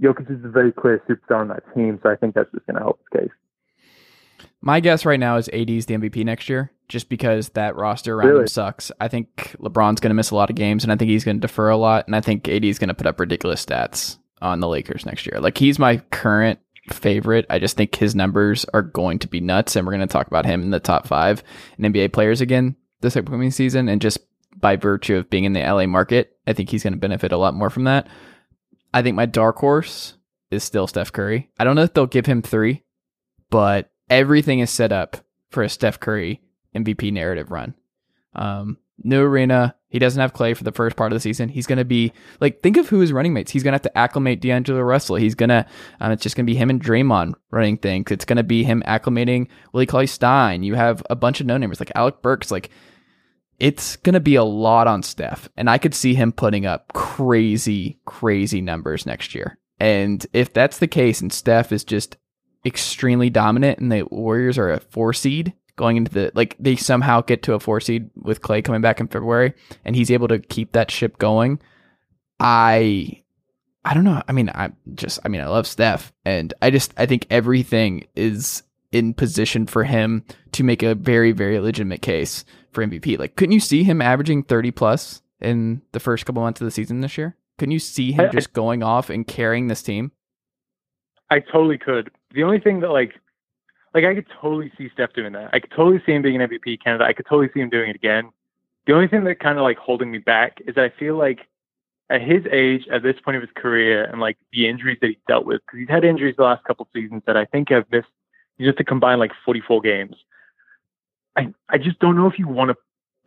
Jokic 0.00 0.30
is 0.30 0.44
a 0.44 0.48
very 0.48 0.72
clear 0.72 1.02
superstar 1.08 1.40
on 1.40 1.48
that 1.48 1.62
team, 1.74 1.98
so 2.02 2.10
I 2.10 2.16
think 2.16 2.34
that's 2.34 2.50
just 2.52 2.66
going 2.66 2.76
to 2.76 2.82
help 2.82 3.00
his 3.12 3.20
case. 3.20 4.46
My 4.60 4.80
guess 4.80 5.04
right 5.04 5.20
now 5.20 5.36
is 5.36 5.48
AD 5.48 5.70
is 5.70 5.86
the 5.86 5.94
MVP 5.94 6.24
next 6.24 6.48
year, 6.48 6.72
just 6.88 7.08
because 7.08 7.50
that 7.50 7.76
roster 7.76 8.14
around 8.14 8.40
him 8.40 8.46
sucks. 8.48 8.90
I 9.00 9.08
think 9.08 9.56
LeBron's 9.60 10.00
going 10.00 10.10
to 10.10 10.14
miss 10.14 10.30
a 10.30 10.34
lot 10.34 10.50
of 10.50 10.56
games, 10.56 10.82
and 10.82 10.92
I 10.92 10.96
think 10.96 11.10
he's 11.10 11.24
going 11.24 11.36
to 11.36 11.40
defer 11.46 11.70
a 11.70 11.76
lot, 11.76 12.06
and 12.06 12.16
I 12.16 12.20
think 12.20 12.48
AD 12.48 12.64
is 12.64 12.78
going 12.78 12.88
to 12.88 12.94
put 12.94 13.06
up 13.06 13.20
ridiculous 13.20 13.64
stats 13.64 14.18
on 14.42 14.60
the 14.60 14.68
Lakers 14.68 15.06
next 15.06 15.26
year. 15.26 15.40
Like 15.40 15.56
he's 15.56 15.78
my 15.78 15.98
current 16.10 16.58
favorite. 16.90 17.46
I 17.48 17.58
just 17.58 17.76
think 17.76 17.94
his 17.94 18.14
numbers 18.14 18.64
are 18.74 18.82
going 18.82 19.18
to 19.20 19.28
be 19.28 19.40
nuts, 19.40 19.76
and 19.76 19.86
we're 19.86 19.92
going 19.92 20.06
to 20.06 20.12
talk 20.12 20.26
about 20.26 20.46
him 20.46 20.62
in 20.62 20.70
the 20.70 20.80
top 20.80 21.06
five 21.06 21.42
in 21.78 21.92
NBA 21.92 22.12
players 22.12 22.40
again 22.40 22.76
this 23.02 23.16
upcoming 23.16 23.50
season, 23.50 23.88
and 23.88 24.00
just 24.00 24.18
by 24.58 24.76
virtue 24.76 25.16
of 25.16 25.30
being 25.30 25.44
in 25.44 25.52
the 25.52 25.60
LA 25.60 25.86
market, 25.86 26.36
I 26.46 26.52
think 26.52 26.70
he's 26.70 26.82
going 26.82 26.94
to 26.94 26.98
benefit 26.98 27.32
a 27.32 27.36
lot 27.36 27.54
more 27.54 27.70
from 27.70 27.84
that. 27.84 28.08
I 28.94 29.02
think 29.02 29.16
my 29.16 29.26
dark 29.26 29.56
horse 29.56 30.14
is 30.50 30.64
still 30.64 30.86
Steph 30.86 31.12
Curry. 31.12 31.50
I 31.58 31.64
don't 31.64 31.76
know 31.76 31.82
if 31.82 31.92
they'll 31.92 32.06
give 32.06 32.26
him 32.26 32.42
three, 32.42 32.82
but 33.50 33.90
everything 34.08 34.60
is 34.60 34.70
set 34.70 34.92
up 34.92 35.18
for 35.50 35.62
a 35.62 35.68
Steph 35.68 36.00
Curry 36.00 36.40
MVP 36.74 37.12
narrative 37.12 37.50
run. 37.50 37.74
Um, 38.34 38.78
new 39.02 39.22
arena. 39.22 39.74
He 39.88 39.98
doesn't 39.98 40.20
have 40.20 40.32
Clay 40.32 40.52
for 40.54 40.64
the 40.64 40.72
first 40.72 40.96
part 40.96 41.12
of 41.12 41.16
the 41.16 41.20
season. 41.20 41.48
He's 41.48 41.66
going 41.66 41.78
to 41.78 41.84
be 41.84 42.12
like, 42.40 42.62
think 42.62 42.76
of 42.76 42.88
who 42.88 42.98
his 42.98 43.12
running 43.12 43.32
mates. 43.32 43.50
He's 43.50 43.62
going 43.62 43.72
to 43.72 43.76
have 43.76 43.82
to 43.82 43.98
acclimate 43.98 44.40
D'Angelo 44.40 44.80
Russell. 44.80 45.16
He's 45.16 45.34
going 45.34 45.48
to, 45.48 45.64
um, 46.00 46.12
it's 46.12 46.22
just 46.22 46.36
going 46.36 46.44
to 46.44 46.50
be 46.50 46.56
him 46.56 46.70
and 46.70 46.82
Draymond 46.82 47.34
running 47.50 47.78
things. 47.78 48.10
It's 48.10 48.24
going 48.24 48.36
to 48.36 48.42
be 48.42 48.64
him 48.64 48.82
acclimating 48.86 49.48
Willie 49.72 49.86
Cauley 49.86 50.06
Stein. 50.06 50.62
You 50.62 50.74
have 50.74 51.02
a 51.08 51.16
bunch 51.16 51.40
of 51.40 51.46
no 51.46 51.56
namers 51.56 51.80
like 51.80 51.92
Alec 51.94 52.20
Burks. 52.20 52.50
Like, 52.50 52.70
it's 53.58 53.96
going 53.96 54.14
to 54.14 54.20
be 54.20 54.34
a 54.34 54.44
lot 54.44 54.86
on 54.86 55.02
Steph. 55.02 55.48
And 55.56 55.70
I 55.70 55.78
could 55.78 55.94
see 55.94 56.14
him 56.14 56.32
putting 56.32 56.66
up 56.66 56.92
crazy, 56.92 57.98
crazy 58.04 58.60
numbers 58.60 59.06
next 59.06 59.34
year. 59.34 59.58
And 59.78 60.24
if 60.32 60.52
that's 60.52 60.78
the 60.78 60.88
case 60.88 61.20
and 61.20 61.32
Steph 61.32 61.72
is 61.72 61.84
just 61.84 62.16
extremely 62.64 63.30
dominant 63.30 63.78
and 63.78 63.92
the 63.92 64.06
Warriors 64.10 64.58
are 64.58 64.70
a 64.70 64.80
four 64.80 65.12
seed 65.12 65.52
going 65.76 65.98
into 65.98 66.10
the 66.10 66.32
like 66.34 66.56
they 66.58 66.74
somehow 66.74 67.20
get 67.20 67.42
to 67.42 67.52
a 67.52 67.60
four 67.60 67.80
seed 67.80 68.10
with 68.16 68.40
Clay 68.40 68.62
coming 68.62 68.80
back 68.80 68.98
in 68.98 69.06
February 69.06 69.52
and 69.84 69.94
he's 69.94 70.10
able 70.10 70.28
to 70.28 70.38
keep 70.38 70.72
that 70.72 70.90
ship 70.90 71.18
going. 71.18 71.60
I 72.40 73.22
I 73.84 73.94
don't 73.94 74.04
know. 74.04 74.20
I 74.26 74.32
mean, 74.32 74.50
I 74.50 74.72
just 74.94 75.20
I 75.24 75.28
mean, 75.28 75.42
I 75.42 75.46
love 75.46 75.66
Steph 75.66 76.12
and 76.24 76.52
I 76.60 76.70
just 76.70 76.92
I 76.96 77.06
think 77.06 77.26
everything 77.30 78.06
is 78.16 78.62
in 78.90 79.14
position 79.14 79.66
for 79.66 79.84
him 79.84 80.24
to 80.52 80.64
make 80.64 80.82
a 80.82 80.94
very 80.94 81.32
very 81.32 81.60
legitimate 81.60 82.02
case 82.02 82.44
for 82.76 82.86
MVP. 82.86 83.18
Like 83.18 83.34
couldn't 83.34 83.52
you 83.52 83.60
see 83.60 83.82
him 83.82 84.00
averaging 84.00 84.44
30 84.44 84.70
plus 84.70 85.22
in 85.40 85.82
the 85.92 85.98
first 85.98 86.24
couple 86.26 86.42
months 86.42 86.60
of 86.60 86.66
the 86.66 86.70
season 86.70 87.00
this 87.00 87.18
year? 87.18 87.36
Couldn't 87.58 87.72
you 87.72 87.78
see 87.80 88.12
him 88.12 88.26
I- 88.26 88.28
just 88.28 88.52
going 88.52 88.84
off 88.84 89.10
and 89.10 89.26
carrying 89.26 89.66
this 89.66 89.82
team? 89.82 90.12
I 91.28 91.40
totally 91.40 91.78
could. 91.78 92.12
The 92.34 92.44
only 92.44 92.60
thing 92.60 92.80
that 92.80 92.90
like 92.90 93.14
like 93.94 94.04
I 94.04 94.14
could 94.14 94.26
totally 94.40 94.70
see 94.76 94.90
Steph 94.92 95.14
doing 95.14 95.32
that. 95.32 95.50
I 95.52 95.58
could 95.58 95.70
totally 95.70 96.00
see 96.04 96.12
him 96.12 96.22
being 96.22 96.40
an 96.40 96.48
MVP 96.48 96.84
candidate. 96.84 97.08
I 97.08 97.14
could 97.14 97.26
totally 97.26 97.48
see 97.52 97.60
him 97.60 97.70
doing 97.70 97.90
it 97.90 97.96
again. 97.96 98.30
The 98.86 98.92
only 98.92 99.08
thing 99.08 99.24
that 99.24 99.40
kind 99.40 99.58
of 99.58 99.64
like 99.64 99.78
holding 99.78 100.10
me 100.10 100.18
back 100.18 100.58
is 100.66 100.74
that 100.74 100.84
I 100.84 100.90
feel 100.98 101.16
like 101.16 101.40
at 102.10 102.20
his 102.20 102.44
age, 102.52 102.86
at 102.92 103.02
this 103.02 103.16
point 103.24 103.36
of 103.36 103.42
his 103.42 103.50
career, 103.56 104.04
and 104.04 104.20
like 104.20 104.36
the 104.52 104.68
injuries 104.68 104.98
that 105.00 105.08
he's 105.08 105.16
dealt 105.26 105.46
with, 105.46 105.62
because 105.66 105.80
he's 105.80 105.88
had 105.88 106.04
injuries 106.04 106.36
the 106.36 106.44
last 106.44 106.62
couple 106.64 106.86
seasons 106.94 107.22
that 107.26 107.36
I 107.36 107.46
think 107.46 107.70
have 107.70 107.84
missed 107.90 108.06
just 108.60 108.78
to 108.78 108.84
combine 108.84 109.18
like 109.18 109.32
44 109.44 109.80
games. 109.80 110.14
I 111.36 111.52
I 111.68 111.78
just 111.78 111.98
don't 111.98 112.16
know 112.16 112.26
if 112.26 112.38
you 112.38 112.48
want 112.48 112.70
to 112.70 112.76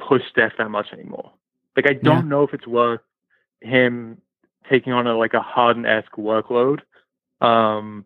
push 0.05 0.21
Steph 0.31 0.53
that 0.57 0.69
much 0.69 0.87
anymore. 0.93 1.31
Like 1.75 1.87
I 1.87 1.93
don't 1.93 2.27
know 2.29 2.43
if 2.43 2.53
it's 2.53 2.67
worth 2.67 3.01
him 3.61 4.21
taking 4.69 4.93
on 4.93 5.07
a 5.07 5.17
like 5.17 5.33
a 5.33 5.41
Harden 5.41 5.85
esque 5.85 6.13
workload. 6.17 6.79
Um, 7.41 8.05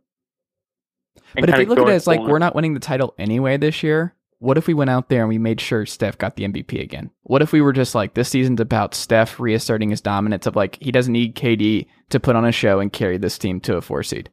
But 1.35 1.49
if 1.49 1.57
you 1.57 1.65
look 1.65 1.79
at 1.79 1.87
it 1.87 1.93
as 1.93 2.07
like 2.07 2.19
we're 2.19 2.39
not 2.39 2.55
winning 2.55 2.73
the 2.73 2.79
title 2.79 3.13
anyway 3.17 3.57
this 3.57 3.83
year, 3.83 4.15
what 4.39 4.57
if 4.57 4.67
we 4.67 4.73
went 4.73 4.89
out 4.89 5.09
there 5.09 5.21
and 5.21 5.29
we 5.29 5.37
made 5.37 5.61
sure 5.61 5.85
Steph 5.85 6.17
got 6.17 6.35
the 6.35 6.43
MVP 6.43 6.81
again? 6.81 7.09
What 7.23 7.41
if 7.41 7.51
we 7.53 7.61
were 7.61 7.73
just 7.73 7.95
like 7.95 8.13
this 8.13 8.29
season's 8.29 8.59
about 8.59 8.93
Steph 8.93 9.39
reasserting 9.39 9.89
his 9.89 10.01
dominance 10.01 10.45
of 10.45 10.55
like 10.55 10.77
he 10.81 10.91
doesn't 10.91 11.13
need 11.13 11.35
KD 11.35 11.87
to 12.09 12.19
put 12.19 12.35
on 12.35 12.45
a 12.45 12.51
show 12.51 12.79
and 12.79 12.91
carry 12.91 13.17
this 13.17 13.37
team 13.37 13.59
to 13.61 13.77
a 13.77 13.81
four 13.81 14.03
seed? 14.03 14.29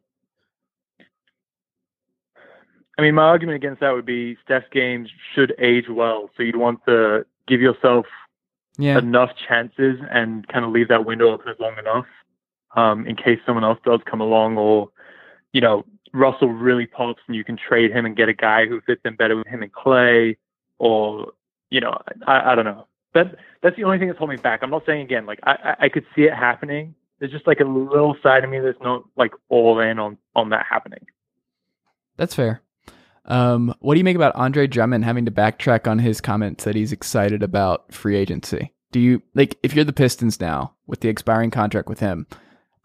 I 3.01 3.03
mean, 3.05 3.15
my 3.15 3.23
argument 3.23 3.55
against 3.55 3.79
that 3.79 3.95
would 3.95 4.05
be 4.05 4.37
Steph's 4.45 4.67
games 4.71 5.09
should 5.33 5.55
age 5.57 5.89
well, 5.89 6.29
so 6.37 6.43
you'd 6.43 6.55
want 6.55 6.85
to 6.85 7.25
give 7.47 7.59
yourself 7.59 8.05
Yeah. 8.77 8.99
enough 8.99 9.31
chances 9.47 9.99
and 10.11 10.47
kind 10.47 10.63
of 10.63 10.71
leave 10.71 10.87
that 10.89 11.03
window 11.03 11.31
open 11.31 11.49
as 11.49 11.59
long 11.59 11.79
enough 11.79 12.05
um, 12.75 13.07
in 13.07 13.15
case 13.15 13.39
someone 13.43 13.63
else 13.63 13.79
does 13.83 14.01
come 14.05 14.21
along, 14.21 14.59
or 14.59 14.91
you 15.51 15.61
know, 15.61 15.83
Russell 16.13 16.49
really 16.49 16.85
pops 16.85 17.23
and 17.25 17.35
you 17.35 17.43
can 17.43 17.57
trade 17.57 17.91
him 17.91 18.05
and 18.05 18.15
get 18.15 18.29
a 18.29 18.33
guy 18.33 18.67
who 18.67 18.79
fits 18.81 19.01
in 19.03 19.15
better 19.15 19.35
with 19.35 19.47
him 19.47 19.63
and 19.63 19.73
Clay, 19.73 20.37
or 20.77 21.31
you 21.71 21.81
know, 21.81 21.99
I, 22.27 22.51
I 22.51 22.55
don't 22.55 22.65
know. 22.65 22.85
That 23.15 23.35
that's 23.63 23.77
the 23.77 23.83
only 23.83 23.97
thing 23.97 24.09
that's 24.09 24.19
holding 24.19 24.37
me 24.37 24.41
back. 24.43 24.59
I'm 24.61 24.69
not 24.69 24.85
saying 24.85 25.01
again, 25.01 25.25
like 25.25 25.39
I, 25.41 25.53
I 25.53 25.75
I 25.85 25.89
could 25.89 26.05
see 26.15 26.25
it 26.25 26.35
happening. 26.35 26.93
There's 27.17 27.31
just 27.31 27.47
like 27.47 27.61
a 27.61 27.65
little 27.65 28.15
side 28.21 28.43
of 28.43 28.51
me 28.51 28.59
that's 28.59 28.79
not 28.79 29.05
like 29.17 29.33
all 29.49 29.79
in 29.79 29.97
on 29.97 30.19
on 30.35 30.49
that 30.49 30.67
happening. 30.69 31.07
That's 32.15 32.35
fair. 32.35 32.61
Um, 33.25 33.73
what 33.79 33.93
do 33.93 33.99
you 33.99 34.03
make 34.03 34.15
about 34.15 34.35
Andre 34.35 34.67
Drummond 34.67 35.05
having 35.05 35.25
to 35.25 35.31
backtrack 35.31 35.87
on 35.87 35.99
his 35.99 36.21
comments 36.21 36.63
that 36.63 36.75
he's 36.75 36.91
excited 36.91 37.43
about 37.43 37.93
free 37.93 38.15
agency? 38.15 38.73
Do 38.91 38.99
you 38.99 39.21
like 39.35 39.57
if 39.63 39.73
you're 39.73 39.85
the 39.85 39.93
Pistons 39.93 40.39
now 40.39 40.73
with 40.87 41.01
the 41.01 41.09
expiring 41.09 41.51
contract 41.51 41.87
with 41.87 41.99
him? 41.99 42.27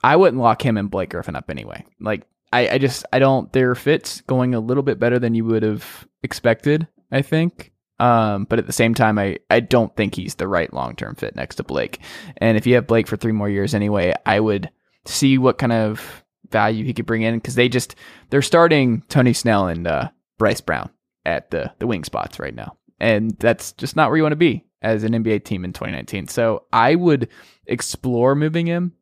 I 0.05 0.16
wouldn't 0.16 0.43
lock 0.43 0.64
him 0.64 0.76
and 0.76 0.91
Blake 0.91 1.11
Griffin 1.11 1.37
up 1.37 1.51
anyway. 1.51 1.84
Like 2.01 2.26
I, 2.53 2.68
I 2.68 2.78
just 2.78 3.05
I 3.12 3.18
don't 3.18 3.53
their 3.53 3.74
fits 3.74 4.20
going 4.22 4.55
a 4.55 4.61
little 4.61 4.82
bit 4.82 4.99
better 4.99 5.18
than 5.18 5.34
you 5.34 5.45
would 5.45 5.62
have 5.62 6.07
expected. 6.22 6.87
I 7.11 7.22
think. 7.22 7.72
Um, 7.99 8.45
but 8.45 8.59
at 8.59 8.66
the 8.66 8.72
same 8.72 8.95
time, 8.95 9.18
I, 9.18 9.39
I 9.49 9.61
don't 9.61 9.95
think 9.97 10.14
he's 10.14 10.34
the 10.34 10.49
right 10.49 10.72
long 10.72 10.97
term 10.97 11.14
fit 11.14 11.34
next 11.34 11.57
to 11.57 11.62
Blake. 11.62 12.01
And 12.37 12.57
if 12.57 12.66
you 12.66 12.74
have 12.74 12.87
Blake 12.87 13.07
for 13.07 13.16
three 13.16 13.32
more 13.32 13.49
years 13.49 13.74
anyway, 13.74 14.14
I 14.26 14.39
would 14.41 14.70
see 15.07 15.39
what 15.39 15.59
kind 15.59 15.72
of 15.72 16.24
value 16.51 16.84
he 16.84 16.95
could 16.95 17.07
bring 17.07 17.22
in 17.22 17.37
because 17.37 17.55
they 17.55 17.68
just 17.68 17.97
they're 18.30 18.43
starting 18.43 19.03
Tony 19.09 19.32
Snell 19.32 19.68
and 19.68 19.87
uh, 19.87 20.11
Bruce 20.39 20.61
Brown 20.61 20.91
at 21.24 21.51
the 21.51 21.72
the 21.78 21.87
wing 21.87 22.05
spots 22.05 22.39
right 22.39 22.55
now, 22.55 22.76
and 23.01 23.37
that's 23.39 23.72
just 23.72 23.97
not 23.97 24.11
where 24.11 24.16
you 24.16 24.22
want 24.22 24.32
to 24.32 24.37
be 24.37 24.64
as 24.82 25.05
an 25.05 25.12
NBA 25.12 25.45
team 25.45 25.64
in 25.64 25.72
2019. 25.72 26.28
So 26.28 26.64
I 26.72 26.95
would 26.95 27.28
explore 27.66 28.34
moving 28.34 28.66
him. 28.66 28.93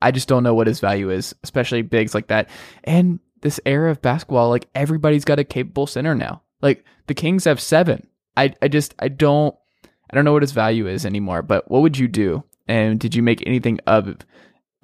I 0.00 0.10
just 0.10 0.28
don't 0.28 0.42
know 0.42 0.54
what 0.54 0.66
his 0.66 0.80
value 0.80 1.10
is, 1.10 1.34
especially 1.42 1.82
bigs 1.82 2.14
like 2.14 2.28
that. 2.28 2.48
And 2.84 3.20
this 3.42 3.60
era 3.66 3.90
of 3.90 4.02
basketball, 4.02 4.48
like 4.48 4.68
everybody's 4.74 5.24
got 5.24 5.38
a 5.38 5.44
capable 5.44 5.86
center 5.86 6.14
now. 6.14 6.42
Like 6.60 6.84
the 7.06 7.14
Kings 7.14 7.44
have 7.44 7.60
seven. 7.60 8.06
I 8.36 8.54
I 8.62 8.68
just 8.68 8.94
I 8.98 9.08
don't 9.08 9.54
I 10.10 10.14
don't 10.14 10.24
know 10.24 10.32
what 10.32 10.42
his 10.42 10.52
value 10.52 10.86
is 10.88 11.04
anymore. 11.04 11.42
But 11.42 11.70
what 11.70 11.82
would 11.82 11.98
you 11.98 12.08
do? 12.08 12.44
And 12.66 13.00
did 13.00 13.14
you 13.14 13.22
make 13.22 13.46
anything 13.46 13.80
of 13.86 14.16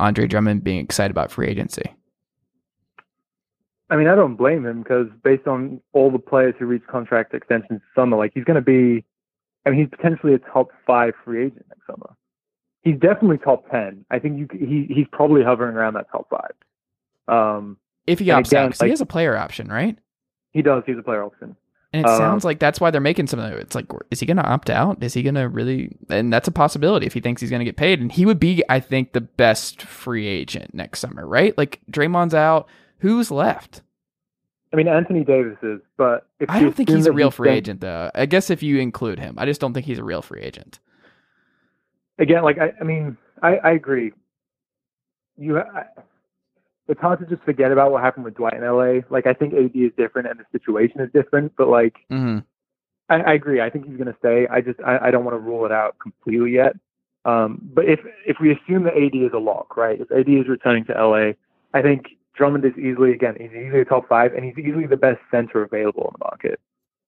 Andre 0.01 0.27
Drummond 0.27 0.65
being 0.65 0.81
excited 0.81 1.11
about 1.11 1.31
free 1.31 1.49
agency? 1.49 1.95
I 3.91 3.97
mean, 3.97 4.09
I 4.09 4.14
don't 4.14 4.37
blame 4.37 4.64
him 4.66 4.82
because 4.82 5.07
based 5.22 5.47
on 5.47 5.80
all 5.93 6.11
the 6.11 6.18
players 6.18 6.55
who 6.59 6.66
reached 6.66 6.87
contract 6.87 7.35
extensions 7.35 7.80
this 7.80 7.95
summer, 7.95 8.16
like 8.16 8.32
he's 8.35 8.45
going 8.45 8.57
to 8.57 8.61
be, 8.62 9.05
I 9.66 9.70
mean, 9.70 9.78
he's 9.80 9.89
potentially 9.91 10.32
a 10.35 10.39
top 10.39 10.68
five 10.87 11.12
free 11.24 11.47
agent 11.47 11.66
next 11.68 11.87
summer. 11.87 12.16
He's 12.82 12.99
definitely 12.99 13.39
top 13.39 13.70
ten. 13.70 14.05
I 14.11 14.18
think 14.18 14.39
you, 14.39 14.49
he 14.53 14.87
he's 14.93 15.07
probably 15.12 15.43
hovering 15.43 15.74
around 15.76 15.95
that 15.95 16.07
top 16.11 16.28
five. 16.30 16.53
Um, 17.28 17.78
If 18.07 18.18
he 18.18 18.26
opts 18.26 18.53
out, 18.53 18.70
'cause 18.72 18.80
he 18.80 18.85
like- 18.87 18.91
has 18.91 19.01
a 19.01 19.07
player 19.07 19.37
option, 19.37 19.68
right? 19.68 19.99
he 20.53 20.62
does. 20.62 20.85
He's 20.87 20.97
a 20.97 21.03
player 21.03 21.24
option. 21.24 21.57
And 21.93 22.07
it 22.07 22.09
Um, 22.09 22.16
sounds 22.16 22.45
like 22.45 22.61
that's 22.61 22.80
why 22.80 22.91
they're 22.93 23.01
making 23.01 23.26
some 23.26 23.41
of 23.41 23.53
it. 23.53 23.59
It's 23.59 23.74
like, 23.74 23.87
is 24.12 24.20
he 24.20 24.26
going 24.26 24.37
to 24.37 24.47
opt 24.49 24.70
out? 24.70 25.03
Is 25.03 25.14
he 25.14 25.22
going 25.24 25.35
to 25.35 25.49
really? 25.49 25.97
And 26.11 26.32
that's 26.32 26.47
a 26.47 26.53
possibility 26.53 27.07
if 27.07 27.12
he 27.14 27.18
thinks 27.20 27.41
he's 27.41 27.51
going 27.51 27.59
to 27.61 27.64
get 27.64 27.76
paid. 27.76 28.01
And 28.01 28.12
he 28.12 28.24
would 28.24 28.39
be, 28.39 28.62
I 28.68 28.78
think, 28.80 29.12
the 29.14 29.20
best 29.20 29.82
free 29.82 30.26
agent 30.28 30.72
next 30.74 31.01
summer, 31.01 31.26
right? 31.26 31.57
Like 31.59 31.80
Draymond's 31.91 32.35
out. 32.35 32.68
Who's 33.05 33.31
left? 33.31 33.83
I 34.73 34.77
mean, 34.77 34.89
Anthony 34.89 35.25
Davis 35.25 35.59
is, 35.63 35.79
but 35.99 36.27
if 36.41 36.49
I 36.49 36.59
don't 36.59 36.73
think 36.75 36.89
he's 36.89 37.05
a 37.05 37.13
real 37.13 37.31
free 37.31 37.49
staying- 37.49 37.59
agent, 37.59 37.81
though. 37.83 38.11
I 38.15 38.25
guess 38.25 38.49
if 38.49 38.63
you 38.63 38.79
include 38.79 39.19
him, 39.19 39.35
I 39.37 39.45
just 39.45 39.61
don't 39.61 39.75
think 39.75 39.85
he's 39.85 39.99
a 39.99 40.03
real 40.03 40.23
free 40.23 40.41
agent. 40.41 40.79
Again, 42.19 42.43
like 42.45 42.57
I, 42.59 42.73
I 42.81 42.85
mean, 42.85 43.19
I, 43.43 43.57
I 43.59 43.71
agree. 43.73 44.15
you. 45.37 45.59
I, 45.59 45.85
it's 46.89 46.99
hard 46.99 47.19
to 47.19 47.27
just 47.27 47.43
forget 47.43 47.73
about 47.73 47.93
what 47.93 48.03
happened 48.03 48.25
with 48.25 48.37
Dwight 48.37 48.55
in 48.55 48.63
LA. 48.63 49.01
Like 49.11 49.27
I 49.27 49.35
think 49.35 49.53
AD 49.53 49.73
is 49.75 49.93
different 49.99 50.29
and 50.29 50.41
the 50.41 50.45
situation 50.51 51.01
is 51.03 51.11
different, 51.13 51.53
but 51.59 51.69
like 51.69 51.97
hmm 52.09 52.39
I, 53.11 53.17
I 53.17 53.33
agree. 53.35 53.61
I 53.61 53.69
think 53.69 53.85
he's 53.87 53.99
going 53.99 54.11
to 54.11 54.17
stay. 54.19 54.47
I 54.51 54.63
just 54.63 54.81
I, 54.81 54.97
I 55.09 55.11
don't 55.11 55.27
want 55.27 55.35
to 55.35 55.41
rule 55.41 55.67
it 55.67 55.73
out 55.73 55.99
completely 55.99 56.53
yet. 56.53 56.75
Um, 57.27 57.61
but 57.75 57.85
if 57.85 58.01
if 58.27 58.39
we 58.41 58.51
assume 58.51 58.85
that 58.85 58.95
AD 58.97 59.15
is 59.15 59.33
a 59.35 59.39
lock, 59.39 59.77
right? 59.77 60.01
If 60.01 60.11
AD 60.11 60.27
is 60.27 60.49
returning 60.49 60.87
to 60.87 60.95
LA, 60.95 61.33
I 61.75 61.83
think 61.83 62.07
Drummond 62.37 62.64
is 62.64 62.76
easily 62.78 63.12
again 63.12 63.37
he's 63.39 63.51
easily 63.51 63.80
a 63.80 63.85
top 63.85 64.09
five, 64.09 64.32
and 64.35 64.45
he's 64.45 64.59
easily 64.59 64.87
the 64.87 64.97
best 64.97 65.20
center 65.30 65.62
available 65.62 66.05
on 66.05 66.12
the 66.18 66.24
market. 66.24 66.61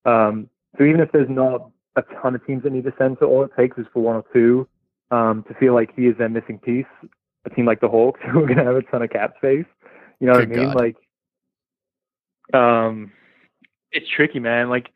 Um, 0.05 0.49
so 0.79 0.85
even 0.85 1.01
if 1.01 1.11
there's 1.13 1.29
not 1.29 1.71
a 1.97 2.03
ton 2.21 2.35
of 2.35 2.47
teams 2.47 2.63
that 2.63 2.73
need 2.73 2.87
a 2.87 2.95
center, 2.99 3.25
all 3.25 3.43
it 3.43 3.51
takes 3.57 3.79
is 3.79 3.87
for 3.93 4.03
one 4.03 4.17
or 4.17 4.25
two 4.33 4.69
um, 5.11 5.45
to 5.49 5.55
feel 5.55 5.75
like 5.75 5.91
he 5.97 6.07
is 6.07 6.17
their 6.19 6.29
missing 6.29 6.59
piece. 6.59 6.87
A 7.45 7.51
team 7.51 7.67
like 7.67 7.81
the 7.81 7.89
Hawks, 7.89 8.21
who 8.31 8.41
are 8.41 8.47
going 8.47 8.59
to 8.59 8.65
have 8.65 8.77
a 8.77 8.83
ton 8.83 9.03
of 9.03 9.11
cap 9.11 9.35
space. 9.39 9.67
You 10.21 10.27
know 10.27 10.33
what 10.33 10.43
I 10.43 10.47
mean? 10.47 10.73
God. 10.73 10.77
Like, 10.77 10.97
um, 12.55 13.13
it's 13.93 14.07
tricky, 14.15 14.41
man. 14.41 14.69
Like, 14.69 14.91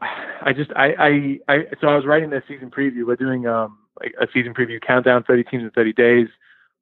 I 0.00 0.52
just, 0.54 0.70
I, 0.76 0.94
I, 0.98 1.38
I, 1.52 1.58
so 1.80 1.88
I 1.88 1.96
was 1.96 2.06
writing 2.06 2.30
this 2.30 2.44
season 2.46 2.70
preview. 2.70 3.04
We're 3.04 3.16
doing 3.16 3.46
um 3.46 3.78
like 4.00 4.14
a 4.20 4.28
season 4.32 4.54
preview 4.54 4.80
countdown, 4.80 5.24
30 5.24 5.44
teams 5.44 5.62
in 5.64 5.70
30 5.70 5.92
days 5.92 6.28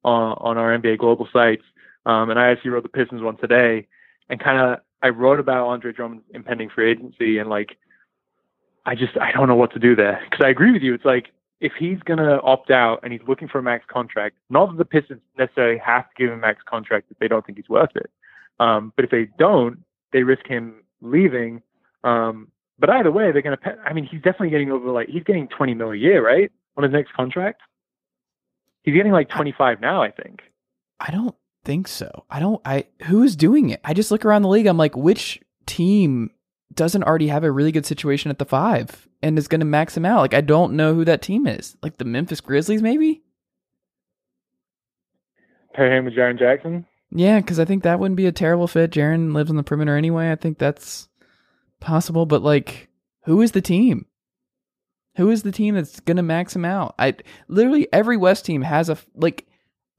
on 0.03 0.33
on 0.39 0.57
our 0.57 0.77
NBA 0.77 0.99
global 0.99 1.27
sites. 1.33 1.63
Um, 2.07 2.29
and 2.29 2.39
I 2.39 2.49
actually 2.49 2.71
wrote 2.71 2.83
the 2.83 2.89
Pistons 2.89 3.21
one 3.21 3.35
today, 3.35 3.85
and 4.29 4.39
kind 4.39 4.59
of 4.59 4.79
I 5.03 5.09
wrote 5.09 5.39
about 5.39 5.67
Andre 5.67 5.91
Drummond's 5.91 6.23
impending 6.33 6.69
free 6.69 6.89
agency, 6.89 7.37
and 7.37 7.49
like, 7.49 7.77
I 8.85 8.95
just, 8.95 9.17
I 9.17 9.33
don't 9.33 9.49
know 9.49 9.55
what 9.55 9.73
to 9.73 9.79
do 9.79 9.93
there 9.93 10.21
because 10.23 10.43
I 10.43 10.49
agree 10.49 10.71
with 10.71 10.81
you. 10.81 10.93
It's 10.93 11.03
like 11.03 11.27
if 11.59 11.73
he's 11.77 11.99
gonna 12.05 12.39
opt 12.43 12.71
out 12.71 13.01
and 13.03 13.11
he's 13.11 13.21
looking 13.27 13.49
for 13.49 13.59
a 13.59 13.63
max 13.63 13.83
contract, 13.91 14.37
not 14.49 14.71
that 14.71 14.77
the 14.77 14.85
Pistons 14.85 15.19
necessarily 15.37 15.77
have 15.79 16.03
to 16.03 16.15
give 16.17 16.29
him 16.29 16.39
a 16.39 16.41
max 16.41 16.61
contract 16.65 17.11
if 17.11 17.19
they 17.19 17.27
don't 17.27 17.45
think 17.45 17.57
he's 17.57 17.67
worth 17.67 17.95
it. 17.95 18.09
Um, 18.59 18.93
but 18.95 19.03
if 19.03 19.11
they 19.11 19.27
don't, 19.37 19.83
they 20.13 20.23
risk 20.23 20.47
him 20.47 20.83
leaving. 21.01 21.61
Um, 22.05 22.47
but 22.79 22.89
either 22.89 23.11
way, 23.11 23.33
they're 23.33 23.41
going 23.41 23.57
to 23.57 23.61
pay. 23.61 23.73
I 23.85 23.91
mean, 23.91 24.05
he's 24.05 24.21
definitely 24.21 24.51
getting 24.51 24.71
over 24.71 24.89
like 24.91 25.09
he's 25.09 25.23
getting 25.23 25.47
20 25.49 25.73
mil 25.73 25.91
a 25.91 25.95
year, 25.95 26.25
right, 26.25 26.51
on 26.77 26.83
his 26.83 26.93
next 26.93 27.11
contract. 27.13 27.61
He's 28.83 28.95
getting 28.95 29.11
like 29.11 29.29
25 29.29 29.81
now, 29.81 30.01
I 30.01 30.11
think. 30.11 30.41
I 30.99 31.11
don't 31.11 31.35
think 31.67 31.89
so. 31.89 32.23
I 32.31 32.39
don't. 32.39 32.61
I 32.65 32.85
who's 33.03 33.35
doing 33.35 33.69
it? 33.69 33.81
I 33.83 33.93
just 33.93 34.09
look 34.09 34.23
around 34.23 34.41
the 34.41 34.47
league. 34.47 34.65
I'm 34.65 34.77
like, 34.77 34.95
which 34.95 35.41
team 35.65 36.31
doesn't 36.73 37.03
already 37.03 37.27
have 37.27 37.43
a 37.43 37.51
really 37.51 37.73
good 37.73 37.85
situation 37.85 38.31
at 38.31 38.39
the 38.39 38.45
five 38.45 39.07
and 39.21 39.37
is 39.37 39.49
going 39.49 39.59
to 39.59 39.65
max 39.65 39.95
him 39.97 40.05
out? 40.05 40.21
Like, 40.21 40.33
I 40.33 40.41
don't 40.41 40.73
know 40.73 40.95
who 40.95 41.03
that 41.03 41.21
team 41.21 41.45
is. 41.45 41.75
Like 41.83 41.97
the 41.97 42.05
Memphis 42.05 42.39
Grizzlies, 42.39 42.81
maybe. 42.81 43.21
Pair 45.73 45.93
him 45.93 46.05
with 46.05 46.15
Jaren 46.15 46.39
Jackson. 46.39 46.85
Yeah, 47.11 47.39
because 47.41 47.59
I 47.59 47.65
think 47.65 47.83
that 47.83 47.99
wouldn't 47.99 48.15
be 48.15 48.27
a 48.27 48.31
terrible 48.31 48.67
fit. 48.67 48.91
Jaren 48.91 49.33
lives 49.33 49.49
on 49.49 49.57
the 49.57 49.63
perimeter 49.63 49.97
anyway. 49.97 50.31
I 50.31 50.35
think 50.35 50.57
that's 50.57 51.09
possible. 51.81 52.25
But 52.25 52.43
like, 52.43 52.87
who 53.25 53.41
is 53.41 53.51
the 53.51 53.61
team? 53.61 54.05
Who 55.17 55.29
is 55.29 55.43
the 55.43 55.51
team 55.51 55.75
that's 55.75 55.99
gonna 55.99 56.23
max 56.23 56.55
him 56.55 56.63
out? 56.63 56.95
I 56.97 57.15
literally 57.49 57.87
every 57.91 58.15
West 58.15 58.45
team 58.45 58.61
has 58.61 58.87
a 58.87 58.97
like. 59.15 59.46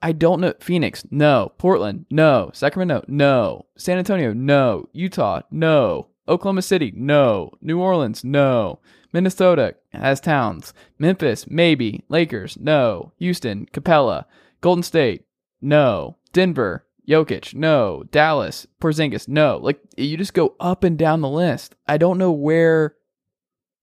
I 0.00 0.12
don't 0.12 0.40
know. 0.40 0.54
Phoenix, 0.60 1.04
no. 1.10 1.52
Portland, 1.58 2.06
no. 2.10 2.50
Sacramento, 2.52 3.04
no. 3.08 3.66
San 3.76 3.98
Antonio, 3.98 4.32
no. 4.32 4.88
Utah, 4.92 5.42
no. 5.50 6.08
Oklahoma 6.28 6.62
City, 6.62 6.92
no. 6.94 7.50
New 7.60 7.80
Orleans, 7.80 8.22
no. 8.22 8.80
Minnesota 9.12 9.74
has 9.92 10.20
Towns. 10.20 10.72
Memphis, 10.98 11.46
maybe. 11.48 12.04
Lakers, 12.08 12.56
no. 12.60 13.12
Houston, 13.18 13.66
Capela. 13.72 14.24
Golden 14.60 14.82
State, 14.82 15.24
no. 15.60 16.16
Denver, 16.32 16.84
Jokic, 17.08 17.54
no. 17.54 18.04
Dallas, 18.10 18.66
Porzingis, 18.80 19.26
no. 19.26 19.58
Like 19.60 19.80
you 19.96 20.16
just 20.16 20.34
go 20.34 20.54
up 20.60 20.84
and 20.84 20.98
down 20.98 21.22
the 21.22 21.28
list. 21.28 21.74
I 21.86 21.96
don't 21.96 22.18
know 22.18 22.32
where 22.32 22.94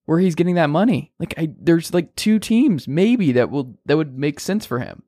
where 0.05 0.19
he's 0.19 0.35
getting 0.35 0.55
that 0.55 0.69
money. 0.69 1.11
Like 1.19 1.33
I 1.37 1.49
there's 1.59 1.93
like 1.93 2.15
two 2.15 2.39
teams 2.39 2.87
maybe 2.87 3.31
that 3.33 3.49
will 3.49 3.77
that 3.85 3.97
would 3.97 4.17
make 4.17 4.39
sense 4.39 4.65
for 4.65 4.79
him. 4.79 5.03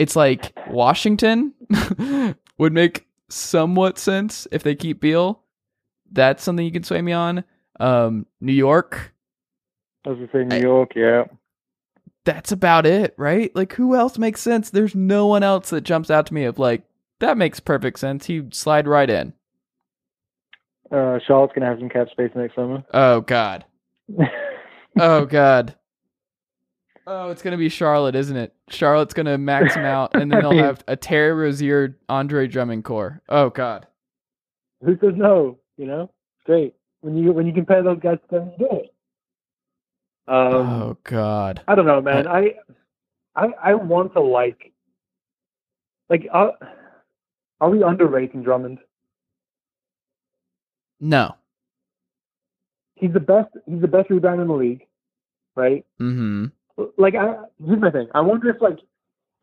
It's 0.00 0.16
like 0.16 0.52
Washington 0.68 1.52
would 2.58 2.72
make 2.72 3.06
somewhat 3.28 3.98
sense 3.98 4.48
if 4.50 4.62
they 4.62 4.74
keep 4.74 4.98
Beal. 5.00 5.42
That's 6.10 6.42
something 6.42 6.64
you 6.64 6.72
can 6.72 6.82
sway 6.84 7.02
me 7.02 7.12
on. 7.12 7.44
Um, 7.78 8.24
New 8.40 8.54
York, 8.54 9.12
I 10.06 10.08
was 10.10 10.18
to 10.18 10.28
say 10.32 10.44
New 10.44 10.56
I- 10.56 10.60
York, 10.60 10.92
yeah. 10.96 11.24
that's 12.24 12.50
about 12.50 12.86
it, 12.86 13.14
right? 13.18 13.54
Like 13.54 13.74
who 13.74 13.94
else 13.94 14.16
makes 14.18 14.40
sense? 14.40 14.70
There's 14.70 14.94
no 14.94 15.26
one 15.26 15.42
else 15.42 15.68
that 15.70 15.82
jumps 15.82 16.10
out 16.10 16.26
to 16.26 16.34
me 16.34 16.44
of 16.44 16.58
like 16.58 16.82
that 17.20 17.36
makes 17.36 17.60
perfect 17.60 17.98
sense. 17.98 18.26
He'd 18.26 18.54
slide 18.54 18.88
right 18.88 19.08
in. 19.10 19.34
Uh, 20.90 21.18
Charlotte's 21.26 21.52
going 21.54 21.60
to 21.60 21.66
have 21.66 21.78
some 21.78 21.88
cap 21.90 22.08
space 22.10 22.30
next 22.34 22.54
summer. 22.54 22.82
Oh 22.94 23.20
god. 23.20 23.64
Oh 24.98 25.24
god. 25.24 25.76
Oh, 27.12 27.30
it's 27.30 27.42
gonna 27.42 27.56
be 27.56 27.68
Charlotte, 27.68 28.14
isn't 28.14 28.36
it? 28.36 28.54
Charlotte's 28.68 29.14
gonna 29.14 29.36
max 29.36 29.74
him 29.74 29.84
out, 29.84 30.14
and 30.14 30.30
then 30.30 30.40
they'll 30.42 30.56
have 30.56 30.84
a 30.86 30.94
Terry 30.94 31.32
Rozier, 31.32 31.98
Andre 32.08 32.46
Drummond 32.46 32.84
core. 32.84 33.20
Oh 33.28 33.50
god. 33.50 33.88
Who 34.84 34.96
says 35.00 35.14
no? 35.16 35.58
You 35.76 35.86
know, 35.86 36.10
great. 36.44 36.72
When 37.00 37.16
you 37.16 37.32
when 37.32 37.48
you 37.48 37.52
compare 37.52 37.82
those 37.82 37.98
guys 37.98 38.18
to 38.30 38.36
them, 38.36 38.52
you 38.56 38.68
do 38.68 38.76
it. 38.76 38.94
Um, 40.28 40.54
oh 40.54 40.98
god. 41.02 41.62
I 41.66 41.74
don't 41.74 41.86
know, 41.86 42.00
man. 42.00 42.28
I 42.28 42.54
I 43.34 43.48
I 43.60 43.74
want 43.74 44.12
to 44.12 44.20
like 44.20 44.72
like 46.08 46.28
are, 46.30 46.52
are 47.60 47.70
we 47.70 47.82
underrating 47.82 48.44
Drummond? 48.44 48.78
No. 51.00 51.34
He's 52.94 53.12
the 53.12 53.18
best. 53.18 53.48
He's 53.66 53.80
the 53.80 53.88
best 53.88 54.10
rebounder 54.10 54.42
in 54.42 54.46
the 54.46 54.54
league, 54.54 54.86
right? 55.56 55.84
Mm-hmm. 56.00 56.46
Like 56.96 57.14
I 57.14 57.34
here's 57.64 57.80
my 57.80 57.90
thing. 57.90 58.08
I 58.14 58.20
wonder 58.20 58.50
if 58.50 58.60
like 58.60 58.78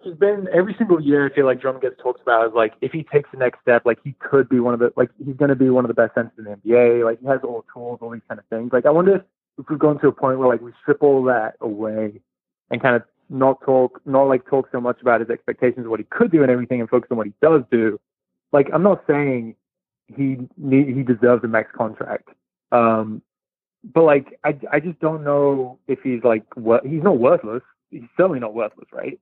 he's 0.04 0.16
been 0.16 0.48
every 0.54 0.76
single 0.78 1.02
year. 1.02 1.30
I 1.30 1.34
feel 1.34 1.46
like 1.46 1.62
Drummond 1.62 1.84
gets 1.84 1.96
talked 2.02 2.22
about 2.22 2.48
as 2.48 2.54
like 2.54 2.74
if 2.82 2.92
he 2.92 3.04
takes 3.04 3.30
the 3.32 3.38
next 3.38 3.62
step, 3.62 3.86
like 3.86 4.00
he 4.04 4.16
could 4.20 4.50
be 4.50 4.60
one 4.60 4.74
of 4.74 4.80
the 4.80 4.92
like 4.96 5.10
he's 5.24 5.36
going 5.36 5.50
to 5.50 5.56
be 5.56 5.70
one 5.70 5.84
of 5.84 5.90
the 5.90 5.94
best 5.94 6.16
centers 6.16 6.32
in 6.38 6.46
the 6.46 6.52
NBA. 6.52 7.04
Like 7.04 7.20
he 7.20 7.28
has 7.28 7.40
all 7.44 7.62
the 7.66 7.74
tools, 7.74 8.00
all 8.02 8.12
these 8.12 8.22
kind 8.28 8.40
of 8.40 8.46
things. 8.48 8.72
Like 8.72 8.86
I 8.86 8.92
wonder 8.92 9.18
if, 9.18 9.22
if 9.58 9.66
we've 9.70 9.80
gone 9.80 10.00
to 10.00 10.08
a 10.08 10.12
point 10.12 10.40
where 10.40 10.48
like 10.48 10.62
we 10.62 10.72
strip 10.82 11.02
all 11.02 11.24
that 11.24 11.56
away 11.62 12.22
and 12.70 12.82
kind 12.82 12.96
of 12.96 13.04
not 13.30 13.62
talk, 13.62 14.02
not 14.06 14.24
like 14.24 14.48
talk 14.50 14.70
so 14.72 14.80
much 14.80 15.02
about 15.02 15.22
his 15.22 15.30
expectations 15.30 15.86
of 15.86 15.92
what 15.92 16.00
he 16.00 16.06
could 16.10 16.32
do 16.32 16.42
and 16.42 16.52
everything, 16.52 16.80
and 16.80 16.90
focus 16.90 17.10
on 17.12 17.18
what 17.18 17.28
he 17.28 17.34
does 17.42 17.62
do. 17.72 18.00
Like 18.54 18.70
I'm 18.74 18.84
not 18.84 19.04
saying 19.08 19.56
he 20.08 20.38
he 20.70 21.04
deserves 21.04 21.44
a 21.44 21.48
max 21.48 21.72
contract. 21.76 22.30
Um, 22.72 23.22
but 23.94 24.04
like 24.04 24.40
I, 24.44 24.58
I 24.72 24.80
just 24.80 25.00
don't 25.00 25.24
know 25.24 25.80
if 25.88 26.00
he's 26.04 26.24
like 26.24 26.44
what 26.56 26.86
he's 26.86 27.04
not 27.04 27.20
worthless. 27.20 27.64
He's 27.90 28.04
certainly 28.18 28.40
not 28.40 28.54
worthless, 28.54 28.88
right? 28.92 29.20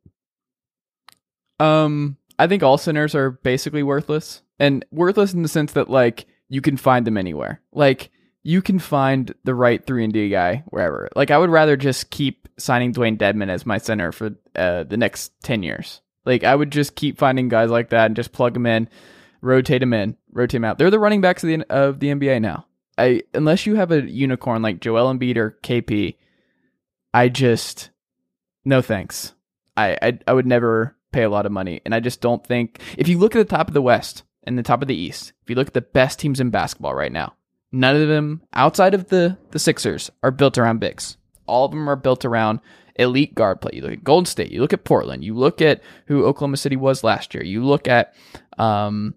Um, 1.59 2.17
I 2.37 2.47
think 2.47 2.63
all 2.63 2.77
centers 2.77 3.15
are 3.15 3.31
basically 3.31 3.83
worthless, 3.83 4.41
and 4.59 4.85
worthless 4.91 5.33
in 5.33 5.43
the 5.43 5.47
sense 5.47 5.73
that 5.73 5.89
like 5.89 6.25
you 6.49 6.61
can 6.61 6.77
find 6.77 7.05
them 7.05 7.17
anywhere. 7.17 7.61
Like 7.71 8.11
you 8.43 8.61
can 8.61 8.79
find 8.79 9.33
the 9.43 9.55
right 9.55 9.85
three 9.85 10.03
and 10.03 10.13
D 10.13 10.29
guy 10.29 10.63
wherever. 10.67 11.09
Like 11.15 11.31
I 11.31 11.37
would 11.37 11.49
rather 11.49 11.77
just 11.77 12.09
keep 12.09 12.47
signing 12.57 12.93
Dewayne 12.93 13.17
Dedmon 13.17 13.49
as 13.49 13.65
my 13.65 13.77
center 13.77 14.11
for 14.11 14.31
uh, 14.55 14.83
the 14.83 14.97
next 14.97 15.31
ten 15.43 15.63
years. 15.63 16.01
Like 16.25 16.43
I 16.43 16.55
would 16.55 16.71
just 16.71 16.95
keep 16.95 17.17
finding 17.17 17.49
guys 17.49 17.69
like 17.69 17.89
that 17.89 18.07
and 18.07 18.15
just 18.15 18.31
plug 18.31 18.53
them 18.53 18.65
in, 18.65 18.89
rotate 19.41 19.81
them 19.81 19.93
in, 19.93 20.17
rotate 20.31 20.53
them 20.53 20.65
out. 20.65 20.77
They're 20.77 20.91
the 20.91 20.99
running 20.99 21.21
backs 21.21 21.43
of 21.43 21.49
the 21.49 21.65
of 21.69 21.99
the 21.99 22.07
NBA 22.07 22.41
now. 22.41 22.65
I 22.97 23.21
unless 23.33 23.65
you 23.65 23.75
have 23.75 23.91
a 23.91 24.09
unicorn 24.09 24.61
like 24.61 24.79
Joel 24.79 25.13
Embiid 25.13 25.37
or 25.37 25.57
KP, 25.63 26.15
I 27.13 27.29
just 27.29 27.89
no 28.63 28.81
thanks. 28.81 29.33
I, 29.77 29.97
I 30.01 30.19
I 30.27 30.33
would 30.33 30.45
never 30.45 30.95
pay 31.11 31.23
a 31.23 31.29
lot 31.29 31.45
of 31.45 31.51
money, 31.51 31.81
and 31.85 31.93
I 31.93 31.99
just 31.99 32.21
don't 32.21 32.45
think 32.45 32.81
if 32.97 33.07
you 33.07 33.17
look 33.17 33.35
at 33.35 33.39
the 33.39 33.55
top 33.55 33.67
of 33.67 33.73
the 33.73 33.81
West 33.81 34.23
and 34.43 34.57
the 34.57 34.63
top 34.63 34.81
of 34.81 34.87
the 34.87 34.95
East, 34.95 35.33
if 35.43 35.49
you 35.49 35.55
look 35.55 35.67
at 35.67 35.73
the 35.73 35.81
best 35.81 36.19
teams 36.19 36.39
in 36.39 36.49
basketball 36.49 36.95
right 36.95 37.11
now, 37.11 37.33
none 37.71 37.95
of 37.95 38.07
them 38.07 38.41
outside 38.53 38.93
of 38.93 39.09
the 39.09 39.37
the 39.51 39.59
Sixers 39.59 40.09
are 40.23 40.31
built 40.31 40.57
around 40.57 40.79
bigs. 40.79 41.17
All 41.47 41.65
of 41.65 41.71
them 41.71 41.89
are 41.89 41.95
built 41.95 42.25
around 42.25 42.61
elite 42.95 43.35
guard 43.35 43.61
play. 43.61 43.71
You 43.73 43.81
look 43.81 43.91
at 43.91 44.03
Golden 44.03 44.25
State, 44.25 44.51
you 44.51 44.61
look 44.61 44.73
at 44.73 44.85
Portland, 44.85 45.23
you 45.23 45.35
look 45.35 45.61
at 45.61 45.81
who 46.07 46.25
Oklahoma 46.25 46.57
City 46.57 46.77
was 46.77 47.03
last 47.03 47.33
year, 47.33 47.43
you 47.43 47.63
look 47.63 47.87
at 47.87 48.15
um, 48.57 49.15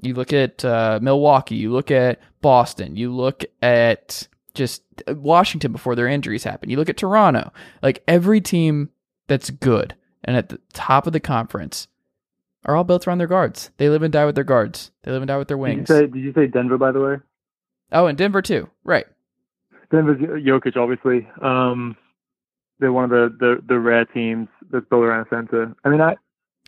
you 0.00 0.14
look 0.14 0.32
at 0.32 0.64
uh, 0.64 0.98
Milwaukee, 1.02 1.56
you 1.56 1.72
look 1.72 1.90
at 1.90 2.20
Boston, 2.40 2.96
you 2.96 3.12
look 3.12 3.44
at 3.62 4.28
just 4.54 4.82
Washington 5.08 5.72
before 5.72 5.94
their 5.94 6.08
injuries 6.08 6.44
happened. 6.44 6.70
You 6.70 6.78
look 6.78 6.88
at 6.88 6.96
Toronto. 6.96 7.52
Like 7.82 8.02
every 8.08 8.40
team 8.40 8.90
that's 9.26 9.50
good 9.50 9.94
and 10.24 10.36
at 10.36 10.48
the 10.48 10.60
top 10.72 11.06
of 11.06 11.12
the 11.12 11.20
conference 11.20 11.88
are 12.64 12.74
all 12.74 12.84
built 12.84 13.06
around 13.06 13.18
their 13.18 13.26
guards. 13.26 13.70
They 13.76 13.88
live 13.88 14.02
and 14.02 14.12
die 14.12 14.24
with 14.24 14.34
their 14.34 14.44
guards. 14.44 14.90
They 15.02 15.12
live 15.12 15.22
and 15.22 15.28
die 15.28 15.36
with 15.36 15.48
their 15.48 15.56
Did 15.56 15.62
you 15.62 15.76
wings. 15.76 15.88
say 15.88 16.06
Did 16.06 16.16
you 16.16 16.32
say 16.32 16.46
Denver 16.46 16.78
by 16.78 16.92
the 16.92 17.00
way? 17.00 17.16
Oh, 17.92 18.06
and 18.06 18.18
Denver 18.18 18.42
too. 18.42 18.68
Right. 18.82 19.06
Denver's 19.92 20.18
Jokic, 20.18 20.76
obviously. 20.76 21.28
Um, 21.40 21.96
they're 22.80 22.92
one 22.92 23.04
of 23.04 23.10
the, 23.10 23.36
the, 23.38 23.62
the 23.68 23.78
rare 23.78 24.04
teams 24.04 24.48
that's 24.70 24.84
built 24.88 25.04
around 25.04 25.26
a 25.26 25.28
center. 25.30 25.74
I 25.84 25.88
mean, 25.88 26.00
I 26.00 26.16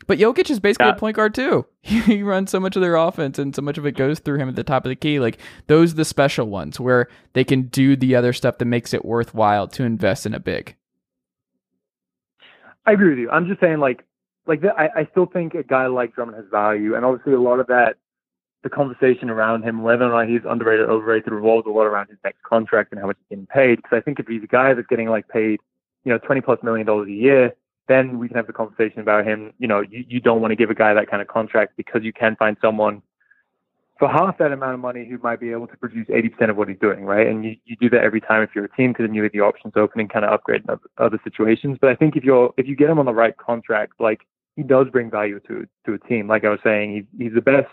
But 0.07 0.17
Jokic 0.17 0.49
is 0.49 0.59
basically 0.59 0.87
Yeah. 0.87 0.93
a 0.95 0.99
point 0.99 1.15
guard 1.15 1.33
too. 1.35 1.65
he 1.81 2.23
runs 2.23 2.51
so 2.51 2.59
much 2.59 2.75
of 2.75 2.81
their 2.81 2.95
offense, 2.95 3.37
and 3.37 3.55
so 3.55 3.61
much 3.61 3.77
of 3.77 3.85
it 3.85 3.95
goes 3.97 4.19
through 4.19 4.37
him 4.37 4.49
at 4.49 4.55
the 4.55 4.63
top 4.63 4.85
of 4.85 4.89
the 4.89 4.95
key. 4.95 5.19
Like 5.19 5.37
those 5.67 5.93
are 5.93 5.97
the 5.97 6.05
special 6.05 6.47
ones 6.47 6.79
where 6.79 7.07
they 7.33 7.43
can 7.43 7.63
do 7.63 7.95
the 7.95 8.15
other 8.15 8.33
stuff 8.33 8.57
that 8.59 8.65
makes 8.65 8.93
it 8.93 9.03
worthwhile 9.05 9.67
to 9.69 9.83
invest 9.83 10.25
in 10.25 10.33
a 10.33 10.39
big. 10.39 10.75
I 12.85 12.93
agree 12.93 13.09
with 13.09 13.19
you. 13.19 13.29
I'm 13.29 13.47
just 13.47 13.59
saying, 13.59 13.79
like, 13.79 14.03
like 14.47 14.61
the, 14.61 14.69
I, 14.73 15.01
I 15.01 15.07
still 15.11 15.25
think 15.27 15.53
a 15.53 15.63
guy 15.63 15.87
like 15.87 16.15
Drummond 16.15 16.37
has 16.37 16.45
value, 16.49 16.95
and 16.95 17.05
obviously 17.05 17.33
a 17.33 17.39
lot 17.39 17.59
of 17.59 17.67
that, 17.67 17.97
the 18.63 18.69
conversation 18.69 19.29
around 19.29 19.63
him, 19.63 19.83
whether 19.83 20.05
or 20.05 20.09
not 20.09 20.27
he's 20.29 20.41
underrated, 20.49 20.87
or 20.87 20.91
overrated, 20.91 21.31
revolves 21.31 21.67
a 21.67 21.69
lot 21.69 21.83
around 21.83 22.07
his 22.09 22.17
next 22.23 22.41
contract 22.41 22.91
and 22.91 22.99
how 22.99 23.07
much 23.07 23.17
he's 23.19 23.35
getting 23.37 23.45
paid. 23.47 23.75
Because 23.77 23.95
I 23.97 24.01
think 24.01 24.19
if 24.19 24.27
he's 24.27 24.43
a 24.43 24.47
guy 24.47 24.73
that's 24.73 24.87
getting 24.87 25.07
like 25.09 25.27
paid, 25.27 25.59
you 26.03 26.11
know, 26.11 26.17
20 26.17 26.41
plus 26.41 26.59
million 26.63 26.87
dollars 26.87 27.09
a 27.09 27.11
year, 27.13 27.53
then 27.89 28.19
we 28.19 28.29
can 28.29 28.37
have 28.37 28.47
the 28.47 28.53
conversation 28.53 29.01
about 29.01 29.25
him. 29.25 29.51
You 29.59 29.67
know, 29.67 29.81
you, 29.81 30.05
you 30.07 30.21
don't 30.21 30.39
want 30.39 30.51
to 30.51 30.55
give 30.55 30.69
a 30.69 30.75
guy 30.75 30.93
that 30.93 31.09
kind 31.09 31.21
of 31.21 31.27
contract 31.27 31.73
because 31.75 32.03
you 32.03 32.13
can 32.13 32.37
find 32.37 32.55
someone 32.61 33.01
for 33.99 34.07
half 34.07 34.37
that 34.37 34.53
amount 34.53 34.75
of 34.75 34.79
money 34.79 35.05
who 35.07 35.17
might 35.17 35.41
be 35.41 35.51
able 35.51 35.67
to 35.67 35.75
produce 35.75 36.07
80% 36.07 36.49
of 36.49 36.55
what 36.55 36.69
he's 36.69 36.79
doing, 36.79 37.03
right? 37.03 37.27
And 37.27 37.43
you, 37.43 37.57
you 37.65 37.75
do 37.75 37.89
that 37.89 38.01
every 38.01 38.21
time 38.21 38.41
if 38.41 38.51
you're 38.55 38.63
a 38.63 38.75
team 38.75 38.91
because 38.91 39.03
then 39.03 39.13
you 39.13 39.21
leave 39.21 39.33
the 39.33 39.41
options 39.41 39.73
open 39.75 39.99
and 39.99 40.09
kind 40.09 40.23
of 40.23 40.31
upgrade 40.31 40.61
in 40.63 40.69
other, 40.69 40.89
other 40.97 41.19
situations. 41.25 41.77
But 41.81 41.89
I 41.89 41.95
think 41.95 42.15
if 42.15 42.23
you're 42.23 42.53
if 42.57 42.65
you 42.65 42.77
get 42.77 42.89
him 42.89 42.97
on 42.97 43.05
the 43.05 43.13
right 43.13 43.35
contract, 43.35 43.93
like 43.99 44.21
he 44.55 44.63
does 44.63 44.87
bring 44.89 45.11
value 45.11 45.41
to 45.47 45.67
to 45.85 45.93
a 45.93 45.99
team. 45.99 46.27
Like 46.27 46.45
I 46.45 46.49
was 46.49 46.59
saying, 46.63 46.95
he's 46.95 47.05
he's 47.17 47.33
the 47.33 47.41
best 47.41 47.67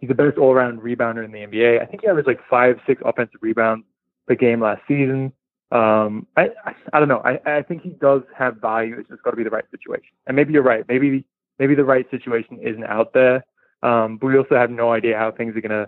he's 0.00 0.08
the 0.08 0.14
best 0.14 0.36
all 0.36 0.52
around 0.52 0.80
rebounder 0.80 1.24
in 1.24 1.32
the 1.32 1.38
NBA. 1.38 1.80
I 1.80 1.86
think 1.86 2.02
he 2.02 2.08
averaged 2.08 2.28
like 2.28 2.40
five 2.48 2.76
six 2.86 3.00
offensive 3.04 3.40
rebounds 3.40 3.86
per 4.28 4.34
game 4.34 4.60
last 4.60 4.82
season. 4.86 5.32
Um, 5.74 6.26
I, 6.36 6.50
I 6.64 6.74
I 6.92 7.00
don't 7.00 7.08
know. 7.08 7.20
I 7.24 7.40
I 7.44 7.62
think 7.62 7.82
he 7.82 7.90
does 7.90 8.22
have 8.38 8.56
value. 8.58 8.96
It's 8.98 9.08
just 9.08 9.22
got 9.24 9.32
to 9.32 9.36
be 9.36 9.42
the 9.42 9.50
right 9.50 9.64
situation. 9.72 10.14
And 10.26 10.36
maybe 10.36 10.52
you're 10.52 10.62
right. 10.62 10.84
Maybe 10.88 11.24
maybe 11.58 11.74
the 11.74 11.84
right 11.84 12.08
situation 12.10 12.60
isn't 12.62 12.84
out 12.84 13.12
there. 13.12 13.44
Um, 13.82 14.16
but 14.16 14.28
we 14.28 14.38
also 14.38 14.54
have 14.54 14.70
no 14.70 14.92
idea 14.92 15.18
how 15.18 15.30
things 15.32 15.54
are 15.56 15.60
going 15.60 15.70
to, 15.70 15.86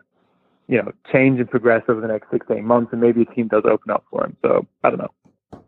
you 0.68 0.76
know, 0.76 0.92
change 1.10 1.40
and 1.40 1.48
progress 1.48 1.82
over 1.88 2.00
the 2.00 2.08
next 2.08 2.30
six 2.30 2.44
eight 2.50 2.64
months, 2.64 2.90
and 2.92 3.00
maybe 3.00 3.22
a 3.22 3.34
team 3.34 3.48
does 3.48 3.62
open 3.64 3.90
up 3.90 4.04
for 4.10 4.24
him. 4.24 4.36
So 4.42 4.66
I 4.82 4.90
don't 4.90 4.98
know. 4.98 5.62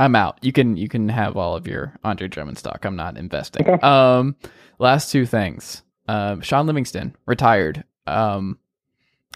I'm 0.00 0.14
out. 0.14 0.38
You 0.42 0.52
can 0.52 0.76
you 0.76 0.88
can 0.88 1.08
have 1.08 1.36
all 1.36 1.56
of 1.56 1.66
your 1.66 1.94
Andre 2.04 2.28
Drummond 2.28 2.58
stock. 2.58 2.84
I'm 2.84 2.96
not 2.96 3.16
investing. 3.16 3.82
Um, 3.84 4.36
last 4.78 5.10
two 5.10 5.26
things. 5.26 5.82
Um, 6.08 6.40
Sean 6.40 6.66
Livingston 6.66 7.16
retired. 7.26 7.84
Um, 8.06 8.58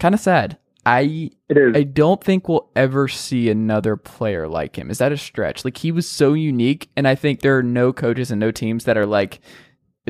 kind 0.00 0.14
of 0.14 0.20
sad. 0.20 0.58
I 0.84 1.30
It 1.48 1.56
is. 1.56 1.76
I 1.76 1.82
don't 1.84 2.22
think 2.22 2.48
we'll 2.48 2.68
ever 2.74 3.06
see 3.08 3.48
another 3.50 3.96
player 3.96 4.48
like 4.48 4.76
him. 4.76 4.90
Is 4.90 4.98
that 4.98 5.12
a 5.12 5.16
stretch? 5.16 5.64
Like 5.64 5.76
he 5.76 5.92
was 5.92 6.08
so 6.08 6.32
unique, 6.32 6.90
and 6.96 7.06
I 7.06 7.14
think 7.14 7.40
there 7.40 7.56
are 7.56 7.62
no 7.62 7.92
coaches 7.92 8.30
and 8.30 8.40
no 8.40 8.50
teams 8.50 8.84
that 8.84 8.96
are 8.96 9.06
like 9.06 9.40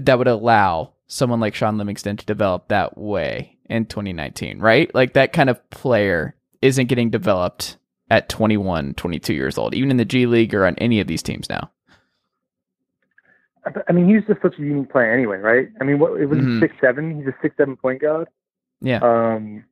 that 0.00 0.16
would 0.18 0.28
allow 0.28 0.92
someone 1.06 1.40
like 1.40 1.54
Sean 1.54 1.76
Livingston 1.76 2.16
to 2.16 2.24
develop 2.24 2.68
that 2.68 2.96
way 2.96 3.58
in 3.68 3.84
2019, 3.84 4.60
right? 4.60 4.92
Like 4.94 5.12
that 5.12 5.32
kind 5.34 5.50
of 5.50 5.68
player 5.70 6.34
isn't 6.62 6.86
getting 6.86 7.10
developed 7.10 7.76
at 8.10 8.28
21, 8.30 8.94
22 8.94 9.34
years 9.34 9.58
old, 9.58 9.74
even 9.74 9.90
in 9.90 9.96
the 9.98 10.04
G 10.06 10.24
League 10.26 10.54
or 10.54 10.64
on 10.66 10.74
any 10.76 11.00
of 11.00 11.06
these 11.06 11.22
teams 11.22 11.50
now. 11.50 11.70
I 13.88 13.92
mean, 13.92 14.08
he's 14.08 14.26
just 14.26 14.42
such 14.42 14.58
a 14.58 14.62
unique 14.62 14.90
player 14.90 15.12
anyway, 15.14 15.36
right? 15.38 15.68
I 15.80 15.84
mean, 15.84 15.98
what 16.00 16.20
it 16.20 16.26
was 16.26 16.40
Mhm. 16.40 16.60
six 16.60 16.74
seven. 16.80 17.16
He's 17.18 17.28
a 17.28 17.34
six 17.40 17.56
seven 17.56 17.76
point 17.76 18.00
guard. 18.00 18.26
Yeah. 18.80 18.98
Um, 18.98 19.64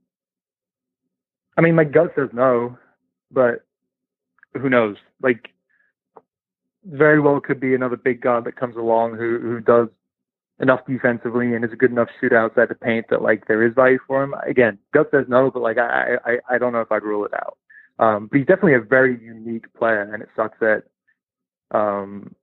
I 1.61 1.63
mean, 1.63 1.75
my 1.75 1.85
gut 1.85 2.13
says 2.17 2.31
no, 2.33 2.79
but 3.31 3.67
who 4.55 4.71
knows? 4.71 4.97
Like, 5.23 5.51
very 6.87 7.21
well 7.21 7.39
could 7.39 7.61
be 7.61 7.75
another 7.75 7.99
big 7.99 8.23
guy 8.23 8.41
that 8.41 8.57
comes 8.57 8.77
along 8.77 9.17
who 9.17 9.39
who 9.39 9.61
does 9.61 9.89
enough 10.59 10.81
defensively 10.87 11.55
and 11.55 11.63
is 11.63 11.71
a 11.71 11.77
good 11.77 11.91
enough 11.91 12.09
shooter 12.19 12.39
outside 12.39 12.71
the 12.71 12.75
paint 12.75 13.05
that 13.11 13.21
like 13.21 13.47
there 13.47 13.63
is 13.63 13.75
value 13.75 13.99
for 14.07 14.25
him. 14.25 14.35
Again, 14.49 14.79
gut 14.95 15.09
says 15.11 15.27
no, 15.29 15.51
but 15.51 15.61
like 15.61 15.77
I 15.77 16.15
I 16.25 16.55
I 16.55 16.57
don't 16.57 16.73
know 16.73 16.81
if 16.81 16.91
I'd 16.91 17.03
rule 17.03 17.27
it 17.27 17.35
out. 17.35 17.59
Um, 17.99 18.29
but 18.29 18.39
he's 18.39 18.47
definitely 18.47 18.77
a 18.77 18.81
very 18.81 19.23
unique 19.23 19.67
player, 19.75 20.01
and 20.01 20.23
it 20.23 20.31
sucks 20.35 20.59
that 20.61 20.85
um, 21.73 22.35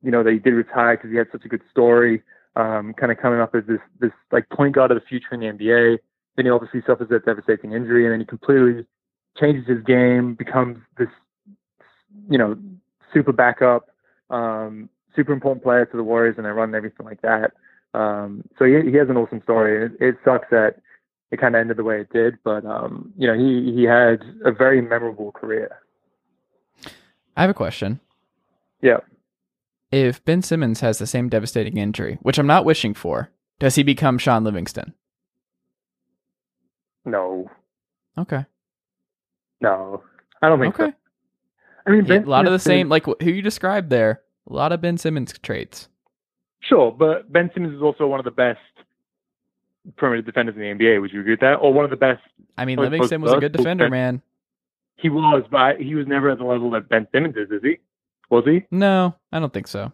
you 0.00 0.12
know 0.12 0.22
that 0.22 0.32
he 0.32 0.38
did 0.38 0.54
retire 0.54 0.96
because 0.96 1.10
he 1.10 1.16
had 1.16 1.26
such 1.32 1.44
a 1.44 1.48
good 1.48 1.62
story. 1.72 2.22
Um, 2.54 2.94
kind 2.94 3.10
of 3.10 3.18
coming 3.18 3.40
up 3.40 3.56
as 3.56 3.64
this 3.66 3.80
this 3.98 4.12
like 4.30 4.48
point 4.50 4.76
guard 4.76 4.92
of 4.92 4.96
the 4.96 5.06
future 5.08 5.34
in 5.34 5.40
the 5.40 5.46
NBA. 5.46 5.98
Then 6.36 6.46
he 6.46 6.50
obviously 6.50 6.82
suffers 6.86 7.08
that 7.10 7.24
devastating 7.24 7.72
injury, 7.72 8.04
and 8.04 8.12
then 8.12 8.20
he 8.20 8.26
completely 8.26 8.86
changes 9.38 9.66
his 9.66 9.82
game, 9.84 10.34
becomes 10.34 10.78
this, 10.98 11.08
you 12.28 12.38
know, 12.38 12.56
super 13.12 13.32
backup, 13.32 13.88
um, 14.30 14.88
super 15.14 15.32
important 15.32 15.62
player 15.62 15.86
to 15.86 15.96
the 15.96 16.02
Warriors 16.02 16.34
and 16.36 16.44
their 16.44 16.54
run 16.54 16.70
and 16.70 16.76
everything 16.76 17.06
like 17.06 17.22
that. 17.22 17.52
Um, 17.94 18.44
so 18.58 18.64
he, 18.64 18.90
he 18.90 18.96
has 18.96 19.08
an 19.08 19.16
awesome 19.16 19.42
story. 19.42 19.86
It, 19.86 19.92
it 20.00 20.16
sucks 20.24 20.48
that 20.50 20.76
it 21.30 21.40
kind 21.40 21.54
of 21.54 21.60
ended 21.60 21.76
the 21.76 21.84
way 21.84 22.00
it 22.00 22.12
did, 22.12 22.38
but 22.44 22.64
um, 22.64 23.12
you 23.16 23.26
know, 23.26 23.34
he 23.34 23.72
he 23.72 23.84
had 23.84 24.22
a 24.44 24.52
very 24.52 24.80
memorable 24.80 25.32
career. 25.32 25.80
I 27.36 27.42
have 27.42 27.50
a 27.50 27.54
question. 27.54 28.00
Yeah. 28.82 28.98
If 29.92 30.24
Ben 30.24 30.42
Simmons 30.42 30.80
has 30.80 30.98
the 30.98 31.06
same 31.06 31.28
devastating 31.28 31.76
injury, 31.76 32.18
which 32.22 32.38
I'm 32.38 32.46
not 32.46 32.64
wishing 32.64 32.94
for, 32.94 33.30
does 33.58 33.74
he 33.74 33.82
become 33.82 34.18
Sean 34.18 34.44
Livingston? 34.44 34.94
No, 37.04 37.50
Okay. 38.18 38.44
no, 39.60 40.02
I 40.42 40.48
don't 40.48 40.60
think 40.60 40.78
Okay. 40.78 40.90
so. 40.90 40.96
I 41.86 41.90
mean, 41.90 42.04
Ben 42.04 42.24
a 42.24 42.26
lot 42.28 42.44
of 42.46 42.50
the 42.52 42.56
is- 42.56 42.62
same, 42.62 42.88
like 42.88 43.04
who 43.06 43.16
you 43.20 43.42
described 43.42 43.90
there. 43.90 44.22
A 44.48 44.52
lot 44.52 44.72
of 44.72 44.80
Ben 44.80 44.96
Simmons 44.98 45.32
traits. 45.38 45.88
Sure, 46.60 46.92
but 46.92 47.32
Ben 47.32 47.50
Simmons 47.54 47.74
is 47.74 47.82
also 47.82 48.06
one 48.06 48.18
of 48.20 48.24
the 48.24 48.30
best 48.30 48.58
perimeter 49.96 50.22
defenders 50.22 50.56
in 50.56 50.60
the 50.60 50.68
NBA. 50.68 51.00
Would 51.00 51.12
you 51.12 51.20
agree 51.20 51.32
with 51.32 51.40
that? 51.40 51.54
Or 51.54 51.72
one 51.72 51.84
of 51.84 51.90
the 51.90 51.96
best? 51.96 52.20
I 52.58 52.64
mean, 52.66 52.78
Livingston 52.78 53.22
was 53.22 53.32
a 53.32 53.38
good 53.38 53.52
defender, 53.52 53.84
defense- 53.84 53.90
man. 53.90 54.22
He 54.96 55.08
was, 55.08 55.44
but 55.50 55.80
he 55.80 55.94
was 55.94 56.06
never 56.06 56.28
at 56.30 56.36
the 56.38 56.44
level 56.44 56.70
that 56.72 56.88
Ben 56.90 57.08
Simmons 57.12 57.34
is. 57.36 57.50
Is 57.50 57.62
he? 57.62 57.78
Was 58.28 58.44
he? 58.44 58.66
No, 58.70 59.14
I 59.32 59.40
don't 59.40 59.52
think 59.52 59.66
so. 59.66 59.92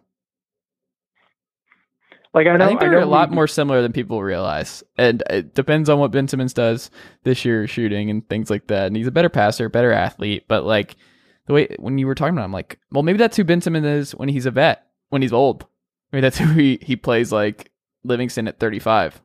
Like 2.37 2.45
I 2.45 2.53
I, 2.53 2.67
think 2.67 2.79
they're 2.79 2.91
know 2.91 3.03
a 3.03 3.05
lot 3.05 3.31
we- 3.31 3.35
more 3.35 3.47
similar 3.47 3.81
than 3.81 3.91
people 3.91 4.21
realize, 4.21 4.83
and 4.95 5.23
it 5.27 5.55
depends 5.55 5.89
on 5.89 5.97
what 5.97 6.11
Ben 6.11 6.27
Simmons 6.27 6.53
does 6.53 6.91
this 7.23 7.43
year 7.43 7.65
shooting 7.65 8.11
and 8.11 8.29
things 8.29 8.51
like 8.51 8.67
that. 8.67 8.85
And 8.85 8.95
he's 8.95 9.07
a 9.07 9.11
better 9.11 9.27
passer, 9.29 9.69
better 9.69 9.91
athlete, 9.91 10.45
but 10.47 10.63
like 10.63 10.97
the 11.47 11.53
way 11.53 11.75
when 11.79 11.97
you 11.97 12.05
were 12.05 12.13
talking 12.13 12.35
about, 12.35 12.41
him, 12.43 12.49
I'm 12.49 12.53
like, 12.53 12.77
well, 12.91 13.01
maybe 13.01 13.17
that's 13.17 13.37
who 13.37 13.43
Ben 13.43 13.59
Simmons 13.59 13.87
is 13.87 14.11
when 14.13 14.29
he's 14.29 14.45
a 14.45 14.51
vet, 14.51 14.85
when 15.09 15.23
he's 15.23 15.33
old. 15.33 15.65
Maybe 16.11 16.21
that's 16.21 16.37
who 16.39 16.53
he 16.53 16.77
he 16.83 16.95
plays 16.95 17.31
like 17.31 17.71
Livingston 18.03 18.47
at 18.47 18.59
35. 18.59 19.19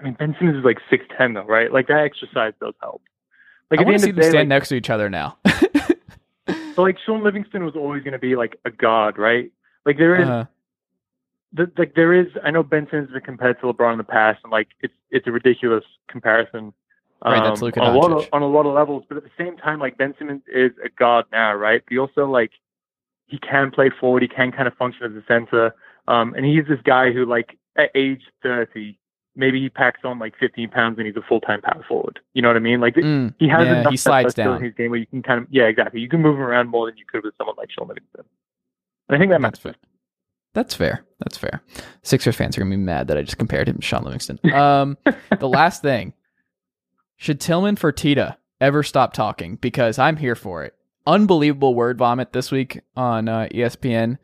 I 0.00 0.04
mean, 0.04 0.14
Ben 0.14 0.34
Simmons 0.38 0.56
is 0.56 0.64
like 0.64 0.78
six 0.88 1.04
ten 1.18 1.34
though, 1.34 1.44
right? 1.44 1.70
Like 1.70 1.88
that 1.88 1.98
exercise 2.02 2.54
does 2.62 2.72
help. 2.80 3.02
Like 3.70 3.80
I 3.80 3.82
at 3.82 3.84
the 3.84 3.90
want 3.92 4.00
to 4.00 4.02
end 4.02 4.02
see 4.04 4.10
of 4.10 4.16
them 4.16 4.16
the 4.16 4.22
day, 4.22 4.30
stand 4.30 4.40
like, 4.40 4.48
next 4.48 4.68
to 4.70 4.74
each 4.76 4.88
other 4.88 5.10
now. 5.10 5.36
so 6.74 6.80
like 6.80 6.96
Sean 7.04 7.22
Livingston 7.22 7.62
was 7.62 7.76
always 7.76 8.02
going 8.02 8.14
to 8.14 8.18
be 8.18 8.36
like 8.36 8.56
a 8.64 8.70
god, 8.70 9.18
right? 9.18 9.52
Like 9.84 9.98
there 9.98 10.16
is, 10.16 10.26
Uh, 10.26 10.46
the, 11.52 11.70
like 11.76 11.94
there 11.94 12.12
is. 12.12 12.28
I 12.44 12.50
know 12.50 12.62
Ben 12.62 12.86
Simmons 12.90 13.08
has 13.08 13.14
been 13.14 13.22
compared 13.22 13.60
to 13.60 13.66
LeBron 13.66 13.92
in 13.92 13.98
the 13.98 14.04
past, 14.04 14.40
and 14.44 14.50
like 14.50 14.68
it's 14.80 14.94
it's 15.10 15.26
a 15.26 15.32
ridiculous 15.32 15.84
comparison. 16.08 16.72
Right, 17.24 17.42
that's 17.42 17.60
um, 17.60 17.66
Luka 17.66 17.80
on 17.80 17.94
a 17.94 17.98
lot 17.98 18.12
of 18.12 18.28
on 18.32 18.42
a 18.42 18.48
lot 18.48 18.66
of 18.66 18.74
levels, 18.74 19.04
but 19.08 19.16
at 19.16 19.22
the 19.22 19.30
same 19.38 19.56
time, 19.56 19.78
like 19.78 19.96
Ben 19.96 20.14
Simmons 20.18 20.42
is 20.52 20.72
a 20.84 20.88
god 20.88 21.26
now, 21.30 21.54
right? 21.54 21.82
But 21.84 21.92
he 21.92 21.98
also 21.98 22.26
like 22.26 22.50
he 23.26 23.38
can 23.38 23.70
play 23.70 23.90
forward, 24.00 24.22
he 24.22 24.28
can 24.28 24.50
kind 24.50 24.66
of 24.66 24.74
function 24.74 25.04
as 25.06 25.12
a 25.12 25.24
center, 25.28 25.74
um, 26.08 26.34
and 26.34 26.44
he's 26.44 26.66
this 26.68 26.80
guy 26.84 27.12
who 27.12 27.24
like 27.24 27.58
at 27.76 27.90
age 27.94 28.22
thirty, 28.42 28.98
maybe 29.36 29.60
he 29.60 29.68
packs 29.68 30.00
on 30.04 30.18
like 30.18 30.34
fifteen 30.38 30.68
pounds 30.68 30.98
and 30.98 31.06
he's 31.06 31.16
a 31.16 31.22
full 31.22 31.40
time 31.40 31.60
power 31.60 31.84
forward. 31.86 32.18
You 32.34 32.42
know 32.42 32.48
what 32.48 32.56
I 32.56 32.60
mean? 32.60 32.80
Like 32.80 32.94
mm, 32.94 33.32
he 33.38 33.48
has 33.48 33.66
yeah, 33.66 33.80
enough 33.80 33.92
he 33.92 33.96
slides 33.96 34.34
down. 34.34 34.56
in 34.56 34.64
his 34.64 34.74
game 34.74 34.90
where 34.90 34.98
you 34.98 35.06
can 35.06 35.22
kind 35.22 35.40
of 35.40 35.46
yeah, 35.50 35.64
exactly. 35.64 36.00
You 36.00 36.08
can 36.08 36.20
move 36.22 36.36
him 36.36 36.42
around 36.42 36.68
more 36.68 36.86
than 36.86 36.96
you 36.96 37.04
could 37.10 37.22
with 37.22 37.34
someone 37.38 37.56
like 37.56 37.70
Sean 37.70 37.88
Livingston. 37.88 38.24
And 39.08 39.16
I 39.16 39.18
think 39.18 39.30
that 39.30 39.40
That's 39.40 39.64
matters. 39.64 39.76
fair. 39.80 39.91
That's 40.54 40.74
fair. 40.74 41.04
That's 41.18 41.38
fair. 41.38 41.62
Sixers 42.02 42.36
fans 42.36 42.56
are 42.56 42.60
gonna 42.60 42.70
be 42.70 42.76
mad 42.76 43.08
that 43.08 43.16
I 43.16 43.22
just 43.22 43.38
compared 43.38 43.68
him 43.68 43.76
to 43.76 43.82
Sean 43.82 44.04
Livingston. 44.04 44.38
Um, 44.52 44.98
the 45.38 45.48
last 45.48 45.82
thing: 45.82 46.12
should 47.16 47.40
Tillman 47.40 47.76
Fertitta 47.76 48.36
ever 48.60 48.82
stop 48.82 49.12
talking? 49.12 49.56
Because 49.56 49.98
I'm 49.98 50.16
here 50.16 50.34
for 50.34 50.64
it. 50.64 50.74
Unbelievable 51.06 51.74
word 51.74 51.98
vomit 51.98 52.32
this 52.32 52.50
week 52.50 52.80
on 52.96 53.28
uh, 53.28 53.48
ESPN. 53.52 54.18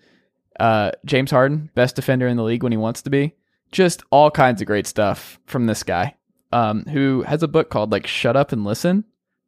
Uh, 0.60 0.92
James 1.04 1.30
Harden, 1.30 1.70
best 1.74 1.96
defender 1.96 2.26
in 2.26 2.36
the 2.36 2.42
league 2.42 2.62
when 2.62 2.72
he 2.72 2.78
wants 2.78 3.02
to 3.02 3.10
be. 3.10 3.34
Just 3.70 4.02
all 4.10 4.30
kinds 4.30 4.60
of 4.60 4.66
great 4.66 4.86
stuff 4.86 5.38
from 5.46 5.66
this 5.66 5.82
guy, 5.82 6.16
um, 6.52 6.84
who 6.84 7.22
has 7.22 7.42
a 7.42 7.48
book 7.48 7.70
called 7.70 7.92
like 7.92 8.06
"Shut 8.06 8.36
Up 8.36 8.52
and 8.52 8.64
Listen." 8.64 9.04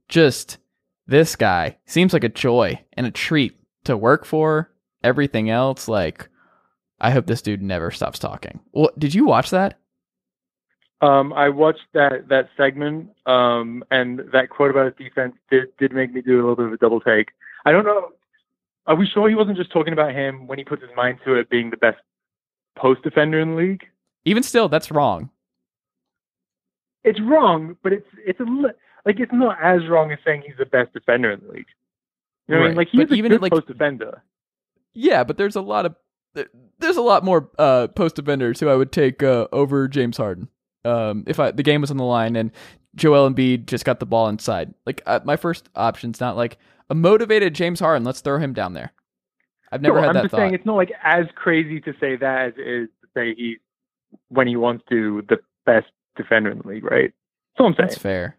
Just 0.08 0.58
this 1.06 1.36
guy 1.36 1.78
seems 1.86 2.12
like 2.12 2.24
a 2.24 2.28
joy 2.28 2.80
and 2.92 3.06
a 3.06 3.10
treat 3.10 3.58
to 3.84 3.96
work 3.96 4.24
for. 4.24 4.70
Everything 5.02 5.48
else, 5.48 5.88
like, 5.88 6.28
I 7.00 7.10
hope 7.10 7.26
this 7.26 7.42
dude 7.42 7.62
never 7.62 7.90
stops 7.90 8.18
talking. 8.18 8.60
Well, 8.72 8.90
did 8.98 9.14
you 9.14 9.24
watch 9.24 9.50
that? 9.50 9.78
Um, 11.00 11.32
I 11.32 11.48
watched 11.48 11.86
that 11.94 12.28
that 12.28 12.50
segment, 12.58 13.10
um, 13.24 13.82
and 13.90 14.20
that 14.32 14.50
quote 14.50 14.70
about 14.70 14.84
his 14.86 14.94
defense 15.08 15.34
did 15.50 15.68
did 15.78 15.92
make 15.92 16.12
me 16.12 16.20
do 16.20 16.34
a 16.36 16.40
little 16.42 16.56
bit 16.56 16.66
of 16.66 16.72
a 16.74 16.76
double 16.76 17.00
take. 17.00 17.28
I 17.64 17.72
don't 17.72 17.86
know. 17.86 18.10
Are 18.86 18.96
we 18.96 19.06
sure 19.06 19.28
he 19.28 19.34
wasn't 19.34 19.56
just 19.56 19.72
talking 19.72 19.92
about 19.94 20.12
him 20.14 20.46
when 20.46 20.58
he 20.58 20.64
puts 20.64 20.82
his 20.82 20.90
mind 20.96 21.20
to 21.24 21.34
it 21.36 21.48
being 21.48 21.70
the 21.70 21.76
best 21.78 21.98
post 22.76 23.02
defender 23.02 23.40
in 23.40 23.50
the 23.52 23.56
league? 23.56 23.84
Even 24.26 24.42
still, 24.42 24.68
that's 24.68 24.90
wrong. 24.90 25.30
It's 27.02 27.20
wrong, 27.20 27.76
but 27.82 27.94
it's 27.94 28.06
it's 28.26 28.40
a 28.40 28.44
li- 28.44 28.72
like 29.06 29.20
it's 29.20 29.32
not 29.32 29.56
as 29.62 29.86
wrong 29.88 30.12
as 30.12 30.18
saying 30.22 30.42
he's 30.46 30.56
the 30.58 30.66
best 30.66 30.92
defender 30.92 31.30
in 31.30 31.40
the 31.40 31.52
league. 31.52 31.66
You 32.46 32.54
know 32.56 32.60
what 32.60 32.64
I 32.64 32.68
mean? 32.68 32.76
Like 32.76 32.88
he's 32.90 33.10
a 33.10 33.14
even 33.14 33.30
good 33.32 33.40
like- 33.40 33.52
post 33.52 33.68
defender. 33.68 34.22
Yeah, 34.92 35.24
but 35.24 35.38
there's 35.38 35.56
a 35.56 35.62
lot 35.62 35.86
of 35.86 35.94
there's 36.78 36.96
a 36.96 37.02
lot 37.02 37.24
more 37.24 37.50
uh, 37.58 37.88
post 37.88 38.16
defenders 38.16 38.60
who 38.60 38.68
I 38.68 38.76
would 38.76 38.92
take 38.92 39.22
uh, 39.22 39.48
over 39.52 39.88
James 39.88 40.16
Harden. 40.16 40.48
Um, 40.84 41.24
if 41.26 41.38
I 41.38 41.50
the 41.50 41.62
game 41.62 41.80
was 41.82 41.90
on 41.90 41.96
the 41.98 42.04
line 42.04 42.36
and 42.36 42.50
Joel 42.94 43.30
Embiid 43.30 43.66
just 43.66 43.84
got 43.84 44.00
the 44.00 44.06
ball 44.06 44.28
inside, 44.28 44.72
like 44.86 45.02
uh, 45.06 45.20
my 45.24 45.36
first 45.36 45.68
option's 45.74 46.20
not 46.20 46.36
like 46.36 46.58
a 46.88 46.94
motivated 46.94 47.54
James 47.54 47.80
Harden. 47.80 48.04
Let's 48.04 48.20
throw 48.20 48.38
him 48.38 48.52
down 48.52 48.72
there. 48.72 48.92
I've 49.72 49.82
never 49.82 49.96
No, 49.96 50.00
had 50.02 50.08
I'm 50.10 50.14
that 50.14 50.22
just 50.22 50.30
thought. 50.32 50.38
saying 50.38 50.54
it's 50.54 50.66
not 50.66 50.76
like 50.76 50.92
as 51.04 51.26
crazy 51.34 51.80
to 51.82 51.92
say 52.00 52.16
that 52.16 52.46
as 52.48 52.52
it 52.56 52.66
is 52.66 52.88
to 53.02 53.08
say 53.14 53.34
he's 53.36 53.58
when 54.28 54.46
he 54.48 54.56
wants 54.56 54.84
to 54.88 55.22
the 55.28 55.38
best 55.66 55.86
defender 56.16 56.50
in 56.50 56.58
the 56.58 56.66
league, 56.66 56.84
right? 56.84 57.12
That's 57.54 57.60
what 57.62 57.66
I'm 57.66 57.74
saying. 57.74 57.88
That's 57.88 57.98
fair. 57.98 58.36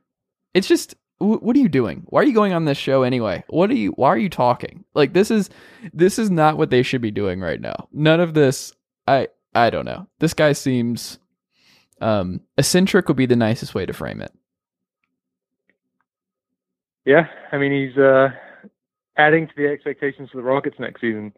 It's 0.53 0.67
just 0.67 0.95
what 1.21 1.55
are 1.55 1.59
you 1.59 1.69
doing? 1.69 2.03
Why 2.07 2.21
are 2.21 2.25
you 2.25 2.33
going 2.33 2.53
on 2.53 2.65
this 2.65 2.77
show 2.77 3.03
anyway? 3.03 3.43
What 3.47 3.69
are 3.69 3.75
you 3.75 3.91
why 3.91 4.09
are 4.09 4.17
you 4.17 4.29
talking? 4.29 4.83
Like 4.93 5.13
this 5.13 5.29
is 5.31 5.49
this 5.93 6.17
is 6.17 6.29
not 6.29 6.57
what 6.57 6.69
they 6.69 6.83
should 6.83 7.01
be 7.01 7.11
doing 7.11 7.39
right 7.39 7.61
now. 7.61 7.87
None 7.91 8.19
of 8.19 8.33
this 8.33 8.73
I 9.07 9.27
I 9.53 9.69
don't 9.69 9.85
know. 9.85 10.07
This 10.19 10.33
guy 10.33 10.53
seems 10.53 11.19
um 11.99 12.41
eccentric 12.57 13.07
would 13.07 13.17
be 13.17 13.25
the 13.25 13.35
nicest 13.35 13.75
way 13.75 13.85
to 13.85 13.93
frame 13.93 14.21
it. 14.21 14.31
Yeah, 17.05 17.27
I 17.51 17.57
mean 17.57 17.71
he's 17.71 17.97
uh, 17.97 18.29
adding 19.17 19.47
to 19.47 19.53
the 19.57 19.67
expectations 19.67 20.29
for 20.31 20.37
the 20.37 20.43
Rockets 20.43 20.77
next 20.79 21.01
season. 21.01 21.33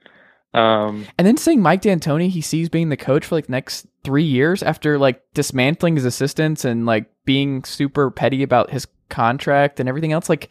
Um, 0.54 1.08
And 1.18 1.26
then 1.26 1.38
saying 1.38 1.62
Mike 1.62 1.82
D'Antoni 1.82 2.30
he 2.30 2.42
sees 2.42 2.70
being 2.70 2.90
the 2.90 2.98
coach 2.98 3.26
for 3.26 3.36
like 3.36 3.50
next 3.50 3.88
3 4.04 4.24
years 4.24 4.62
after 4.62 5.00
like 5.00 5.22
dismantling 5.34 5.96
his 5.96 6.06
assistants 6.06 6.64
and 6.64 6.86
like 6.86 7.10
being 7.26 7.64
super 7.64 8.12
petty 8.12 8.44
about 8.44 8.70
his 8.70 8.86
contract 9.14 9.80
and 9.80 9.88
everything 9.88 10.12
else 10.12 10.28
like 10.28 10.50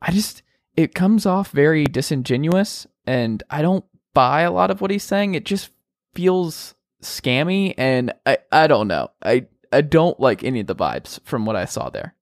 I 0.00 0.12
just 0.12 0.42
it 0.76 0.94
comes 0.94 1.26
off 1.26 1.50
very 1.50 1.84
disingenuous 1.84 2.86
and 3.04 3.42
I 3.50 3.62
don't 3.62 3.84
buy 4.14 4.42
a 4.42 4.52
lot 4.52 4.70
of 4.70 4.80
what 4.80 4.92
he's 4.92 5.02
saying. 5.02 5.34
It 5.34 5.44
just 5.44 5.70
feels 6.14 6.76
scammy 7.02 7.74
and 7.76 8.12
I 8.24 8.38
I 8.52 8.68
don't 8.68 8.86
know. 8.86 9.10
I 9.24 9.46
I 9.72 9.80
don't 9.80 10.18
like 10.20 10.44
any 10.44 10.60
of 10.60 10.68
the 10.68 10.76
vibes 10.76 11.20
from 11.24 11.46
what 11.46 11.56
I 11.56 11.64
saw 11.64 11.90
there. 11.90 12.14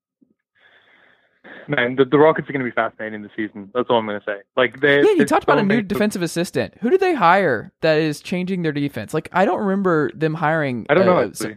man, 1.69 1.97
the, 1.97 2.07
the 2.07 2.19
Rockets 2.19 2.49
are 2.49 2.53
going 2.53 2.65
to 2.65 2.71
be 2.71 2.75
fascinating 2.75 3.23
this 3.23 3.33
season. 3.37 3.71
That's 3.75 3.91
all 3.91 3.99
I'm 3.99 4.07
going 4.07 4.21
to 4.21 4.25
say. 4.25 4.39
Like 4.57 4.81
they, 4.81 5.03
Yeah, 5.03 5.13
you 5.13 5.25
talked 5.27 5.45
about 5.45 5.59
a 5.59 5.63
new 5.63 5.83
defensive 5.83 6.23
assistant. 6.23 6.75
Who 6.81 6.89
did 6.89 7.01
they 7.01 7.15
hire 7.15 7.73
that 7.83 7.99
is 7.99 8.21
changing 8.21 8.63
their 8.63 8.73
defense? 8.73 9.13
Like 9.13 9.29
I 9.33 9.45
don't 9.45 9.61
remember 9.61 10.11
them 10.15 10.35
hiring 10.35 10.87
I 10.89 10.95
don't 10.95 11.07
know. 11.07 11.19
uh. 11.19 11.55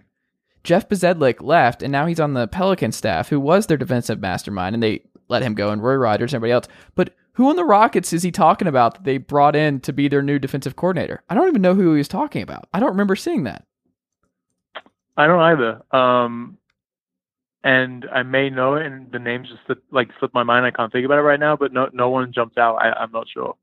Jeff 0.63 0.89
Bzdelik 0.89 1.41
left, 1.41 1.81
and 1.81 1.91
now 1.91 2.05
he's 2.05 2.19
on 2.19 2.33
the 2.33 2.47
Pelican 2.47 2.91
staff, 2.91 3.29
who 3.29 3.39
was 3.39 3.67
their 3.67 3.77
defensive 3.77 4.19
mastermind, 4.19 4.75
and 4.75 4.83
they 4.83 5.03
let 5.27 5.41
him 5.41 5.53
go, 5.53 5.69
and 5.69 5.83
Roy 5.83 5.95
Rogers 5.95 6.33
and 6.33 6.39
everybody 6.39 6.51
else. 6.51 6.67
But 6.95 7.15
who 7.33 7.49
on 7.49 7.55
the 7.55 7.63
Rockets 7.63 8.11
is 8.11 8.23
he 8.23 8.31
talking 8.31 8.67
about 8.67 8.95
that 8.95 9.03
they 9.05 9.17
brought 9.17 9.55
in 9.55 9.79
to 9.81 9.93
be 9.93 10.07
their 10.07 10.21
new 10.21 10.39
defensive 10.39 10.75
coordinator? 10.75 11.23
I 11.29 11.35
don't 11.35 11.47
even 11.47 11.61
know 11.61 11.75
who 11.75 11.93
he 11.93 11.97
was 11.97 12.07
talking 12.07 12.41
about. 12.41 12.67
I 12.73 12.79
don't 12.79 12.89
remember 12.89 13.15
seeing 13.15 13.43
that. 13.43 13.65
I 15.15 15.27
don't 15.27 15.39
either. 15.39 15.81
Um, 15.91 16.57
and 17.63 18.05
I 18.13 18.23
may 18.23 18.49
know 18.49 18.75
it, 18.75 18.85
and 18.85 19.11
the 19.11 19.19
names 19.19 19.49
just 19.49 19.61
slip, 19.65 19.83
like 19.91 20.09
slipped 20.19 20.33
my 20.33 20.43
mind. 20.43 20.65
I 20.65 20.71
can't 20.71 20.91
think 20.91 21.05
about 21.05 21.19
it 21.19 21.23
right 21.23 21.39
now, 21.39 21.55
but 21.55 21.71
no, 21.71 21.89
no 21.93 22.09
one 22.09 22.33
jumps 22.33 22.57
out. 22.57 22.75
I, 22.75 22.91
I'm 22.91 23.11
not 23.11 23.27
sure. 23.29 23.55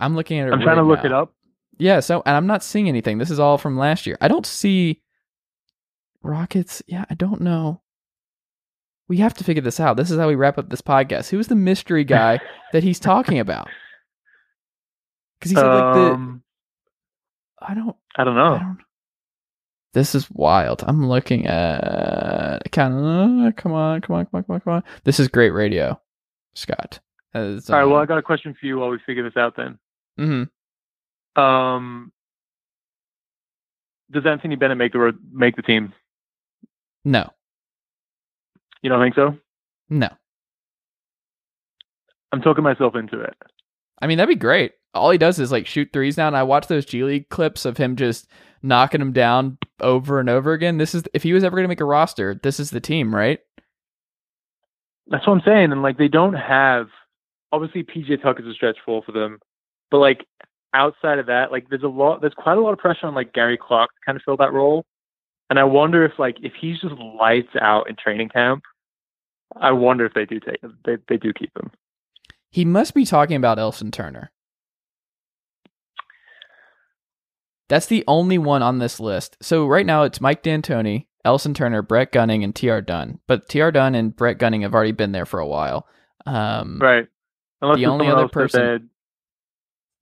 I'm 0.00 0.16
looking 0.16 0.40
at 0.40 0.48
it. 0.48 0.52
I'm 0.52 0.60
trying 0.60 0.76
to 0.76 0.82
right 0.82 0.96
look 0.96 1.04
it 1.04 1.12
up. 1.12 1.32
Yeah, 1.78 2.00
so 2.00 2.22
and 2.26 2.36
I'm 2.36 2.46
not 2.46 2.62
seeing 2.62 2.88
anything. 2.88 3.18
This 3.18 3.30
is 3.30 3.38
all 3.38 3.58
from 3.58 3.76
last 3.76 4.06
year. 4.06 4.18
I 4.20 4.28
don't 4.28 4.46
see 4.46 5.00
Rockets. 6.22 6.82
Yeah, 6.86 7.04
I 7.10 7.14
don't 7.14 7.40
know. 7.40 7.80
We 9.08 9.18
have 9.18 9.34
to 9.34 9.44
figure 9.44 9.62
this 9.62 9.80
out. 9.80 9.96
This 9.96 10.10
is 10.10 10.18
how 10.18 10.28
we 10.28 10.34
wrap 10.36 10.58
up 10.58 10.70
this 10.70 10.80
podcast. 10.80 11.28
Who's 11.28 11.48
the 11.48 11.54
mystery 11.54 12.04
guy 12.04 12.40
that 12.72 12.82
he's 12.82 13.00
talking 13.00 13.38
about? 13.38 13.68
Because 15.38 15.50
he 15.50 15.56
said 15.56 15.66
like 15.66 15.94
the 15.94 16.12
Um, 16.12 16.42
I 17.60 17.74
don't 17.74 17.96
I 18.16 18.24
don't 18.24 18.38
I 18.38 18.50
know. 18.52 18.58
don't. 18.58 18.78
This 19.92 20.14
is 20.14 20.30
wild. 20.30 20.82
I'm 20.86 21.06
looking 21.08 21.46
at 21.46 22.62
kind 22.72 22.94
of 22.94 23.56
come 23.56 23.72
on, 23.72 24.00
come 24.00 24.14
on, 24.14 24.24
come 24.26 24.36
on, 24.36 24.44
come 24.44 24.54
on, 24.54 24.60
come 24.60 24.72
on. 24.74 24.84
This 25.04 25.20
is 25.20 25.28
great 25.28 25.50
radio, 25.50 26.00
Scott. 26.54 27.00
As, 27.34 27.68
All 27.68 27.78
right. 27.78 27.84
Well, 27.84 28.00
I 28.00 28.06
got 28.06 28.18
a 28.18 28.22
question 28.22 28.54
for 28.58 28.64
you 28.66 28.78
while 28.78 28.88
we 28.88 28.98
figure 29.04 29.22
this 29.22 29.36
out. 29.36 29.56
Then, 29.56 29.78
mhm. 30.18 31.40
um, 31.42 32.12
does 34.10 34.24
Anthony 34.26 34.56
Bennett 34.56 34.78
make 34.78 34.92
the 34.92 35.12
make 35.30 35.56
the 35.56 35.62
team? 35.62 35.92
No, 37.04 37.28
You 38.82 38.90
don't 38.90 39.02
think 39.02 39.14
so? 39.14 39.36
no. 39.88 40.08
I'm 42.32 42.40
talking 42.40 42.64
myself 42.64 42.94
into 42.96 43.20
it. 43.20 43.34
I 44.00 44.06
mean, 44.06 44.16
that'd 44.18 44.28
be 44.34 44.40
great. 44.40 44.72
All 44.94 45.10
he 45.10 45.18
does 45.18 45.38
is 45.38 45.52
like 45.52 45.66
shoot 45.66 45.90
threes 45.92 46.16
now, 46.16 46.26
and 46.28 46.36
I 46.36 46.42
watch 46.44 46.66
those 46.66 46.86
G 46.86 47.04
League 47.04 47.28
clips 47.28 47.64
of 47.66 47.76
him 47.76 47.94
just 47.96 48.26
knocking 48.62 49.00
them 49.00 49.12
down 49.12 49.58
over 49.80 50.18
and 50.18 50.30
over 50.30 50.52
again. 50.52 50.78
This 50.78 50.94
is 50.94 51.02
if 51.12 51.22
he 51.22 51.32
was 51.34 51.44
ever 51.44 51.56
going 51.56 51.64
to 51.64 51.68
make 51.68 51.80
a 51.80 51.84
roster, 51.84 52.38
this 52.42 52.58
is 52.58 52.70
the 52.70 52.80
team, 52.80 53.14
right? 53.14 53.38
That's 55.08 55.26
what 55.26 55.34
I'm 55.34 55.42
saying. 55.44 55.72
And 55.72 55.82
like 55.82 55.98
they 55.98 56.08
don't 56.08 56.34
have 56.34 56.86
obviously 57.52 57.82
PJ 57.84 58.22
Tucker's 58.22 58.46
a 58.46 58.54
stretch 58.54 58.78
four 58.84 59.02
for 59.04 59.12
them, 59.12 59.38
but 59.90 59.98
like 59.98 60.26
outside 60.74 61.18
of 61.18 61.26
that, 61.26 61.52
like 61.52 61.68
there's 61.68 61.82
a 61.82 61.88
lot 61.88 62.20
there's 62.22 62.34
quite 62.34 62.56
a 62.56 62.60
lot 62.60 62.72
of 62.72 62.78
pressure 62.78 63.06
on 63.06 63.14
like 63.14 63.32
Gary 63.34 63.58
Clark 63.60 63.90
to 63.90 64.00
kind 64.06 64.16
of 64.16 64.22
fill 64.24 64.36
that 64.38 64.52
role. 64.54 64.84
And 65.52 65.58
I 65.58 65.64
wonder 65.64 66.02
if 66.02 66.18
like 66.18 66.38
if 66.42 66.54
he's 66.58 66.80
just 66.80 66.94
lights 66.94 67.54
out 67.60 67.86
in 67.90 67.94
training 67.94 68.30
camp, 68.30 68.62
I 69.54 69.72
wonder 69.72 70.06
if 70.06 70.14
they 70.14 70.24
do 70.24 70.40
take 70.40 70.62
him. 70.62 70.78
They 70.86 70.96
they 71.10 71.18
do 71.18 71.30
keep 71.34 71.54
him. 71.54 71.70
He 72.50 72.64
must 72.64 72.94
be 72.94 73.04
talking 73.04 73.36
about 73.36 73.58
Elston 73.58 73.90
Turner. 73.90 74.32
That's 77.68 77.84
the 77.84 78.02
only 78.08 78.38
one 78.38 78.62
on 78.62 78.78
this 78.78 78.98
list. 78.98 79.36
So 79.42 79.66
right 79.66 79.84
now 79.84 80.04
it's 80.04 80.22
Mike 80.22 80.42
D'Antoni, 80.42 81.04
Elston 81.22 81.52
Turner, 81.52 81.82
Brett 81.82 82.12
Gunning, 82.12 82.42
and 82.42 82.54
T.R. 82.56 82.80
Dunn. 82.80 83.18
But 83.26 83.46
T.R. 83.50 83.70
Dunn 83.70 83.94
and 83.94 84.16
Brett 84.16 84.38
Gunning 84.38 84.62
have 84.62 84.72
already 84.74 84.92
been 84.92 85.12
there 85.12 85.26
for 85.26 85.38
a 85.38 85.46
while. 85.46 85.86
Um, 86.24 86.78
Right. 86.80 87.06
Unless 87.60 87.76
The 87.76 87.84
only 87.86 88.08
other 88.08 88.26
person- 88.28 88.88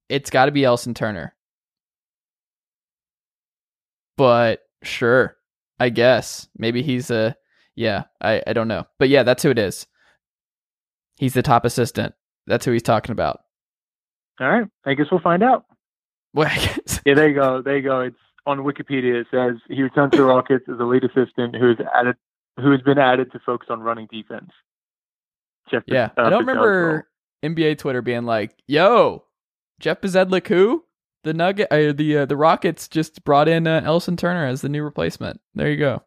It's 0.09 0.31
got 0.31 0.44
to 0.47 0.52
be 0.52 0.62
Elston 0.62 0.94
Turner. 0.94 1.35
But 4.16 4.62
sure, 4.85 5.36
I 5.81 5.89
guess 5.89 6.47
maybe 6.57 6.82
he's 6.82 7.11
a 7.11 7.35
yeah. 7.74 8.05
I 8.20 8.43
I 8.47 8.52
don't 8.52 8.69
know, 8.69 8.85
but 8.98 9.09
yeah, 9.09 9.23
that's 9.24 9.43
who 9.43 9.51
it 9.51 9.59
is. 9.59 9.86
He's 11.19 11.35
the 11.35 11.43
top 11.43 11.65
assistant. 11.65 12.15
That's 12.47 12.65
who 12.65 12.73
he's 12.73 12.82
talking 12.82 13.12
about. 13.12 13.40
All 14.40 14.48
right. 14.48 14.66
I 14.86 14.94
guess 14.94 15.07
we'll 15.11 15.20
find 15.20 15.43
out. 15.43 15.65
Well, 16.32 16.47
I 16.48 16.55
guess. 16.55 17.01
Yeah, 17.05 17.15
there 17.15 17.28
you 17.28 17.35
go. 17.35 17.61
There 17.61 17.77
you 17.77 17.82
go. 17.82 18.02
It's 18.02 18.16
on 18.47 18.59
Wikipedia. 18.59 19.20
It 19.20 19.27
says 19.32 19.57
he 19.69 19.82
returned 19.82 20.12
to 20.12 20.19
the 20.19 20.24
Rockets 20.24 20.65
as 20.73 20.78
a 20.78 20.85
lead 20.85 21.02
assistant 21.02 21.57
who 21.57 21.70
has 21.70 21.78
added, 21.93 22.15
who 22.57 22.70
has 22.70 22.81
been 22.82 22.98
added 22.98 23.32
to 23.32 23.40
focus 23.44 23.66
on 23.69 23.81
running 23.81 24.07
defense. 24.12 24.52
Jeff, 25.69 25.82
Yeah, 25.89 26.11
uh, 26.16 26.23
I 26.23 26.31
don't 26.31 26.47
remember 26.47 27.09
NBA 27.43 27.78
Twitter 27.78 28.01
being 28.01 28.27
like, 28.27 28.55
"Yo, 28.69 29.24
Jeff 29.81 30.01
Bzdelik, 30.02 30.47
who 30.47 30.85
the 31.22 31.34
Nugget, 31.34 31.68
uh, 31.70 31.92
the 31.92 32.18
uh, 32.18 32.26
the 32.26 32.36
Rockets 32.36 32.88
just 32.88 33.24
brought 33.24 33.48
in 33.48 33.66
uh, 33.66 33.82
Elston 33.84 34.16
Turner 34.16 34.47
as 34.47 34.62
the 34.62 34.68
new 34.68 34.82
replacement." 34.82 35.40
There 35.55 35.70
you 35.70 35.76
go. 35.76 36.02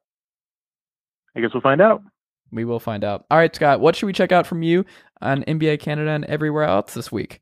I 1.36 1.42
guess 1.42 1.52
we'll 1.54 1.62
find 1.62 1.82
out. 1.82 2.04
We 2.52 2.66
will 2.66 2.80
find 2.80 3.04
out. 3.04 3.26
All 3.32 3.38
right, 3.38 3.54
Scott, 3.54 3.80
what 3.80 3.96
should 3.96 4.06
we 4.06 4.14
check 4.14 4.32
out 4.32 4.46
from 4.46 4.62
you 4.62 4.86
on 5.22 5.44
NBA 5.44 5.80
Canada 5.80 6.12
and 6.12 6.26
everywhere 6.26 6.64
else 6.64 6.94
this 6.94 7.12
week? 7.12 7.42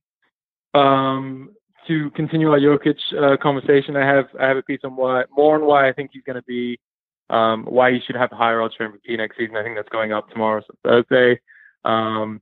Um, 0.73 1.49
to 1.87 2.09
continue 2.11 2.49
our 2.49 2.59
Jokic 2.59 2.97
uh, 3.19 3.35
conversation, 3.41 3.97
I 3.97 4.05
have 4.05 4.25
I 4.39 4.47
have 4.47 4.57
a 4.57 4.63
piece 4.63 4.79
on 4.83 4.95
why 4.95 5.23
more 5.35 5.55
on 5.55 5.65
why 5.65 5.89
I 5.89 5.93
think 5.93 6.11
he's 6.13 6.23
going 6.23 6.37
to 6.37 6.43
be, 6.43 6.79
um, 7.29 7.65
why 7.65 7.91
he 7.91 7.99
should 8.05 8.15
have 8.15 8.31
a 8.31 8.35
higher 8.35 8.61
odds 8.61 8.75
for 8.75 8.87
MVP 8.87 9.17
next 9.17 9.37
season. 9.37 9.57
I 9.57 9.63
think 9.63 9.75
that's 9.75 9.89
going 9.89 10.13
up 10.13 10.29
tomorrow, 10.29 10.61
so 10.65 10.73
Thursday. 10.83 11.41
Um, 11.83 12.41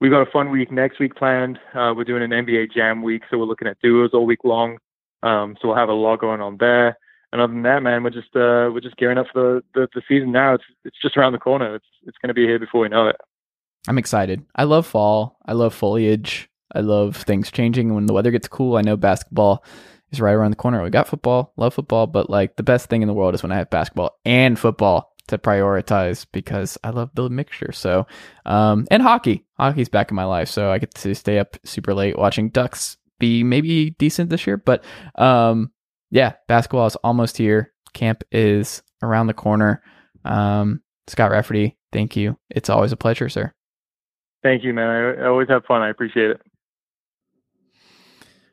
we've 0.00 0.10
got 0.10 0.26
a 0.26 0.30
fun 0.30 0.50
week 0.50 0.70
next 0.70 0.98
week 0.98 1.14
planned. 1.14 1.58
Uh, 1.74 1.92
we're 1.96 2.04
doing 2.04 2.22
an 2.22 2.30
NBA 2.30 2.72
Jam 2.72 3.02
week, 3.02 3.22
so 3.30 3.38
we're 3.38 3.44
looking 3.44 3.68
at 3.68 3.78
duos 3.82 4.10
all 4.12 4.26
week 4.26 4.44
long. 4.44 4.78
Um, 5.22 5.56
so 5.60 5.68
we'll 5.68 5.76
have 5.76 5.88
a 5.88 5.94
lot 5.94 6.20
going 6.20 6.40
on 6.40 6.56
there. 6.58 6.98
And 7.32 7.42
other 7.42 7.52
than 7.52 7.62
that, 7.62 7.82
man, 7.82 8.02
we're 8.02 8.10
just 8.10 8.34
uh, 8.34 8.72
we're 8.72 8.80
just 8.80 8.96
gearing 8.96 9.18
up 9.18 9.26
for 9.32 9.62
the, 9.74 9.80
the, 9.80 9.88
the 9.94 10.02
season 10.08 10.32
now. 10.32 10.54
It's 10.54 10.64
it's 10.84 10.96
just 11.02 11.16
around 11.16 11.32
the 11.32 11.38
corner. 11.38 11.74
It's 11.74 11.86
it's 12.06 12.16
going 12.22 12.28
to 12.28 12.34
be 12.34 12.46
here 12.46 12.58
before 12.58 12.80
we 12.80 12.88
know 12.88 13.08
it. 13.08 13.16
I'm 13.86 13.98
excited. 13.98 14.44
I 14.54 14.64
love 14.64 14.86
fall. 14.86 15.36
I 15.44 15.52
love 15.52 15.74
foliage. 15.74 16.48
I 16.74 16.80
love 16.80 17.16
things 17.16 17.50
changing 17.50 17.94
when 17.94 18.06
the 18.06 18.12
weather 18.12 18.30
gets 18.30 18.48
cool. 18.48 18.76
I 18.76 18.82
know 18.82 18.96
basketball 18.96 19.64
is 20.10 20.20
right 20.20 20.32
around 20.32 20.50
the 20.50 20.56
corner. 20.56 20.82
We 20.82 20.90
got 20.90 21.08
football, 21.08 21.52
love 21.56 21.74
football, 21.74 22.06
but 22.06 22.30
like 22.30 22.56
the 22.56 22.62
best 22.62 22.88
thing 22.88 23.02
in 23.02 23.08
the 23.08 23.14
world 23.14 23.34
is 23.34 23.42
when 23.42 23.52
I 23.52 23.56
have 23.56 23.70
basketball 23.70 24.18
and 24.24 24.58
football 24.58 25.14
to 25.28 25.38
prioritize 25.38 26.26
because 26.32 26.76
I 26.82 26.90
love 26.90 27.10
the 27.14 27.28
mixture. 27.30 27.72
So, 27.72 28.06
um, 28.44 28.86
and 28.90 29.02
hockey, 29.02 29.46
hockey's 29.58 29.88
back 29.88 30.10
in 30.10 30.16
my 30.16 30.24
life, 30.24 30.48
so 30.48 30.70
I 30.70 30.78
get 30.78 30.94
to 30.94 31.14
stay 31.14 31.38
up 31.38 31.56
super 31.64 31.94
late 31.94 32.18
watching 32.18 32.50
Ducks 32.50 32.96
be 33.18 33.42
maybe 33.42 33.90
decent 33.90 34.30
this 34.30 34.46
year. 34.46 34.56
But, 34.56 34.84
um, 35.16 35.72
yeah, 36.10 36.34
basketball 36.46 36.86
is 36.86 36.96
almost 36.96 37.36
here. 37.36 37.72
Camp 37.94 38.24
is 38.30 38.82
around 39.02 39.26
the 39.26 39.34
corner. 39.34 39.82
Um, 40.24 40.82
Scott 41.06 41.30
Rafferty, 41.30 41.78
thank 41.92 42.16
you. 42.16 42.36
It's 42.50 42.70
always 42.70 42.92
a 42.92 42.96
pleasure, 42.96 43.28
sir. 43.28 43.52
Thank 44.42 44.62
you, 44.62 44.72
man. 44.72 44.88
I, 44.88 45.24
I 45.24 45.26
always 45.26 45.48
have 45.48 45.64
fun. 45.64 45.82
I 45.82 45.88
appreciate 45.88 46.30
it. 46.30 46.40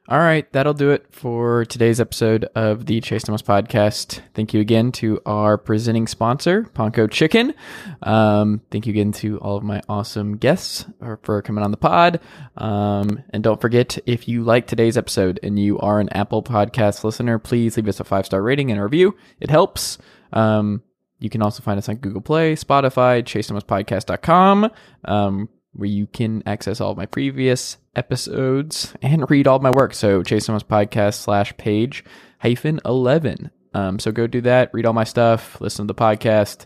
All 0.07 0.19
right, 0.19 0.52
that'll 0.53 0.76
do 0.76 0.91
it 0.91 1.07
for 1.10 1.65
today's 1.65 1.99
episode 1.99 2.45
of 2.53 2.86
the 2.86 3.02
Chase 3.02 3.23
Thomas 3.23 3.41
podcast. 3.41 4.22
Thank 4.36 4.53
you 4.53 4.61
again 4.61 4.91
to 4.94 5.19
our 5.26 5.57
presenting 5.57 6.06
sponsor, 6.06 6.65
Ponko 6.76 7.10
Chicken. 7.10 7.56
Um, 8.03 8.61
thank 8.69 8.86
you 8.86 8.91
again 8.91 9.14
to 9.14 9.40
all 9.40 9.57
of 9.57 9.64
my 9.64 9.82
awesome 9.90 10.38
guests 10.38 10.86
for 11.23 11.41
coming 11.41 11.64
on 11.64 11.72
the 11.72 11.77
pod. 11.77 12.19
Um, 12.56 13.23
and 13.32 13.44
don't 13.44 13.60
forget, 13.60 13.98
if 14.06 14.27
you 14.27 14.44
like 14.44 14.68
today's 14.68 14.95
episode 14.95 15.40
and 15.41 15.57
you 15.57 15.80
are 15.80 15.99
an 15.99 16.10
Apple 16.10 16.44
Podcast 16.44 17.03
listener, 17.03 17.40
please 17.40 17.76
leave 17.76 17.88
us 17.88 17.99
a 17.99 18.03
five 18.03 18.27
star 18.27 18.44
rating 18.44 18.69
and 18.69 18.80
a 18.80 18.84
review. 18.84 19.15
It 19.40 19.49
helps. 19.49 19.98
Um, 20.32 20.84
you 21.18 21.32
can 21.32 21.41
also 21.41 21.64
find 21.64 21.80
us 21.80 21.90
on 21.90 21.95
Google 21.95 22.22
Play, 22.22 22.56
Spotify, 22.56 23.23
ChaseThomasPodcast.com. 23.23 24.69
Um, 25.06 25.49
where 25.73 25.90
you 25.90 26.06
can 26.07 26.44
access 26.45 26.80
all 26.80 26.91
of 26.91 26.98
my 26.98 27.07
previous 27.07 27.77
episodes 27.95 28.93
and 29.01 29.30
read 29.30 29.47
all 29.47 29.59
my 29.59 29.72
work. 29.72 29.93
So 29.93 30.23
Chase 30.23 30.45
Thomas 30.45 30.63
Podcast 30.63 31.15
slash 31.15 31.55
page 31.57 32.03
hyphen 32.39 32.80
11. 32.85 33.51
Um, 33.73 33.99
so 33.99 34.11
go 34.11 34.27
do 34.27 34.41
that, 34.41 34.69
read 34.73 34.85
all 34.85 34.93
my 34.93 35.03
stuff, 35.03 35.59
listen 35.59 35.88
to 35.88 35.93
the 35.93 35.99
podcast, 35.99 36.65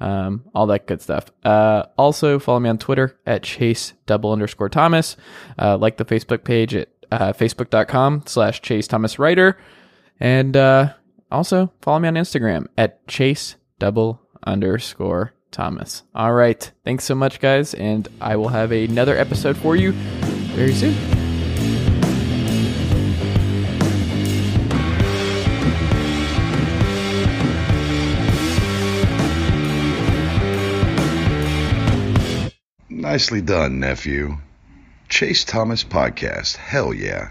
um, 0.00 0.44
all 0.54 0.66
that 0.66 0.86
good 0.86 1.00
stuff. 1.00 1.30
Uh, 1.44 1.84
also 1.96 2.38
follow 2.38 2.60
me 2.60 2.68
on 2.68 2.78
Twitter 2.78 3.18
at 3.26 3.42
Chase 3.42 3.92
double 4.06 4.32
underscore 4.32 4.68
Thomas. 4.68 5.16
Uh, 5.58 5.76
like 5.76 5.96
the 5.96 6.04
Facebook 6.04 6.44
page 6.44 6.74
at 6.74 6.88
uh, 7.10 7.32
facebook.com 7.32 8.24
slash 8.26 8.60
Chase 8.60 8.88
Thomas 8.88 9.18
Writer. 9.18 9.58
And 10.20 10.56
uh, 10.56 10.94
also 11.30 11.72
follow 11.80 12.00
me 12.00 12.08
on 12.08 12.14
Instagram 12.14 12.66
at 12.76 13.06
Chase 13.06 13.56
double 13.78 14.20
underscore 14.44 15.32
Thomas. 15.50 16.02
All 16.14 16.32
right. 16.32 16.70
Thanks 16.84 17.04
so 17.04 17.14
much, 17.14 17.40
guys. 17.40 17.74
And 17.74 18.08
I 18.20 18.36
will 18.36 18.48
have 18.48 18.72
another 18.72 19.16
episode 19.16 19.56
for 19.56 19.76
you 19.76 19.92
very 20.58 20.74
soon. 20.74 20.92
Nicely 32.90 33.40
done, 33.40 33.78
nephew. 33.78 34.38
Chase 35.08 35.44
Thomas 35.44 35.84
Podcast. 35.84 36.56
Hell 36.56 36.92
yeah. 36.92 37.30